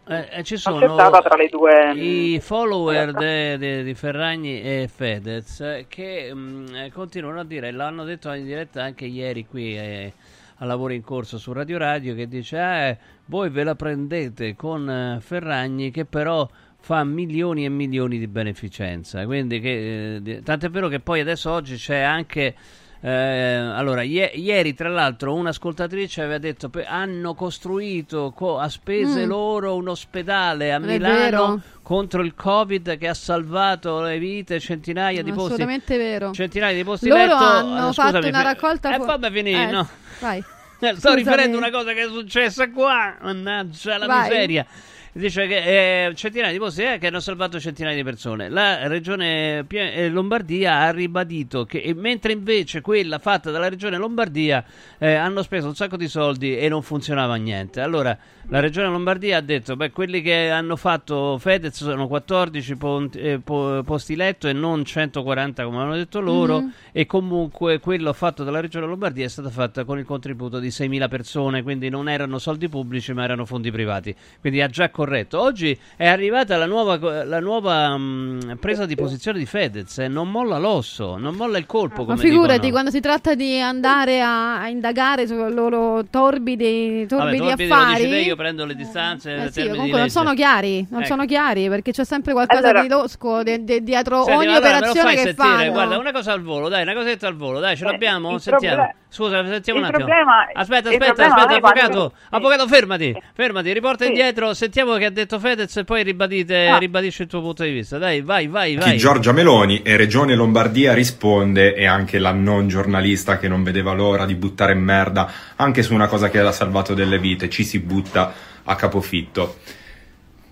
eh, 0.07 0.27
eh, 0.31 0.43
ci 0.43 0.57
sono 0.57 0.95
tra 0.95 1.35
le 1.37 1.47
due 1.47 1.93
i 1.93 2.39
follower 2.41 2.95
realtà. 3.11 3.19
de- 3.19 3.57
de- 3.57 3.83
di 3.83 3.93
Ferragni 3.93 4.61
e 4.61 4.89
Fedez 4.93 5.85
che 5.87 6.33
mh, 6.33 6.75
eh, 6.75 6.91
continuano 6.91 7.39
a 7.41 7.45
dire, 7.45 7.71
l'hanno 7.71 8.03
detto 8.03 8.31
in 8.33 8.43
diretta 8.45 8.83
anche 8.83 9.05
ieri 9.05 9.45
qui 9.45 9.77
eh, 9.77 10.13
a 10.59 10.65
lavoro 10.65 10.91
in 10.93 11.03
corso 11.03 11.37
su 11.37 11.53
Radio 11.53 11.77
Radio 11.77 12.15
che 12.15 12.27
dice 12.27 12.57
eh, 12.57 12.97
voi 13.27 13.49
ve 13.49 13.63
la 13.63 13.75
prendete 13.75 14.55
con 14.55 14.89
eh, 14.89 15.19
Ferragni 15.21 15.91
che 15.91 16.03
però 16.05 16.47
fa 16.79 17.03
milioni 17.03 17.65
e 17.65 17.69
milioni 17.69 18.17
di 18.19 18.27
beneficenza. 18.27 19.25
Quindi 19.25 19.59
che, 19.59 20.15
eh, 20.23 20.41
tant'è 20.43 20.69
vero 20.69 20.87
che 20.87 20.99
poi 20.99 21.19
adesso 21.21 21.51
oggi 21.51 21.75
c'è 21.77 21.99
anche. 21.99 22.55
eh, 22.99 23.09
allora, 23.55 24.01
ie- 24.01 24.31
ieri 24.33 24.73
tra 24.73 24.89
l'altro 24.89 25.33
un'ascoltatrice 25.35 26.21
aveva 26.23 26.39
detto 26.39 26.69
che 26.71 26.83
hanno 26.83 27.35
costruito 27.35 28.31
co- 28.35 28.57
a 28.57 28.67
spese 28.69 29.23
Mm. 29.23 29.27
loro 29.29 29.75
un 29.75 29.87
ospedale 29.89 30.73
a 30.73 30.77
è 30.77 30.79
Milano 30.79 31.13
vero. 31.19 31.61
contro 31.83 32.23
il 32.23 32.33
Covid 32.33 32.97
che 32.97 33.07
ha 33.07 33.13
salvato 33.13 34.01
le 34.01 34.17
vite, 34.17 34.59
centinaia 34.59 35.21
di 35.21 35.29
posti. 35.31 35.53
Assolutamente 35.61 35.95
vero. 35.97 36.31
Centinaia 36.31 36.75
di 36.75 36.83
posti 36.83 37.07
Loro 37.09 37.21
letto. 37.21 37.35
hanno 37.35 37.89
eh, 37.89 37.93
fatto 37.93 38.09
scusami, 38.15 38.27
una 38.29 38.37
fi- 38.39 38.43
raccolta. 38.45 38.95
Eh, 38.95 38.97
fo- 38.97 39.05
fammi 39.05 39.29
finire, 39.31 39.63
Eh, 39.67 39.71
no. 39.71 39.87
Vai. 40.19 40.43
Eh, 40.79 40.95
Sto 40.95 41.13
riferendo 41.13 41.57
una 41.57 41.71
cosa 41.71 41.93
che 41.93 42.03
è 42.03 42.07
successa 42.07 42.69
qua. 42.69 43.17
Mannaggia 43.21 43.97
la 43.97 44.05
Vai. 44.05 44.29
miseria. 44.29 44.65
Dice 45.11 45.47
che 45.47 46.05
eh, 46.05 46.13
centinaia 46.13 46.51
di 46.51 46.59
posti 46.59 46.83
eh, 46.83 46.99
che 46.99 47.07
hanno 47.07 47.19
salvato 47.19 47.59
centinaia 47.59 47.95
di 47.95 48.03
persone. 48.03 48.49
La 48.49 48.87
regione 48.87 49.63
Pie- 49.67 49.91
eh, 49.93 50.09
Lombardia 50.09 50.81
ha 50.81 50.91
ribadito 50.91 51.65
che, 51.65 51.91
mentre 51.95 52.33
invece 52.33 52.81
quella 52.81 53.17
fatta 53.17 53.49
dalla 53.49 53.67
regione 53.67 53.97
Lombardia 53.97 54.63
eh, 54.99 55.15
hanno 55.15 55.41
speso 55.41 55.65
un 55.65 55.73
sacco 55.75 55.97
di 55.97 56.07
soldi 56.07 56.55
e 56.55 56.69
non 56.69 56.83
funzionava 56.83 57.33
niente. 57.35 57.81
Allora, 57.81 58.15
la 58.49 58.59
regione 58.59 58.87
Lombardia 58.89 59.37
ha 59.37 59.41
detto: 59.41 59.75
beh, 59.75 59.91
quelli 59.91 60.21
che 60.21 60.49
hanno 60.49 60.75
fatto 60.75 61.37
Fedez 61.37 61.75
sono 61.75 62.07
14 62.07 62.75
ponti- 62.75 63.19
eh, 63.19 63.39
po- 63.39 63.81
posti 63.85 64.15
letto 64.15 64.47
e 64.47 64.53
non 64.53 64.83
140 64.83 65.63
come 65.63 65.77
hanno 65.77 65.95
detto 65.95 66.19
loro. 66.19 66.61
Mhm. 66.61 66.71
E 66.91 67.05
comunque 67.05 67.79
quello 67.79 68.11
fatto 68.13 68.43
dalla 68.43 68.59
regione 68.59 68.85
Lombardia 68.85 69.25
è 69.25 69.29
stato 69.29 69.49
fatto 69.49 69.83
con 69.85 69.99
il 69.99 70.05
contributo 70.05 70.59
di 70.59 70.69
6.000 70.69 71.07
persone, 71.07 71.63
quindi 71.63 71.89
non 71.89 72.09
erano 72.09 72.39
soldi 72.39 72.67
pubblici 72.69 73.13
ma 73.13 73.23
erano 73.23 73.45
fondi 73.45 73.71
privati. 73.71 74.15
Quindi 74.39 74.61
ha 74.61 74.67
già 74.67 74.89
corretto. 74.89 75.39
Oggi 75.39 75.77
è 75.95 76.07
arrivata 76.07 76.57
la 76.57 76.65
nuova, 76.65 77.23
la 77.23 77.39
nuova 77.39 77.95
mh, 77.97 78.57
presa 78.59 78.85
di 78.85 78.95
posizione 78.95 79.37
di 79.39 79.45
Fedez, 79.45 79.99
eh, 79.99 80.07
non 80.07 80.31
molla 80.31 80.57
l'osso, 80.57 81.17
non 81.17 81.35
molla 81.35 81.57
il 81.57 81.65
colpo. 81.65 82.05
Ma 82.05 82.15
figurati, 82.15 82.53
dicono. 82.53 82.71
quando 82.71 82.91
si 82.91 82.99
tratta 82.99 83.35
di 83.35 83.59
andare 83.59 84.21
a, 84.21 84.61
a 84.61 84.67
indagare 84.69 85.27
sui 85.27 85.53
loro 85.53 86.05
torbidi, 86.09 87.05
Vabbè, 87.07 87.07
torbidi 87.07 87.37
Torbidi 87.37 87.67
lo 87.67 87.75
affari. 87.75 88.35
Prendo 88.37 88.65
le 88.65 88.75
distanze. 88.75 89.33
Eh 89.33 89.37
nei 89.37 89.51
sì, 89.51 89.61
comunque 89.63 89.85
di 89.91 89.97
non 89.97 90.09
sono 90.09 90.33
chiari, 90.33 90.87
non 90.89 90.99
Ecco. 91.01 91.09
sono 91.09 91.25
chiari 91.25 91.67
perché 91.67 91.91
c'è 91.91 92.05
sempre 92.05 92.31
qualcosa 92.31 92.61
Allora- 92.61 92.81
di 92.83 92.87
losco 92.87 93.43
de- 93.43 93.63
de- 93.65 93.83
dietro 93.83 94.23
Senti, 94.23 94.31
ogni 94.31 94.45
allora 94.55 94.59
me 94.61 94.69
lo 94.69 94.75
operazione 94.77 95.07
fai 95.07 95.15
che 95.15 95.21
sentire? 95.33 95.47
fanno. 95.57 95.71
Guarda, 95.73 95.97
una 95.97 96.11
cosa 96.13 96.31
al 96.31 96.41
volo, 96.41 96.69
dai, 96.69 96.83
una 96.83 96.93
cosetta 96.93 97.27
al 97.27 97.35
volo, 97.35 97.59
dai, 97.59 97.75
ce 97.75 97.83
l'abbiamo? 97.83 98.33
il 98.35 98.39
Sentiamo. 98.39 98.75
proble- 98.75 98.95
Scusa, 99.09 99.45
sentiamo 99.47 99.79
il 99.79 99.85
un 99.85 99.91
attimo. 99.93 100.05
problema- 100.05 100.41
aspetta, 100.53 100.89
aspetta, 100.89 101.11
aspetta, 101.11 101.25
è 101.25 101.29
quando- 101.29 101.55
avvocato. 101.67 102.13
Avvocato, 102.29 102.67
fermati, 102.67 103.15
fermati, 103.33 103.73
riporta 103.73 104.03
Sì. 104.03 104.09
indietro, 104.11 104.53
sentiamo 104.53 104.95
che 104.95 105.05
ha 105.05 105.09
detto 105.09 105.39
Fedez 105.39 105.77
e 105.77 105.83
poi 105.85 106.03
ribadite, 106.03 106.67
Ah. 106.67 106.77
ribadisci 106.77 107.21
il 107.23 107.27
tuo 107.27 107.41
punto 107.41 107.63
di 107.63 107.71
vista. 107.71 107.97
Dai, 107.97 108.21
vai, 108.21 108.47
vai, 108.47 108.73
Chi 108.75 108.79
vai. 108.89 108.97
Giorgia 108.97 109.31
Meloni 109.31 109.81
e 109.81 109.95
Regione 109.95 110.35
Lombardia 110.35 110.93
risponde 110.93 111.73
e 111.73 111.85
anche 111.87 112.19
la 112.19 112.31
non 112.31 112.67
giornalista 112.67 113.37
che 113.37 113.47
non 113.47 113.63
vedeva 113.63 113.93
l'ora 113.93 114.25
di 114.25 114.35
buttare 114.35 114.73
merda 114.73 115.31
anche 115.55 115.83
su 115.83 115.93
una 115.93 116.07
cosa 116.07 116.29
che 116.29 116.39
ha 116.39 116.51
salvato 116.51 116.93
delle 116.93 117.17
vite, 117.17 117.49
ci 117.49 117.63
si 117.63 117.79
butta 117.79 118.26
a 118.63 118.75
capofitto. 118.75 119.57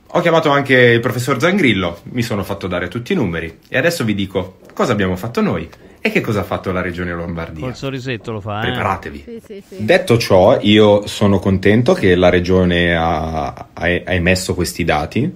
Ho 0.07 0.21
chiamato 0.21 0.49
anche 0.49 0.75
il 0.75 0.99
professor 1.01 1.39
Zangrillo, 1.39 1.99
mi 2.11 2.21
sono 2.21 2.43
fatto 2.43 2.67
dare 2.67 2.87
tutti 2.87 3.11
i 3.11 3.15
numeri 3.15 3.59
e 3.67 3.77
adesso 3.77 4.05
vi 4.05 4.15
dico 4.15 4.59
cosa 4.73 4.93
abbiamo 4.93 5.15
fatto 5.17 5.41
noi 5.41 5.67
e 5.99 6.11
che 6.11 6.21
cosa 6.21 6.41
ha 6.41 6.43
fatto 6.43 6.71
la 6.71 6.81
Regione 6.81 7.13
Lombardia. 7.13 7.63
Col 7.63 7.75
sorrisetto 7.75 8.31
lo 8.31 8.39
fa, 8.39 8.59
eh. 8.59 8.67
Preparatevi. 8.67 9.23
Sì, 9.25 9.41
sì, 9.43 9.63
sì. 9.67 9.83
Detto 9.83 10.17
ciò, 10.17 10.59
io 10.61 11.07
sono 11.07 11.39
contento 11.39 11.93
che 11.93 12.15
la 12.15 12.29
Regione 12.29 12.95
ha, 12.95 13.47
ha- 13.47 13.67
ha 13.73 14.13
emesso 14.13 14.53
questi 14.53 14.83
dati 14.83 15.29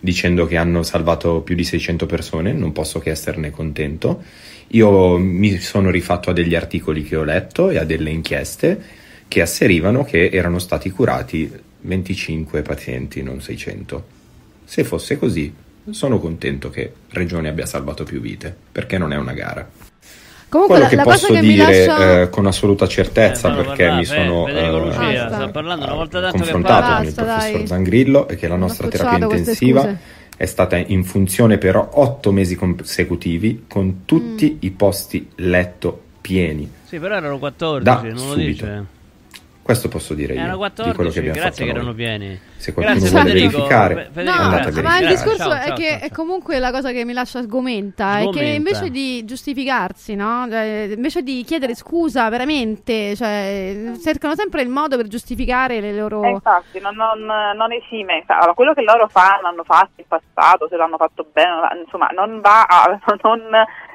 dicendo 0.00 0.46
che 0.46 0.56
hanno 0.56 0.82
salvato 0.82 1.40
più 1.40 1.54
di 1.54 1.64
600 1.64 2.06
persone, 2.06 2.52
non 2.52 2.72
posso 2.72 2.98
che 2.98 3.10
esserne 3.10 3.50
contento. 3.50 4.22
Io 4.68 5.16
mi 5.18 5.58
sono 5.58 5.90
rifatto 5.90 6.30
a 6.30 6.32
degli 6.32 6.54
articoli 6.54 7.02
che 7.04 7.16
ho 7.16 7.22
letto 7.22 7.70
e 7.70 7.78
a 7.78 7.84
delle 7.84 8.10
inchieste 8.10 8.82
che 9.28 9.40
asserivano 9.40 10.04
che 10.04 10.30
erano 10.32 10.58
stati 10.58 10.90
curati 10.90 11.50
25 11.84 12.62
pazienti, 12.62 13.22
non 13.22 13.40
600. 13.40 14.04
Se 14.64 14.84
fosse 14.84 15.18
così, 15.18 15.52
sono 15.90 16.18
contento 16.18 16.70
che 16.70 16.92
Regione 17.10 17.48
abbia 17.48 17.66
salvato 17.66 18.04
più 18.04 18.20
vite, 18.20 18.54
perché 18.72 18.96
non 18.98 19.12
è 19.12 19.16
una 19.16 19.32
gara. 19.32 19.68
Comunque 20.48 20.76
Quello 20.78 20.84
la, 20.84 20.88
che 20.90 20.96
la 20.96 21.02
posso 21.02 21.26
cosa 21.26 21.40
che 21.40 21.46
mi 21.46 21.52
dire 21.54 21.86
lascia... 21.86 22.20
eh, 22.22 22.28
con 22.30 22.46
assoluta 22.46 22.86
certezza, 22.86 23.50
Eh, 23.52 23.56
perché 23.56 23.82
parlare, 23.84 23.96
mi 23.98 24.04
sono 24.04 24.46
eh, 24.48 24.52
eh, 24.56 24.70
Lucia, 24.70 24.98
Basta. 25.24 25.34
sta 25.34 25.48
parlando 25.48 25.84
una 25.84 25.94
volta 25.94 26.20
tanto 26.20 26.36
che 26.36 26.42
confrontato 26.42 26.80
parla. 26.80 26.96
con 26.96 27.04
il 27.06 27.12
Basta, 27.12 27.24
professor 27.34 27.56
dai. 27.58 27.66
Zangrillo, 27.66 28.28
è 28.28 28.36
che 28.36 28.48
la 28.48 28.56
nostra 28.56 28.88
terapia 28.88 29.24
intensiva 29.24 29.80
scuse. 29.80 29.98
è 30.36 30.46
stata 30.46 30.76
in 30.76 31.04
funzione 31.04 31.58
per 31.58 31.76
otto 31.76 32.30
mesi 32.32 32.54
consecutivi 32.54 33.64
con 33.68 34.02
tutti 34.04 34.52
Mm. 34.54 34.56
i 34.60 34.70
posti 34.70 35.28
letto 35.36 36.00
pieni. 36.20 36.70
Sì, 36.84 36.98
però 37.00 37.16
erano 37.16 37.38
14, 37.38 37.84
Da 37.84 38.00
non 38.02 38.12
lo 38.12 38.32
subito. 38.32 38.46
dice. 38.46 38.84
Questo 39.64 39.88
posso 39.88 40.12
dire 40.12 40.34
io 40.34 40.40
Erano 40.40 40.56
di 40.68 40.74
quello 40.74 40.92
14, 40.94 41.12
che 41.14 41.18
abbiamo 41.20 41.38
grazie 41.40 41.64
fatto 41.64 41.72
che 41.72 41.78
erano 41.80 41.94
pieni. 41.94 42.40
Se 42.56 42.72
qualcuno 42.74 42.98
Grazie, 42.98 43.10
vuole 43.14 43.30
Federico. 43.30 43.50
verificare, 43.58 43.94
No, 43.94 44.30
andate 44.32 44.34
a 44.34 44.70
grazie. 44.70 44.82
ma 44.82 44.98
il 44.98 45.04
verificare. 45.04 45.14
discorso 45.14 45.36
Ciao, 45.50 45.52
è 45.52 45.66
ciao, 45.66 45.76
che 45.76 45.88
ciao, 45.88 46.00
è 46.00 46.10
comunque 46.10 46.58
la 46.58 46.70
cosa 46.70 46.90
che 46.92 47.04
mi 47.06 47.12
lascia 47.14 47.42
sgomenta, 47.42 48.18
è 48.18 48.22
che 48.24 48.28
Sgomenta. 48.28 48.54
invece 48.54 48.90
di 48.90 49.24
giustificarsi, 49.24 50.14
no? 50.14 50.46
Cioè, 50.50 50.88
invece 50.94 51.22
di 51.22 51.42
chiedere 51.44 51.74
scusa 51.74 52.28
veramente, 52.28 53.16
cioè, 53.16 53.92
cercano 54.02 54.34
sempre 54.34 54.60
il 54.62 54.68
modo 54.68 54.96
per 54.96 55.08
giustificare 55.08 55.80
le 55.80 55.92
loro... 55.94 56.22
Eh, 56.24 56.30
infatti, 56.30 56.78
non, 56.80 56.94
non, 56.94 57.24
non 57.56 57.72
esime. 57.72 58.22
Allora, 58.26 58.52
quello 58.52 58.74
che 58.74 58.82
loro 58.82 59.08
fanno, 59.08 59.46
hanno 59.48 59.64
fatto 59.64 59.92
in 59.96 60.04
passato, 60.06 60.68
se 60.68 60.76
l'hanno 60.76 60.96
fatto 60.98 61.26
bene, 61.32 61.50
insomma, 61.82 62.08
non 62.08 62.40
va 62.40 62.62
a, 62.64 62.98
non, 63.22 63.40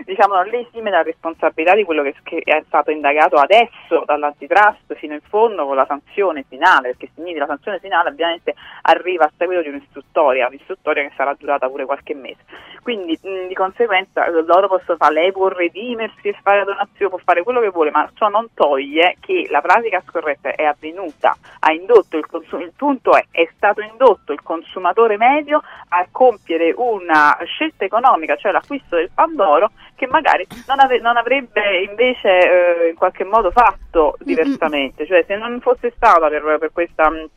diciamo, 0.06 0.34
non 0.36 0.46
le 0.48 0.68
esime 0.68 0.90
dalla 0.90 1.04
responsabilità 1.04 1.76
di 1.76 1.84
quello 1.84 2.02
che, 2.04 2.16
che 2.24 2.40
è 2.44 2.64
stato 2.68 2.90
indagato 2.92 3.36
adesso 3.38 4.04
dall'antitrust 4.06 4.96
fino 4.96 5.14
in 5.14 5.22
fondo 5.30 5.59
con 5.66 5.76
la 5.76 5.86
sanzione 5.86 6.44
finale, 6.48 6.90
perché 6.90 7.10
significa 7.14 7.42
la 7.42 7.54
sanzione 7.54 7.80
finale 7.80 8.10
ovviamente 8.10 8.56
arriva 8.84 9.26
a 9.26 9.32
seguito 9.38 9.62
di 9.62 9.70
un'istruttoria, 9.70 10.48
un'istruttoria 10.48 11.04
che 11.04 11.14
sarà 11.16 11.36
durata 11.38 11.68
pure 11.68 11.86
qualche 11.86 12.16
mese. 12.16 12.44
Quindi 12.82 13.20
di 13.22 13.54
conseguenza 13.54 14.26
eh, 14.26 14.44
loro 14.44 14.68
possono 14.68 14.98
fare, 14.98 15.14
lei 15.14 15.32
può 15.32 15.48
redimersi 15.48 16.30
e 16.30 16.38
fare 16.42 16.64
donazione, 16.64 17.10
può 17.10 17.20
fare 17.24 17.44
quello 17.44 17.60
che 17.60 17.70
vuole, 17.70 17.92
ma 17.92 18.10
ciò 18.14 18.30
non 18.30 18.48
toglie 18.54 19.18
che 19.20 19.48
la 19.50 19.62
pratica 19.62 20.02
scorretta 20.08 20.56
è 20.56 20.64
avvenuta, 20.64 21.36
ha 21.60 21.72
indotto 21.72 22.18
il 22.18 22.26
consum- 22.26 22.62
il 22.62 22.74
punto 22.76 23.16
è, 23.16 23.26
è 23.32 23.48
stato 23.56 23.82
indotto 23.82 24.32
il 24.32 24.42
consumatore 24.42 25.18
medio 25.18 25.62
a 25.90 26.08
compiere 26.12 26.74
una 26.76 27.38
scelta 27.44 27.86
economica, 27.86 28.36
cioè 28.36 28.52
l'acquisto 28.52 28.96
del 28.96 29.12
Pandoro, 29.14 29.72
che 30.00 30.08
magari 30.08 30.48
non, 30.66 30.80
ave- 30.80 31.00
non 31.00 31.18
avrebbe 31.18 31.82
invece 31.82 32.86
eh, 32.86 32.90
in 32.90 32.96
qualche 32.96 33.26
modo 33.26 33.52
fatto 33.52 34.16
diversamente, 34.22 35.06
cioè 35.06 35.26
se 35.28 35.36
non 35.36 35.60
fosse 35.60 35.92
stata 35.94 36.30
per, 36.30 36.58
per 36.58 36.72
questa 36.72 37.10
mh, 37.10 37.28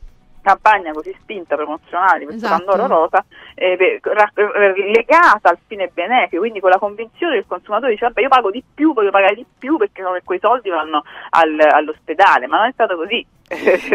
campagna 0.41 0.93
così 0.93 1.13
spinta 1.19 1.55
promozionale 1.55 2.19
di 2.19 2.25
questo 2.25 2.45
Esatto. 2.45 2.63
Pandoro 2.65 2.87
Rosa 2.87 3.25
eh, 3.55 3.75
per- 3.75 4.13
ra- 4.13 4.31
eh, 4.33 4.91
legata 4.93 5.49
al 5.49 5.57
fine 5.67 5.89
benefico, 5.93 6.39
quindi 6.41 6.61
con 6.61 6.69
la 6.69 6.79
convinzione 6.79 7.33
del 7.33 7.45
consumatore 7.45 7.91
dice 7.91 8.05
vabbè 8.05 8.21
io 8.21 8.29
pago 8.29 8.49
di 8.49 8.63
più, 8.73 8.93
voglio 8.93 9.11
pagare 9.11 9.35
di 9.35 9.45
più 9.59 9.75
perché 9.77 10.01
quei 10.23 10.39
soldi 10.39 10.69
vanno 10.69 11.03
al- 11.31 11.69
all'ospedale, 11.69 12.47
ma 12.47 12.57
non 12.59 12.67
è 12.67 12.71
stato 12.71 12.95
così. 12.95 13.25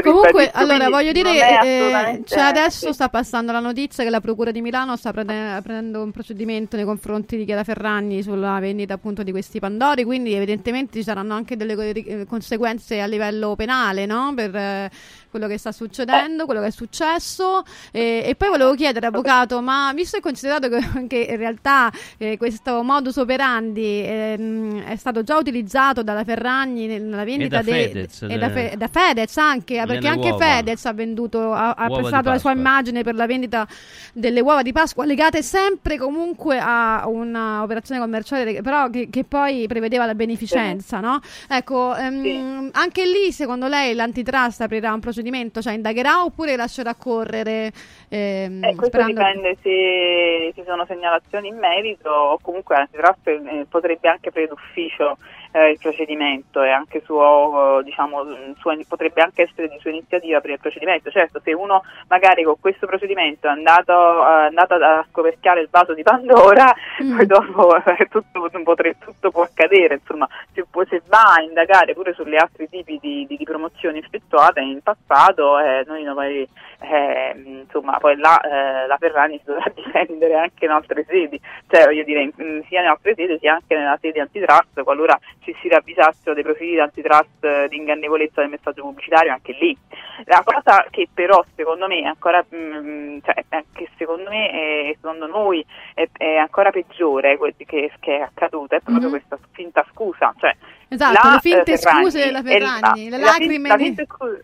Comunque, 0.03 0.51
allora 0.53 0.89
voglio 0.89 1.13
dire, 1.13 1.31
eh, 1.63 2.23
cioè 2.25 2.41
adesso 2.41 2.93
sta 2.93 3.09
passando 3.09 3.53
la 3.53 3.61
notizia 3.61 4.05
che 4.05 4.11
la 4.11 4.21
Procura 4.21 4.51
di 4.51 4.61
Milano 4.61 4.97
sta 4.97 5.13
prende- 5.13 5.61
prendendo 5.63 6.03
un 6.03 6.11
procedimento 6.11 6.77
nei 6.77 6.85
confronti 6.85 7.37
di 7.37 7.45
Chiara 7.45 7.65
Ferragni 7.65 8.23
sulla 8.23 8.59
vendita 8.59 8.95
appunto 8.95 9.23
di 9.23 9.31
questi 9.31 9.59
Pandori, 9.59 10.05
quindi 10.05 10.35
evidentemente 10.35 10.99
ci 10.99 11.05
saranno 11.05 11.35
anche 11.35 11.57
delle 11.57 11.75
eh, 11.93 12.27
conseguenze 12.27 13.01
a 13.01 13.07
livello 13.07 13.55
penale, 13.57 14.07
no? 14.07 14.33
Per 14.35 14.55
eh, 14.55 14.91
quello 15.31 15.47
che 15.47 15.59
sta 15.59 15.73
succedendo, 15.73 16.45
quello 16.45 16.61
che 16.61 16.69
è 16.69 16.71
successo. 16.71 17.63
E, 17.91 18.23
e 18.25 18.35
poi 18.35 18.49
volevo 18.49 18.75
chiedere, 18.75 19.07
avvocato, 19.07 19.61
ma 19.61 19.93
visto 19.95 20.17
e 20.17 20.21
considerato 20.21 20.69
che, 20.69 20.81
che 21.07 21.27
in 21.31 21.37
realtà 21.37 21.91
eh, 22.19 22.37
questo 22.37 22.83
modus 22.83 23.17
operandi 23.17 24.03
ehm, 24.05 24.85
è 24.85 24.97
stato 24.97 25.23
già 25.23 25.37
utilizzato 25.37 26.03
dalla 26.03 26.25
Ferragni 26.25 26.87
nella 26.87 27.25
vendita 27.25 27.63
da 27.63 27.63
de- 27.63 27.89
Fedez, 27.89 28.23
e 28.23 28.39
da, 28.39 28.47
eh. 28.47 28.51
Fe- 28.51 28.75
da 28.77 28.89
Fedez 28.89 29.37
anche, 29.37 29.77
perché 29.77 29.95
Nelle 29.95 30.09
anche 30.09 30.31
uova. 30.31 30.45
Fedez 30.45 30.85
ha 30.85 30.93
venduto, 30.93 31.53
ha, 31.53 31.73
ha 31.73 31.89
prestato 31.89 32.29
la 32.31 32.39
sua 32.39 32.53
immagine 32.53 33.03
per 33.03 33.15
la 33.15 33.27
vendita 33.27 33.67
delle 34.13 34.41
uova 34.41 34.63
di 34.63 34.73
Pasqua 34.73 35.05
legate 35.05 35.43
sempre 35.43 35.97
comunque 35.97 36.59
a 36.61 37.05
un'operazione 37.07 38.01
commerciale, 38.01 38.61
però 38.63 38.91
che, 38.91 39.09
che 39.11 39.25
poi 39.25 39.67
prevedeva 39.67 40.07
la 40.07 40.15
beneficenza, 40.15 41.01
no? 41.01 41.21
Ecco, 41.49 41.97
ehm, 41.97 42.71
anche 42.73 43.05
lì 43.07 43.33
secondo 43.33 43.67
lei 43.69 43.95
l'antitrust 43.95 44.61
aprirà 44.61 44.93
un 44.93 45.01
procedimento, 45.23 45.61
cioè 45.61 45.73
indagherà 45.75 46.23
oppure 46.23 46.55
lascerà 46.57 46.95
correre? 46.95 47.73
ehm, 48.09 48.63
Eh, 48.65 48.75
questo 48.75 48.87
sperando- 48.87 49.21
dipende 49.23 49.57
se 49.63 50.53
ci 50.55 50.63
sono 50.65 50.85
segnalazioni 50.87 51.49
in 51.49 51.59
merito 51.59 52.09
o 52.11 52.39
comunque 52.41 52.77
l'antitrust 52.77 53.27
eh, 53.27 53.67
potrebbe 53.69 54.09
anche 54.09 54.31
prendere 54.31 54.55
d'ufficio 54.57 55.19
eh, 55.53 55.71
il 55.71 55.79
procedimento 55.79 56.63
e 56.63 56.69
anche 56.71 57.01
suo, 57.05 57.79
eh, 57.81 57.83
diciamo, 57.85 58.23
sua- 58.59 58.77
potrebbe 58.87 59.23
anche 59.23 59.43
essere 59.43 59.69
di 59.69 59.79
sua 59.81 59.91
iniziativa 59.91 60.41
per 60.41 60.51
il 60.51 60.59
procedimento. 60.61 61.11
Certo, 61.11 61.41
se 61.43 61.55
uno 61.55 61.83
magari 62.09 62.43
con 62.45 62.61
questo 62.61 62.87
procedimento 62.87 63.47
è 63.47 63.51
andato, 63.51 63.93
eh, 63.93 64.43
è 64.43 64.47
andato 64.49 64.75
a 64.75 65.05
scoperchiare 65.11 65.63
il 65.63 65.69
vaso 65.71 65.95
di 65.95 66.03
Pandora, 66.03 66.73
poi 66.99 67.27
dopo 67.27 67.75
eh, 67.83 68.09
tutto, 68.11 68.51
potre- 68.63 68.97
tutto 68.99 69.31
può 69.31 69.43
accadere, 69.43 69.95
insomma, 69.95 70.29
se, 70.53 70.65
può- 70.71 70.85
se 70.87 71.01
va 71.09 71.35
a 71.39 71.43
indagare 71.43 71.95
pure 71.95 72.13
sugli 72.13 72.37
altri 72.37 72.69
tipi 72.69 72.99
di, 73.01 73.25
di- 73.27 73.37
di 73.39 73.45
promozioni 73.45 73.99
effettuate 73.99 74.61
in 74.61 74.81
passato, 74.83 75.08
eh, 75.13 75.85
noi 75.87 76.03
noi, 76.03 76.49
eh, 76.81 77.35
insomma, 77.45 77.97
poi 77.99 78.17
là 78.17 78.39
eh, 78.41 78.87
la 78.87 78.97
Ferragni 78.99 79.39
si 79.39 79.45
dovrà 79.47 79.65
difendere 79.75 80.35
anche 80.35 80.67
in 80.67 80.71
altre 80.71 81.05
sedi, 81.09 81.41
cioè 81.69 81.85
voglio 81.87 82.05
dire, 82.05 82.21
in- 82.23 82.63
sia 82.69 82.83
in 82.83 82.89
altre 82.89 83.15
sedi 83.15 83.39
sia 83.41 83.55
anche 83.55 83.77
nella 83.77 83.99
sede 84.01 84.21
antitrust, 84.21 84.83
qualora 84.83 85.19
ci 85.43 85.55
si 85.61 85.69
ravvisassero 85.69 86.35
dei 86.35 86.43
profili 86.43 86.73
di 86.73 86.81
antitrust 86.81 87.43
eh, 87.45 87.67
di 87.69 87.77
ingannevolezza 87.77 88.41
del 88.43 88.51
messaggio 88.51 88.83
pubblicitario, 88.83 89.33
anche 89.33 89.57
lì. 89.59 89.77
La 90.25 90.43
cosa 90.45 90.87
che 90.91 91.09
però 91.13 91.43
secondo 91.55 91.87
me 91.87 92.01
è 92.01 92.05
ancora, 92.05 92.45
mm, 92.55 93.19
cioè, 93.25 93.45
che 93.73 93.89
secondo 93.97 94.29
me 94.31 94.51
e 94.91 94.97
secondo 95.01 95.27
noi 95.27 95.65
è, 95.95 96.07
è 96.17 96.37
ancora 96.37 96.71
peggiore 96.71 97.37
que- 97.39 97.55
che, 97.57 97.93
che 97.99 98.17
è 98.19 98.21
accaduta 98.21 98.77
è 98.77 98.81
proprio 98.81 99.07
Mhm. 99.09 99.11
questa 99.11 99.39
finta 99.53 99.85
scusa, 99.93 100.35
cioè 100.39 100.55
Esatto, 100.91 101.13
la, 101.29 101.33
le 101.35 101.39
finte 101.41 101.77
Ferragni 101.77 102.03
scuse 102.05 102.25
della 102.25 102.39
e 102.41 102.59
la- 102.61 102.93
le 102.95 103.11
la 103.11 103.17
lacrime 103.19 103.69
la 103.69 103.77
di- 103.77 103.85
finta 103.85 104.05
scusa- 104.05 104.39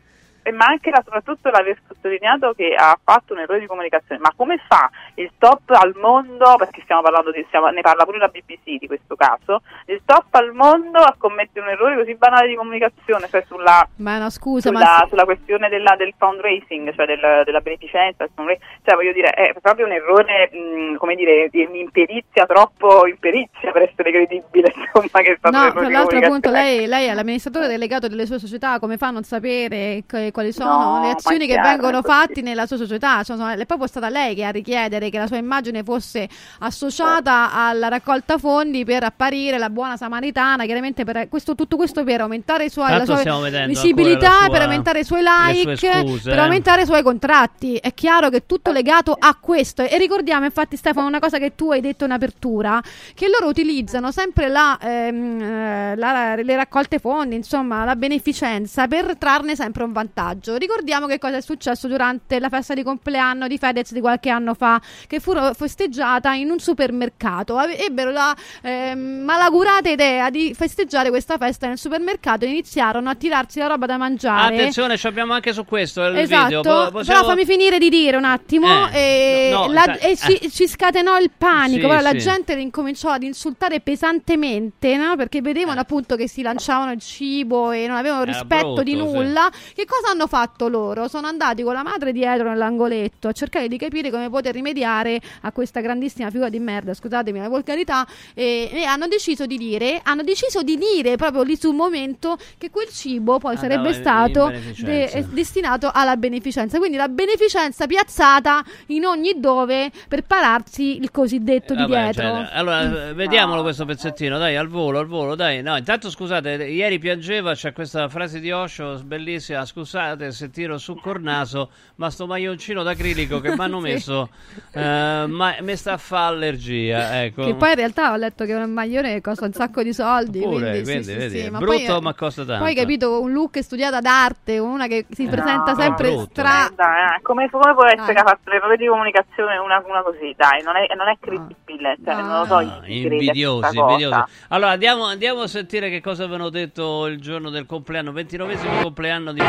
ma 0.52 0.66
anche 0.66 0.90
la- 0.90 1.02
soprattutto 1.04 1.50
l'aver 1.50 1.78
sottolineato 1.86 2.52
che 2.52 2.74
ha 2.76 2.98
fatto 3.02 3.32
un 3.32 3.40
errore 3.40 3.60
di 3.60 3.66
comunicazione. 3.66 4.20
Ma 4.20 4.32
come 4.36 4.58
fa 4.66 4.90
il 5.14 5.30
top 5.38 5.70
al 5.70 5.94
mondo, 6.00 6.54
perché 6.56 6.80
stiamo 6.82 7.02
parlando 7.02 7.30
di, 7.30 7.44
stiamo- 7.48 7.68
ne 7.68 7.80
parla 7.80 8.04
pure 8.04 8.18
la 8.18 8.28
BBC 8.28 8.78
di 8.78 8.86
questo 8.86 9.16
caso, 9.16 9.62
il 9.86 10.00
top 10.04 10.34
al 10.34 10.52
mondo 10.52 10.98
a 10.98 11.14
commettere 11.16 11.64
un 11.64 11.72
errore 11.72 11.96
così 11.96 12.14
banale 12.14 12.48
di 12.48 12.54
comunicazione, 12.56 13.28
cioè 13.28 13.44
sulla, 13.46 13.86
Ma 13.96 14.18
no, 14.18 14.30
scusa, 14.30 14.68
sulla, 14.68 14.78
ma 15.00 15.06
sulla 15.08 15.24
questione 15.24 15.68
della- 15.68 15.96
del 15.96 16.12
fundraising, 16.16 16.94
cioè 16.94 17.06
del- 17.06 17.42
della 17.44 17.60
beneficenza, 17.60 18.26
cioè 18.34 18.94
voglio 18.94 19.12
dire, 19.12 19.30
è 19.30 19.54
proprio 19.60 19.86
un 19.86 19.92
errore, 19.92 20.50
mh, 20.52 20.96
come 20.96 21.14
dire, 21.14 21.48
di 21.50 21.66
imperizia, 21.72 22.46
troppo 22.46 23.06
imperizia 23.06 23.70
per 23.72 23.82
essere 23.82 24.10
credibile, 24.10 24.72
insomma, 24.76 25.20
che 25.22 25.32
è 25.32 25.36
stato 25.38 25.56
un 25.56 25.64
No, 25.64 25.72
tra 25.72 25.88
l'altro 25.88 26.18
appunto 26.18 26.50
lei, 26.50 26.86
lei 26.86 27.06
è 27.06 27.14
l'amministratore 27.14 27.68
delegato 27.68 28.08
delle 28.08 28.26
sue 28.26 28.38
società, 28.38 28.78
come 28.78 28.96
fa 28.96 29.06
a 29.08 29.10
non 29.10 29.22
sapere 29.22 30.02
che- 30.06 30.30
quali 30.34 30.52
sono 30.52 30.96
No, 30.96 31.00
le 31.02 31.10
azioni 31.10 31.46
che 31.46 31.52
chiaro, 31.52 31.68
vengono 31.68 32.02
così. 32.02 32.12
fatte 32.18 32.40
nella 32.42 32.66
sua 32.66 32.76
società? 32.76 33.22
Cioè, 33.22 33.36
sono- 33.36 33.48
è 33.50 33.64
proprio 33.66 33.86
stata 33.86 34.08
lei 34.08 34.34
che 34.34 34.44
a 34.44 34.50
richiedere 34.50 35.08
che 35.08 35.18
la 35.18 35.28
sua 35.28 35.36
immagine 35.36 35.84
fosse 35.84 36.28
associata 36.58 37.52
alla 37.52 37.86
raccolta 37.88 38.36
fondi 38.38 38.84
per 38.84 39.04
apparire 39.04 39.58
la 39.58 39.70
buona 39.70 39.96
samaritana, 39.96 40.64
chiaramente 40.64 41.04
per 41.04 41.28
questo, 41.28 41.54
tutto 41.54 41.76
questo 41.76 42.02
per 42.02 42.20
aumentare 42.22 42.64
i 42.64 42.68
suoi, 42.70 42.90
la 42.90 43.04
sua 43.04 43.22
visibilità, 43.66 44.28
la 44.42 44.46
per 44.48 44.56
sua- 44.56 44.64
aumentare 44.64 44.98
i 45.00 45.04
suoi 45.04 45.22
like, 45.22 45.76
per 46.22 46.34
eh. 46.34 46.38
aumentare 46.38 46.82
i 46.82 46.86
suoi 46.86 47.02
contratti. 47.02 47.76
È 47.76 47.94
chiaro 47.94 48.28
che 48.28 48.38
è 48.38 48.42
tutto 48.46 48.72
legato 48.72 49.16
a 49.16 49.36
questo. 49.40 49.82
E 49.82 49.96
ricordiamo 49.98 50.44
infatti 50.44 50.76
Stefano 50.76 51.06
una 51.06 51.20
cosa 51.20 51.38
che 51.38 51.54
tu 51.54 51.70
hai 51.70 51.80
detto 51.80 52.04
in 52.04 52.10
apertura, 52.10 52.82
che 53.14 53.28
loro 53.28 53.48
utilizzano 53.48 54.10
sempre 54.10 54.48
la, 54.48 54.76
ehm, 54.80 55.40
eh, 55.40 55.96
la- 55.96 56.34
le 56.34 56.56
raccolte 56.56 56.98
fondi, 56.98 57.36
insomma 57.36 57.84
la 57.84 57.94
beneficenza 57.96 58.88
per 58.88 59.16
trarne 59.16 59.54
sempre 59.54 59.84
un 59.84 59.92
vantaggio. 59.92 60.22
Ricordiamo 60.32 61.06
che 61.06 61.18
cosa 61.18 61.36
è 61.36 61.40
successo 61.40 61.88
durante 61.88 62.38
la 62.38 62.48
festa 62.48 62.74
di 62.74 62.82
compleanno 62.82 63.46
di 63.46 63.58
Fedez 63.58 63.92
di 63.92 64.00
qualche 64.00 64.30
anno 64.30 64.54
fa, 64.54 64.80
che 65.06 65.20
fu 65.20 65.32
festeggiata 65.54 66.32
in 66.32 66.50
un 66.50 66.58
supermercato. 66.58 67.58
Ebbero 67.60 68.10
la 68.10 68.34
ehm, 68.62 69.22
malaugurata 69.24 69.88
idea 69.90 70.30
di 70.30 70.54
festeggiare 70.54 71.10
questa 71.10 71.36
festa 71.38 71.66
nel 71.66 71.78
supermercato 71.78 72.44
e 72.44 72.48
iniziarono 72.48 73.10
a 73.10 73.14
tirarsi 73.14 73.58
la 73.58 73.66
roba 73.66 73.86
da 73.86 73.96
mangiare. 73.96 74.54
Attenzione, 74.54 74.96
ci 74.96 75.06
abbiamo 75.06 75.32
anche 75.32 75.52
su 75.52 75.64
questo 75.64 76.02
il 76.04 76.16
Esatto, 76.18 76.44
video. 76.44 76.60
Po- 76.62 76.90
possiamo- 76.90 77.20
però 77.20 77.24
fammi 77.34 77.44
finire 77.44 77.78
di 77.78 77.88
dire 77.88 78.16
un 78.16 78.24
attimo. 78.24 78.88
Eh, 78.90 79.48
e 79.48 79.50
no, 79.52 79.66
no, 79.66 79.72
la- 79.72 79.84
dai, 79.86 79.98
e 80.12 80.16
si- 80.16 80.34
eh. 80.36 80.50
ci 80.50 80.66
scatenò 80.68 81.18
il 81.18 81.30
panico. 81.36 81.80
Sì, 81.82 81.86
però 81.86 82.00
la 82.00 82.10
sì. 82.10 82.18
gente 82.18 82.52
incominciò 82.54 83.10
ad 83.10 83.22
insultare 83.22 83.80
pesantemente 83.80 84.96
no? 84.96 85.16
perché 85.16 85.40
vedevano 85.40 85.80
appunto 85.80 86.16
che 86.16 86.28
si 86.28 86.42
lanciavano 86.42 86.92
il 86.92 87.00
cibo 87.00 87.70
e 87.72 87.86
non 87.86 87.96
avevano 87.96 88.22
Eh. 88.22 88.28
Era 88.28 88.32
rispetto 88.38 88.82
di 88.82 88.94
brutto, 88.94 89.10
sì. 89.10 89.16
nulla. 89.16 89.50
Che 89.74 89.84
cosa 89.84 90.12
hanno 90.14 90.26
fatto 90.26 90.68
loro? 90.68 91.08
Sono 91.08 91.26
andati 91.26 91.62
con 91.62 91.74
la 91.74 91.82
madre 91.82 92.12
dietro 92.12 92.48
nell'angoletto 92.48 93.28
a 93.28 93.32
cercare 93.32 93.68
di 93.68 93.76
capire 93.76 94.10
come 94.10 94.30
poter 94.30 94.54
rimediare 94.54 95.20
a 95.42 95.52
questa 95.52 95.80
grandissima 95.80 96.30
figura 96.30 96.48
di 96.48 96.58
merda. 96.58 96.94
Scusatemi 96.94 97.38
la 97.38 97.48
volgarità. 97.48 98.06
E, 98.32 98.70
e 98.72 98.84
hanno 98.84 99.06
deciso 99.08 99.46
di 99.46 99.58
dire, 99.58 100.00
hanno 100.02 100.22
deciso 100.22 100.62
di 100.62 100.76
dire 100.76 101.16
proprio 101.16 101.42
lì 101.42 101.56
sul 101.56 101.74
momento 101.74 102.36
che 102.58 102.70
quel 102.70 102.88
cibo 102.88 103.38
poi 103.38 103.56
Andava 103.56 103.68
sarebbe 103.68 103.88
in- 103.88 103.94
stato 103.94 104.52
de- 104.82 105.04
eh, 105.04 105.24
destinato 105.28 105.90
alla 105.92 106.16
beneficenza. 106.16 106.78
Quindi 106.78 106.96
la 106.96 107.08
beneficenza 107.08 107.86
piazzata 107.86 108.62
in 108.86 109.04
ogni 109.04 109.34
dove 109.38 109.90
per 110.08 110.22
pararsi 110.22 110.98
il 111.00 111.10
cosiddetto 111.10 111.74
di 111.74 111.80
Vabbè, 111.80 112.02
dietro. 112.12 112.22
cioè, 112.22 112.48
allora, 112.52 113.08
eh, 113.08 113.14
vediamolo 113.14 113.62
questo 113.62 113.84
pezzettino, 113.84 114.38
dai, 114.38 114.56
al 114.56 114.68
volo, 114.68 114.98
al 115.00 115.06
volo, 115.06 115.34
dai. 115.34 115.62
No, 115.62 115.76
intanto 115.76 116.08
scusate, 116.10 116.64
ieri 116.64 116.98
piangeva, 116.98 117.54
c'è 117.54 117.72
questa 117.72 118.08
frase 118.08 118.38
di 118.40 118.50
Osho 118.52 119.00
bellissima, 119.04 119.64
scusate 119.64 120.03
se 120.30 120.50
tiro 120.50 120.78
su 120.78 120.94
col 121.00 121.20
naso, 121.20 121.70
ma 121.96 122.10
sto 122.10 122.26
maglioncino 122.26 122.82
d'acrilico 122.82 123.40
che 123.40 123.50
mi 123.56 123.60
hanno 123.60 123.80
Sì. 123.80 123.82
messo 123.92 124.28
eh, 124.72 125.24
ma 125.28 125.54
mi 125.60 125.76
sta 125.76 125.92
a 125.92 125.96
fa 125.96 126.26
allergia, 126.26 127.22
ecco. 127.22 127.44
Che 127.44 127.54
poi 127.54 127.70
in 127.70 127.74
realtà 127.76 128.12
ho 128.12 128.16
letto 128.16 128.44
che 128.44 128.54
un 128.54 128.70
maglione 128.70 129.20
costa 129.20 129.44
un 129.46 129.52
sacco 129.52 129.82
di 129.82 129.92
soldi. 129.92 130.40
Pure, 130.40 130.70
quindi, 130.70 130.78
sì, 130.78 130.84
quindi, 130.84 131.04
sì, 131.04 131.14
vedi, 131.14 131.40
sì, 131.42 131.50
ma 131.50 131.58
brutto, 131.58 131.92
poi, 131.92 132.00
ma 132.00 132.14
costa 132.14 132.44
tanto. 132.44 132.64
Poi 132.64 132.74
capito, 132.74 133.20
un 133.20 133.32
look 133.32 133.62
studiata 133.62 134.00
d'arte, 134.00 134.58
una 134.58 134.86
che 134.86 135.06
si 135.10 135.26
presenta 135.26 135.72
No, 135.72 135.80
sempre 135.80 136.18
stra. 136.18 136.66
Eh, 136.66 136.74
dai, 136.74 137.16
eh, 137.16 137.22
come, 137.22 137.48
come 137.50 137.74
può 137.74 137.84
essere 137.84 138.04
Dai. 138.06 138.14
che 138.14 138.20
ha 138.20 138.24
fatto 138.24 138.50
l'errore 138.50 138.76
di 138.76 138.86
comunicazione 138.86 139.56
una, 139.58 139.82
una 139.86 140.02
così? 140.02 140.34
Dai, 140.36 140.62
non 140.62 140.76
è, 140.76 140.86
non 140.94 141.08
è 141.08 141.16
credibile, 141.20 141.96
cioè, 142.04 142.14
non 142.14 142.38
lo 142.40 142.46
so. 142.46 142.54
Ah, 142.56 142.80
a 142.82 142.86
invidiosi, 142.86 143.78
invidiosi. 143.78 144.22
Allora 144.48 144.70
andiamo, 144.70 145.04
andiamo 145.06 145.42
a 145.42 145.46
sentire 145.46 145.90
che 145.90 146.00
cosa 146.00 146.24
avevano 146.24 146.48
detto 146.48 147.06
il 147.06 147.20
giorno 147.20 147.50
del 147.50 147.66
compleanno, 147.66 148.12
29 148.12 148.56
compleanno 148.82 149.32
di 149.32 149.40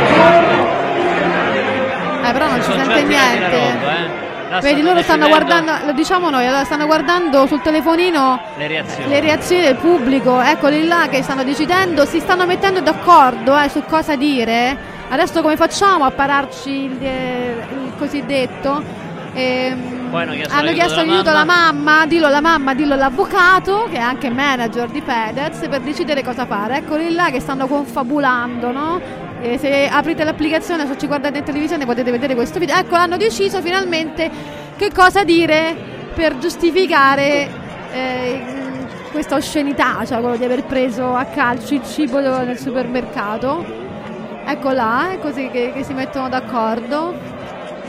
Eh, 2.28 2.32
però 2.32 2.48
non 2.48 2.62
ci 2.64 2.72
sente 2.72 3.04
niente. 3.04 3.50
roba, 3.50 3.98
eh. 3.98 4.26
Vedi, 4.62 4.82
loro 4.82 5.02
stanno 5.02 5.28
guardando, 5.28 5.72
lo 5.86 5.92
diciamo 5.92 6.30
noi, 6.30 6.48
stanno 6.66 6.86
guardando 6.86 7.46
sul 7.46 7.62
telefonino 7.62 8.40
le 8.58 8.68
reazioni. 8.68 9.10
le 9.10 9.20
reazioni 9.20 9.64
del 9.64 9.76
pubblico, 9.76 10.40
eccoli 10.40 10.88
là 10.88 11.08
che 11.10 11.22
stanno 11.24 11.44
decidendo, 11.44 12.06
si 12.06 12.20
stanno 12.20 12.46
mettendo 12.46 12.80
d'accordo 12.80 13.58
eh, 13.58 13.70
su 13.70 13.84
cosa 13.86 14.16
dire. 14.16 14.94
Adesso 15.10 15.42
come 15.42 15.56
facciamo 15.56 16.06
a 16.06 16.12
pararci 16.12 16.70
il, 16.70 16.98
eh, 17.04 17.66
il 17.72 17.92
cosiddetto? 17.98 18.82
Ehm, 19.34 20.05
Poi 20.16 20.24
hanno 20.24 20.34
chiesto 20.34 20.56
hanno 20.56 20.72
chiesto 20.72 21.00
aiuto 21.02 21.30
alla 21.30 21.44
mamma. 21.44 21.74
mamma, 21.74 22.06
dillo 22.06 22.28
alla 22.28 22.40
mamma, 22.40 22.74
dillo 22.74 22.94
all'avvocato, 22.94 23.90
che 23.92 23.98
è 23.98 24.00
anche 24.00 24.30
manager 24.30 24.88
di 24.88 25.02
Fedez, 25.02 25.68
per 25.68 25.82
decidere 25.82 26.24
cosa 26.24 26.46
fare. 26.46 26.78
Eccoli 26.78 27.14
là 27.14 27.30
che 27.32 27.42
stanno 27.42 27.68
confabulando, 27.68 28.72
no? 28.72 29.02
E 29.42 29.58
se 29.58 29.90
aprite 29.92 30.24
l'applicazione, 30.24 30.88
se 30.88 30.98
ci 30.98 31.08
guardate 31.08 31.40
in 31.40 31.44
televisione 31.44 31.86
potete 31.86 32.12
vedere 32.12 32.34
questo 32.34 32.60
video. 32.60 32.78
Ecco, 32.78 32.96
hanno 32.96 33.18
deciso 33.18 33.60
finalmente 33.62 34.32
che 34.78 34.90
cosa 34.94 35.26
dire 35.26 35.76
per 36.14 36.38
giustificare 36.38 37.50
eh, 37.92 38.44
questa 39.12 39.36
oscenità, 39.36 40.06
cioè 40.06 40.22
quello 40.22 40.38
di 40.38 40.46
aver 40.46 40.64
preso 40.64 41.14
a 41.14 41.26
calcio 41.26 41.74
il 41.74 41.84
cibo 41.84 42.22
nel 42.22 42.58
supermercato. 42.58 43.66
Ecco 44.46 44.72
là, 44.72 45.12
è 45.12 45.20
così 45.20 45.50
che, 45.50 45.74
che 45.74 45.84
si 45.84 45.92
mettono 45.92 46.30
d'accordo. 46.30 47.34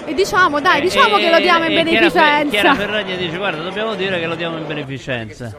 E 0.06 0.14
diciamo, 0.14 0.60
dai, 0.60 0.80
diciamo 0.80 1.16
E- 1.18 1.20
che 1.20 1.30
lo 1.30 1.38
diamo 1.38 1.64
in 1.66 1.76
e 1.78 1.84
Chiara 1.84 2.10
Fe- 2.10 2.10
Chiara 2.10 2.36
beneficenza. 2.44 2.74
Ferragni 2.74 3.16
dice 3.16 3.36
guarda 3.36 3.62
dobbiamo 3.62 3.94
dire 3.94 4.18
che 4.20 4.26
lo 4.26 4.34
diamo 4.36 4.56
in 4.56 4.66
beneficenza. 4.66 5.52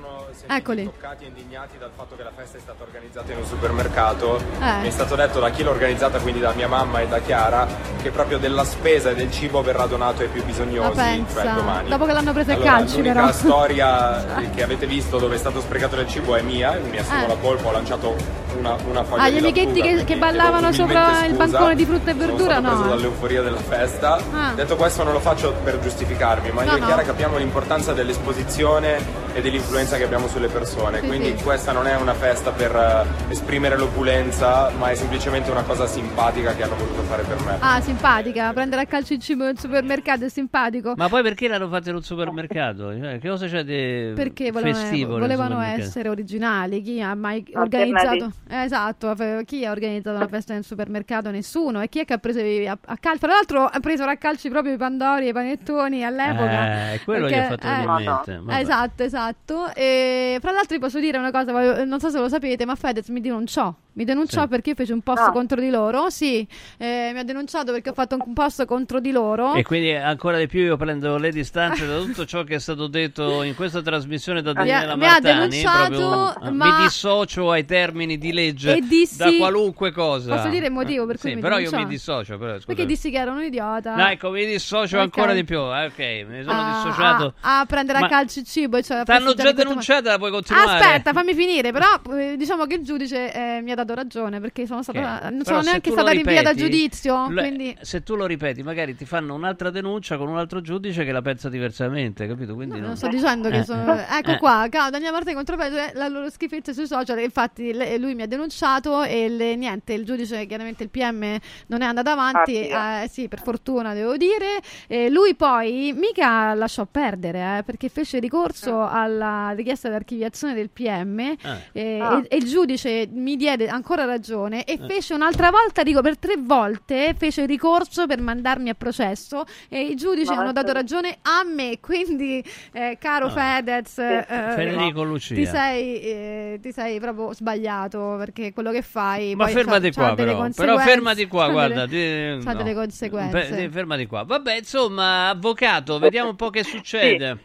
Eccoli. 0.49 0.85
toccati 0.85 1.25
e 1.25 1.27
indignati 1.27 1.77
dal 1.77 1.89
fatto 1.93 2.15
che 2.15 2.23
la 2.23 2.31
festa 2.33 2.57
è 2.57 2.61
stata 2.61 2.81
organizzata 2.81 3.29
in 3.33 3.39
un 3.39 3.45
supermercato. 3.45 4.37
Eh. 4.61 4.79
Mi 4.79 4.87
è 4.87 4.91
stato 4.91 5.15
detto 5.15 5.41
da 5.41 5.49
chi 5.49 5.61
l'ha 5.61 5.71
organizzata, 5.71 6.19
quindi 6.19 6.39
da 6.39 6.53
mia 6.53 6.69
mamma 6.69 7.01
e 7.01 7.07
da 7.09 7.19
Chiara, 7.19 7.67
che 8.01 8.11
proprio 8.11 8.37
della 8.37 8.63
spesa 8.63 9.09
e 9.09 9.15
del 9.15 9.29
cibo 9.29 9.61
verrà 9.61 9.87
donato 9.87 10.21
ai 10.21 10.29
più 10.29 10.45
bisognosi, 10.45 11.25
cioè 11.33 11.51
domani. 11.53 11.89
dopo 11.89 12.05
che 12.05 12.13
l'hanno 12.13 12.31
preso 12.31 12.51
a 12.51 12.53
Allora, 12.53 12.69
calci 12.71 12.95
l'unica 12.97 13.13
però. 13.13 13.31
storia 13.33 14.25
che 14.55 14.63
avete 14.63 14.85
visto 14.85 15.17
dove 15.17 15.35
è 15.35 15.37
stato 15.37 15.59
sprecato 15.59 15.97
del 15.97 16.07
cibo 16.07 16.33
è 16.37 16.41
mia, 16.41 16.79
mi 16.89 16.97
assumo 16.97 17.25
Eh. 17.25 17.27
la 17.27 17.35
colpa, 17.35 17.67
ho 17.67 17.71
lanciato 17.73 18.15
una, 18.57 18.75
una 18.87 19.03
foglia 19.03 19.23
Ah, 19.23 19.29
gli 19.29 19.37
amichetti 19.37 19.81
che, 19.81 20.03
che 20.03 20.15
ballavano 20.17 20.71
sopra 20.71 21.25
il 21.25 21.35
bancone 21.35 21.75
di 21.75 21.85
frutta 21.85 22.11
e 22.11 22.13
Sono 22.13 22.25
verdura? 22.25 22.51
stato 22.59 22.67
preso 22.67 22.83
No. 22.83 22.89
dall'euforia 22.89 23.41
della 23.41 23.57
festa. 23.57 24.19
Ah. 24.31 24.53
Detto 24.55 24.75
questo 24.75 25.03
non 25.03 25.13
lo 25.13 25.19
faccio 25.19 25.53
per 25.63 25.79
giustificarmi, 25.79 26.51
ma 26.51 26.63
No, 26.63 26.71
io 26.71 26.77
e 26.77 26.79
no. 26.79 26.85
Chiara 26.85 27.01
capiamo 27.03 27.37
l'importanza 27.37 27.93
dell'esposizione 27.93 29.25
e 29.33 29.41
dell'influenza 29.41 29.97
che 29.97 30.03
abbiamo 30.03 30.27
sulle 30.27 30.47
persone. 30.47 30.99
Sì, 31.01 31.07
Quindi 31.07 31.37
sì. 31.37 31.43
questa 31.43 31.71
non 31.71 31.87
è 31.87 31.95
una 31.95 32.13
festa 32.13 32.51
per 32.51 32.75
eh, 32.75 33.31
esprimere 33.31 33.77
l'opulenza, 33.77 34.71
ma 34.77 34.89
è 34.89 34.95
semplicemente 34.95 35.51
una 35.51 35.61
cosa 35.63 35.85
simpatica 35.87 36.55
che 36.55 36.63
hanno 36.63 36.75
voluto 36.75 37.01
fare 37.03 37.23
per 37.23 37.39
me. 37.45 37.57
Ah, 37.59 37.79
simpatica. 37.81 38.51
Prendere 38.53 38.81
a 38.81 38.85
calcio 38.85 39.13
il 39.13 39.19
cibo 39.19 39.43
nel 39.43 39.57
supermercato 39.59 40.25
è 40.25 40.29
simpatico. 40.29 40.93
Ma 40.95 41.07
poi 41.09 41.21
perché 41.23 41.47
l'hanno 41.47 41.67
fatto 41.69 41.89
in 41.89 41.95
un 41.95 42.03
supermercato? 42.03 42.97
Cioè, 42.99 43.19
che 43.19 43.29
cosa 43.29 43.45
c'è 43.47 43.63
di 43.63 44.13
Perché 44.15 44.51
volevano, 44.51 44.75
festivo 44.83 45.11
nel 45.11 45.19
volevano 45.21 45.61
essere 45.61 46.09
originali. 46.09 46.81
Chi 46.81 47.01
ha 47.01 47.13
mai 47.15 47.45
organizzato? 47.53 48.31
Eh, 48.49 48.63
esatto, 48.63 49.13
fe- 49.15 49.43
chi 49.45 49.65
ha 49.65 49.71
organizzato 49.71 50.15
una 50.15 50.27
festa 50.27 50.53
nel 50.53 50.63
supermercato? 50.63 51.29
Nessuno. 51.31 51.81
E 51.81 51.89
chi 51.89 51.99
è 51.99 52.05
che 52.05 52.13
ha 52.13 52.17
preso 52.17 52.39
i- 52.39 52.67
a, 52.67 52.77
a 52.85 52.97
calcio? 52.97 53.19
Tra 53.25 53.31
l'altro 53.33 53.65
ha 53.65 53.79
preso 53.79 54.03
a 54.03 54.15
calci 54.15 54.49
proprio 54.49 54.73
i 54.73 54.77
pandori 54.77 55.25
e 55.25 55.29
i 55.29 55.33
panettoni 55.33 56.03
all'epoca. 56.05 56.93
Eh, 56.93 57.01
quello 57.03 57.27
gli 57.27 57.31
Perché- 57.31 57.45
ha 57.45 57.49
fatto 57.57 57.67
eh, 57.67 57.85
venire. 57.85 58.39
Vabbè. 58.41 58.59
Esatto, 58.59 59.03
esatto. 59.03 59.73
E 59.73 60.37
fra 60.41 60.51
l'altro 60.51 60.75
vi 60.75 60.81
posso 60.81 60.99
dire 60.99 61.17
una 61.17 61.31
cosa, 61.31 61.51
voglio- 61.51 61.83
non 61.85 61.99
so 61.99 62.09
se 62.09 62.19
lo 62.19 62.29
sapete, 62.29 62.65
ma 62.65 62.75
Fedez 62.75 63.09
mi 63.09 63.19
denunciò. 63.21 63.73
Mi 63.97 64.05
denunciò 64.05 64.41
Sì. 64.43 64.47
perché 64.47 64.69
io 64.69 64.75
feci 64.75 64.91
un 64.91 65.01
post 65.01 65.23
Ah. 65.23 65.31
contro 65.31 65.59
di 65.59 65.71
loro. 65.71 66.11
Sì, 66.11 66.47
eh, 66.77 67.09
mi 67.13 67.19
ha 67.19 67.23
denunciato 67.23 67.71
perché 67.71 67.89
ho 67.89 67.93
fatto 67.93 68.15
un 68.23 68.33
post 68.33 68.63
contro 68.65 68.99
di 68.99 69.09
loro. 69.11 69.55
E 69.55 69.63
quindi 69.63 69.91
ancora 69.91 70.37
di 70.37 70.45
più 70.45 70.59
io 70.61 70.77
prendo 70.77 71.17
le 71.17 71.31
distanze 71.31 71.87
da 71.87 71.97
tutto 71.97 72.23
ciò 72.25 72.43
che 72.43 72.55
è 72.55 72.59
stato 72.59 72.85
detto 72.85 73.41
in 73.41 73.55
questa 73.55 73.81
trasmissione 73.81 74.43
da 74.43 74.51
Mi 74.53 74.59
ha- 74.59 74.63
Daniela 74.65 74.95
mi 74.95 75.05
ha 75.05 75.09
Martani. 75.13 75.39
denunciato, 75.49 76.41
eh, 76.45 76.51
ma- 76.51 76.77
Mi 76.77 76.83
dissocio 76.83 77.49
ai 77.49 77.65
termini 77.65 78.19
di 78.19 78.31
legge 78.33 78.75
E 78.75 78.81
dissi- 78.81 79.17
da 79.17 79.31
qualunque 79.35 79.91
cosa. 79.91 80.35
Posso 80.35 80.49
dire 80.49 80.67
il 80.67 80.71
motivo 80.73 81.07
per 81.07 81.17
cui 81.17 81.29
Sì, 81.29 81.35
mi 81.35 81.41
però 81.41 81.55
io 81.57 81.63
denunciò? 81.71 81.85
mi 81.87 81.91
dissocio. 81.91 82.37
Però, 82.37 82.57
Perché 82.65 82.85
dissi 82.85 83.09
che 83.09 83.17
ero 83.17 83.31
un 83.31 83.41
idiota. 83.41 83.95
No, 83.95 84.07
ecco, 84.09 84.29
mi 84.29 84.45
dissocio 84.45 84.97
Ok. 84.97 85.01
ancora 85.03 85.33
di 85.33 85.43
più. 85.43 85.57
eh, 85.57 85.85
ok, 85.85 86.27
mi 86.29 86.43
sono 86.43 86.59
a, 86.61 86.81
dissociato. 86.83 87.33
a, 87.41 87.59
a 87.61 87.65
prendere 87.65 87.99
Ma 87.99 88.05
a 88.05 88.09
calci 88.09 88.39
il 88.39 88.45
cibo. 88.45 88.79
Cioè 88.79 89.03
T'hanno 89.05 89.33
già 89.33 89.51
denunciata, 89.53 90.11
la 90.11 90.17
puoi 90.19 90.29
continuare. 90.29 90.69
Aspetta, 90.71 91.13
fammi 91.13 91.33
finire. 91.33 91.71
Però 91.71 91.87
eh, 92.15 92.35
diciamo 92.37 92.65
che 92.65 92.75
il 92.75 92.83
giudice 92.83 93.33
eh, 93.33 93.61
mi 93.63 93.71
ha 93.71 93.75
dato 93.75 93.86
ragione 93.93 94.39
perché 94.39 94.65
sono 94.65 94.81
stata, 94.83 94.99
Ok. 94.99 95.21
non 95.31 95.37
Però 95.43 95.57
sono 95.57 95.61
neanche 95.61 95.91
stata 95.91 96.11
rinviata 96.11 96.49
a 96.49 96.53
giudizio. 96.53 97.29
lo- 97.29 97.41
Quindi 97.41 97.75
Se 97.81 98.03
tu 98.03 98.15
lo 98.15 98.25
ripeti, 98.25 98.63
magari 98.63 98.95
ti 98.95 99.05
fanno 99.05 99.33
un'altra 99.35 99.69
denuncia 99.69 100.17
con 100.17 100.27
un 100.29 100.37
altro 100.37 100.61
giudice 100.61 101.03
che 101.05 101.11
la 101.11 101.21
pensa 101.21 101.49
diversamente, 101.49 102.27
capito? 102.27 102.53
Quindi 102.55 102.79
non 102.79 102.95
sto 102.97 103.07
dicendo 103.07 103.49
che 103.49 103.59
Eh, 103.59 103.63
sono. 103.63 103.93
eh, 103.97 104.05
Ecco 104.19 104.31
eh. 104.31 104.37
qua, 104.37 104.67
Cao, 104.69 104.89
Daniele 104.89 105.11
Martini 105.13 105.35
contro 105.35 105.57
Fedez, 105.57 105.93
la 105.93 106.07
loro 106.07 106.29
schifezza 106.29 106.73
sui 106.73 106.87
social. 106.87 107.19
Infatti, 107.19 107.73
le- 107.73 107.97
lui 107.97 108.15
mi 108.15 108.23
ha 108.23 108.27
denunciato 108.27 109.03
e 109.03 109.29
le- 109.29 109.55
niente, 109.55 109.93
il 109.93 110.05
giudice, 110.05 110.45
chiaramente 110.45 110.83
il 110.83 110.89
PM, 110.89 111.37
non 111.67 111.81
è 111.81 111.85
andato 111.85 112.09
avanti. 112.09 112.69
Ah, 112.71 113.03
eh, 113.03 113.07
sì, 113.09 113.27
per 113.27 113.41
fortuna 113.41 113.93
devo 113.93 114.17
dire. 114.17 114.59
E 114.87 115.09
lui 115.09 115.35
poi 115.35 115.93
mica 115.95 116.53
lasciò 116.53 116.85
perdere 116.89 117.57
eh, 117.59 117.63
perché 117.63 117.89
fece 117.89 118.19
ricorso 118.19 118.85
alla 118.87 119.51
richiesta 119.55 119.89
di 119.89 119.95
archiviazione 119.95 120.53
del 120.53 120.69
PM 120.69 121.35
Ah. 121.43 121.57
eh, 121.71 121.99
Ah. 121.99 122.17
e, 122.19 122.35
e 122.35 122.37
il 122.37 122.45
giudice 122.45 123.07
mi 123.11 123.35
diede 123.35 123.67
ancora 123.77 124.03
ragione 124.05 124.63
e 124.65 124.77
fece 124.85 125.13
un'altra 125.13 125.49
volta, 125.51 125.83
dico 125.83 126.01
per 126.01 126.17
tre 126.17 126.35
volte, 126.37 127.15
fece 127.17 127.45
ricorso 127.45 128.05
per 128.05 128.19
mandarmi 128.21 128.69
a 128.69 128.73
processo 128.73 129.45
e 129.69 129.81
i 129.81 129.95
giudici 129.95 130.33
Ma 130.33 130.41
hanno 130.41 130.51
dato 130.51 130.73
ragione 130.73 131.17
a 131.21 131.43
me. 131.43 131.79
Quindi, 131.79 132.43
eh, 132.73 132.97
caro 132.99 133.27
Ah. 133.27 133.29
Fedez, 133.29 133.97
eh, 133.99 134.25
Federico 134.27 135.03
Lucia. 135.03 135.35
ti 135.35 135.45
sei, 135.45 136.01
eh, 136.01 136.59
ti 136.61 136.71
sei 136.71 136.99
proprio 136.99 137.33
sbagliato 137.33 138.15
perché 138.17 138.51
quello 138.53 138.71
che 138.71 138.81
fai. 138.81 139.35
Ma 139.35 139.45
poi 139.45 139.53
fermati 139.53 139.89
c'ha- 139.91 140.01
qua 140.01 140.09
c'ha 140.09 140.15
però, 140.15 140.49
però 140.55 140.77
fermati 140.79 141.27
qua, 141.27 141.45
C'ha 141.45 141.51
guarda. 141.51 141.85
delle- 141.85 142.39
ti- 142.39 142.45
no. 142.45 142.53
delle 142.55 142.73
conseguenze. 142.73 143.43
Fe- 143.43 143.69
fermati 143.69 144.05
qua. 144.07 144.23
Vabbè, 144.23 144.57
insomma, 144.57 145.29
avvocato, 145.29 145.99
vediamo 145.99 146.29
un 146.29 146.35
po' 146.35 146.49
che 146.49 146.63
succede. 146.63 147.37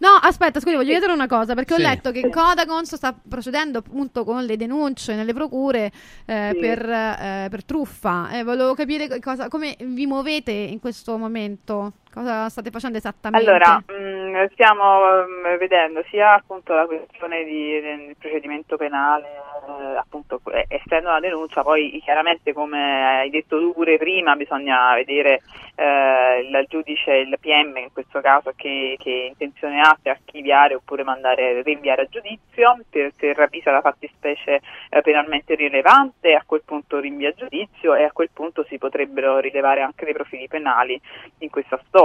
No, 0.00 0.08
aspetta, 0.20 0.60
scusi, 0.60 0.74
voglio 0.76 0.90
chiedere 0.90 1.12
una 1.12 1.26
cosa, 1.26 1.54
perché 1.54 1.74
Sì. 1.74 1.80
ho 1.82 1.84
letto 1.86 2.10
che 2.10 2.28
Codacons 2.30 2.94
sta 2.94 3.14
procedendo 3.28 3.78
appunto 3.80 4.24
con 4.24 4.44
le 4.44 4.56
denunce 4.56 5.14
nelle 5.14 5.34
procure 5.34 5.92
eh, 6.24 6.50
Sì. 6.54 6.58
per, 6.58 6.88
eh, 6.88 7.46
per 7.50 7.64
truffa. 7.64 8.30
E 8.30 8.42
volevo 8.42 8.72
capire 8.74 9.08
che 9.08 9.20
cosa, 9.20 9.48
come 9.48 9.76
vi 9.78 10.06
muovete 10.06 10.52
in 10.52 10.80
questo 10.80 11.18
momento, 11.18 11.92
cosa 12.12 12.48
state 12.48 12.70
facendo 12.70 12.98
esattamente. 12.98 13.48
Allora, 13.48 13.82
mh, 13.86 14.52
stiamo 14.52 15.24
mh, 15.24 15.58
vedendo 15.58 16.02
sia 16.10 16.34
appunto 16.34 16.74
la 16.74 16.86
questione 16.86 17.44
di- 17.44 17.80
del 17.80 18.16
procedimento 18.18 18.76
penale, 18.76 19.28
eh, 19.28 19.96
appunto 19.96 20.40
eh, 20.52 20.66
essendo 20.68 21.08
una 21.08 21.20
denuncia, 21.20 21.62
poi 21.62 22.00
chiaramente 22.02 22.52
come 22.52 23.20
hai 23.20 23.30
detto 23.30 23.58
tu 23.58 23.72
pure 23.72 23.96
prima 23.98 24.36
bisogna 24.36 24.94
vedere 24.94 25.40
eh, 25.76 26.40
il 26.40 26.64
giudice, 26.68 27.12
il 27.12 27.36
PM 27.40 27.76
in 27.76 27.92
questo 27.92 28.20
caso 28.20 28.52
che, 28.56 28.96
che 28.98 29.28
intenzione 29.30 29.80
ha 29.80 29.96
se 30.02 30.10
archiviare 30.10 30.74
oppure 30.74 31.04
mandare 31.04 31.62
rinviare 31.62 32.02
a 32.02 32.06
giudizio, 32.06 32.78
per, 32.90 33.12
se 33.16 33.32
ravvisa 33.32 33.70
la 33.70 33.80
fattispecie 33.80 34.60
eh, 34.90 35.00
penalmente 35.00 35.54
rilevante 35.54 36.34
a 36.34 36.42
quel 36.44 36.62
punto 36.64 36.98
rinvia 36.98 37.30
a 37.30 37.34
giudizio 37.34 37.94
e 37.94 38.04
a 38.04 38.12
quel 38.12 38.30
punto 38.32 38.64
si 38.64 38.78
potrebbero 38.78 39.38
rilevare 39.38 39.80
anche 39.82 40.04
dei 40.04 40.14
profili 40.14 40.48
penali 40.48 41.00
in 41.38 41.50
questa 41.50 41.80
storia. 41.86 41.99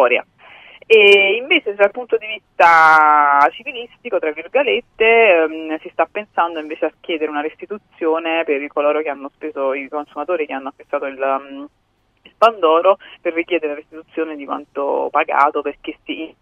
E 0.87 1.37
invece 1.41 1.73
dal 1.73 1.89
punto 1.89 2.15
di 2.17 2.27
vista 2.27 3.47
civilistico, 3.51 4.19
tra 4.19 4.31
virgolette, 4.31 5.43
ehm, 5.43 5.79
si 5.79 5.89
sta 5.91 6.07
pensando 6.09 6.59
invece 6.59 6.85
a 6.85 6.93
chiedere 6.99 7.31
una 7.31 7.41
restituzione 7.41 8.43
per 8.43 8.65
coloro 8.67 9.01
che 9.01 9.09
hanno 9.09 9.31
speso, 9.33 9.73
i 9.73 9.89
consumatori 9.89 10.45
che 10.45 10.53
hanno 10.53 10.67
acquistato 10.69 11.05
il, 11.05 11.19
um, 11.19 11.67
il 12.21 12.33
Pandoro, 12.37 12.97
per 13.19 13.33
richiedere 13.33 13.73
la 13.73 13.79
restituzione 13.79 14.35
di 14.35 14.45
quanto 14.45 15.07
pagato 15.11 15.61
perché 15.61 15.97
si 16.03 16.35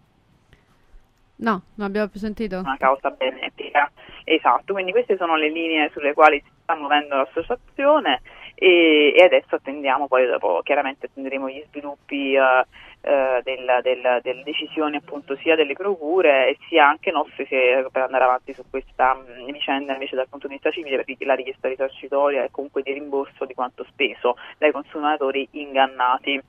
No, 1.36 1.62
non 1.76 1.88
abbiamo 1.88 2.08
più 2.08 2.20
sentito. 2.20 2.60
una 2.60 2.78
causa 2.78 3.10
benefica. 3.12 3.92
Esatto, 4.24 4.74
quindi 4.74 4.92
queste 4.92 5.18
sono 5.18 5.36
le 5.36 5.50
linee 5.50 5.90
sulle 5.92 6.14
quali 6.14 6.42
si 6.44 6.52
sta 6.62 6.76
muovendo 6.76 7.16
l'associazione 7.16 8.22
e, 8.56 9.14
e 9.16 9.24
adesso 9.24 9.56
attendiamo, 9.56 10.08
poi 10.08 10.26
dopo 10.26 10.62
chiaramente 10.64 11.08
attenderemo 11.08 11.50
gli 11.50 11.64
sviluppi 11.68 12.34
eh, 12.36 12.66
eh, 13.06 13.42
del- 13.44 13.80
del- 13.82 14.20
delle 14.22 14.44
decisioni 14.44 14.96
appunto 14.96 15.36
sia 15.38 15.56
delle 15.56 15.74
procure 15.74 16.48
e 16.48 16.58
sia 16.70 16.88
anche 16.88 17.12
nostre 17.12 17.46
se- 17.48 17.86
per 17.92 18.04
andare 18.04 18.24
avanti 18.24 18.54
su 18.54 18.64
questa 18.70 19.14
mh, 19.14 19.52
vicenda 19.52 19.92
invece 19.92 20.16
dal 20.16 20.30
punto 20.30 20.48
di 20.48 20.54
vista 20.54 20.72
civile 20.72 20.96
perché 21.04 21.26
la 21.26 21.36
richiesta 21.36 21.68
risarcitoria 21.68 22.44
e 22.46 22.52
comunque 22.52 22.82
di 22.82 22.94
rimborso 22.94 23.44
di 23.44 23.54
quanto 23.54 23.84
speso 23.90 24.38
dai 24.58 24.72
consumatori 24.72 25.46
ingannati 25.52 26.42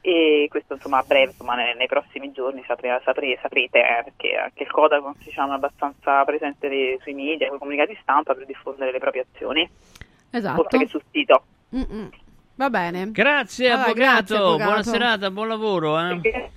e 0.00 0.46
questo 0.50 0.74
insomma 0.74 0.98
a 0.98 1.02
breve, 1.02 1.30
insomma, 1.30 1.54
nei, 1.54 1.74
nei 1.76 1.86
prossimi 1.86 2.30
giorni 2.30 2.62
sapre- 2.66 3.00
sapre- 3.04 3.38
saprete 3.40 3.78
eh, 3.80 4.02
perché 4.04 4.36
anche 4.36 4.62
il 4.64 4.70
Codacons 4.70 5.16
diciamo, 5.24 5.52
è 5.52 5.54
abbastanza 5.54 6.22
presente 6.24 6.68
dei- 6.68 6.98
sui 7.02 7.14
media, 7.14 7.46
con 7.48 7.56
i 7.56 7.58
comunicati 7.58 7.98
stampa 8.02 8.34
per 8.34 8.44
diffondere 8.44 8.92
le 8.92 8.98
proprie 8.98 9.24
azioni, 9.32 9.68
Esatto. 10.30 10.60
oltre 10.60 10.78
che 10.80 10.86
sul 10.88 11.02
sito. 11.10 11.44
Mm-mm. 11.74 12.10
Va 12.56 12.70
bene. 12.70 13.10
Grazie, 13.10 13.70
Allora, 13.70 13.82
avvocato. 13.90 14.12
grazie, 14.12 14.36
avvocato. 14.36 14.64
Buona 14.64 14.82
serata, 14.84 15.30
buon 15.30 15.48
lavoro. 15.48 15.98
eh. 16.00 16.50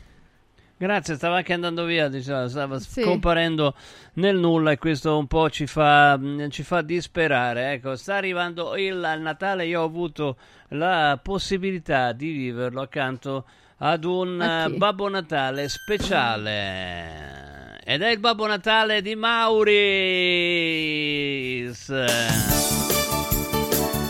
Grazie, 0.79 1.15
stava 1.15 1.37
anche 1.37 1.53
andando 1.53 1.85
via, 1.85 2.07
diciamo, 2.07 2.47
stava 2.47 2.77
Sì. 2.77 3.01
scomparendo 3.01 3.73
nel 4.13 4.37
nulla 4.37 4.69
e 4.71 4.77
questo 4.77 5.17
un 5.17 5.25
po' 5.25 5.49
ci 5.49 5.65
fa, 5.65 6.19
ci 6.49 6.61
fa 6.61 6.83
disperare. 6.83 7.71
Ecco, 7.73 7.95
sta 7.95 8.13
arrivando 8.15 8.75
il 8.77 8.95
Natale, 9.19 9.65
io 9.65 9.81
ho 9.81 9.85
avuto 9.85 10.37
la 10.69 11.19
possibilità 11.21 12.11
di 12.11 12.29
viverlo 12.29 12.81
accanto 12.81 13.45
ad 13.77 14.03
un 14.03 14.71
Babbo 14.75 15.09
Natale 15.09 15.67
speciale. 15.67 17.79
Ed 17.83 18.03
è 18.03 18.11
il 18.11 18.19
Babbo 18.19 18.45
Natale 18.45 19.01
di 19.01 19.15
Mauris. 19.15 19.75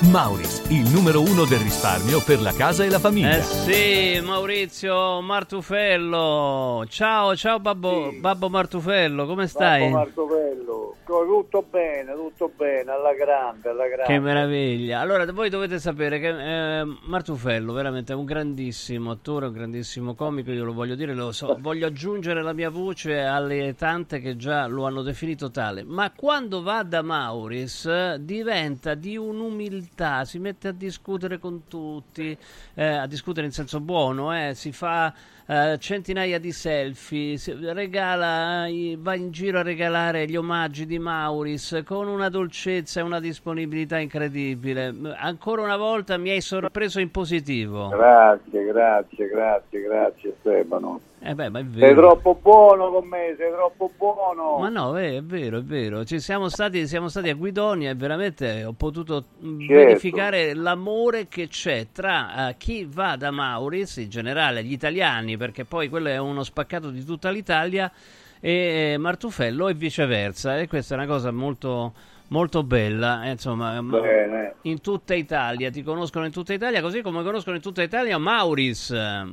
Mauris, 0.10 0.64
il 0.70 0.90
numero 0.90 1.22
uno 1.22 1.44
del 1.44 1.60
risparmio 1.60 2.22
per 2.24 2.42
la 2.42 2.54
casa 2.54 2.84
e 2.86 2.90
la 2.90 3.00
famiglia. 3.00 3.38
Eh 3.38 3.42
sì, 3.42 4.22
Maurizio 4.24 5.22
Martufello. 5.22 6.86
Ciao, 6.88 7.36
ciao 7.36 7.60
Babbo, 7.60 8.14
Babbo 8.20 8.50
Martufello, 8.50 9.26
come 9.26 9.48
stai? 9.48 9.92
Babbo 9.92 10.96
Martovello, 11.08 11.42
tutto 11.42 11.66
bene, 11.70 12.14
tutto 12.14 12.52
bene, 12.56 12.92
alla 12.92 13.14
grande, 13.14 13.70
alla 13.70 13.88
grande. 13.88 14.04
Che 14.04 14.20
meraviglia. 14.20 15.00
Allora, 15.00 15.32
voi 15.32 15.50
dovete 15.50 15.80
sapere 15.80 16.20
che 16.20 16.80
eh, 16.80 16.86
Martufello 17.04 17.72
veramente 17.72 18.12
è 18.12 18.16
un 18.16 18.26
grandissimo 18.26 19.12
attore, 19.12 19.48
un 19.48 19.54
grandissimo 19.54 20.16
comico, 20.16 20.52
io 20.52 20.66
lo 20.66 20.74
voglio 20.74 20.96
dire, 20.96 21.14
lo 21.14 21.32
so, 21.32 21.56
voglio 21.62 21.88
aggiungere 21.88 22.42
la 22.42 22.54
mia 22.54 22.70
voce 22.70 23.22
alle 23.22 23.74
tante 23.76 24.20
che 24.20 24.36
già 24.36 24.68
lo 24.68 24.86
hanno 24.86 25.02
definito 25.02 25.50
tale, 25.50 25.84
ma 25.84 26.12
quando 26.12 26.62
va 26.62 26.84
da 26.84 27.02
Mauris 27.02 28.16
diventa 28.16 28.94
di 28.94 29.16
un'umiltà, 29.16 30.26
si 30.26 30.40
mette 30.40 30.68
a 30.68 30.74
discutere 30.74 31.40
con 31.40 31.64
tutti, 31.68 32.38
eh, 32.74 32.86
a 32.86 33.08
discutere 33.08 33.46
in 33.46 33.54
senso 33.54 33.80
buono, 33.80 34.36
eh, 34.36 34.54
si 34.54 34.74
fa 34.74 35.14
eh, 35.50 35.78
centinaia 35.80 36.40
di 36.40 36.52
selfie, 36.52 37.40
regala, 37.74 38.68
va 38.98 39.16
in 39.16 39.32
giro 39.32 39.60
a 39.60 39.62
regalare 39.62 40.28
gli 40.28 40.36
omaggi 40.36 40.86
di 40.86 41.00
Mauris 41.00 41.84
con 41.86 42.08
una 42.08 42.28
dolcezza 42.28 43.00
e 43.00 43.04
una 43.04 43.22
disponibilità 43.22 43.98
incredibile. 43.98 44.94
Ancora 45.18 45.62
una 45.62 45.78
volta 45.78 46.18
mi 46.18 46.32
hai 46.32 46.42
sorpreso 46.42 47.00
in 47.00 47.12
positivo. 47.12 47.88
Grazie, 47.88 48.66
grazie, 48.66 49.28
grazie, 49.28 49.82
grazie 49.82 50.36
Stefano. 50.40 51.00
Eh 51.20 51.34
beh, 51.34 51.50
ma 51.50 51.60
è 51.60 51.64
Sei 51.64 51.80
vero. 51.80 52.02
troppo 52.02 52.36
buono 52.42 52.92
con 52.92 53.08
me, 53.08 53.36
sei 53.38 53.52
troppo 53.52 53.90
buono. 53.98 54.58
Ma 54.60 54.70
no, 54.70 54.96
è, 54.98 55.22
vero, 55.24 55.58
è 55.58 55.64
vero. 55.64 56.06
Ci 56.06 56.20
siamo 56.20 56.48
stati, 56.48 56.88
siamo 56.88 57.10
stati 57.10 57.30
a 57.30 57.34
Guidonia 57.34 57.90
e 57.90 57.96
veramente 57.96 58.64
ho 58.64 58.74
potuto 58.74 59.24
mh, 59.40 59.60
Certo. 59.62 59.74
verificare 59.74 60.54
l'amore 60.54 61.28
che 61.28 61.48
c'è 61.48 61.88
tra 61.92 62.50
eh, 62.50 62.56
chi 62.58 62.88
va 62.90 63.16
da 63.18 63.32
Mauris, 63.32 63.98
in 63.98 64.10
generale 64.10 64.64
gli 64.64 64.72
italiani, 64.72 65.38
perché 65.38 65.66
poi 65.66 65.90
quello 65.90 66.08
è 66.10 66.18
uno 66.18 66.44
spaccato 66.44 66.92
di 66.92 67.04
tutta 67.04 67.32
l'Italia, 67.32 67.92
e 68.40 68.92
eh, 68.94 68.98
Martufello 69.00 69.68
e 69.70 69.74
viceversa. 69.74 70.60
E 70.60 70.68
questa 70.68 70.94
è 70.94 70.98
una 71.00 71.08
cosa 71.08 71.32
molto, 71.32 71.94
molto 72.30 72.64
bella. 72.64 73.24
eh, 73.26 73.32
Insomma, 73.32 73.80
ma- 73.82 74.00
Bene. 74.00 74.56
in 74.64 74.82
tutta 74.82 75.14
Italia, 75.14 75.70
ti 75.70 75.84
conoscono 75.84 76.26
in 76.26 76.32
tutta 76.32 76.54
Italia, 76.54 76.82
così 76.82 77.02
come 77.02 77.24
conoscono 77.24 77.56
in 77.56 77.62
tutta 77.62 77.82
Italia 77.84 78.18
Mauris. 78.18 78.92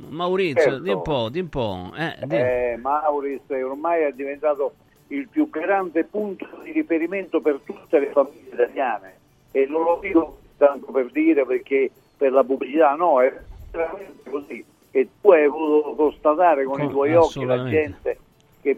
Maurizio, 0.09 0.61
Certo. 0.61 0.79
di 0.79 0.89
un 0.89 1.01
po', 1.01 1.29
di 1.29 1.39
un 1.39 1.49
po'. 1.49 1.91
eh, 1.97 2.15
di- 2.25 2.35
Eh, 2.35 2.77
Mauris 2.81 3.41
ormai 3.49 4.03
è 4.03 4.11
diventato 4.13 4.75
il 5.09 5.27
più 5.27 5.49
grande 5.49 6.03
punto 6.03 6.47
di 6.63 6.71
riferimento 6.71 7.39
per 7.41 7.59
tutte 7.63 7.99
le 7.99 8.07
famiglie 8.11 8.49
italiane 8.53 9.13
e 9.51 9.65
non 9.67 9.83
lo 9.83 9.99
dico 10.01 10.39
tanto 10.57 10.91
per 10.91 11.11
dire 11.11 11.45
perché 11.45 11.91
per 12.17 12.31
la 12.31 12.43
pubblicità, 12.43 12.93
no, 12.95 13.21
è 13.21 13.31
veramente 13.71 14.29
così. 14.29 14.63
E 14.91 15.09
tu 15.21 15.31
hai 15.31 15.47
voluto 15.47 15.93
constatare 15.95 16.63
con 16.63 16.79
i 16.79 16.83
Con- 16.83 16.91
tuoi 16.91 17.13
occhi 17.13 17.43
la 17.43 17.63
gente 17.65 18.17
che 18.61 18.77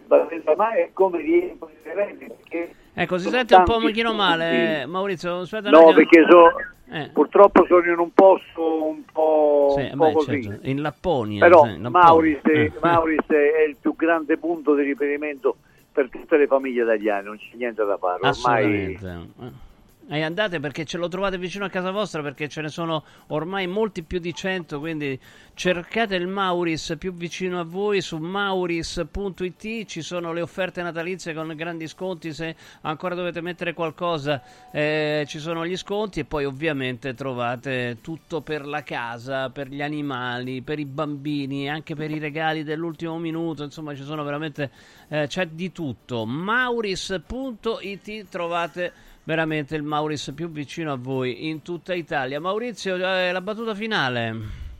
Mai 0.56 0.80
è 0.82 0.90
come 0.92 1.18
riempie 1.20 1.68
i 1.82 2.26
perché 2.26 2.74
Ecco, 3.00 3.16
si 3.18 3.28
sente 3.28 3.54
un 3.54 3.62
po' 3.62 3.78
pochino 3.78 4.12
male, 4.12 4.80
eh, 4.82 4.86
Maurizio. 4.86 5.38
Aspetta 5.40 5.70
No, 5.70 5.92
perché 5.94 6.24
so- 6.28 6.50
Eh. 6.90 7.10
purtroppo 7.12 7.64
sono 7.66 7.84
in 7.92 7.98
un 7.98 8.12
posto 8.12 8.84
un 8.86 9.02
po', 9.12 9.74
Sì, 9.76 9.82
un 9.92 9.98
po' 9.98 10.06
beh, 10.06 10.12
così. 10.14 10.42
certo, 10.42 10.68
in 10.68 10.80
Lapponia. 10.82 11.40
Però 11.46 11.64
sì, 11.64 11.74
in 11.74 11.82
Lapponia. 11.82 12.06
Mauris, 12.08 12.38
è- 12.42 12.50
Eh, 12.58 12.72
Mauris 12.80 13.26
è 13.28 13.62
il 13.68 13.76
più 13.80 13.94
grande 13.94 14.36
punto 14.36 14.74
di 14.74 14.82
riferimento 14.82 15.56
per 15.92 16.08
tutte 16.10 16.36
le 16.36 16.46
famiglie 16.48 16.82
italiane, 16.82 17.22
non 17.22 17.36
c'è 17.36 17.54
niente 17.56 17.84
da 17.84 17.96
fare. 17.98 18.14
Ormai 18.14 18.96
Assolutamente. 18.96 19.66
E 20.10 20.22
andate 20.22 20.58
perché 20.58 20.86
ce 20.86 20.96
lo 20.96 21.06
trovate 21.06 21.36
vicino 21.36 21.66
a 21.66 21.68
casa 21.68 21.90
vostra 21.90 22.22
perché 22.22 22.48
ce 22.48 22.62
ne 22.62 22.70
sono 22.70 23.04
ormai 23.26 23.66
molti 23.66 24.02
più 24.02 24.20
di 24.20 24.34
100, 24.34 24.78
quindi 24.78 25.20
cercate 25.52 26.16
il 26.16 26.26
Mauris 26.26 26.96
più 26.98 27.12
vicino 27.12 27.60
a 27.60 27.64
voi 27.64 28.00
su 28.00 28.16
mauris.it, 28.16 29.84
ci 29.84 30.00
sono 30.00 30.32
le 30.32 30.40
offerte 30.40 30.80
natalizie 30.80 31.34
con 31.34 31.52
grandi 31.54 31.86
sconti, 31.86 32.32
se 32.32 32.56
ancora 32.80 33.14
dovete 33.14 33.42
mettere 33.42 33.74
qualcosa 33.74 34.42
eh, 34.72 35.26
ci 35.28 35.38
sono 35.38 35.66
gli 35.66 35.76
sconti 35.76 36.20
e 36.20 36.24
poi 36.24 36.46
ovviamente 36.46 37.12
trovate 37.12 37.98
tutto 38.00 38.40
per 38.40 38.64
la 38.64 38.82
casa, 38.82 39.50
per 39.50 39.68
gli 39.68 39.82
animali, 39.82 40.62
per 40.62 40.78
i 40.78 40.86
bambini, 40.86 41.68
anche 41.68 41.94
per 41.94 42.10
i 42.10 42.18
regali 42.18 42.64
dell'ultimo 42.64 43.18
minuto, 43.18 43.62
insomma 43.62 43.94
ci 43.94 44.04
sono 44.04 44.24
veramente, 44.24 44.70
eh, 45.08 45.26
c'è 45.26 45.48
di 45.48 45.70
tutto. 45.70 46.24
Mauris.it 46.24 48.28
trovate 48.30 49.07
veramente 49.28 49.76
il 49.76 49.82
Mauris 49.82 50.32
più 50.34 50.50
vicino 50.50 50.90
a 50.90 50.96
voi 50.96 51.48
in 51.48 51.60
tutta 51.60 51.92
Italia. 51.92 52.40
Maurizio, 52.40 52.94
eh, 52.96 53.30
la 53.30 53.42
battuta 53.42 53.74
finale. 53.74 54.34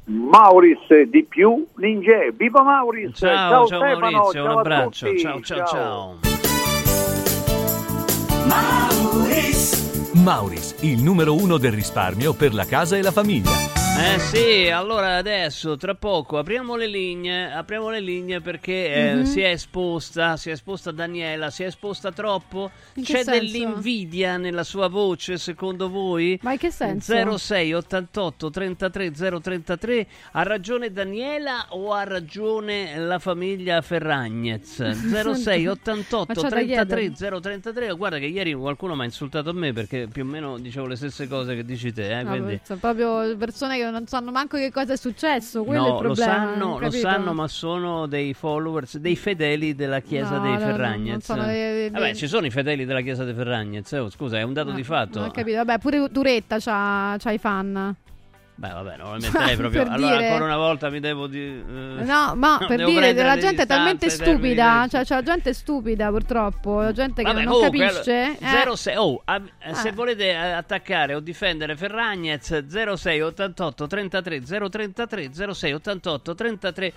Mauris 0.04 1.02
di 1.06 1.22
più 1.24 1.66
Ninja. 1.76 2.30
Viva 2.34 2.62
Mauris! 2.62 3.18
Ciao, 3.18 3.66
ciao, 3.66 3.78
Stefano, 3.78 4.10
Maurizio, 4.10 4.32
ciao 4.32 4.44
un 4.44 4.48
a 4.48 4.60
abbraccio. 4.60 5.06
tutti, 5.06 5.20
Ciao, 5.20 5.40
ciao, 5.42 5.66
ciao. 5.66 6.18
Mauris. 8.46 10.12
Mauris, 10.14 10.76
il 10.80 11.02
numero 11.02 11.34
uno 11.34 11.58
del 11.58 11.72
risparmio 11.72 12.32
per 12.32 12.54
la 12.54 12.64
casa 12.64 12.96
e 12.96 13.02
la 13.02 13.12
famiglia. 13.12 13.87
Eh 14.00 14.18
sì, 14.20 14.68
allora 14.70 15.16
adesso 15.16 15.76
tra 15.76 15.94
poco 15.96 16.38
apriamo 16.38 16.76
le 16.76 16.86
linee, 16.86 17.52
apriamo 17.52 17.90
le 17.90 18.00
linee 18.00 18.40
perché 18.40 18.94
eh, 18.94 19.14
Mhm. 19.16 19.24
si 19.24 19.40
è 19.40 19.48
esposta, 19.48 20.36
si 20.36 20.50
è 20.50 20.52
esposta 20.52 20.92
Daniela, 20.92 21.50
si 21.50 21.64
è 21.64 21.66
esposta 21.66 22.12
troppo? 22.12 22.70
C'è 22.94 23.24
senso? 23.24 23.30
dell'invidia 23.32 24.36
nella 24.36 24.62
sua 24.62 24.86
voce 24.88 25.36
secondo 25.36 25.88
voi? 25.90 26.38
Ma 26.42 26.52
in 26.52 26.58
che 26.58 26.70
senso? 26.70 27.36
06 27.38 27.72
88 27.74 28.50
33 28.50 29.10
033 29.40 30.06
ha 30.32 30.42
ragione 30.44 30.92
Daniela 30.92 31.66
o 31.70 31.92
ha 31.92 32.04
ragione 32.04 32.96
la 32.98 33.18
famiglia 33.18 33.80
Ferragnez? 33.82 34.76
06 35.34 35.64
Ma 35.64 35.70
88 35.72 36.34
c'ho 36.34 36.40
da 36.42 36.48
33 36.48 37.00
chiedere. 37.10 37.40
033 37.40 37.92
guarda 37.94 38.18
che 38.18 38.26
ieri 38.26 38.52
qualcuno 38.54 38.94
mi 38.94 39.02
ha 39.02 39.04
insultato 39.04 39.50
a 39.50 39.54
me 39.54 39.72
perché 39.72 40.06
più 40.06 40.22
o 40.22 40.26
meno 40.26 40.56
dicevo 40.58 40.86
le 40.86 40.94
stesse 40.96 41.26
cose 41.26 41.56
che 41.56 41.64
dici 41.64 41.92
te, 41.92 42.16
eh, 42.20 42.22
No, 42.22 42.30
quindi 42.30 42.60
sono 42.62 42.78
proprio 42.78 43.36
persone 43.36 43.76
che 43.78 43.86
non 43.90 44.06
sanno 44.06 44.30
manco 44.30 44.56
che 44.56 44.70
cosa 44.70 44.92
è 44.92 44.96
successo. 44.96 45.64
Quello 45.64 45.80
è 45.82 45.86
il 45.86 45.92
No, 45.92 46.00
lo 46.00 46.00
problema. 46.06 46.32
sanno, 46.32 46.78
lo 46.78 46.90
sanno, 46.90 47.32
ma 47.32 47.48
sono 47.48 48.06
dei 48.06 48.34
followers, 48.34 48.98
dei 48.98 49.16
fedeli 49.16 49.74
della 49.74 50.00
chiesa 50.00 50.36
No, 50.36 50.42
dei 50.42 50.52
no, 50.52 50.58
no, 50.58 50.64
Ferragnez. 50.64 51.24
sono 51.24 51.44
dei- 51.44 51.54
dei- 51.72 51.90
Vabbè, 51.90 52.14
ci 52.14 52.26
sono 52.26 52.46
i 52.46 52.50
fedeli 52.50 52.84
della 52.84 53.00
chiesa 53.00 53.24
dei 53.24 53.34
Ferragnez. 53.34 53.90
oh, 53.92 54.10
scusa, 54.10 54.38
è 54.38 54.42
un 54.42 54.52
dato 54.52 54.70
di 54.72 54.84
fatto. 54.84 55.18
Non 55.18 55.28
ho 55.28 55.30
capito. 55.32 55.56
Vabbè, 55.56 55.78
pure 55.78 56.10
Turetta 56.10 56.58
c'ha, 56.58 57.16
c'ha 57.18 57.30
i 57.32 57.38
fan. 57.38 57.94
Beh, 58.58 58.70
vabbè, 58.70 58.96
non 58.96 59.12
lo 59.12 59.18
metterei 59.22 59.56
proprio. 59.56 59.82
Allora, 59.88 60.16
dire- 60.16 60.26
ancora 60.30 60.44
una 60.46 60.56
volta 60.56 60.90
mi 60.90 60.98
devo 60.98 61.28
di- 61.28 61.38
eh, 61.46 62.02
No, 62.02 62.32
ma 62.34 62.58
per 62.66 62.84
dire 62.84 63.12
la 63.12 63.38
gente 63.38 63.62
è 63.62 63.66
talmente 63.66 64.10
stupida. 64.10 64.84
Cioè, 64.90 65.04
c'è 65.04 65.14
la 65.14 65.22
gente 65.22 65.54
stupida, 65.54 66.08
purtroppo. 66.10 66.80
La 66.80 66.90
gente 66.90 67.22
che 67.22 67.28
Vabbè, 67.32 67.44
non 67.44 67.52
comunque, 67.52 67.78
capisce. 67.86 68.36
allora, 68.42 68.72
eh. 68.72 68.76
06 68.76 68.96
oh, 68.96 69.22
ah, 69.26 69.40
eh, 69.60 69.74
se 69.74 69.88
Eh. 69.88 69.92
volete 69.92 70.24
eh, 70.30 70.34
attaccare 70.34 71.14
o 71.14 71.20
difendere 71.20 71.76
Ferragnez 71.76 72.66
06 72.66 73.20
88 73.20 73.86
33 73.86 74.40
033 74.42 75.30
06 75.54 75.72
88 75.74 76.34
33 76.34 76.92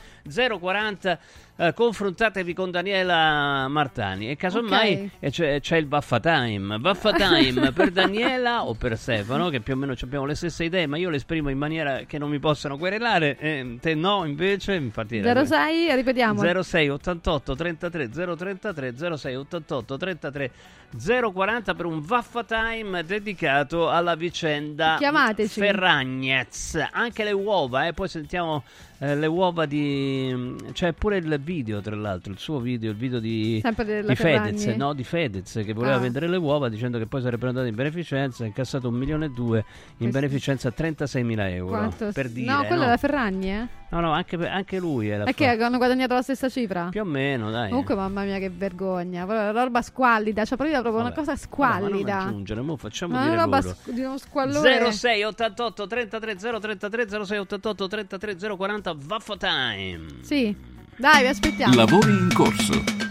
040 0.60 1.20
eh, 1.62 1.74
confrontatevi 1.74 2.54
con 2.54 2.72
Daniela 2.72 3.68
Martani 3.68 4.32
e 4.32 4.36
casomai 4.36 4.94
Ok. 4.94 5.10
eh, 5.20 5.30
c'è, 5.30 5.60
c'è 5.60 5.78
il 5.78 5.88
Vaffa 5.88 6.20
Time 6.20 6.78
Vaffa 6.80 7.12
Time 7.14 7.72
per 7.72 7.92
Daniela 7.92 8.66
o 8.66 8.74
per 8.74 8.98
Stefano 8.98 9.50
che 9.50 9.60
più 9.60 9.74
o 9.76 9.78
meno 9.78 9.94
abbiamo 10.02 10.26
le 10.26 10.34
stesse 10.34 10.64
idee 10.64 10.88
ma 10.88 10.98
io 10.98 11.10
le 11.10 11.18
esprimo 11.18 11.50
in 11.50 11.58
maniera 11.60 12.02
che 12.08 12.18
non 12.18 12.30
mi 12.30 12.40
possano 12.40 12.78
querelare 12.78 13.38
e 13.38 13.78
te 13.80 13.94
no 13.94 14.26
invece 14.26 14.74
infatti 14.74 15.22
06, 15.22 15.96
ripetiamo. 15.96 16.62
06 16.64 16.90
88 16.90 17.56
33 17.56 18.10
033 18.10 19.18
06 19.18 19.36
88 19.36 19.98
33 19.98 20.52
040 20.98 21.74
per 21.74 21.86
un 21.86 22.02
Vaffa 22.02 22.44
Time 22.44 23.04
dedicato 23.04 23.90
alla 23.90 24.16
vicenda 24.16 24.96
Chiamateci. 24.98 25.60
Ferragnez. 25.60 26.88
Anche 26.92 27.24
le 27.24 27.32
uova, 27.32 27.88
eh, 27.88 27.94
poi 27.94 28.08
sentiamo 28.10 28.64
eh, 29.00 29.16
le 29.16 29.26
uova 29.28 29.66
di 29.66 30.56
c'è 30.74 30.94
pure 30.94 31.18
il 31.18 31.40
video 31.42 31.82
tra 31.82 31.96
l'altro, 31.96 32.32
il 32.34 32.40
suo 32.40 32.60
video, 32.60 32.92
il 32.92 32.98
video 32.98 33.20
di, 33.20 33.62
di 34.06 34.16
Fedez, 34.16 34.66
no, 34.76 34.94
di 34.94 35.04
Fedez 35.04 35.62
che 35.66 35.74
voleva 35.74 35.96
Ah. 35.96 36.00
vendere 36.00 36.28
le 36.28 36.38
uova 36.38 36.70
dicendo 36.70 36.98
che 36.98 37.06
poi 37.06 37.22
sarebbero 37.22 37.50
andate 37.50 37.68
in 37.70 37.76
beneficenza, 37.76 38.44
ha 38.44 38.48
incassato 38.48 38.88
un 38.90 38.96
milione 38.96 39.26
e 39.26 39.30
due 39.30 39.58
in 39.58 39.64
Questo- 39.98 40.20
beneficenza 40.20 40.72
36 40.72 41.24
mila 41.24 41.50
euro. 41.50 41.70
Quanto? 41.78 42.12
Per 42.14 42.30
dire, 42.30 42.52
no, 42.52 42.64
quello 42.66 42.82
no? 42.82 42.88
è 42.88 42.90
la 42.92 42.98
Ferragni, 42.98 43.52
eh? 43.52 43.68
No, 43.92 44.00
no, 44.00 44.12
anche, 44.14 44.38
anche 44.48 44.80
lui 44.80 45.10
è 45.10 45.18
la 45.18 45.26
È 45.26 45.34
che 45.34 45.48
hanno 45.48 45.76
guadagnato 45.78 46.14
la 46.14 46.22
stessa 46.22 46.48
cifra? 46.48 46.88
Più 46.90 47.02
o 47.02 47.04
meno, 47.06 47.52
dai. 47.52 47.68
Comunque, 47.70 47.94
mamma 47.94 48.24
mia, 48.24 48.40
che 48.40 48.50
vergogna. 48.50 49.26
La 49.26 49.52
roba 49.64 49.82
squallida. 49.82 50.46
Cioè, 50.46 50.56
proprio 50.58 50.80
proprio 50.82 51.02
una 51.02 51.10
Vabbè. 51.14 51.26
cosa 51.26 51.34
Vabbè, 51.34 51.58
ma 51.58 51.80
non 51.80 51.88
squallida. 51.90 52.20
aggiungere, 52.22 52.62
mo 52.62 52.78
facciamo 52.78 53.14
Ma 53.16 53.22
dire 53.24 53.34
una 53.34 53.44
roba 53.44 53.60
loro. 53.60 53.74
sc- 53.76 53.92
di 53.92 54.02
uno 54.02 54.18
squallore. 54.18 54.92
06 54.94 55.24
88 55.24 55.88
33 55.88 56.36
033 56.36 57.26
06 57.26 57.38
88 57.38 57.88
33 57.88 58.36
040 58.56 58.96
Vaffo 58.98 59.36
Time. 59.38 60.06
Sì. 60.22 60.56
Dai, 60.96 61.22
vi 61.24 61.28
aspettiamo. 61.28 61.76
Lavori 61.76 62.12
in 62.12 62.30
corso. 62.34 63.11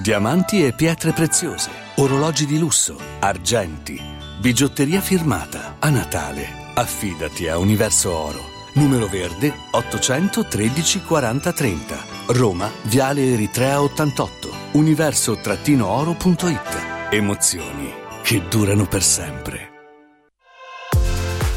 Diamanti 0.00 0.64
e 0.64 0.72
pietre 0.72 1.12
preziose, 1.12 1.70
orologi 1.96 2.46
di 2.46 2.56
lusso, 2.56 2.96
argenti, 3.18 4.00
bigiotteria 4.38 5.00
firmata. 5.00 5.74
A 5.80 5.90
Natale, 5.90 6.70
affidati 6.74 7.48
a 7.48 7.58
Universo 7.58 8.16
Oro. 8.16 8.38
Numero 8.74 9.08
verde 9.08 9.52
813 9.72 11.02
40 11.02 11.52
30. 11.52 11.96
Roma, 12.28 12.70
Viale 12.82 13.32
Eritrea 13.32 13.82
88. 13.82 14.50
Universo-oro.it. 14.72 17.08
Emozioni 17.10 17.92
che 18.22 18.42
durano 18.48 18.86
per 18.86 19.02
sempre. 19.02 19.67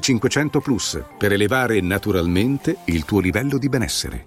500 0.00 0.60
Plus 0.60 1.00
per 1.16 1.32
elevare 1.32 1.80
naturalmente 1.80 2.78
il 2.84 3.04
tuo 3.04 3.20
livello 3.20 3.58
di 3.58 3.68
benessere. 3.68 4.26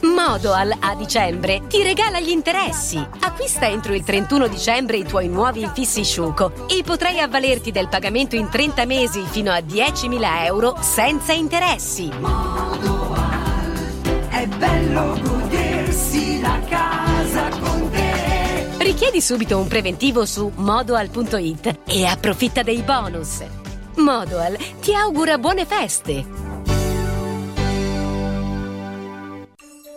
Modoal 0.00 0.74
a 0.78 0.94
dicembre 0.94 1.62
ti 1.68 1.82
regala 1.82 2.20
gli 2.20 2.28
interessi. 2.28 2.98
Acquista 3.20 3.66
entro 3.68 3.94
il 3.94 4.02
31 4.02 4.48
dicembre 4.48 4.98
i 4.98 5.04
tuoi 5.04 5.28
nuovi 5.28 5.62
infissi 5.62 6.04
Sciuco 6.04 6.66
e 6.68 6.82
potrai 6.82 7.20
avvalerti 7.20 7.70
del 7.70 7.88
pagamento 7.88 8.36
in 8.36 8.48
30 8.48 8.84
mesi 8.84 9.22
fino 9.24 9.50
a 9.50 9.58
10.000 9.58 10.44
euro 10.44 10.76
senza 10.80 11.32
interessi. 11.32 12.10
È 14.28 14.46
bello 14.46 15.18
godersi 15.22 16.40
la 16.40 16.60
casa 16.68 17.48
con 17.58 17.90
te. 17.90 18.66
Richiedi 18.78 19.20
subito 19.20 19.58
un 19.58 19.66
preventivo 19.66 20.26
su 20.26 20.50
modoal.it 20.54 21.78
e 21.86 22.04
approfitta 22.04 22.62
dei 22.62 22.82
bonus. 22.82 23.65
Modoal 23.96 24.56
ti 24.80 24.94
augura 24.94 25.38
buone 25.38 25.64
feste. 25.64 26.24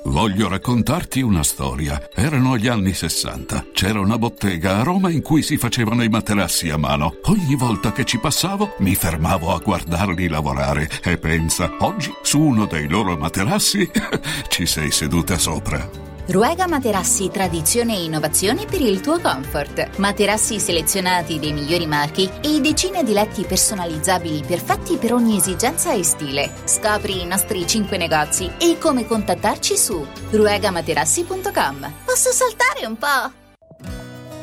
Voglio 0.06 0.48
raccontarti 0.48 1.22
una 1.22 1.44
storia. 1.44 2.10
Erano 2.14 2.58
gli 2.58 2.68
anni 2.68 2.94
60. 2.94 3.68
C'era 3.74 4.00
una 4.00 4.18
bottega 4.18 4.80
a 4.80 4.84
Roma 4.84 5.10
in 5.12 5.22
cui 5.22 5.44
si 5.44 5.58
facevano 5.58 6.02
i 6.04 6.10
materassi 6.10 6.70
a 6.70 6.78
mano. 6.78 7.18
Ogni 7.26 7.56
volta 7.56 7.92
che 7.92 8.06
ci 8.06 8.20
passavo 8.20 8.76
mi 8.80 8.96
fermavo 8.96 9.54
a 9.54 9.60
guardarli 9.60 10.28
lavorare 10.28 10.90
e 11.04 11.18
pensa, 11.18 11.70
oggi 11.80 12.12
su 12.24 12.40
uno 12.40 12.66
dei 12.66 12.88
loro 12.88 13.18
materassi 13.18 13.90
ci 14.48 14.66
sei 14.66 14.92
seduta 14.92 15.38
sopra. 15.38 16.09
Ruega 16.30 16.68
Materassi 16.68 17.32
Tradizione 17.32 17.96
e 17.96 18.04
Innovazione 18.04 18.66
per 18.66 18.82
il 18.82 19.02
tuo 19.02 19.20
comfort. 19.20 19.98
Materassi 19.98 20.60
selezionati 20.60 21.40
dei 21.40 21.54
migliori 21.54 21.88
marchi 21.88 22.30
e 22.44 22.62
decine 22.62 23.04
di 23.04 23.14
letti 23.14 23.46
personalizzabili 23.46 24.44
perfetti 24.46 24.98
per 24.98 25.14
ogni 25.14 25.38
esigenza 25.38 25.92
e 25.92 26.04
stile. 26.04 26.52
Scopri 26.66 27.24
i 27.24 27.26
nostri 27.26 27.66
5 27.66 27.98
negozi 27.98 28.48
e 28.60 28.78
come 28.78 29.08
contattarci 29.08 29.76
su 29.76 30.06
ruegamaterassi.com. 30.30 31.94
Posso 32.06 32.30
saltare 32.30 32.86
un 32.86 32.96
po'? 32.96 33.32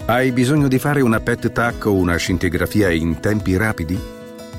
Hai 0.06 0.32
bisogno 0.32 0.66
di 0.66 0.80
fare 0.80 1.02
una 1.02 1.20
PET 1.20 1.52
TAC 1.52 1.86
o 1.86 1.92
una 1.92 2.16
scintigrafia 2.16 2.90
in 2.90 3.20
tempi 3.20 3.56
rapidi? 3.56 4.15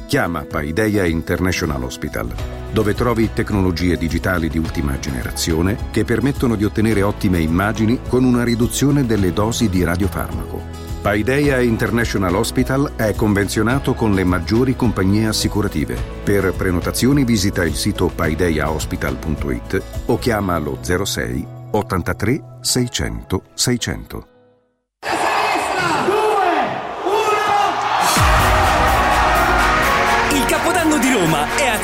Chiama 0.08 0.46
Paideia 0.46 1.06
International 1.06 1.84
Hospital, 1.84 2.34
dove 2.72 2.94
trovi 2.94 3.34
tecnologie 3.34 3.98
digitali 3.98 4.48
di 4.48 4.58
ultima 4.58 4.98
generazione 5.00 5.90
che 5.92 6.06
permettono 6.06 6.56
di 6.56 6.64
ottenere 6.64 7.02
ottime 7.02 7.40
immagini 7.42 8.00
con 8.08 8.24
una 8.24 8.46
riduzione 8.46 9.06
delle 9.06 9.34
dosi 9.34 9.68
di 9.68 9.84
radiofarmaco. 9.84 10.64
Paideia 11.02 11.60
International 11.60 12.36
Hospital 12.36 12.94
è 12.96 13.14
convenzionato 13.16 13.94
con 13.94 14.14
le 14.14 14.24
maggiori 14.24 14.78
compagnie 14.78 15.28
assicurative. 15.28 15.98
Per 16.24 16.54
prenotazioni 16.54 17.26
visita 17.26 17.66
il 17.66 17.76
sito 17.76 18.08
paideiahospital.it 18.08 19.84
o 20.06 20.18
chiama 20.18 20.58
lo 20.58 20.80
06 20.82 21.48
83 21.72 22.44
600 22.62 23.44
600. 23.54 24.37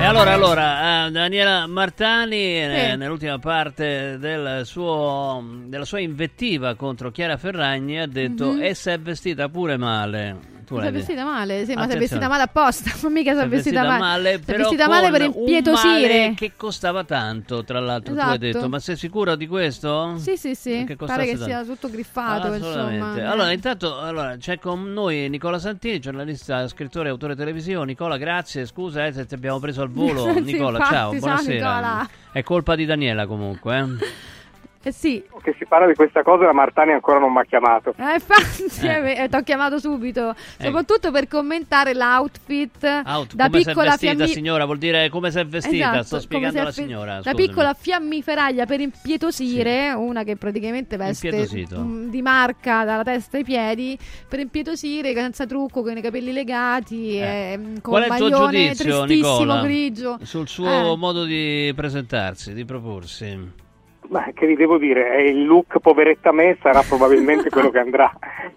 E 0.00 0.04
allora, 0.04 0.32
allora 0.32 1.06
eh, 1.06 1.10
Daniela 1.10 1.66
Martani, 1.66 2.36
eh, 2.36 2.88
Sì. 2.92 2.96
nell'ultima 2.96 3.38
parte 3.40 4.16
del 4.18 4.64
suo, 4.64 5.44
della 5.66 5.84
sua 5.84 5.98
invettiva 6.00 6.74
contro 6.76 7.10
Chiara 7.10 7.36
Ferragni, 7.36 7.98
ha 7.98 8.06
detto 8.06 8.52
Mhm. 8.52 8.62
e 8.62 8.74
si 8.74 8.90
è 8.90 8.98
vestita 8.98 9.48
pure 9.48 9.76
male. 9.76 10.56
Tu 10.76 10.80
detto. 10.80 10.92
vestita 10.92 11.24
male, 11.24 11.64
sì, 11.64 11.74
ma 11.74 11.80
Attenzione. 11.82 11.98
vestita 12.00 12.28
male 12.28 12.42
apposta, 12.42 12.90
non 13.02 13.12
mica 13.12 13.34
Si 13.34 13.40
è 13.40 13.48
vestita 13.48 13.82
male. 13.84 14.38
Però 14.38 14.58
vestita 14.58 14.88
male 14.88 15.10
per 15.10 15.22
impietosire. 15.22 16.34
che 16.36 16.52
costava 16.56 17.04
tanto, 17.04 17.64
tra 17.64 17.80
l'altro 17.80 18.12
tu 18.14 18.18
hai 18.20 18.24
Esatto. 18.26 18.38
detto, 18.38 18.68
ma 18.68 18.78
sei 18.78 18.96
sicuro 18.96 19.34
di 19.36 19.46
questo? 19.46 20.16
Sì, 20.18 20.36
sì, 20.36 20.54
sì, 20.54 20.84
Che 20.86 20.96
pare 20.96 21.24
che 21.24 21.30
costasse 21.32 21.36
sia 21.44 21.56
tanto. 21.58 21.72
tutto 21.72 21.90
griffato, 21.90 22.46
Assolutamente. 22.48 22.96
insomma. 23.06 23.30
Allora, 23.30 23.52
intanto 23.52 23.98
allora, 23.98 24.36
c'è 24.36 24.58
con 24.58 24.92
noi 24.92 25.28
Nicola 25.28 25.58
Santini, 25.58 25.98
giornalista, 25.98 26.66
scrittore, 26.68 27.08
autore 27.08 27.34
televisivo. 27.34 27.82
Nicola, 27.84 28.16
grazie, 28.16 28.66
scusa 28.66 29.06
eh, 29.06 29.12
se 29.12 29.26
ti 29.26 29.34
abbiamo 29.34 29.58
preso 29.58 29.82
al 29.82 29.90
volo. 29.90 30.26
Sì, 30.38 30.40
Nicola, 30.40 30.78
infatti, 30.78 30.94
ciao, 30.94 31.10
ciao, 31.12 31.18
buonasera. 31.20 31.52
Nicola. 31.54 32.08
È 32.32 32.42
colpa 32.42 32.74
di 32.76 32.84
Daniela 32.84 33.26
comunque. 33.26 33.78
eh. 33.78 33.86
Eh 34.80 34.92
sì. 34.92 35.22
Che 35.42 35.54
si 35.58 35.66
parla 35.66 35.86
di 35.86 35.94
questa 35.94 36.22
cosa 36.22 36.44
la 36.44 36.52
Martani 36.52 36.92
ancora 36.92 37.18
non 37.18 37.32
mi 37.32 37.38
ha 37.40 37.44
chiamato. 37.44 37.94
Eh, 37.96 38.14
infatti, 38.14 38.86
eh. 38.86 39.28
ti 39.28 39.36
ho 39.36 39.42
chiamato 39.42 39.78
subito, 39.78 40.34
soprattutto 40.58 41.10
per 41.10 41.26
commentare 41.26 41.94
l'outfit 41.94 42.84
Out, 43.04 43.34
da 43.34 43.46
come 43.46 43.58
si 43.62 43.64
è 43.64 43.72
piccola 43.72 43.90
vestita 43.90 44.14
fiammi- 44.14 44.32
signora, 44.32 44.64
vuol 44.66 44.78
dire 44.78 45.08
come 45.10 45.30
si 45.32 45.38
è 45.40 45.44
vestita, 45.46 45.90
Esatto, 45.90 46.02
sto 46.04 46.20
spiegando 46.20 46.60
alla 46.60 46.70
fe- 46.72 46.82
signora. 46.82 47.14
Da 47.20 47.30
scusami. 47.32 47.46
piccola 47.48 47.74
fiammiferaglia 47.74 48.66
per 48.66 48.80
impietosire, 48.80 49.92
una 49.92 50.22
che 50.22 50.36
praticamente 50.36 50.96
veste 50.96 51.46
mm, 51.76 52.08
di 52.08 52.22
marca 52.22 52.84
dalla 52.84 53.02
testa 53.02 53.36
ai 53.36 53.44
piedi, 53.44 53.98
per 54.28 54.38
impietosire 54.38 55.12
senza 55.12 55.44
trucco, 55.44 55.82
con 55.82 55.96
i 55.96 56.00
capelli 56.00 56.32
legati, 56.32 57.18
e, 57.18 57.56
mm, 57.58 57.64
con 57.80 57.92
Qual 57.94 58.02
è 58.04 58.06
il 58.06 58.14
tuo 58.16 58.28
maglione 58.28 58.52
giudizio, 58.74 59.04
tristissimo 59.04 59.38
Nicola, 59.38 59.60
grigio. 59.62 60.18
sul 60.22 60.46
suo 60.48 60.92
Eh. 60.92 60.96
modo 60.96 61.24
di 61.24 61.72
presentarsi, 61.74 62.54
di 62.54 62.64
proporsi? 62.64 63.66
Ma 64.08 64.30
che 64.34 64.46
vi 64.46 64.54
devo 64.54 64.78
dire, 64.78 65.10
è 65.10 65.20
il 65.20 65.44
look 65.44 65.80
poveretta 65.80 66.32
me 66.32 66.56
sarà 66.62 66.82
probabilmente 66.82 67.50
quello 67.50 67.70
che 67.70 67.78
andrà 67.78 68.10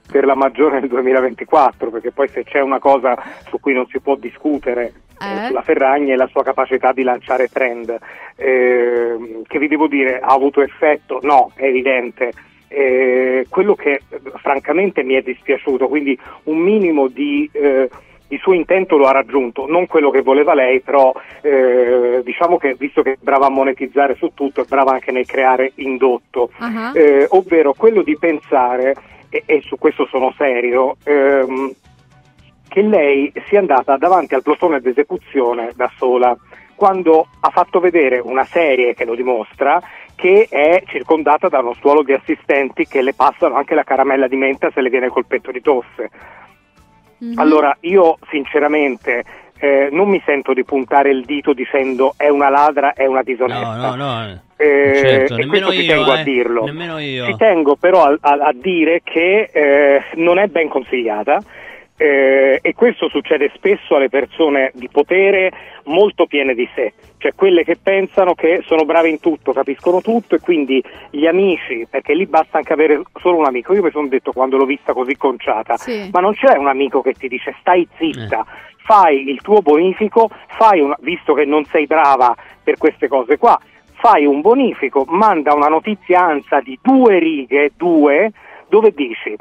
per 0.10 0.26
la 0.26 0.36
maggiore 0.36 0.80
nel 0.80 0.88
2024, 0.88 1.90
perché 1.90 2.12
poi 2.12 2.30
se 2.30 2.44
c'è 2.44 2.62
una 2.62 2.80
cosa 2.80 3.22
su 3.48 3.60
cui 3.60 3.74
non 3.74 3.86
si 3.88 4.00
può 4.00 4.16
discutere 4.16 4.94
eh, 5.22 5.44
Eh? 5.44 5.48
sulla 5.48 5.62
Ferragni 5.62 6.12
è 6.12 6.16
la 6.16 6.28
sua 6.28 6.44
capacità 6.44 6.94
di 6.94 7.04
lanciare 7.04 7.48
trend. 7.48 7.96
Eh, 8.36 9.42
che 9.46 9.60
vi 9.60 9.68
devo 9.68 9.88
dire, 9.88 10.20
ha 10.20 10.34
avuto 10.34 10.62
effetto? 10.62 11.20
No, 11.22 11.52
è 11.56 11.66
evidente. 11.66 12.32
Eh, 12.68 13.46
quello 13.50 13.76
che 13.76 14.02
eh, 14.08 14.22
francamente 14.38 15.04
mi 15.04 15.16
è 15.16 15.22
dispiaciuto, 15.22 15.88
quindi 15.88 16.18
un 16.44 16.58
minimo 16.58 17.08
di... 17.08 17.50
il 18.32 18.40
suo 18.40 18.54
intento 18.54 18.98
lo 18.98 19.06
ha 19.06 19.12
raggiunto, 19.12 19.66
non 19.68 19.88
quello 19.88 20.10
che 20.10 20.22
voleva 20.22 20.54
lei, 20.54 20.80
però 20.80 21.14
eh, 21.42 22.22
diciamo 22.24 22.58
che 22.58 22.76
visto 22.78 23.02
che 23.02 23.14
è 23.14 23.18
brava 23.20 23.48
a 23.48 23.50
monetizzare 23.50 24.16
su 24.16 24.32
tutto, 24.34 24.62
è 24.62 24.66
brava 24.68 24.92
anche 24.92 25.12
nel 25.12 25.26
creare 25.26 25.72
indotto, 25.76 26.50
Ah. 26.58 26.92
Eh, 26.94 27.28
ovvero 27.30 27.74
quello 27.74 28.02
di 28.02 28.18
pensare, 28.18 28.96
e, 29.30 29.44
e 29.46 29.62
su 29.62 29.78
questo 29.78 30.06
sono 30.08 30.34
serio, 30.38 30.98
ehm, 31.04 31.74
che 32.68 32.82
lei 32.82 33.32
sia 33.48 33.60
andata 33.60 33.98
davanti 33.98 34.34
al 34.34 34.44
plotone 34.44 34.80
d'esecuzione 34.80 35.72
da 35.76 35.92
sola, 35.98 36.36
quando 36.76 37.28
ha 37.42 37.50
fatto 37.50 37.80
vedere 37.80 38.20
una 38.20 38.46
serie 38.46 38.94
che 38.94 39.06
lo 39.06 39.16
dimostra, 39.16 39.82
che 40.16 40.48
è 40.50 40.82
circondata 40.88 41.48
da 41.48 41.60
uno 41.60 41.74
stuolo 41.74 42.02
di 42.04 42.14
assistenti 42.14 42.88
che 42.88 43.02
le 43.02 43.14
passano 43.14 43.56
anche 43.56 43.76
la 43.76 43.84
caramella 43.84 44.28
di 44.28 44.36
menta 44.36 44.72
se 44.74 44.82
le 44.82 44.90
viene 44.90 45.10
col 45.10 45.26
petto 45.26 45.52
di 45.52 45.62
tosse. 45.62 46.10
Mhm. 47.22 47.38
Allora, 47.38 47.76
io 47.82 48.18
sinceramente 48.32 49.24
eh, 49.60 49.90
non 49.92 50.10
mi 50.10 50.20
sento 50.26 50.54
di 50.54 50.64
puntare 50.64 51.12
il 51.12 51.24
dito 51.24 51.54
dicendo 51.54 52.16
è 52.18 52.30
una 52.30 52.50
ladra, 52.50 52.94
è 52.94 53.06
una 53.06 53.22
disonesta. 53.22 53.76
No, 53.76 53.96
no, 53.96 54.26
no. 54.26 54.42
Eh, 54.58 54.92
certo, 54.96 55.38
e 55.38 55.46
questo 55.46 55.72
ci 55.72 55.82
io, 55.82 55.94
tengo 55.94 56.14
eh, 56.16 56.20
a 56.20 56.24
dirlo. 56.24 56.66
Nemmeno 56.66 56.98
io. 57.00 57.26
Ci 57.26 57.36
tengo 57.36 57.76
però 57.76 58.06
a, 58.06 58.18
a- 58.20 58.40
a 58.48 58.52
dire 58.54 59.02
che 59.04 59.50
eh, 59.52 60.02
non 60.16 60.40
è 60.40 60.48
ben 60.48 60.68
consigliata 60.68 61.40
eh, 62.02 62.58
e 62.64 62.74
questo 62.74 63.10
succede 63.10 63.52
spesso 63.54 63.96
alle 63.96 64.10
persone 64.10 64.72
di 64.74 64.90
potere 64.92 65.52
molto 65.84 66.26
piene 66.26 66.56
di 66.56 66.68
sé, 66.74 66.94
cioè 67.20 67.36
quelle 67.36 67.64
che 67.64 67.78
pensano 67.78 68.34
che 68.34 68.64
sono 68.66 68.86
brave 68.86 69.10
in 69.10 69.20
tutto, 69.20 69.54
capiscono 69.54 70.02
tutto 70.02 70.34
e 70.34 70.40
quindi 70.40 70.84
gli 71.12 71.28
amici, 71.28 71.86
perché 71.88 72.16
lì 72.16 72.26
basta 72.26 72.58
anche 72.58 72.74
avere 72.74 73.04
solo 73.20 73.38
un 73.38 73.46
amico, 73.46 73.76
io 73.76 73.84
mi 73.84 73.92
sono 73.92 74.08
detto 74.08 74.32
quando 74.32 74.58
l'ho 74.58 74.66
vista 74.66 74.94
così 74.94 75.16
conciata, 75.16 75.78
Sì. 75.78 76.10
ma 76.12 76.22
non 76.22 76.34
c'è 76.34 76.58
un 76.58 76.68
amico 76.68 77.02
che 77.02 77.14
ti 77.14 77.28
dice 77.28 77.56
stai 77.60 77.88
zitta, 77.98 78.48
fai 78.78 79.30
il 79.30 79.40
tuo 79.42 79.62
bonifico, 79.62 80.28
fai 80.58 80.80
una, 80.80 80.98
visto 81.02 81.36
che 81.36 81.46
non 81.46 81.66
sei 81.66 81.86
brava 81.86 82.36
per 82.64 82.78
queste 82.80 83.08
cose 83.08 83.38
qua, 83.38 83.60
fai 83.94 84.26
un 84.26 84.42
bonifico, 84.42 85.06
manda 85.08 85.54
una 85.54 85.68
notizia 85.68 86.22
ANSA 86.22 86.62
di 86.62 86.80
due 86.82 87.20
righe, 87.20 87.74
due, 87.78 88.32
dove 88.70 88.92
dici 88.92 89.36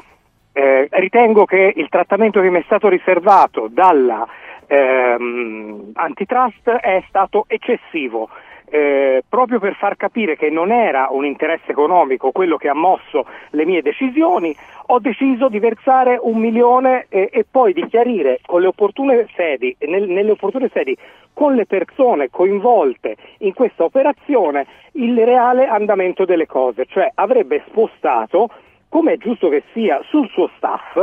eh, 0.53 0.87
ritengo 0.91 1.45
che 1.45 1.73
il 1.75 1.89
trattamento 1.89 2.41
che 2.41 2.49
mi 2.49 2.59
è 2.59 2.63
stato 2.65 2.89
riservato 2.89 3.67
dalla 3.69 4.27
ehm, 4.67 5.91
antitrust 5.93 6.69
è 6.69 7.03
stato 7.07 7.45
eccessivo. 7.47 8.29
eh, 8.73 9.21
proprio 9.27 9.59
per 9.59 9.75
far 9.75 9.97
capire 9.97 10.37
che 10.37 10.49
non 10.49 10.71
era 10.71 11.09
un 11.11 11.25
interesse 11.25 11.71
economico 11.71 12.31
quello 12.31 12.55
che 12.55 12.69
ha 12.69 12.73
mosso 12.73 13.25
le 13.49 13.65
mie 13.65 13.81
decisioni, 13.81 14.55
ho 14.87 14.99
deciso 14.99 15.49
di 15.49 15.59
versare 15.59 16.17
un 16.19 16.37
milione 16.39 17.05
e, 17.09 17.29
e 17.33 17.45
poi 17.49 17.73
di 17.73 17.85
chiarire 17.87 18.39
con 18.45 18.61
le 18.61 18.67
opportune 18.67 19.27
sedi, 19.35 19.75
nel- 19.79 20.07
nelle 20.07 20.31
opportune 20.31 20.69
sedi 20.71 20.97
con 21.33 21.53
le 21.53 21.65
persone 21.65 22.29
coinvolte 22.29 23.17
in 23.39 23.53
questa 23.53 23.83
operazione 23.83 24.65
il 24.93 25.17
reale 25.17 25.67
andamento 25.67 26.23
delle 26.23 26.45
cose, 26.45 26.85
cioè 26.85 27.11
avrebbe 27.15 27.63
spostato, 27.67 28.49
come 28.91 29.13
è 29.13 29.17
giusto 29.17 29.47
che 29.47 29.63
sia, 29.71 30.01
sul 30.09 30.27
suo 30.29 30.49
staff 30.57 30.99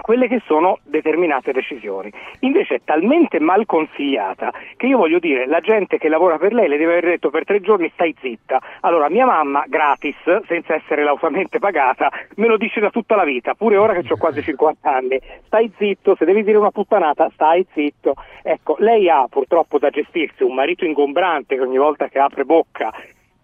quelle 0.00 0.26
che 0.26 0.42
sono 0.46 0.78
determinate 0.82 1.52
decisioni. 1.52 2.10
Invece 2.40 2.76
è 2.76 2.80
talmente 2.84 3.38
mal 3.40 3.66
consigliata 3.66 4.52
che 4.76 4.86
io 4.86 4.96
voglio 4.96 5.18
dire, 5.18 5.46
la 5.46 5.60
gente 5.60 5.98
che 5.98 6.08
lavora 6.08 6.38
per 6.38 6.52
lei 6.52 6.66
le 6.66 6.76
deve 6.76 6.92
aver 6.92 7.04
detto 7.10 7.30
per 7.30 7.44
tre 7.44 7.60
giorni 7.60 7.88
stai 7.92 8.14
zitta. 8.20 8.60
Allora 8.80 9.08
mia 9.08 9.26
mamma, 9.26 9.64
gratis, 9.68 10.16
senza 10.46 10.74
essere 10.74 11.04
lautamente 11.04 11.58
pagata, 11.58 12.10
me 12.36 12.46
lo 12.46 12.56
dice 12.56 12.80
da 12.80 12.90
tutta 12.90 13.16
la 13.16 13.24
vita, 13.24 13.54
pure 13.54 13.76
ora 13.76 13.94
che 13.94 14.12
ho 14.12 14.16
quasi 14.16 14.42
50 14.42 14.90
anni. 14.90 15.20
Stai 15.46 15.70
zitto, 15.76 16.16
se 16.16 16.24
devi 16.24 16.42
dire 16.42 16.56
una 16.56 16.70
puttanata, 16.70 17.30
stai 17.34 17.64
zitto. 17.72 18.14
Ecco, 18.42 18.76
lei 18.78 19.08
ha 19.08 19.26
purtroppo 19.28 19.78
da 19.78 19.90
gestirsi 19.90 20.42
un 20.42 20.54
marito 20.54 20.84
ingombrante 20.84 21.54
che 21.54 21.60
ogni 21.62 21.78
volta 21.78 22.08
che 22.08 22.18
apre 22.18 22.44
bocca 22.44 22.92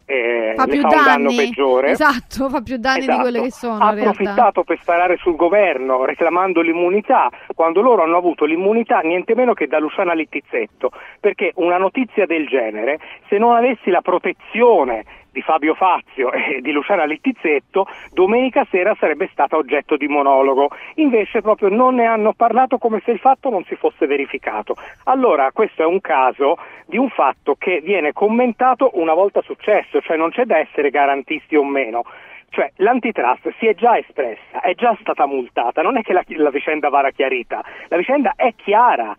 eh, 0.07 0.53
Fa 0.57 0.67
più 0.67 0.81
fa 0.81 0.89
un 0.89 0.95
danno 0.95 1.05
danni. 1.31 1.37
peggiore. 1.37 1.91
Esatto, 1.91 2.49
fa 2.49 2.61
più 2.61 2.77
danni 2.77 3.01
di 3.01 3.05
Esatto. 3.07 3.21
quelle 3.23 3.41
che 3.43 3.51
sono 3.51 3.79
ha 3.85 3.89
approfittato 3.89 4.63
per 4.63 4.79
sparare 4.81 5.17
sul 5.17 5.37
governo 5.37 6.05
reclamando 6.05 6.61
l'immunità 6.61 7.31
quando 7.55 7.81
loro 7.81 8.03
hanno 8.03 8.17
avuto 8.17 8.45
l'immunità 8.45 8.99
niente 9.01 9.35
meno 9.35 9.55
che 9.55 9.67
da 9.67 9.79
Luciana 9.79 10.13
Littizzetto 10.13 10.91
perché 11.21 11.53
una 11.57 11.79
notizia 11.79 12.27
del 12.27 12.47
genere 12.47 12.99
se 13.29 13.39
non 13.39 13.55
avessi 13.57 13.91
la 13.91 14.03
protezione 14.03 15.05
di 15.35 15.43
Fabio 15.43 15.75
Fazio 15.75 16.31
e 16.33 16.61
di 16.63 16.71
Luciana 16.71 17.05
Littizzetto 17.05 17.89
domenica 18.13 18.65
sera 18.71 18.97
sarebbe 18.99 19.29
stata 19.33 19.57
oggetto 19.57 19.97
di 19.97 20.07
monologo. 20.07 20.71
Invece 20.95 21.43
proprio 21.43 21.69
non 21.69 21.97
ne 21.97 22.07
hanno 22.07 22.33
parlato 22.33 22.79
come 22.79 23.03
se 23.05 23.11
il 23.11 23.19
fatto 23.19 23.51
non 23.51 23.65
si 23.65 23.75
fosse 23.75 24.07
verificato. 24.07 24.77
Allora 25.05 25.51
questo 25.53 25.83
è 25.83 25.87
un 25.87 26.01
caso 26.01 26.57
di 26.87 26.97
un 26.97 27.11
fatto 27.11 27.57
che 27.59 27.81
viene 27.81 28.13
commentato 28.13 28.93
una 28.95 29.13
volta 29.13 29.43
successo 29.43 30.01
cioè 30.01 30.17
non 30.17 30.31
c'è 30.31 30.45
da 30.45 30.59
essere 30.59 30.91
garantisti 30.91 31.57
o 31.57 31.65
meno. 31.65 32.05
Cioè 32.51 32.71
l'antitrust 32.77 33.53
si 33.59 33.67
è 33.67 33.75
già 33.75 33.99
espressa, 33.99 34.61
è 34.61 34.75
già 34.75 34.97
stata 35.01 35.27
multata, 35.27 35.83
non 35.83 35.97
è 35.97 36.03
che 36.03 36.13
la, 36.13 36.23
la 36.37 36.51
vicenda 36.51 36.89
va 36.89 37.11
chiarita, 37.11 37.65
la 37.89 37.97
vicenda 37.97 38.35
è 38.37 38.55
chiara, 38.55 39.17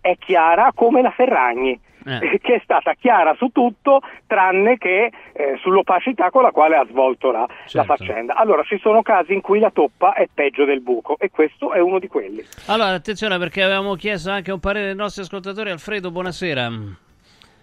è 0.00 0.14
chiara 0.16 0.70
come 0.72 1.02
la 1.02 1.10
Ferragni, 1.10 1.76
Eh. 2.08 2.38
che 2.42 2.54
è 2.54 2.60
stata 2.64 2.94
chiara 2.94 3.34
su 3.36 3.48
tutto 3.48 4.00
tranne 4.26 4.78
che 4.78 5.10
eh, 5.32 5.56
sull'opacità 5.60 6.30
con 6.30 6.42
la 6.42 6.50
quale 6.50 6.76
ha 6.76 6.86
svolto 6.86 7.30
la, 7.30 7.40
la 7.40 7.46
Certo. 7.66 7.94
faccenda. 7.94 8.34
Allora 8.34 8.62
ci 8.62 8.78
sono 8.78 9.02
casi 9.02 9.34
in 9.34 9.40
cui 9.40 9.58
la 9.58 9.70
toppa 9.70 10.14
è 10.14 10.26
peggio 10.32 10.64
del 10.64 10.80
buco 10.80 11.16
e 11.18 11.30
questo 11.30 11.72
è 11.72 11.80
uno 11.80 11.98
di 11.98 12.08
quelli. 12.08 12.42
Allora, 12.66 12.94
attenzione 12.94 13.38
perché 13.38 13.62
avevamo 13.62 13.94
chiesto 13.94 14.30
anche 14.30 14.52
un 14.52 14.60
parere 14.60 14.86
dei 14.86 14.94
nostri 14.96 15.22
ascoltatori. 15.22 15.70
Alfredo, 15.70 16.10
buonasera. 16.10 16.70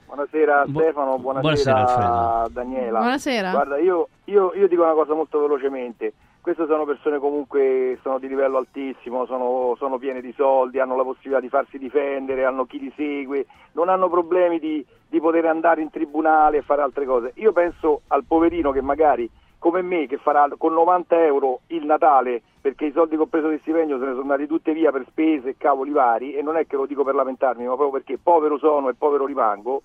Buonasera 0.06 0.64
Bu- 0.68 0.80
Stefano, 0.82 1.18
buonasera, 1.18 1.74
buonasera. 1.74 2.46
Daniela. 2.52 3.00
Buonasera. 3.00 3.50
Guarda, 3.52 3.78
io, 3.80 4.08
io- 4.26 4.54
io 4.56 4.68
dico 4.68 4.84
una 4.84 4.94
cosa 4.94 5.14
molto 5.14 5.40
velocemente. 5.42 6.14
Queste 6.46 6.68
sono 6.68 6.86
persone 6.86 7.18
comunque 7.18 7.98
sono 8.04 8.20
di 8.20 8.28
livello 8.28 8.60
altissimo, 8.60 9.26
sono, 9.26 9.74
sono 9.80 9.98
piene 9.98 10.22
di 10.22 10.32
soldi, 10.38 10.78
hanno 10.78 10.96
la 10.96 11.02
possibilità 11.02 11.40
di 11.40 11.50
farsi 11.50 11.80
difendere, 11.80 12.46
hanno 12.46 12.66
chi 12.66 12.78
li 12.78 12.94
segue, 12.96 13.48
non 13.72 13.90
hanno 13.90 14.10
problemi 14.10 14.60
di, 14.60 14.86
di 15.10 15.20
poter 15.20 15.46
andare 15.46 15.82
in 15.82 15.90
tribunale 15.90 16.58
e 16.58 16.62
fare 16.62 16.84
altre 16.84 17.06
cose. 17.06 17.32
Io 17.38 17.52
penso 17.52 18.02
al 18.10 18.26
poverino 18.26 18.72
che 18.72 18.82
magari 18.82 19.28
come 19.58 19.82
me 19.82 20.06
che 20.06 20.18
farà 20.18 20.48
con 20.56 20.74
90 20.74 21.24
euro 21.24 21.62
il 21.70 21.84
Natale 21.84 22.44
perché 22.62 22.86
i 22.86 22.92
soldi 22.92 23.16
che 23.16 23.24
ho 23.24 23.26
preso 23.26 23.50
di 23.50 23.58
stipendio 23.58 23.98
se 23.98 24.06
ne 24.06 24.12
sono 24.12 24.22
andati 24.22 24.46
tutti 24.46 24.72
via 24.72 24.92
per 24.92 25.04
spese 25.08 25.50
e 25.50 25.56
cavoli 25.58 25.90
vari 25.90 26.36
e 26.36 26.44
non 26.44 26.58
è 26.58 26.68
che 26.68 26.76
lo 26.76 26.86
dico 26.86 27.04
per 27.04 27.16
lamentarmi 27.16 27.64
ma 27.64 27.74
proprio 27.74 27.90
perché 27.90 28.20
povero 28.22 28.60
sono 28.60 28.90
e 28.90 28.94
povero 28.94 29.26
rimango 29.26 29.82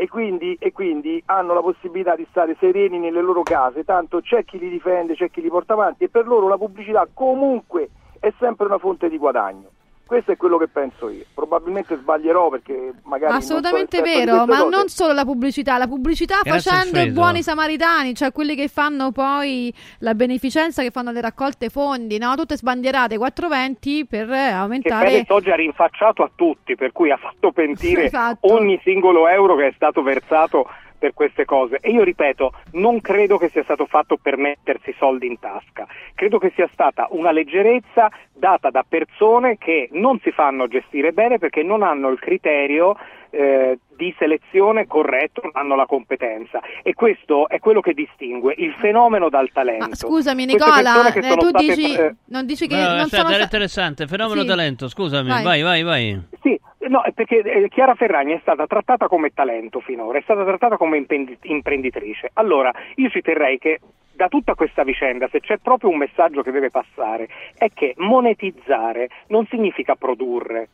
e 0.00 0.06
quindi, 0.06 0.56
e 0.60 0.70
quindi 0.70 1.20
hanno 1.26 1.54
la 1.54 1.60
possibilità 1.60 2.14
di 2.14 2.24
stare 2.30 2.56
sereni 2.60 3.00
nelle 3.00 3.20
loro 3.20 3.42
case, 3.42 3.82
tanto 3.82 4.20
c'è 4.20 4.44
chi 4.44 4.56
li 4.56 4.68
difende, 4.68 5.16
c'è 5.16 5.28
chi 5.28 5.40
li 5.40 5.48
porta 5.48 5.72
avanti 5.72 6.04
e 6.04 6.08
per 6.08 6.24
loro 6.24 6.46
la 6.46 6.56
pubblicità 6.56 7.08
comunque 7.12 7.90
è 8.20 8.32
sempre 8.38 8.66
una 8.66 8.78
fonte 8.78 9.08
di 9.08 9.18
guadagno. 9.18 9.70
Questo 10.08 10.32
è 10.32 10.38
quello 10.38 10.56
che 10.56 10.68
penso 10.68 11.10
io. 11.10 11.24
Probabilmente 11.34 11.94
sbaglierò 11.96 12.48
perché 12.48 12.94
magari 13.02 13.30
so 13.32 13.38
Assolutamente 13.38 14.00
di 14.00 14.08
vero, 14.08 14.46
ma 14.46 14.60
cose. 14.62 14.68
non 14.70 14.88
solo 14.88 15.12
la 15.12 15.26
pubblicità, 15.26 15.76
la 15.76 15.86
pubblicità 15.86 16.40
Grazie, 16.42 16.70
facendo 16.70 16.98
i 17.00 17.10
buoni 17.10 17.42
samaritani, 17.42 18.14
cioè 18.14 18.32
quelli 18.32 18.54
che 18.56 18.68
fanno 18.68 19.12
poi 19.12 19.70
la 19.98 20.14
beneficenza, 20.14 20.80
che 20.80 20.90
fanno 20.90 21.10
le 21.12 21.20
raccolte 21.20 21.68
fondi, 21.68 22.16
no? 22.16 22.34
tutte 22.36 22.56
sbandierate 22.56 23.18
420 23.18 24.06
per 24.06 24.30
eh, 24.32 24.46
Che 24.46 24.50
aumentare... 24.54 25.08
Fedez 25.10 25.28
oggi 25.28 25.50
ha 25.50 25.56
rinfacciato 25.56 26.22
a 26.22 26.30
tutti, 26.34 26.74
per 26.74 26.92
cui 26.92 27.10
ha 27.10 27.18
fatto 27.18 27.52
pentire 27.52 28.04
Esatto. 28.08 28.50
ogni 28.54 28.80
singolo 28.82 29.28
euro 29.28 29.56
che 29.56 29.66
è 29.66 29.72
stato 29.74 30.00
versato 30.02 30.66
per 30.98 31.14
queste 31.14 31.44
cose. 31.44 31.78
E 31.80 31.90
io 31.90 32.02
ripeto, 32.02 32.52
non 32.72 33.00
credo 33.00 33.38
che 33.38 33.48
sia 33.48 33.62
stato 33.62 33.86
fatto 33.86 34.16
per 34.16 34.36
mettersi 34.36 34.94
soldi 34.98 35.26
in 35.26 35.38
tasca, 35.38 35.86
credo 36.14 36.38
che 36.38 36.52
sia 36.54 36.68
stata 36.72 37.06
una 37.10 37.30
leggerezza 37.30 38.10
data 38.32 38.70
da 38.70 38.84
persone 38.86 39.56
che 39.58 39.88
non 39.92 40.18
si 40.20 40.30
fanno 40.30 40.68
gestire 40.68 41.12
bene 41.12 41.38
perché 41.38 41.62
non 41.62 41.82
hanno 41.82 42.08
il 42.08 42.18
criterio 42.18 42.96
eh, 43.30 43.78
di 43.98 44.14
selezione 44.16 44.86
corretto, 44.86 45.40
non 45.42 45.50
hanno 45.54 45.74
la 45.74 45.84
competenza 45.86 46.60
e 46.84 46.94
questo 46.94 47.48
è 47.48 47.58
quello 47.58 47.80
che 47.80 47.92
distingue 47.94 48.54
il 48.56 48.72
fenomeno 48.74 49.28
dal 49.28 49.50
talento. 49.52 49.88
Ma 49.88 49.94
scusami 49.94 50.46
Nicola, 50.46 51.12
eh, 51.12 51.20
tu 51.36 51.48
state, 51.48 51.64
dici, 51.64 51.94
eh, 51.96 52.14
non 52.26 52.46
dici 52.46 52.68
che 52.68 52.76
No, 52.76 52.82
non 52.82 52.98
aspetta, 53.00 53.22
sono 53.22 53.34
era 53.34 53.42
interessante. 53.42 54.06
Fenomeno 54.06 54.42
Sì. 54.42 54.46
talento, 54.46 54.88
scusami, 54.88 55.28
Vai. 55.28 55.42
vai, 55.42 55.62
vai, 55.62 55.82
vai. 55.82 56.22
Sì, 56.40 56.58
no, 56.88 57.02
è 57.02 57.10
perché 57.10 57.38
eh, 57.42 57.68
Chiara 57.68 57.96
Ferragni 57.96 58.34
è 58.34 58.38
stata 58.40 58.66
trattata 58.68 59.08
come 59.08 59.30
talento 59.34 59.80
finora, 59.80 60.18
è 60.18 60.22
stata 60.22 60.44
trattata 60.44 60.76
come 60.76 60.96
impendi- 60.96 61.36
imprenditrice. 61.42 62.30
Allora, 62.34 62.72
io 62.94 63.10
ci 63.10 63.20
terrei 63.20 63.58
che 63.58 63.80
da 64.14 64.28
tutta 64.28 64.54
questa 64.54 64.84
vicenda, 64.84 65.28
se 65.30 65.40
c'è 65.40 65.58
proprio 65.58 65.90
un 65.90 65.98
messaggio 65.98 66.42
che 66.42 66.52
deve 66.52 66.70
passare, 66.70 67.28
è 67.56 67.68
che 67.74 67.94
monetizzare 67.98 69.08
non 69.28 69.44
significa 69.46 69.94
produrre. 69.96 70.68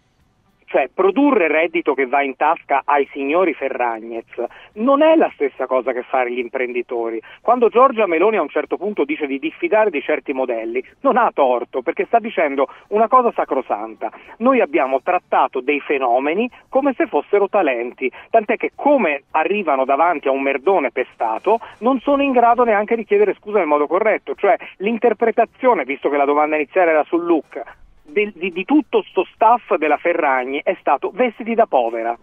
Cioè, 0.75 0.91
produrre 0.93 1.47
reddito 1.47 1.95
che 1.95 2.05
va 2.05 2.25
in 2.25 2.35
tasca 2.35 2.83
ai 2.85 3.09
signori 3.13 3.55
Ferragnez 3.55 4.27
non 4.73 5.03
è 5.03 5.15
la 5.15 5.31
stessa 5.35 5.69
cosa 5.69 5.93
che 5.93 6.03
fare 6.03 6.33
gli 6.33 6.41
imprenditori. 6.41 7.23
Quando 7.41 7.69
Giorgia 7.69 8.09
Meloni 8.09 8.39
a 8.39 8.43
un 8.43 8.49
certo 8.49 8.77
punto 8.77 9.05
dice 9.05 9.29
di 9.29 9.39
diffidare 9.39 9.91
di 9.91 10.03
certi 10.03 10.33
modelli, 10.33 10.85
non 11.03 11.17
ha 11.17 11.31
torto, 11.33 11.81
perché 11.83 12.07
sta 12.07 12.19
dicendo 12.19 12.67
una 12.89 13.07
cosa 13.07 13.31
sacrosanta. 13.31 14.11
Noi 14.39 14.61
abbiamo 14.61 15.01
trattato 15.01 15.61
dei 15.61 15.79
fenomeni 15.79 16.51
come 16.69 16.93
se 16.97 17.07
fossero 17.07 17.49
talenti, 17.49 18.11
tant'è 18.29 18.57
che 18.57 18.73
come 18.75 19.23
arrivano 19.31 19.85
davanti 19.85 20.27
a 20.27 20.33
un 20.33 20.43
merdone 20.43 20.91
pestato, 20.91 21.61
non 21.79 22.01
sono 22.01 22.25
in 22.25 22.33
grado 22.33 22.65
neanche 22.65 22.97
di 22.97 23.05
chiedere 23.05 23.35
scusa 23.35 23.59
nel 23.59 23.69
modo 23.69 23.87
corretto. 23.87 24.35
Cioè, 24.35 24.57
l'interpretazione, 24.79 25.85
visto 25.85 26.09
che 26.09 26.17
la 26.17 26.25
domanda 26.25 26.57
iniziale 26.57 26.91
era 26.91 27.05
sul 27.05 27.25
look, 27.25 27.63
del- 28.05 28.33
di, 28.35 28.51
di 28.51 28.65
tutto 28.65 29.03
sto 29.09 29.27
staff 29.33 29.75
della 29.75 29.97
Ferragni 29.97 30.61
è 30.63 30.77
stato 30.81 31.11
vestiti 31.13 31.55
da 31.55 31.67
povera 31.67 32.17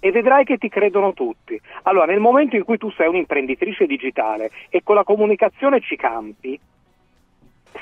e 0.00 0.10
vedrai 0.10 0.44
che 0.44 0.56
ti 0.56 0.68
credono 0.68 1.12
tutti. 1.12 1.60
Allora, 1.82 2.06
nel 2.06 2.20
momento 2.20 2.56
in 2.56 2.64
cui 2.64 2.78
tu 2.78 2.90
sei 2.90 3.08
un'imprenditrice 3.08 3.86
digitale 3.86 4.50
e 4.70 4.82
con 4.82 4.94
la 4.94 5.04
comunicazione 5.04 5.80
ci 5.80 5.96
campi, 5.96 6.58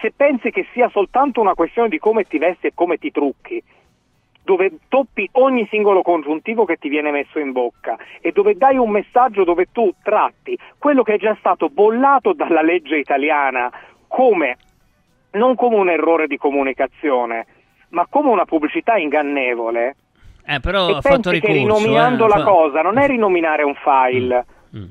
se 0.00 0.12
pensi 0.14 0.50
che 0.50 0.66
sia 0.72 0.88
soltanto 0.90 1.40
una 1.40 1.54
questione 1.54 1.88
di 1.88 1.98
come 1.98 2.24
ti 2.24 2.38
vesti 2.38 2.66
e 2.66 2.72
come 2.74 2.98
ti 2.98 3.10
trucchi, 3.10 3.62
dove 4.42 4.78
toppi 4.88 5.28
ogni 5.32 5.66
singolo 5.70 6.02
congiuntivo 6.02 6.64
che 6.64 6.76
ti 6.76 6.88
viene 6.88 7.10
messo 7.10 7.38
in 7.38 7.52
bocca 7.52 7.98
e 8.20 8.32
dove 8.32 8.56
dai 8.56 8.78
un 8.78 8.90
messaggio 8.90 9.44
dove 9.44 9.66
tu 9.70 9.92
tratti 10.02 10.58
quello 10.78 11.02
che 11.02 11.14
è 11.14 11.18
già 11.18 11.36
stato 11.38 11.68
bollato 11.68 12.32
dalla 12.32 12.62
legge 12.62 12.96
italiana 12.96 13.70
come 14.06 14.56
non 15.32 15.54
come 15.54 15.76
un 15.76 15.88
errore 15.90 16.26
di 16.26 16.36
comunicazione, 16.36 17.46
ma 17.90 18.06
come 18.08 18.30
una 18.30 18.44
pubblicità 18.44 18.96
ingannevole, 18.96 19.96
Eh, 20.46 20.60
però 20.60 20.88
e 20.88 20.92
ha 20.96 21.00
fatto 21.00 21.30
che 21.30 21.40
ricorso. 21.40 21.56
rinominando 21.78 22.24
eh, 22.24 22.28
la 22.28 22.36
fa- 22.36 22.44
cosa 22.44 22.82
non 22.82 22.98
è 22.98 23.06
rinominare 23.06 23.62
un 23.62 23.74
file. 23.74 24.46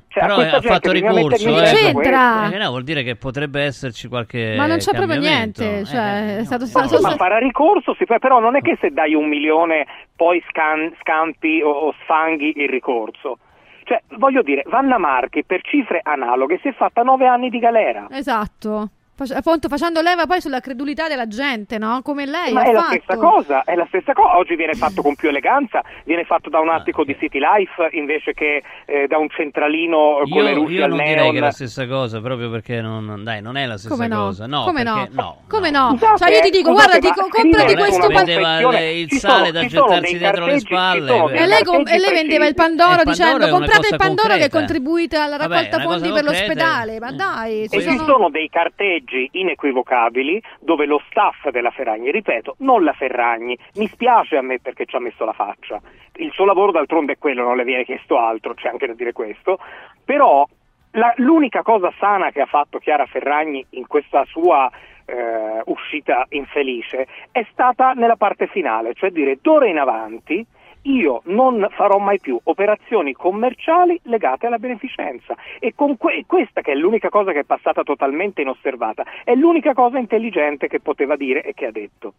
Cioè, 0.07 0.23
a 0.23 0.25
Però 0.25 0.35
questa 0.37 0.57
ha 0.57 0.61
fatto 0.61 0.91
ricorso. 0.91 1.47
eh. 1.49 1.63
c'entra? 1.65 2.49
Eh, 2.51 2.57
no, 2.57 2.69
vuol 2.69 2.83
dire 2.83 3.03
che 3.03 3.15
potrebbe 3.15 3.61
esserci 3.61 4.07
qualche. 4.07 4.55
Ma 4.57 4.65
non 4.65 4.77
c'è 4.77 4.91
proprio 4.95 5.19
niente, 5.19 5.85
cioè, 5.85 6.37
è 6.37 6.43
stato, 6.45 6.63
Ma, 6.73 6.87
stato- 6.87 6.99
ma 7.01 7.15
farà 7.15 7.37
ricorso, 7.37 7.93
si 7.93 8.05
fa- 8.05 8.17
però 8.17 8.39
non 8.39 8.55
è 8.55 8.61
che 8.61 8.75
se 8.81 8.89
dai 8.89 9.13
un 9.13 9.27
milione 9.27 9.85
poi 10.15 10.43
scan- 10.49 10.95
scampi 10.99 11.61
o, 11.61 11.69
o 11.69 11.93
sfanghi 12.01 12.53
il 12.57 12.69
ricorso. 12.69 13.37
Cioè, 13.83 14.01
voglio 14.17 14.41
dire, 14.41 14.63
Vanna 14.65 14.97
Marchi 14.97 15.43
per 15.45 15.61
cifre 15.61 15.99
analoghe 16.03 16.57
si 16.63 16.69
è 16.69 16.73
fatta 16.73 17.03
nove 17.03 17.27
anni 17.27 17.49
di 17.51 17.59
galera. 17.59 18.07
Esatto. 18.09 18.89
Fac- 19.17 19.31
appunto 19.35 19.67
facendo 19.67 19.99
leva 20.01 20.27
poi 20.27 20.39
sulla 20.41 20.59
credulità 20.59 21.07
della 21.07 21.27
gente, 21.27 21.79
no? 21.79 22.01
Come 22.03 22.27
lei 22.27 22.53
Ma 22.53 22.61
è 22.61 22.71
la 22.71 22.81
fatto. 22.83 22.91
stessa 23.01 23.17
cosa, 23.19 23.63
è 23.63 23.73
la 23.75 23.85
stessa 23.87 24.13
cosa. 24.13 24.37
Oggi 24.37 24.55
viene 24.55 24.73
fatto 24.73 25.01
con 25.01 25.15
più 25.15 25.29
eleganza, 25.29 25.81
viene 26.05 26.23
fatto 26.23 26.49
da 26.51 26.59
un 26.59 26.69
attico 26.69 27.03
di 27.03 27.15
City 27.19 27.39
Life 27.39 27.89
invece 27.97 28.33
che 28.35 28.61
eh, 28.85 29.07
da 29.07 29.17
un 29.17 29.27
centralino 29.29 30.19
con 30.29 30.43
le 30.43 30.51
Io, 30.51 30.55
luci 30.55 30.73
io 30.73 30.83
al 30.83 30.89
non 30.89 30.97
direi 30.99 31.15
neon. 31.15 31.31
che 31.31 31.37
è 31.37 31.41
la 31.41 31.49
stessa 31.51 31.87
cosa, 31.87 32.21
proprio 32.21 32.51
perché 32.51 32.79
non, 32.79 33.23
dai, 33.23 33.41
non 33.41 33.57
è 33.57 33.65
la 33.65 33.77
stessa 33.77 33.95
Come 33.95 34.07
no? 34.07 34.17
cosa. 34.25 34.45
No, 34.45 34.63
Come 34.65 34.83
no? 34.83 34.93
perché- 34.93 35.13
no. 35.15 35.37
Come 35.47 35.69
no? 35.71 35.89
Scusate, 35.97 36.17
Cioè 36.17 36.35
io 36.35 36.41
ti 36.41 36.49
dico, 36.51 36.69
scusate, 36.71 36.99
guarda, 36.99 37.07
ti 37.07 37.19
co- 37.19 37.27
comprati 37.41 37.73
questo 37.75 38.05
una 38.05 38.07
pan- 38.15 38.25
vendeva 38.25 38.47
confezione- 38.61 38.91
il 38.91 39.11
sale 39.13 39.51
da 39.51 39.65
gettarsi 39.65 40.17
dietro 40.19 40.45
le 40.45 40.59
spalle. 40.59 41.15
E 41.33 41.45
lei, 41.47 41.63
com- 41.63 41.87
e 41.87 41.97
lei 41.97 42.13
vendeva 42.13 42.45
il. 42.45 42.53
Pandoro 42.53 43.01
Il 43.01 43.03
Pandoro 43.03 43.11
dicendo 43.11 43.49
comprate 43.49 43.87
il 43.89 43.97
Pandoro 43.97 44.27
che 44.33 44.39
concreta. 44.41 44.57
contribuite 44.57 45.15
alla 45.17 45.37
Vabbè, 45.37 45.53
raccolta 45.55 45.77
è 45.77 45.85
una 45.85 45.93
fondi 45.97 46.11
per 46.11 46.23
l'ospedale. 46.23 46.99
Ma 46.99 47.11
dai, 47.11 47.67
ci 47.69 47.81
sono 48.05 48.29
dei 48.29 48.49
carteggi 48.49 49.06
inequivocabili 49.31 50.41
dove 50.59 50.85
lo 50.85 51.01
staff 51.09 51.49
della 51.49 51.71
Ferragni, 51.71 52.11
ripeto, 52.11 52.55
non 52.59 52.83
la 52.83 52.93
Ferragni, 52.93 53.57
mi 53.75 53.87
spiace 53.87 54.37
a 54.37 54.41
me 54.41 54.59
perché 54.59 54.85
ci 54.85 54.95
ha 54.95 54.99
messo 54.99 55.25
la 55.25 55.33
faccia, 55.33 55.79
il 56.15 56.31
suo 56.31 56.45
lavoro 56.45 56.71
d'altronde 56.71 57.13
è 57.13 57.17
quello, 57.17 57.43
non 57.43 57.57
le 57.57 57.63
viene 57.63 57.85
chiesto 57.85 58.17
altro, 58.17 58.53
c'è 58.53 58.69
anche 58.69 58.87
da 58.87 58.93
dire 58.93 59.13
questo, 59.13 59.59
però 60.03 60.45
la- 60.91 61.13
l'unica 61.17 61.61
cosa 61.61 61.91
sana 61.99 62.31
che 62.31 62.41
ha 62.41 62.45
fatto 62.45 62.79
Chiara 62.79 63.05
Ferragni 63.05 63.65
in 63.71 63.87
questa 63.87 64.25
sua 64.25 64.69
eh, 65.09 65.61
uscita 65.65 66.25
infelice 66.29 67.07
è 67.31 67.45
stata 67.51 67.93
nella 67.93 68.17
parte 68.17 68.47
finale, 68.47 68.93
cioè 68.93 69.09
dire 69.09 69.37
d'ora 69.41 69.67
in 69.67 69.77
avanti 69.77 70.45
io 70.87 71.21
non 71.25 71.67
farò 71.71 71.97
mai 71.97 72.19
più 72.19 72.39
operazioni 72.43 73.13
commerciali 73.13 73.99
legate 74.03 74.47
alla 74.47 74.57
beneficenza 74.57 75.35
e 75.59 75.73
que- 75.75 76.23
questa 76.25 76.61
che 76.61 76.71
è 76.71 76.75
l'unica 76.75 77.09
cosa 77.09 77.31
che 77.31 77.39
è 77.39 77.43
passata 77.43 77.83
totalmente 77.83 78.41
inosservata, 78.41 79.03
è 79.23 79.35
l'unica 79.35 79.73
cosa 79.73 79.99
intelligente 79.99 80.67
che 80.67 80.79
poteva 80.79 81.15
dire 81.15 81.43
e 81.43 81.53
che 81.53 81.65
ha 81.65 81.71
detto. 81.71 82.13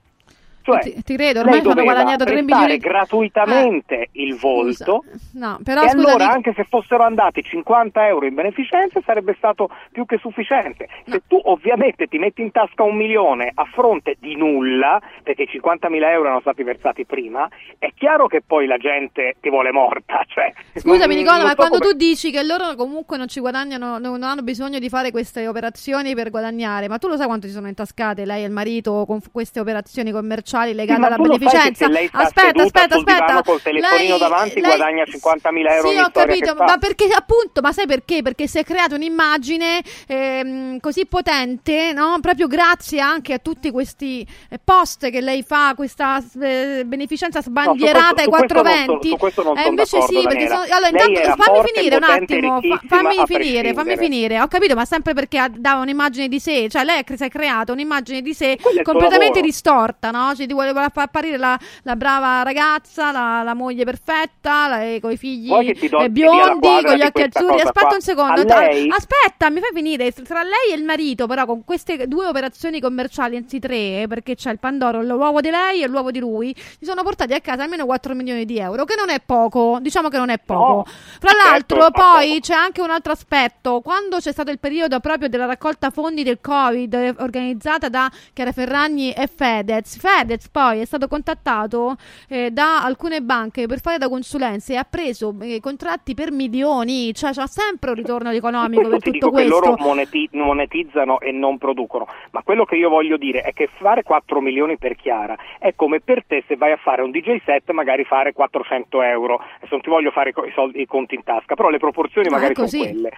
Cioè, 0.74 0.92
ti, 0.94 1.02
ti 1.02 1.14
credo, 1.16 1.40
ormai 1.40 1.58
hanno 1.60 1.82
guadagnato 1.82 2.24
3 2.24 2.32
prestare 2.34 2.42
milioni. 2.62 2.78
gratuitamente 2.78 4.08
il 4.12 4.36
volto 4.36 5.04
No, 5.32 5.58
però 5.62 5.82
e 5.82 5.88
scusa, 5.90 6.08
allora 6.08 6.30
anche 6.30 6.52
se 6.54 6.64
fossero 6.64 7.02
andati 7.04 7.42
50 7.42 8.06
euro 8.06 8.26
in 8.26 8.34
beneficenza 8.34 9.00
sarebbe 9.04 9.34
stato 9.36 9.68
più 9.92 10.04
che 10.06 10.18
sufficiente. 10.18 10.88
Se 11.06 11.22
tu 11.26 11.40
ovviamente 11.44 12.06
ti 12.06 12.18
metti 12.18 12.42
in 12.42 12.50
tasca 12.50 12.82
un 12.82 12.96
milione 12.96 13.50
a 13.54 13.64
fronte 13.72 14.16
di 14.18 14.34
nulla, 14.36 15.00
perché 15.22 15.42
i 15.42 15.48
50.000 15.50 15.92
euro 16.10 16.24
erano 16.24 16.40
stati 16.40 16.62
versati 16.62 17.04
prima, 17.04 17.48
è 17.78 17.92
chiaro 17.96 18.26
che 18.26 18.42
poi 18.44 18.66
la 18.66 18.76
gente 18.78 19.36
ti 19.40 19.48
vuole 19.50 19.72
morta. 19.72 20.22
Cioè, 20.38 20.52
Scusami 20.74 21.14
non- 21.14 21.16
Nicola, 21.22 21.36
non 21.38 21.44
ma 21.44 21.50
so 21.50 21.56
quando 21.56 21.78
come- 21.78 21.90
tu 21.90 21.96
dici 21.96 22.30
che 22.30 22.42
loro 22.42 22.74
comunque 22.76 23.16
non 23.16 23.28
ci 23.28 23.40
guadagnano, 23.40 23.98
non 23.98 24.22
hanno 24.22 24.42
bisogno 24.42 24.78
di 24.78 24.88
fare 24.88 25.10
queste 25.10 25.46
operazioni 25.48 26.14
per 26.14 26.30
guadagnare, 26.30 26.86
ma 26.88 26.98
tu 26.98 27.08
lo 27.08 27.16
sai 27.16 27.26
quanto 27.26 27.46
ci 27.46 27.52
sono 27.52 27.66
intascate 27.68 28.24
lei 28.24 28.42
e 28.42 28.46
il 28.46 28.52
marito 28.52 29.04
con 29.06 29.20
queste 29.32 29.58
operazioni 29.60 30.10
commerciali 30.12 30.56
legate 30.64 30.98
ma 31.00 31.06
alla 31.06 31.16
beneficenza? 31.16 31.86
aspetta, 31.86 32.62
aspetta, 32.62 32.94
aspetta. 32.96 33.42
col 33.44 33.60
telefonino 33.62 34.08
Lei- 34.10 34.18
davanti 34.18 34.60
lei- 34.60 34.62
guadagna 34.76 35.04
50.000 35.04 35.74
euro 35.74 35.90
Sì, 35.90 35.96
ho 35.98 36.10
capito, 36.10 36.54
fa. 36.54 36.64
ma 36.64 36.78
perché 36.78 37.08
appunto, 37.12 37.60
ma 37.60 37.72
sai 37.72 37.86
perché? 37.86 38.22
Perché 38.22 38.46
si 38.46 38.58
è 38.58 38.64
creata 38.64 38.94
un'immagine 38.94 39.80
ehm, 40.06 40.80
così 40.80 41.06
potente, 41.06 41.92
no? 41.92 42.18
Proprio 42.20 42.46
grazie 42.46 43.00
anche 43.00 43.34
a 43.34 43.38
tutti 43.38 43.70
questi 43.70 44.26
eh, 44.50 44.58
post 44.62 45.08
che 45.10 45.20
lei 45.20 45.42
fa, 45.42 45.72
questa 45.76 46.22
eh, 46.40 46.82
beneficenza 46.84 47.42
sbandierata 47.42 48.22
ai 48.22 48.24
su 48.24 48.30
questo- 48.30 48.58
su 48.58 48.62
questo 48.62 48.62
non 48.62 48.62
420. 48.64 49.08
so- 49.08 49.14
su 49.14 49.16
questo 49.18 49.42
non 49.42 49.58
Eh, 49.58 49.66
invece 49.68 50.00
sì, 50.02 50.22
perché 50.22 50.48
sono- 50.48 50.62
allora 50.62 50.88
intanto 50.88 51.42
fammi 51.42 51.62
finire 51.72 51.96
un 51.96 52.02
attimo, 52.04 52.60
fammi 52.86 53.14
finire, 53.26 53.72
fammi 53.74 53.96
finire. 53.96 54.40
Ho 54.40 54.48
capito, 54.48 54.74
ma 54.74 54.84
sempre 54.84 55.14
perché 55.14 55.46
dà 55.56 55.76
un'immagine 55.76 56.28
di 56.28 56.40
sé, 56.40 56.68
cioè 56.68 56.84
lei 56.84 57.02
si 57.06 57.24
è 57.24 57.28
creata 57.28 57.72
un'immagine 57.72 58.22
di 58.22 58.34
sé 58.34 58.58
completamente 58.82 59.40
distorta, 59.40 60.10
no? 60.10 60.32
Ci 60.48 60.54
voleva 60.54 60.88
far 60.88 61.04
apparire 61.04 61.36
la, 61.36 61.58
la 61.82 61.96
brava 61.96 62.42
ragazza, 62.42 63.12
la, 63.12 63.42
la 63.42 63.54
moglie 63.54 63.84
perfetta, 63.84 64.80
con 65.00 65.10
i 65.10 65.16
figli 65.16 65.48
ti 65.48 65.70
eh, 65.70 65.74
ti 65.74 65.88
la 65.88 66.08
biondi, 66.08 66.68
con 66.84 66.94
gli 66.94 67.02
occhi 67.02 67.22
azzurri. 67.22 67.60
Aspetta 67.60 67.86
qua? 67.86 67.94
un 67.94 68.00
secondo, 68.00 68.44
tra- 68.44 68.66
aspetta, 68.96 69.50
mi 69.50 69.60
fai 69.60 69.70
finire. 69.74 70.12
Tra 70.12 70.42
lei 70.42 70.72
e 70.72 70.76
il 70.76 70.84
marito, 70.84 71.26
però, 71.26 71.46
con 71.46 71.64
queste 71.64 72.06
due 72.06 72.26
operazioni 72.26 72.80
commerciali, 72.80 73.36
anzi 73.36 73.58
tre, 73.58 74.06
perché 74.08 74.34
c'è 74.34 74.50
il 74.50 74.58
Pandoro, 74.58 75.02
l'uovo 75.02 75.40
di 75.40 75.50
lei 75.50 75.82
e 75.82 75.88
l'uovo 75.88 76.10
di 76.10 76.18
lui, 76.18 76.54
si 76.56 76.84
sono 76.84 77.02
portati 77.02 77.34
a 77.34 77.40
casa 77.40 77.62
almeno 77.62 77.84
4 77.84 78.14
milioni 78.14 78.44
di 78.44 78.58
euro, 78.58 78.84
che 78.84 78.94
non 78.96 79.10
è 79.10 79.20
poco, 79.24 79.78
diciamo 79.80 80.08
che 80.08 80.18
non 80.18 80.30
è 80.30 80.38
poco. 80.38 80.84
Fra 80.86 81.30
certo, 81.30 81.76
l'altro, 81.76 81.80
fa 81.80 81.90
poi 81.90 82.40
c'è 82.40 82.54
anche 82.54 82.80
un 82.80 82.90
altro 82.90 83.12
aspetto. 83.12 83.80
Quando 83.80 84.18
c'è 84.18 84.32
stato 84.32 84.50
il 84.50 84.58
periodo 84.58 85.00
proprio 85.00 85.28
della 85.28 85.46
raccolta 85.46 85.90
fondi 85.90 86.22
del 86.22 86.38
Covid, 86.40 86.94
eh, 86.94 87.14
organizzata 87.18 87.88
da 87.88 88.10
Chiara 88.32 88.52
Ferragni 88.52 89.12
e 89.12 89.26
Fedez, 89.26 89.98
Fedez 89.98 90.37
Fedez 90.38 90.48
poi 90.48 90.80
è 90.80 90.84
stato 90.84 91.08
contattato 91.08 91.96
eh, 92.28 92.50
da 92.50 92.82
alcune 92.82 93.20
banche 93.20 93.66
per 93.66 93.80
fare 93.80 93.98
da 93.98 94.08
consulenze 94.08 94.74
e 94.74 94.76
ha 94.76 94.86
preso 94.88 95.34
eh, 95.42 95.60
contratti 95.60 96.14
per 96.14 96.30
milioni, 96.30 97.12
cioè 97.12 97.32
c'ha 97.32 97.46
sempre 97.46 97.90
un 97.90 97.96
ritorno 97.96 98.30
economico 98.30 98.88
per 98.88 99.02
tutto 99.02 99.30
questo. 99.30 99.48
loro 99.50 99.74
moneti- 99.76 100.28
monetizzano 100.32 101.20
e 101.20 101.32
non 101.32 101.58
producono, 101.58 102.06
ma 102.30 102.42
quello 102.42 102.64
che 102.64 102.76
io 102.76 102.88
voglio 102.88 103.16
dire 103.16 103.40
è 103.40 103.52
che 103.52 103.68
fare 103.78 104.02
4 104.02 104.40
milioni 104.40 104.78
per 104.78 104.94
Chiara 104.94 105.36
è 105.58 105.74
come 105.74 106.00
per 106.00 106.24
te 106.26 106.44
se 106.46 106.56
vai 106.56 106.72
a 106.72 106.76
fare 106.76 107.02
un 107.02 107.10
DJ 107.10 107.38
set 107.44 107.70
magari 107.72 108.04
fare 108.04 108.32
400 108.32 109.02
euro, 109.02 109.34
adesso 109.56 109.72
non 109.72 109.80
ti 109.80 109.90
voglio 109.90 110.10
fare 110.10 110.30
i 110.30 110.52
soldi, 110.54 110.80
i 110.80 110.86
conti 110.86 111.14
in 111.14 111.24
tasca, 111.24 111.54
però 111.54 111.68
le 111.68 111.78
proporzioni 111.78 112.28
Ah, 112.28 112.30
magari 112.30 112.54
è 112.54 112.66
sono 112.66 112.82
quelle. 112.84 113.10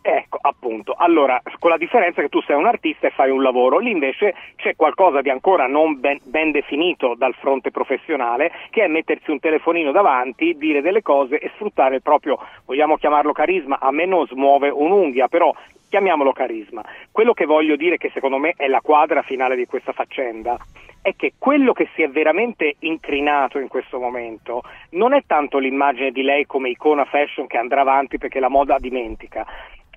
Ecco, 0.00 0.38
appunto. 0.40 0.94
Allora, 0.96 1.40
con 1.58 1.70
la 1.70 1.76
differenza 1.76 2.22
che 2.22 2.28
tu 2.28 2.40
sei 2.42 2.56
un 2.56 2.66
artista 2.66 3.06
e 3.06 3.10
fai 3.10 3.30
un 3.30 3.42
lavoro, 3.42 3.78
lì 3.78 3.90
invece 3.90 4.34
c'è 4.56 4.74
qualcosa 4.76 5.20
di 5.20 5.28
ancora 5.28 5.66
non 5.66 6.00
ben, 6.00 6.18
ben 6.24 6.50
definito 6.50 7.14
dal 7.16 7.34
fronte 7.34 7.70
professionale, 7.70 8.52
che 8.70 8.84
è 8.84 8.88
mettersi 8.88 9.30
un 9.30 9.40
telefonino 9.40 9.92
davanti, 9.92 10.56
dire 10.56 10.80
delle 10.80 11.02
cose 11.02 11.38
e 11.38 11.50
sfruttare 11.54 11.96
il 11.96 12.02
proprio, 12.02 12.38
vogliamo 12.64 12.96
chiamarlo 12.96 13.32
carisma, 13.32 13.78
a 13.80 13.90
me 13.90 14.06
non 14.06 14.26
smuove 14.26 14.70
un'unghia, 14.70 15.28
però 15.28 15.54
chiamiamolo 15.88 16.32
carisma. 16.32 16.82
Quello 17.10 17.32
che 17.32 17.44
voglio 17.44 17.76
dire, 17.76 17.96
che 17.96 18.10
secondo 18.12 18.38
me 18.38 18.54
è 18.56 18.68
la 18.68 18.80
quadra 18.80 19.22
finale 19.22 19.56
di 19.56 19.66
questa 19.66 19.92
faccenda, 19.92 20.56
è 21.00 21.14
che 21.16 21.34
quello 21.38 21.72
che 21.72 21.88
si 21.94 22.02
è 22.02 22.08
veramente 22.08 22.76
incrinato 22.80 23.58
in 23.58 23.68
questo 23.68 23.98
momento 23.98 24.62
non 24.90 25.14
è 25.14 25.22
tanto 25.26 25.58
l'immagine 25.58 26.10
di 26.10 26.22
lei 26.22 26.44
come 26.44 26.70
icona 26.70 27.04
fashion 27.04 27.46
che 27.46 27.56
andrà 27.56 27.80
avanti 27.80 28.18
perché 28.18 28.40
la 28.40 28.48
moda 28.48 28.76
dimentica, 28.78 29.46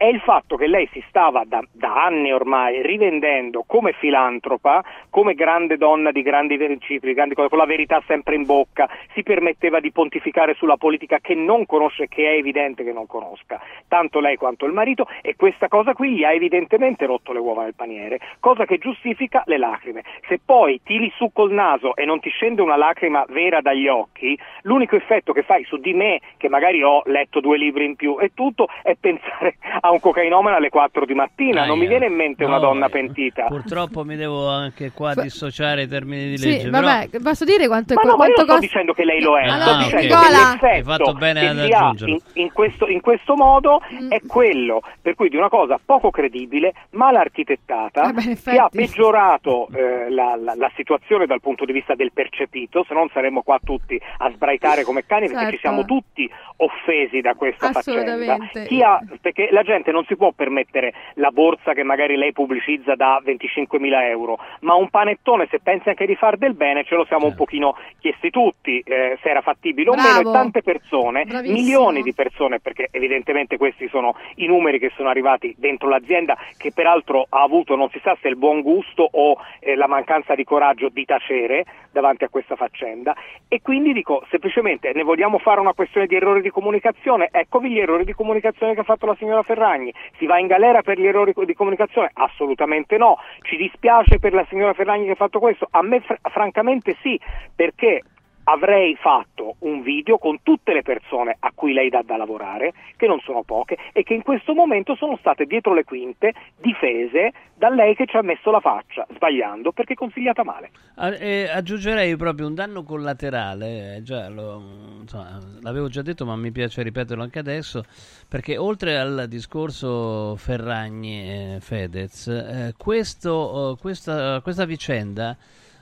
è 0.01 0.07
il 0.07 0.19
fatto 0.21 0.55
che 0.55 0.65
lei 0.65 0.89
si 0.91 1.03
stava 1.09 1.43
da, 1.45 1.63
da 1.71 2.05
anni 2.05 2.33
ormai 2.33 2.81
rivendendo 2.81 3.63
come 3.67 3.91
filantropa, 3.91 4.83
come 5.11 5.35
grande 5.35 5.77
donna 5.77 6.09
di 6.09 6.23
grandi 6.23 6.57
principi, 6.57 7.05
di 7.05 7.13
grandi 7.13 7.35
cose, 7.35 7.49
con 7.49 7.59
la 7.59 7.67
verità 7.67 8.01
sempre 8.07 8.33
in 8.33 8.45
bocca, 8.45 8.89
si 9.13 9.21
permetteva 9.21 9.79
di 9.79 9.91
pontificare 9.91 10.55
sulla 10.55 10.77
politica 10.77 11.19
che 11.19 11.35
non 11.35 11.67
conosce, 11.67 12.07
che 12.07 12.23
è 12.23 12.33
evidente 12.33 12.83
che 12.83 12.91
non 12.91 13.05
conosca, 13.05 13.61
tanto 13.87 14.19
lei 14.19 14.37
quanto 14.37 14.65
il 14.65 14.73
marito, 14.73 15.05
e 15.21 15.35
questa 15.35 15.67
cosa 15.67 15.93
qui 15.93 16.15
gli 16.15 16.23
ha 16.23 16.31
evidentemente 16.31 17.05
rotto 17.05 17.31
le 17.31 17.37
uova 17.37 17.61
nel 17.61 17.75
paniere, 17.75 18.19
cosa 18.39 18.65
che 18.65 18.79
giustifica 18.79 19.43
le 19.45 19.59
lacrime. 19.59 20.03
Se 20.27 20.39
poi 20.43 20.81
tiri 20.83 21.11
su 21.15 21.31
col 21.31 21.51
naso 21.51 21.95
e 21.95 22.05
non 22.05 22.19
ti 22.19 22.31
scende 22.31 22.63
una 22.63 22.75
lacrima 22.75 23.23
vera 23.29 23.61
dagli 23.61 23.87
occhi, 23.87 24.35
l'unico 24.63 24.95
effetto 24.95 25.31
che 25.31 25.43
fai 25.43 25.63
su 25.65 25.77
di 25.77 25.93
me, 25.93 26.21
che 26.37 26.49
magari 26.49 26.81
ho 26.81 27.03
letto 27.05 27.39
due 27.39 27.59
libri 27.59 27.85
in 27.85 27.95
più 27.95 28.17
e 28.19 28.31
tutto, 28.33 28.67
è 28.81 28.95
pensare 28.99 29.57
a 29.81 29.89
un 29.91 29.99
cocainomane 29.99 30.55
alle 30.57 30.69
4 30.69 31.05
di 31.05 31.13
mattina, 31.13 31.65
non 31.65 31.77
mi 31.77 31.87
viene 31.87 32.07
in 32.07 32.13
mente 32.15 32.43
una 32.45 32.55
No, 32.55 32.61
donna 32.61 32.85
eh, 32.87 32.89
pentita. 32.89 33.45
Purtroppo 33.45 34.03
mi 34.03 34.15
devo 34.15 34.47
anche 34.49 34.91
qua 34.91 35.13
dissociare 35.13 35.83
i 35.83 35.87
termini 35.87 36.29
di 36.29 36.37
Sì, 36.37 36.49
legge. 36.49 36.69
vabbè, 36.69 37.09
posso 37.21 37.45
dire 37.45 37.67
quanto, 37.67 37.93
Ma 37.93 38.01
no, 38.03 38.15
ma 38.17 38.25
io 38.27 38.33
quanto 38.33 38.33
non 38.33 38.45
sto 38.45 38.53
costa? 38.53 38.59
dicendo 38.67 38.93
che 38.93 39.05
lei 39.05 39.21
lo 39.21 39.37
è, 39.37 39.43
Allora, 39.43 39.61
sto 39.61 39.69
Ah, 39.71 39.77
dicendo 39.77 39.97
che 39.99 40.07
Nicola. 40.07 40.29
l'effetto 40.51 40.65
Hai 40.65 40.83
fatto 40.83 41.13
bene 41.13 41.39
che 41.41 41.45
ad 41.47 41.59
aggiungerlo. 41.59 42.13
in, 42.13 42.19
in 42.33 42.51
questo, 42.53 42.87
in 42.87 43.01
questo 43.01 43.35
modo 43.35 43.81
Mm. 43.91 44.09
è 44.11 44.21
quello, 44.25 44.81
per 45.01 45.15
cui 45.15 45.29
di 45.29 45.35
una 45.35 45.49
cosa 45.49 45.79
poco 45.83 46.09
credibile, 46.11 46.73
mal 46.91 47.15
architettata, 47.15 48.09
Eh 48.09 48.13
beh, 48.13 48.21
in 48.23 48.37
che 48.43 48.57
ha 48.57 48.69
peggiorato 48.69 49.67
eh, 49.73 50.09
la, 50.09 50.35
la- 50.35 50.55
la 50.55 50.71
situazione 50.75 51.25
dal 51.25 51.41
punto 51.41 51.65
di 51.65 51.71
vista 51.73 51.95
del 51.95 52.11
percepito, 52.13 52.83
se 52.87 52.93
non 52.93 53.09
saremmo 53.13 53.41
qua 53.41 53.59
tutti 53.63 53.99
a 54.19 54.29
sbraitare 54.31 54.83
come 54.83 55.05
cani 55.05 55.27
perché 55.27 55.39
Certo. 55.41 55.55
ci 55.55 55.61
siamo 55.61 55.85
tutti 55.85 56.29
offesi 56.57 57.21
da 57.21 57.33
questa 57.33 57.71
faccenda. 57.71 58.11
Assolutamente. 58.13 58.65
Chi 58.67 58.81
ha- 58.83 58.99
perché 59.21 59.49
la 59.51 59.63
gente 59.63 59.80
non 59.89 60.05
si 60.05 60.15
può 60.15 60.31
permettere 60.31 60.93
la 61.15 61.31
borsa 61.31 61.73
che 61.73 61.81
magari 61.81 62.15
lei 62.15 62.33
pubblicizza 62.33 62.93
da 62.93 63.19
25.000 63.25 64.03
euro, 64.09 64.37
ma 64.59 64.75
un 64.75 64.89
panettone 64.89 65.47
se 65.49 65.59
pensi 65.59 65.89
anche 65.89 66.05
di 66.05 66.15
far 66.15 66.37
del 66.37 66.53
bene 66.53 66.83
ce 66.83 66.93
lo 66.93 67.05
siamo 67.05 67.25
un 67.25 67.33
pochino 67.33 67.75
chiesti 67.99 68.29
tutti 68.29 68.79
eh, 68.81 69.17
se 69.19 69.29
era 69.29 69.41
fattibile 69.41 69.89
o 69.89 69.95
meno. 69.95 70.09
Bravo. 70.11 70.29
e 70.29 70.33
tante 70.33 70.61
persone, 70.61 71.25
Bravissimo. 71.25 71.57
milioni 71.57 72.01
di 72.03 72.13
persone, 72.13 72.59
perché 72.59 72.89
evidentemente 72.91 73.57
questi 73.57 73.87
sono 73.87 74.15
i 74.35 74.45
numeri 74.45 74.77
che 74.77 74.91
sono 74.95 75.09
arrivati 75.09 75.55
dentro 75.57 75.89
l'azienda 75.89 76.37
che 76.57 76.71
peraltro 76.71 77.25
ha 77.29 77.41
avuto 77.41 77.75
non 77.75 77.89
si 77.89 77.99
sa 78.03 78.17
se 78.21 78.27
il 78.27 78.35
buon 78.35 78.61
gusto 78.61 79.07
o 79.09 79.37
eh, 79.59 79.75
la 79.75 79.87
mancanza 79.87 80.35
di 80.35 80.43
coraggio 80.43 80.89
di 80.89 81.05
tacere 81.05 81.65
davanti 81.91 82.23
a 82.23 82.29
questa 82.29 82.55
faccenda. 82.55 83.15
E 83.47 83.61
quindi 83.61 83.93
dico 83.93 84.25
semplicemente 84.29 84.91
ne 84.93 85.03
vogliamo 85.03 85.37
fare 85.37 85.59
una 85.59 85.73
questione 85.73 86.07
di 86.07 86.15
errori 86.15 86.41
di 86.41 86.49
comunicazione, 86.49 87.29
eccovi 87.31 87.69
gli 87.69 87.79
errori 87.79 88.05
di 88.05 88.13
comunicazione 88.13 88.73
che 88.73 88.81
ha 88.81 88.83
fatto 88.83 89.05
la 89.05 89.15
signora 89.15 89.43
Ferragni, 89.71 89.93
si 90.17 90.25
va 90.25 90.37
in 90.37 90.47
galera 90.47 90.81
per 90.81 90.99
gli 90.99 91.07
errori 91.07 91.33
di 91.45 91.53
comunicazione? 91.53 92.11
Assolutamente 92.13 92.97
no, 92.97 93.17
ci 93.41 93.55
dispiace 93.55 94.19
per 94.19 94.33
la 94.33 94.45
signora 94.49 94.73
Ferragni 94.73 95.05
che 95.05 95.11
ha 95.11 95.15
fatto 95.15 95.39
questo? 95.39 95.67
A 95.71 95.81
me 95.81 96.01
fr- 96.01 96.19
francamente 96.29 96.97
sì, 97.01 97.19
perché 97.55 98.01
avrei 98.43 98.95
fatto 98.95 99.55
un 99.59 99.81
video 99.81 100.17
con 100.17 100.39
tutte 100.43 100.73
le 100.73 100.81
persone 100.81 101.35
a 101.39 101.51
cui 101.53 101.73
lei 101.73 101.89
dà 101.89 102.01
da 102.03 102.17
lavorare, 102.17 102.73
che 102.97 103.07
non 103.07 103.19
sono 103.19 103.43
poche, 103.43 103.77
e 103.93 104.03
che 104.03 104.13
in 104.13 104.23
questo 104.23 104.53
momento 104.53 104.95
sono 104.95 105.17
state 105.17 105.45
dietro 105.45 105.73
le 105.73 105.83
quinte 105.83 106.33
difese 106.57 107.31
da 107.55 107.69
lei 107.69 107.95
che 107.95 108.05
ci 108.07 108.17
ha 108.17 108.21
messo 108.21 108.49
la 108.49 108.59
faccia, 108.59 109.05
sbagliando 109.13 109.71
perché 109.71 109.93
consigliata 109.93 110.43
male. 110.43 110.71
Ah, 110.95 111.13
e 111.15 111.47
aggiungerei 111.47 112.15
proprio 112.15 112.47
un 112.47 112.55
danno 112.55 112.83
collaterale, 112.83 113.97
eh, 113.97 114.01
già 114.01 114.29
lo- 114.29 114.99
insomma, 115.01 115.39
l'avevo 115.61 115.87
già 115.87 116.01
detto 116.01 116.25
ma 116.25 116.35
mi 116.35 116.51
piace 116.51 116.81
ripeterlo 116.81 117.21
anche 117.21 117.39
adesso, 117.39 117.83
perché 118.27 118.57
oltre 118.57 118.97
al 118.97 119.25
discorso 119.27 120.35
Ferragni-Fedez, 120.35 122.27
eh, 122.27 122.67
eh, 122.67 122.73
questa, 122.77 124.39
questa 124.41 124.65
vicenda 124.65 125.37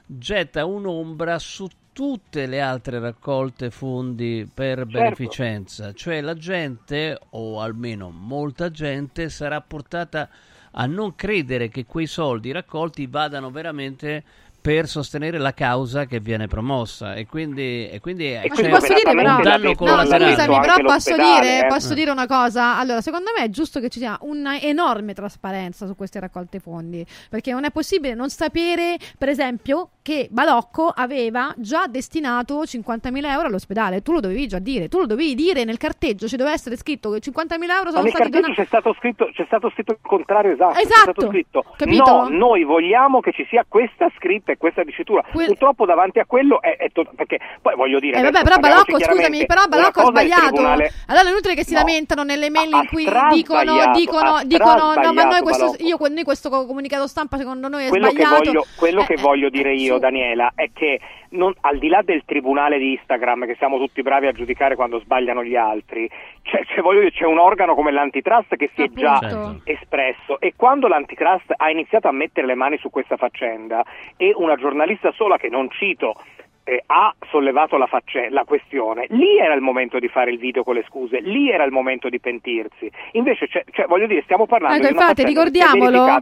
getta 0.06 0.66
un'ombra 0.66 1.38
su 1.38 1.68
tutte 2.00 2.46
le 2.46 2.62
altre 2.62 2.98
raccolte 2.98 3.70
fondi 3.72 4.50
per 4.54 4.86
beneficenza, 4.86 5.92
cioè 5.92 6.22
la 6.22 6.34
gente, 6.34 7.20
o 7.32 7.60
almeno 7.60 8.10
molta 8.10 8.72
gente, 8.72 9.28
sarà 9.28 9.60
portata 9.60 10.30
a 10.72 10.86
non 10.86 11.14
credere 11.16 11.68
che 11.68 11.86
quei 11.86 12.08
soldi 12.08 12.54
raccolti 12.54 13.06
vadano 13.06 13.52
veramente 13.52 14.24
per 14.62 14.88
sostenere 14.88 15.38
la 15.38 15.54
causa 15.54 16.06
che 16.06 16.20
viene 16.20 16.48
promossa 16.48 17.14
e 17.14 17.26
quindi, 17.26 17.90
e 17.90 18.00
quindi 18.00 18.38
c'è 18.42 18.50
ti 18.50 18.70
posso 18.70 18.94
dire 18.94 19.14
però, 19.14 19.38
un 19.38 19.42
danno 19.42 19.74
no, 19.78 20.06
scusami, 20.06 20.60
però 20.60 20.76
posso 20.84 21.16
dire, 21.16 21.60
eh. 21.60 21.68
posso 21.68 21.94
dire 21.94 22.12
una 22.12 22.28
cosa. 22.28 22.78
Allora, 22.78 23.02
secondo 23.02 23.32
me 23.38 23.46
è 23.46 23.50
giusto 23.50 23.80
che 23.80 23.90
ci 23.90 24.00
sia 24.00 24.18
una 24.22 24.60
enorme 24.60 25.14
trasparenza 25.14 25.86
su 25.86 25.96
queste 25.96 26.20
raccolte 26.20 26.60
fondi, 26.60 27.06
perché 27.30 27.52
non 27.52 27.64
è 27.64 27.72
possibile 27.72 28.14
non 28.14 28.30
sapere, 28.30 28.98
per 29.18 29.30
esempio, 29.30 29.92
che 30.02 30.28
Balocco 30.32 30.88
aveva 30.88 31.54
già 31.58 31.86
destinato 31.88 32.64
50.000 32.64 33.26
euro 33.30 33.48
all'ospedale. 33.48 34.02
Tu 34.02 34.12
lo 34.14 34.20
dovevi 34.20 34.48
già 34.48 34.60
dire, 34.60 34.88
tu 34.88 35.00
lo 35.00 35.06
dovevi 35.06 35.36
dire 35.36 35.64
nel 35.64 35.78
carteggio, 35.78 36.28
ci 36.28 36.36
doveva 36.36 36.56
essere 36.56 36.76
scritto 36.78 37.12
che 37.12 37.20
50.000 37.20 37.70
euro 37.70 37.92
sono 37.92 38.08
stati 38.08 38.30
donati. 38.30 38.54
c'è 38.54 38.66
stato 38.66 38.94
scritto, 38.98 39.30
c'è 39.34 39.46
stato 39.46 39.70
scritto 39.70 39.92
il 39.94 40.00
contrario 40.02 40.54
esatto. 40.54 40.74
c'è 40.74 40.82
Esatto, 40.82 41.12
stato 41.12 41.28
scritto, 41.28 41.66
capito? 41.78 42.04
No, 42.12 42.28
noi 42.30 42.64
vogliamo 42.64 43.20
che 43.20 43.32
ci 43.32 43.46
sia 43.50 43.66
questa 43.68 44.10
scritta 44.18 44.49
e 44.52 44.58
questa 44.58 44.84
dicitura. 44.84 45.24
Purtroppo 45.32 45.86
davanti 45.86 46.20
a 46.20 46.26
quello 46.26 46.62
è, 46.62 46.78
è 46.78 46.92
to- 46.92 47.10
perché 47.16 47.40
poi 47.62 47.76
voglio 47.76 48.00
dire 48.00 48.18
Eh 48.18 48.22
vabbè, 48.22 48.44
però 48.44 48.58
Balocco, 48.58 49.00
scusami, 49.00 49.46
però 49.46 49.66
Balocco 49.68 50.02
ha 50.02 50.06
sbagliato. 50.06 50.42
tribunale- 50.48 50.92
Allora 51.08 51.28
è 51.28 51.32
inutile 51.32 51.56
che 51.56 51.64
si 51.64 51.74
No. 51.74 51.80
lamentano 51.80 52.24
nelle 52.24 52.50
mail 52.50 52.72
in 52.74 52.88
cui 52.88 53.06
dicono, 53.34 53.92
dicono, 53.94 54.42
dicono 54.46 54.94
no, 54.96 55.14
ma 55.14 55.24
noi 55.24 55.42
questo, 55.42 55.76
io, 55.80 55.98
noi 56.00 56.24
questo 56.24 56.50
comunicato 56.50 57.08
stampa 57.08 57.38
secondo 57.38 57.68
noi 57.68 57.86
è 57.86 57.90
quello 57.90 58.08
che 58.12 58.22
sbagliato. 58.24 58.44
voglio, 58.44 58.66
quello 58.78 59.02
Eh, 59.02 59.06
che 59.06 59.14
eh, 59.14 59.22
voglio 59.22 59.50
dire 59.50 59.74
io, 59.74 59.94
su. 59.96 60.00
Daniela, 60.00 60.52
è 60.56 60.70
che 60.74 61.00
non- 61.32 61.54
al 61.62 61.78
di 61.78 61.88
là 61.88 62.02
del 62.04 62.24
tribunale 62.26 62.78
di 62.78 62.92
Instagram, 62.92 63.46
che 63.46 63.56
siamo 63.56 63.78
tutti 63.78 64.02
bravi 64.02 64.28
a 64.28 64.32
giudicare 64.32 64.76
quando 64.76 65.00
sbagliano 65.00 65.44
gli 65.44 65.56
altri, 65.56 66.10
c'è, 66.44 66.64
c'è- 66.66 66.82
dire, 66.82 67.12
c'è 67.12 67.26
un 67.26 67.38
organo 67.38 67.76
come 67.76 67.92
l'antitrust 67.92 68.56
che 68.56 68.70
si 68.76 68.84
è 68.84 68.88
già 68.94 69.16
Appunto. 69.18 69.62
espresso 69.66 70.40
e 70.40 70.54
quando 70.56 70.88
l'antitrust 70.88 71.54
ha 71.56 71.70
iniziato 71.70 72.08
a 72.08 72.12
mettere 72.12 72.48
le 72.48 72.56
mani 72.56 72.78
su 72.78 72.90
questa 72.90 73.18
faccenda 73.18 73.84
e 74.18 74.34
una 74.36 74.56
giornalista 74.56 75.12
sola 75.12 75.38
che 75.38 75.50
non 75.50 75.70
cito 75.70 76.16
eh, 76.64 76.84
ha 76.86 77.14
sollevato 77.32 77.78
la, 77.78 77.88
facce- 77.88 78.30
la 78.30 78.44
questione, 78.44 79.08
lì 79.10 79.38
era 79.40 79.56
il 79.56 79.62
momento 79.62 79.98
di 79.98 80.08
fare 80.08 80.30
il 80.30 80.38
video 80.38 80.64
con 80.64 80.76
le 80.76 80.84
scuse, 80.88 81.20
lì 81.20 81.50
era 81.50 81.64
il 81.64 81.72
momento 81.72 82.10
di 82.10 82.20
pentirsi. 82.20 82.92
Invece, 83.14 83.48
c'è- 83.48 83.64
cioè, 83.72 83.88
voglio 83.88 84.06
dire, 84.06 84.22
stiamo 84.22 84.46
parlando 84.46 84.76
Ecco, 84.78 84.88
di 84.88 84.94
una 84.94 85.02
infatti, 85.10 85.24
ricordiamolo. 85.26 86.22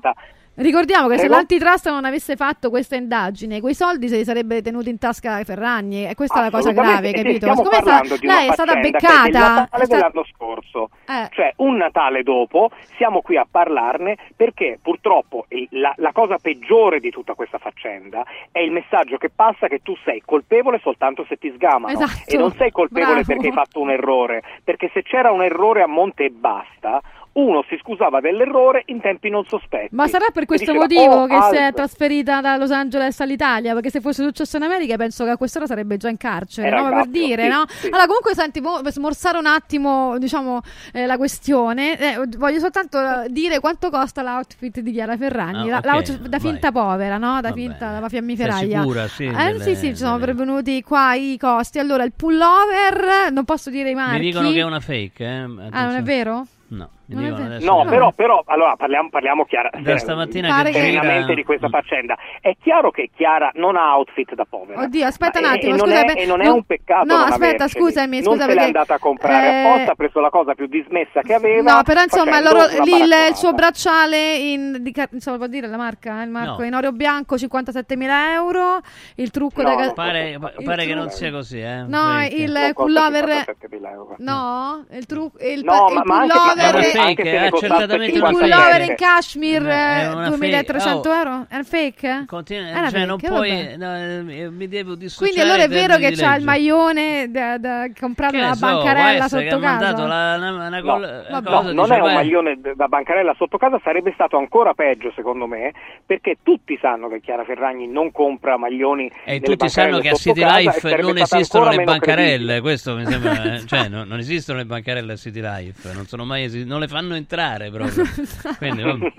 Ricordiamo 0.60 1.08
che 1.08 1.20
se 1.20 1.28
l'antitrust 1.28 1.88
non 1.88 2.04
avesse 2.04 2.36
fatto 2.36 2.72
questa 2.72 2.96
indagine, 2.96 3.62
quei 3.62 3.76
soldi 3.76 4.08
se 4.08 4.18
li 4.18 4.24
sarebbe 4.24 4.64
tenuti 4.64 4.90
in 4.90 4.98
tasca 4.98 5.44
Ferragni 5.44 6.08
e 6.08 6.16
questa 6.16 6.40
è 6.40 6.44
la 6.46 6.50
cosa 6.50 6.72
grave, 6.72 7.12
capito? 7.12 7.46
Siccome 7.54 7.76
sta- 7.80 8.02
lei 8.22 8.48
è 8.50 8.54
stata 8.54 8.76
beccata, 8.76 9.70
è 9.70 9.86
sta- 9.86 9.96
dell'anno 9.96 10.26
scorso, 10.34 10.90
Eh. 11.08 11.28
cioè 11.32 11.54
un 11.58 11.76
Natale 11.78 12.24
dopo 12.24 12.72
siamo 12.98 13.22
qui 13.22 13.38
a 13.38 13.46
parlarne 13.50 14.18
perché 14.36 14.80
purtroppo 14.82 15.46
la, 15.70 15.94
la 15.98 16.12
cosa 16.12 16.38
peggiore 16.42 17.00
di 17.00 17.12
tutta 17.12 17.36
questa 17.36 17.60
faccenda 17.60 18.26
è 18.52 18.58
il 18.60 18.72
messaggio 18.72 19.18
che 19.18 19.30
passa 19.30 19.68
che 19.68 19.82
tu 19.84 19.96
sei 20.04 20.24
colpevole 20.26 20.80
soltanto 20.82 21.24
se 21.30 21.38
ti 21.38 21.52
sgamano 21.56 21.94
Esatto, 21.94 22.24
e 22.34 22.36
non 22.36 22.52
sei 22.56 22.72
colpevole 22.72 23.22
bravo. 23.22 23.28
perché 23.28 23.48
hai 23.50 23.54
fatto 23.54 23.80
un 23.80 23.92
errore, 23.92 24.42
perché 24.64 24.90
se 24.92 25.04
c'era 25.04 25.32
un 25.32 25.44
errore 25.44 25.84
a 25.84 25.88
monte 25.88 26.26
e 26.26 26.30
basta 26.32 27.00
uno 27.38 27.64
si 27.69 27.77
scusava 27.81 28.19
dell'errore 28.19 28.81
in 28.88 28.99
tempi 28.99 29.30
non 29.30 29.45
sospetti. 29.45 29.93
Ma 29.95 30.07
sarà 30.07 30.26
per 30.34 30.45
questo 30.45 30.72
diceva, 30.72 30.85
motivo 30.85 31.22
"Oh, 31.23 31.27
che 31.27 31.55
si 31.55 31.61
è 31.61 31.72
trasferita 31.73 32.41
da 32.41 32.57
Los 32.57 32.72
Angeles 32.72 33.19
all'Italia? 33.22 33.73
Perché 33.73 33.89
se 33.91 34.01
fosse 34.01 34.23
successo 34.23 34.57
in 34.57 34.64
America 34.64 34.95
penso 34.95 35.23
che 35.23 35.30
a 35.31 35.38
quest'ora 35.38 35.68
sarebbe 35.68 35.97
già 35.97 36.09
in 36.09 36.18
carcere, 36.18 36.68
Era 36.68 36.81
no? 36.89 36.95
per 36.95 37.07
dire, 37.07 37.43
sì, 37.43 37.49
no? 37.49 37.64
sì. 37.68 37.85
Allora, 37.88 38.05
comunque, 38.07 38.34
senti, 38.34 38.59
per 38.61 38.91
smorzare 38.91 39.38
un 39.38 39.45
attimo, 39.45 40.18
diciamo, 40.18 40.61
eh, 40.93 41.05
la 41.05 41.18
questione, 41.18 41.99
eh, 41.99 42.27
voglio 42.38 42.59
soltanto 42.59 42.97
eh, 42.99 43.30
dire 43.30 43.59
quanto 43.59 43.89
costa 43.91 44.23
l'outfit 44.23 44.80
di 44.80 44.91
Chiara 44.91 45.15
Ferragni. 45.15 45.69
Ah, 45.69 45.73
La- 45.73 45.77
ok, 45.77 45.85
l'outfit 45.85 46.27
da 46.27 46.38
vai. 46.39 46.51
finta 46.51 46.72
povera, 46.72 47.18
no? 47.18 47.39
Da 47.41 47.49
Va 47.49 47.53
finta 47.55 47.85
bene. 47.88 47.99
da 47.99 48.09
fiammiferaia. 48.09 48.80
Sicura, 48.81 49.07
sì, 49.07 49.26
Eh, 49.26 49.31
delle- 49.31 49.59
sì, 49.64 49.76
sì, 49.76 49.88
ci 49.89 49.95
sono 49.97 50.18
pervenuti 50.18 50.81
qua 50.81 51.14
i 51.14 51.38
costi. 51.39 51.77
Allora, 51.77 52.03
il 52.03 52.14
pullover, 52.14 53.31
non 53.31 53.45
posso 53.45 53.69
dire 53.69 53.91
i 53.91 53.95
marchi. 53.95 54.19
Mi 54.19 54.26
dicono 54.26 54.49
che 54.51 54.59
è 54.59 54.64
una 54.64 54.80
fake, 54.80 55.23
eh? 55.23 55.27
Ah, 55.27 55.45
non 55.45 55.59
è 55.61 55.68
Attenzione. 55.68 56.01
vero? 56.01 56.45
No, 56.69 56.89
mi 57.08 57.16
Non 57.16 57.24
è 57.24 57.28
dicono 57.28 57.44
vero. 57.44 57.56
adesso 57.56 57.72
No, 57.74 57.82
che- 57.84 57.90
però, 57.90 58.12
però 58.12 58.44
allora 58.46 58.76
parliamo, 58.76 59.10
parliamo 59.10 59.46
chiara, 59.46 59.70
Da 59.80 59.94
eh, 59.94 59.98
stamattina 59.98 60.64
che- 60.64 60.74
serenamente 60.74 61.34
di 61.36 61.44
questa 61.44 61.70
faccenda. 61.70 62.18
È 62.42 62.56
chiaro 62.62 62.92
che 62.92 63.10
Chiara 63.16 63.50
non 63.56 63.76
ha 63.78 63.96
outfit 63.96 64.34
da 64.36 64.46
povera. 64.50 64.82
Oddio, 64.82 65.06
aspetta 65.06 65.40
un 65.40 65.46
e- 65.46 65.48
attimo, 65.50 65.74
e, 65.74 65.78
non 65.78 65.88
scusa, 65.88 66.02
è, 66.02 66.06
beh, 66.06 66.14
e 66.22 66.26
non 66.26 66.42
è 66.42 66.46
non- 66.46 66.56
un 66.56 66.64
peccato 66.64 67.06
no, 67.06 67.14
non 67.20 67.24
aspetta, 67.32 67.64
averceli. 67.64 67.84
scusami, 67.86 68.22
non 68.22 68.24
scusa, 68.34 68.46
l'è 68.46 68.54
perché- 68.54 68.66
andata 68.66 68.94
a 68.96 69.00
comprare 69.00 69.48
eh, 69.48 69.64
apposta, 69.64 69.92
ha 69.92 69.96
preso 69.96 70.20
la 70.20 70.30
cosa 70.30 70.54
più 70.54 70.68
dismessa 70.68 71.22
che 71.22 71.34
aveva. 71.34 71.74
No, 71.76 71.84
però 71.84 72.02
insomma, 72.02 72.40
loro, 72.42 72.66
il, 72.66 73.14
il 73.30 73.36
suo 73.36 73.54
bracciale 73.54 74.36
in, 74.36 74.78
di, 74.82 74.94
insomma, 75.12 75.38
può 75.38 75.48
dire 75.48 75.68
la 75.68 75.78
marca? 75.78 76.20
eh, 76.22 76.24
Il 76.26 76.30
marco 76.30 76.60
No. 76.62 76.66
in 76.66 76.74
oro 76.74 76.92
bianco 76.92 77.36
57.000 77.38 78.32
euro. 78.34 78.80
Il 79.16 79.32
trucco 79.32 79.62
No, 79.62 79.76
da 79.76 79.84
non 79.86 79.94
Pare, 79.94 80.30
il 80.32 80.64
pare 80.64 80.86
che 80.86 80.94
non 80.94 81.10
sia 81.10 81.32
così, 81.32 81.60
eh? 81.60 81.84
No, 81.88 82.24
il 82.30 82.52
Non 82.52 82.74
pullover 82.74 83.26
57.000 83.26 83.92
euro. 83.92 84.16
No, 84.20 84.86
il 84.92 85.06
trucco 85.06 85.38
il, 85.40 85.64
No, 85.64 85.86
pullover 86.04 86.84
fake, 86.98 87.24
se 87.24 87.40
ne 87.40 87.49
costasse 87.49 87.78
certamente 87.80 88.15
il 88.15 88.22
una 88.22 88.30
57. 88.32 88.64
pullover 88.68 88.90
in 88.90 88.95
cashmere 88.95 89.72
È 89.72 90.03
eh, 90.03 90.07
una 90.07 90.28
2300 90.30 91.02
fake. 91.03 91.18
euro? 91.18 91.45
È 91.49 91.56
un 91.56 91.64
fake? 91.64 92.24
Continua- 92.28 92.69
È 92.86 92.90
cioè, 92.91 93.06
non 93.06 93.19
fake, 93.19 93.34
puoi, 93.34 93.78
no, 93.78 93.95
eh, 93.95 94.49
mi 94.49 94.68
devo 94.68 94.95
dissociare 94.95 95.32
Quindi 95.32 95.49
allora 95.49 95.64
è 95.64 95.68
vero 95.69 95.98
che 95.98 96.11
c'ha 96.15 96.36
il 96.36 96.44
maglione 96.44 97.30
da, 97.32 97.57
da 97.57 97.86
comprare 97.99 98.38
Che 98.38 98.44
alla 98.44 98.53
so, 98.56 98.65
bancarella 98.65 99.26
essere 99.26 99.44
che 99.44 99.49
sotto 99.49 99.61
casa? 99.61 99.91
la- 99.91 100.03
una, 100.03 100.36
una 100.36 100.69
No, 100.80 100.82
col- 100.82 101.26
vabbè. 101.30 101.49
cosa, 101.49 101.61
No, 101.61 101.72
non 101.72 101.91
è 101.91 101.99
un 101.99 102.14
maglione 102.14 102.60
da 102.76 102.88
bancarella 102.88 103.34
sotto 103.38 103.57
casa, 103.57 103.80
sarebbe 103.84 104.11
stato 104.14 104.38
ancora 104.38 104.74
peggio 104.74 105.11
secondo 105.15 105.45
me, 105.48 105.74
perché 106.06 106.38
tutti 106.44 106.78
sanno 106.82 107.07
che 107.10 107.19
Chiara 107.22 107.44
Ferragni 107.44 107.88
non 107.88 108.11
compra 108.11 108.57
maglioni 108.57 109.11
E 109.26 109.40
tutti 109.40 109.69
sanno 109.69 109.99
che 109.99 110.10
a 110.10 110.14
City 110.15 110.44
Life 110.44 110.95
non 111.02 111.18
esistono 111.18 111.69
le 111.69 111.84
bancarelle, 111.84 112.28
credibile. 112.28 112.61
questo 112.61 112.95
mi 112.95 113.06
sembra, 113.06 113.53
eh, 113.53 113.65
cioè 113.65 113.88
non, 113.90 114.07
non 114.07 114.19
esistono 114.19 114.57
le 114.60 114.65
bancarelle 114.65 115.14
a 115.14 115.15
City 115.15 115.41
Life, 115.41 115.91
non 115.94 116.06
sono 116.06 116.26
mai 116.26 116.45
non 116.65 116.80
le 116.80 116.86
fanno 116.88 117.15
entrare 117.15 117.69
proprio. 117.69 118.03
quindi, 118.57 118.81
vabbè, 118.81 119.11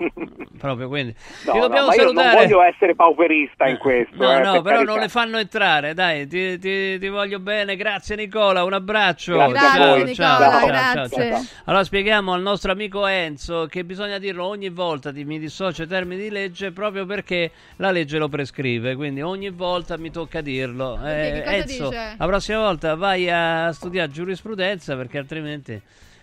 proprio 0.57 0.87
quindi. 0.87 1.15
No, 1.45 1.51
Ti 1.53 1.57
no, 1.57 1.67
dobbiamo 1.67 1.91
io 1.91 2.03
non 2.03 2.13
salutare. 2.15 2.35
voglio 2.47 2.61
essere 2.63 2.95
pauperista 2.95 3.67
in 3.67 3.77
questo. 3.77 4.15
No, 4.17 4.31
eh, 4.31 4.41
no, 4.41 4.51
per 4.53 4.61
però 4.61 4.75
carità. 4.75 4.91
non 4.91 4.99
le 4.99 5.07
fanno 5.09 5.37
entrare, 5.37 5.93
dai, 5.93 6.27
ti, 6.27 6.57
ti- 6.59 6.97
ti 6.99 7.07
voglio 7.07 7.39
bene, 7.39 7.75
grazie 7.75 8.15
Nicola, 8.15 8.63
un 8.63 8.73
abbraccio. 8.73 9.35
Grazie 9.35 9.57
ciao, 9.57 9.73
ciao, 9.75 9.95
Nicola, 10.03 10.13
ciao, 10.15 10.65
grazie. 10.65 11.17
ciao, 11.17 11.31
ciao. 11.31 11.45
Allora 11.65 11.83
spieghiamo 11.83 12.33
al 12.33 12.41
nostro 12.41 12.71
amico 12.71 13.05
Enzo 13.05 13.67
che 13.69 13.83
bisogna 13.83 14.17
dirlo 14.17 14.45
ogni 14.45 14.69
volta, 14.69 15.11
di, 15.11 15.23
mi 15.25 15.39
dissocio 15.39 15.83
ai 15.83 15.87
termini 15.87 16.21
di 16.23 16.29
legge 16.29 16.71
proprio 16.71 17.05
perché 17.05 17.51
la 17.77 17.91
legge 17.91 18.17
lo 18.17 18.27
prescrive, 18.29 18.95
quindi 18.95 19.21
ogni 19.21 19.49
volta 19.49 19.97
mi 19.97 20.11
tocca 20.11 20.41
dirlo. 20.41 20.95
Cosa 20.95 21.11
Enzo, 21.13 21.89
dice? 21.89 22.15
la 22.17 22.25
prossima 22.25 22.59
volta 22.59 22.95
vai 22.95 23.29
a 23.29 23.71
studiare 23.71 24.09
giurisprudenza 24.11 24.95
perché 24.95 25.17
altrimenti... 25.17 25.81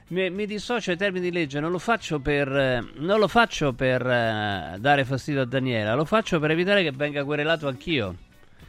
Mi, 0.09 0.31
mi 0.31 0.47
dissocio 0.47 0.93
ai 0.93 0.97
termini 0.97 1.31
di 1.31 1.33
legge, 1.37 1.59
non 1.59 1.73
lo 1.73 1.79
faccio 1.79 2.21
per, 2.21 2.49
eh, 2.49 2.85
non 2.99 3.19
lo 3.19 3.27
faccio 3.27 3.73
per 3.73 4.07
eh, 4.07 4.77
dare 4.79 5.05
fastidio 5.05 5.43
a 5.43 5.47
Daniela, 5.47 5.95
lo 5.95 6.05
faccio 6.05 6.39
per 6.39 6.53
evitare 6.53 6.83
che 6.85 6.93
venga 6.93 7.25
querelato 7.25 7.67
anch'io 7.67 8.15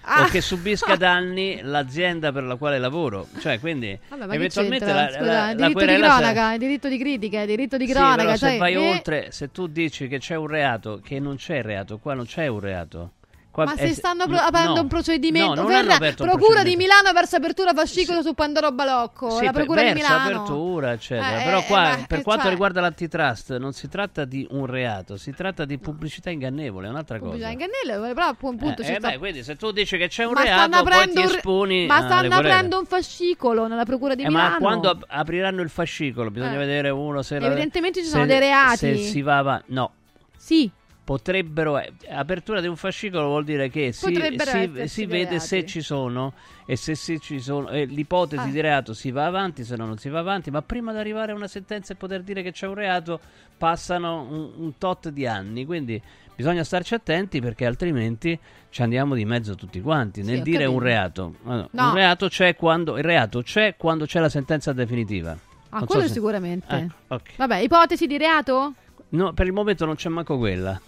Ah. 0.09 0.22
o 0.22 0.26
che 0.27 0.39
subisca 0.39 0.95
danni 0.95 1.59
l'azienda 1.61 2.31
per 2.31 2.43
la 2.43 2.55
quale 2.55 2.80
lavoro. 2.80 3.27
Cioè, 3.39 3.59
quindi 3.59 3.97
Vabbè, 4.07 4.34
eventualmente 4.35 4.85
la, 4.85 5.09
Scusa, 5.09 5.19
la, 5.22 5.45
la 5.47 5.53
diritto 5.53 5.85
di 5.85 5.95
cronaca, 5.97 6.53
il 6.53 6.59
diritto 6.59 6.88
di 6.88 6.97
critica, 6.97 7.45
diritto 7.45 7.77
di 7.77 7.85
Sì, 7.85 7.91
cronaca. 7.91 8.38
se 8.38 8.47
cioè, 8.47 8.57
vai 8.57 8.73
eh, 8.73 8.77
oltre, 8.77 9.31
se 9.31 9.51
tu 9.51 9.68
dici 9.68 10.07
che 10.07 10.19
c'è 10.19 10.35
un 10.35 10.47
reato, 10.47 11.01
che 11.03 11.19
non 11.19 11.35
c'è 11.35 11.61
reato, 11.61 11.97
qua 11.97 12.14
non 12.14 12.26
c'è 12.26 12.47
un 12.47 12.59
reato. 12.61 13.11
Qua 13.57 13.65
Ma 13.65 13.75
si 13.75 13.91
stanno 13.95 14.25
no, 14.25 14.35
pro- 14.35 14.38
aprendo 14.45 14.75
no. 14.75 14.81
un 14.81 14.88
procedimento. 14.88 15.61
No, 15.63 15.65
Verrà- 15.65 15.79
un 15.95 15.97
Procura 15.97 16.27
di 16.27 16.38
procedimento. 16.38 16.77
Milano 16.77 17.11
verso 17.11 17.35
apertura 17.38 17.73
fascicolo 17.73 18.21
su 18.21 18.35
Pandoro 18.35 18.71
Balocco. 18.71 19.31
Sì, 19.31 19.45
la 19.45 19.51
per- 19.51 19.63
Procura 19.65 19.81
di 19.81 19.93
verso 19.93 20.07
Milano. 20.13 20.23
apertura, 20.43 20.91
eccetera. 20.91 21.41
Eh, 21.41 21.43
Però 21.45 21.57
eh, 21.57 21.63
qua, 21.65 21.81
ma 21.81 22.05
per 22.07 22.17
che 22.19 22.23
quanto 22.23 22.43
c'è? 22.43 22.49
riguarda 22.51 22.81
l'antitrust, 22.81 23.57
non 23.57 23.73
si 23.73 23.88
tratta 23.89 24.25
di 24.25 24.45
un 24.51 24.67
reato, 24.67 25.17
si 25.17 25.31
tratta 25.31 25.65
di 25.65 25.79
pubblicità 25.79 26.29
ingannevole, 26.29 26.85
è 26.85 26.89
un'altra 26.91 27.17
cosa. 27.17 27.31
Pubblicità 27.31 27.51
ingannevole, 27.51 28.13
però 28.13 28.27
appunto 28.27 28.65
Eh, 28.67 28.75
ci 28.85 28.91
eh, 28.91 28.95
sta- 28.99 29.09
beh, 29.09 29.17
quindi 29.17 29.41
se 29.43 29.55
tu 29.55 29.71
dici 29.71 29.97
che 29.97 30.07
c'è 30.07 30.23
un 30.25 30.34
Ma 30.34 30.43
reato, 30.43 30.84
poi 30.84 31.09
ti 31.09 31.17
un 31.17 31.23
esponi 31.23 31.85
Ma 31.88 32.01
stanno 32.03 32.35
aprendo 32.35 32.77
un 32.77 32.85
fascicolo 32.85 33.65
nella 33.65 33.85
Procura 33.85 34.13
di 34.13 34.21
Eh, 34.21 34.27
Milano. 34.27 34.49
ma 34.51 34.57
quando 34.59 34.89
ap- 34.91 35.05
apriranno 35.07 35.63
il 35.63 35.69
fascicolo 35.69 36.29
bisogna 36.29 36.53
Eh. 36.53 36.57
vedere 36.57 36.89
uno 36.91 37.23
se 37.23 37.39
la- 37.39 37.47
Evidentemente 37.47 38.01
ci 38.01 38.05
se- 38.05 38.11
sono 38.11 38.27
dei 38.27 38.38
reati. 38.38 38.77
Se 38.77 38.95
si 38.97 39.21
va 39.23 39.38
avanti. 39.39 39.73
No, 39.73 39.93
Sì, 40.38 40.69
potrebbero 41.07 41.79
eh, 41.79 41.89
apertura 42.09 42.59
di 42.59 42.67
un 42.67 42.75
fascicolo 42.75 43.27
vuol 43.27 43.45
dire 43.45 43.69
che 43.69 43.93
si, 43.93 44.13
si- 44.13 44.88
si 44.89 45.05
vede 45.05 45.39
se 45.39 45.65
ci 45.65 45.79
sono 45.79 46.34
e 46.65 46.75
se, 46.75 46.95
se 46.95 47.17
ci 47.19 47.39
sono 47.39 47.69
e 47.69 47.85
l'ipotesi 47.85 48.45
Ah. 48.49 48.51
di 48.51 48.59
reato 48.59 48.93
si 48.93 49.09
va 49.11 49.25
avanti 49.25 49.63
se 49.63 49.77
no 49.77 49.85
non 49.85 49.97
si 49.97 50.09
va 50.09 50.19
avanti 50.19 50.51
ma 50.51 50.61
prima 50.61 50.91
di 50.91 50.97
arrivare 50.97 51.31
a 51.31 51.35
una 51.35 51.47
sentenza 51.47 51.93
e 51.93 51.95
poter 51.95 52.23
dire 52.23 52.41
che 52.43 52.51
c'è 52.51 52.67
un 52.67 52.73
reato 52.73 53.21
passano 53.57 54.27
un, 54.29 54.51
un 54.57 54.77
tot 54.77 55.07
di 55.07 55.25
anni 55.25 55.65
quindi 55.65 56.01
bisogna 56.35 56.65
starci 56.65 56.93
attenti 56.93 57.39
perché 57.39 57.65
altrimenti 57.65 58.38
ci 58.69 58.81
andiamo 58.81 59.15
di 59.15 59.23
mezzo 59.23 59.55
tutti 59.55 59.79
quanti 59.79 60.23
Sì, 60.23 60.29
nel 60.29 60.41
ho 60.41 60.43
dire 60.43 60.65
un 60.65 60.73
capito. 60.73 60.84
reato 60.89 61.35
Allora, 61.45 61.67
No. 61.71 61.88
un 61.88 61.93
reato 61.93 62.27
c'è 62.27 62.53
quando 62.57 62.97
il 62.97 63.03
reato 63.05 63.41
c'è 63.43 63.75
quando 63.77 64.05
c'è 64.05 64.19
la 64.19 64.27
sentenza 64.29 64.73
definitiva 64.73 65.31
ah, 65.31 65.38
Non 65.69 65.79
so 65.79 65.85
quello 65.85 66.07
se- 66.07 66.13
sicuramente. 66.13 66.75
Eh, 66.75 66.88
ok. 67.15 67.29
Vabbè, 67.38 67.59
ipotesi 67.59 68.05
di 68.07 68.17
reato? 68.17 68.73
No, 69.09 69.31
per 69.31 69.45
il 69.45 69.53
momento 69.53 69.85
non 69.85 69.95
c'è 69.95 70.09
manco 70.09 70.38
quella. 70.38 70.79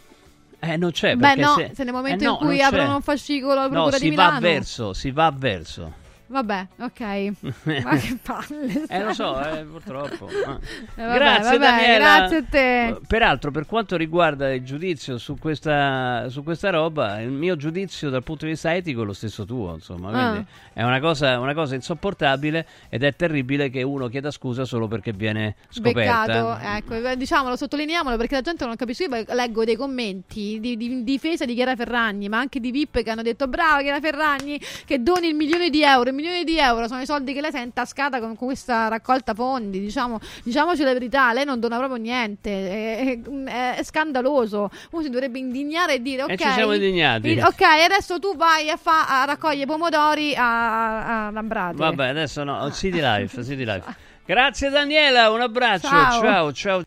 Eh, 0.59 0.75
non 0.77 0.91
c'è. 0.91 1.15
Beh, 1.15 1.21
perché 1.35 1.41
no, 1.41 1.53
se, 1.55 1.71
se 1.73 1.83
nel 1.83 1.93
momento 1.93 2.23
eh, 2.23 2.27
no, 2.27 2.37
in 2.41 2.45
cui 2.47 2.61
aprono 2.61 2.87
c'è. 2.89 2.93
un 2.95 3.01
fascicolo 3.01 3.61
No, 3.61 3.69
Procura 3.69 3.97
si 3.97 4.03
di 4.03 4.09
Milano. 4.09 4.31
va 4.31 4.39
verso, 4.39 4.93
si 4.93 5.11
va 5.11 5.33
verso. 5.35 5.93
Vabbè, 6.29 6.67
ok. 6.79 6.99
Ma 7.83 7.95
che 7.97 8.17
palle. 8.21 8.85
Eh, 8.87 9.03
lo 9.03 9.13
so, 9.13 9.39
eh, 9.43 9.63
purtroppo. 9.63 10.27
Ah. 10.49 10.57
Eh, 10.95 11.05
vabbè, 11.05 11.17
grazie, 11.17 11.57
vabbè, 11.57 11.59
Daniela. 11.59 12.17
grazie 12.17 12.37
a 12.37 12.43
te. 12.49 12.99
Peraltro, 13.07 13.51
per 13.51 13.65
quanto 13.65 13.97
riguarda 13.97 14.51
il 14.53 14.63
giudizio 14.63 15.17
su 15.17 15.37
questa, 15.37 16.27
su 16.29 16.43
questa 16.43 16.69
roba, 16.69 17.19
il 17.19 17.29
mio 17.31 17.55
giudizio 17.55 18.09
dal 18.09 18.23
punto 18.23 18.45
di 18.45 18.51
vista 18.51 18.73
etico 18.73 19.01
è 19.01 19.05
lo 19.05 19.13
stesso 19.13 19.45
tuo, 19.45 19.73
insomma. 19.73 20.11
Ah. 20.11 20.29
Quindi 20.31 20.47
è 20.73 20.83
una 20.83 20.99
cosa, 20.99 21.39
una 21.39 21.53
cosa 21.53 21.75
insopportabile 21.75 22.65
ed 22.89 23.03
è 23.03 23.13
terribile 23.15 23.69
che 23.69 23.83
uno 23.83 24.07
chieda 24.07 24.31
scusa 24.31 24.65
solo 24.65 24.87
perché 24.87 25.11
viene 25.13 25.55
scoperta. 25.69 26.25
Beccato, 26.25 26.57
ecco, 26.77 27.09
eh, 27.09 27.17
diciamolo, 27.17 27.55
sottolineiamolo 27.55 28.17
perché 28.17 28.35
la 28.35 28.41
gente 28.41 28.65
non 28.65 28.75
capisce. 28.75 29.05
Io 29.05 29.25
leggo 29.27 29.63
dei 29.65 29.75
commenti 29.75 30.59
di, 30.59 30.77
di- 30.77 30.91
in 30.91 31.03
difesa 31.03 31.45
di 31.45 31.53
Chiara 31.53 31.75
Ferragni, 31.75 32.29
ma 32.29 32.37
anche 32.39 32.59
di 32.59 32.71
VIP 32.71 33.03
che 33.03 33.09
hanno 33.09 33.23
detto: 33.23 33.47
Brava 33.47 33.81
Chiara 33.81 33.99
Ferragni, 33.99 34.59
che 34.85 35.01
doni 35.01 35.27
il 35.27 35.35
milione 35.35 35.69
di 35.69 35.83
euro. 35.83 36.11
Il 36.19 36.25
milione 36.25 36.43
di 36.43 36.57
euro 36.59 36.87
sono 36.87 36.99
i 37.01 37.05
soldi 37.05 37.31
che 37.33 37.39
lei 37.39 37.49
si 37.51 37.57
è 37.57 37.61
intascata 37.61 38.19
con, 38.19 38.35
con 38.35 38.47
questa 38.47 38.89
raccolta 38.89 39.33
fondi. 39.33 39.79
Diciamo, 39.79 40.19
diciamoci 40.43 40.83
la 40.83 40.91
verità, 40.91 41.31
lei 41.31 41.45
non 41.45 41.59
dona 41.61 41.77
proprio 41.77 41.97
niente. 41.97 42.49
È, 42.49 43.19
è- 43.45 43.75
è 43.77 43.83
scandaloso. 43.83 44.69
Uno 44.91 45.01
si 45.03 45.09
dovrebbe 45.09 45.39
indignare 45.39 45.93
e 45.95 46.01
dire: 46.01 46.23
Ok, 46.23 46.31
E 46.31 46.37
ci 46.37 46.49
siamo 46.51 46.73
indignati. 46.73 47.29
il- 47.29 47.41
ok, 47.43 47.61
adesso 47.85 48.19
tu 48.19 48.35
vai 48.35 48.69
a, 48.69 48.75
fa- 48.75 49.21
a 49.21 49.25
raccogliere 49.25 49.65
pomodori 49.65 50.35
a, 50.35 51.27
a 51.27 51.31
Lambrate. 51.31 51.75
Vabbè, 51.77 52.07
adesso 52.07 52.43
no, 52.43 52.69
City 52.71 52.99
Life, 52.99 53.41
City 53.43 53.63
Life. 53.63 53.95
Grazie 54.25 54.69
Daniela, 54.69 55.31
un 55.31 55.39
abbraccio. 55.41 55.87
Ciao. 55.87 56.21
ciao. 56.21 56.51
ciao. 56.51 56.81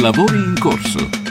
Lavori 0.00 0.36
in 0.36 0.56
corso. 0.58 1.25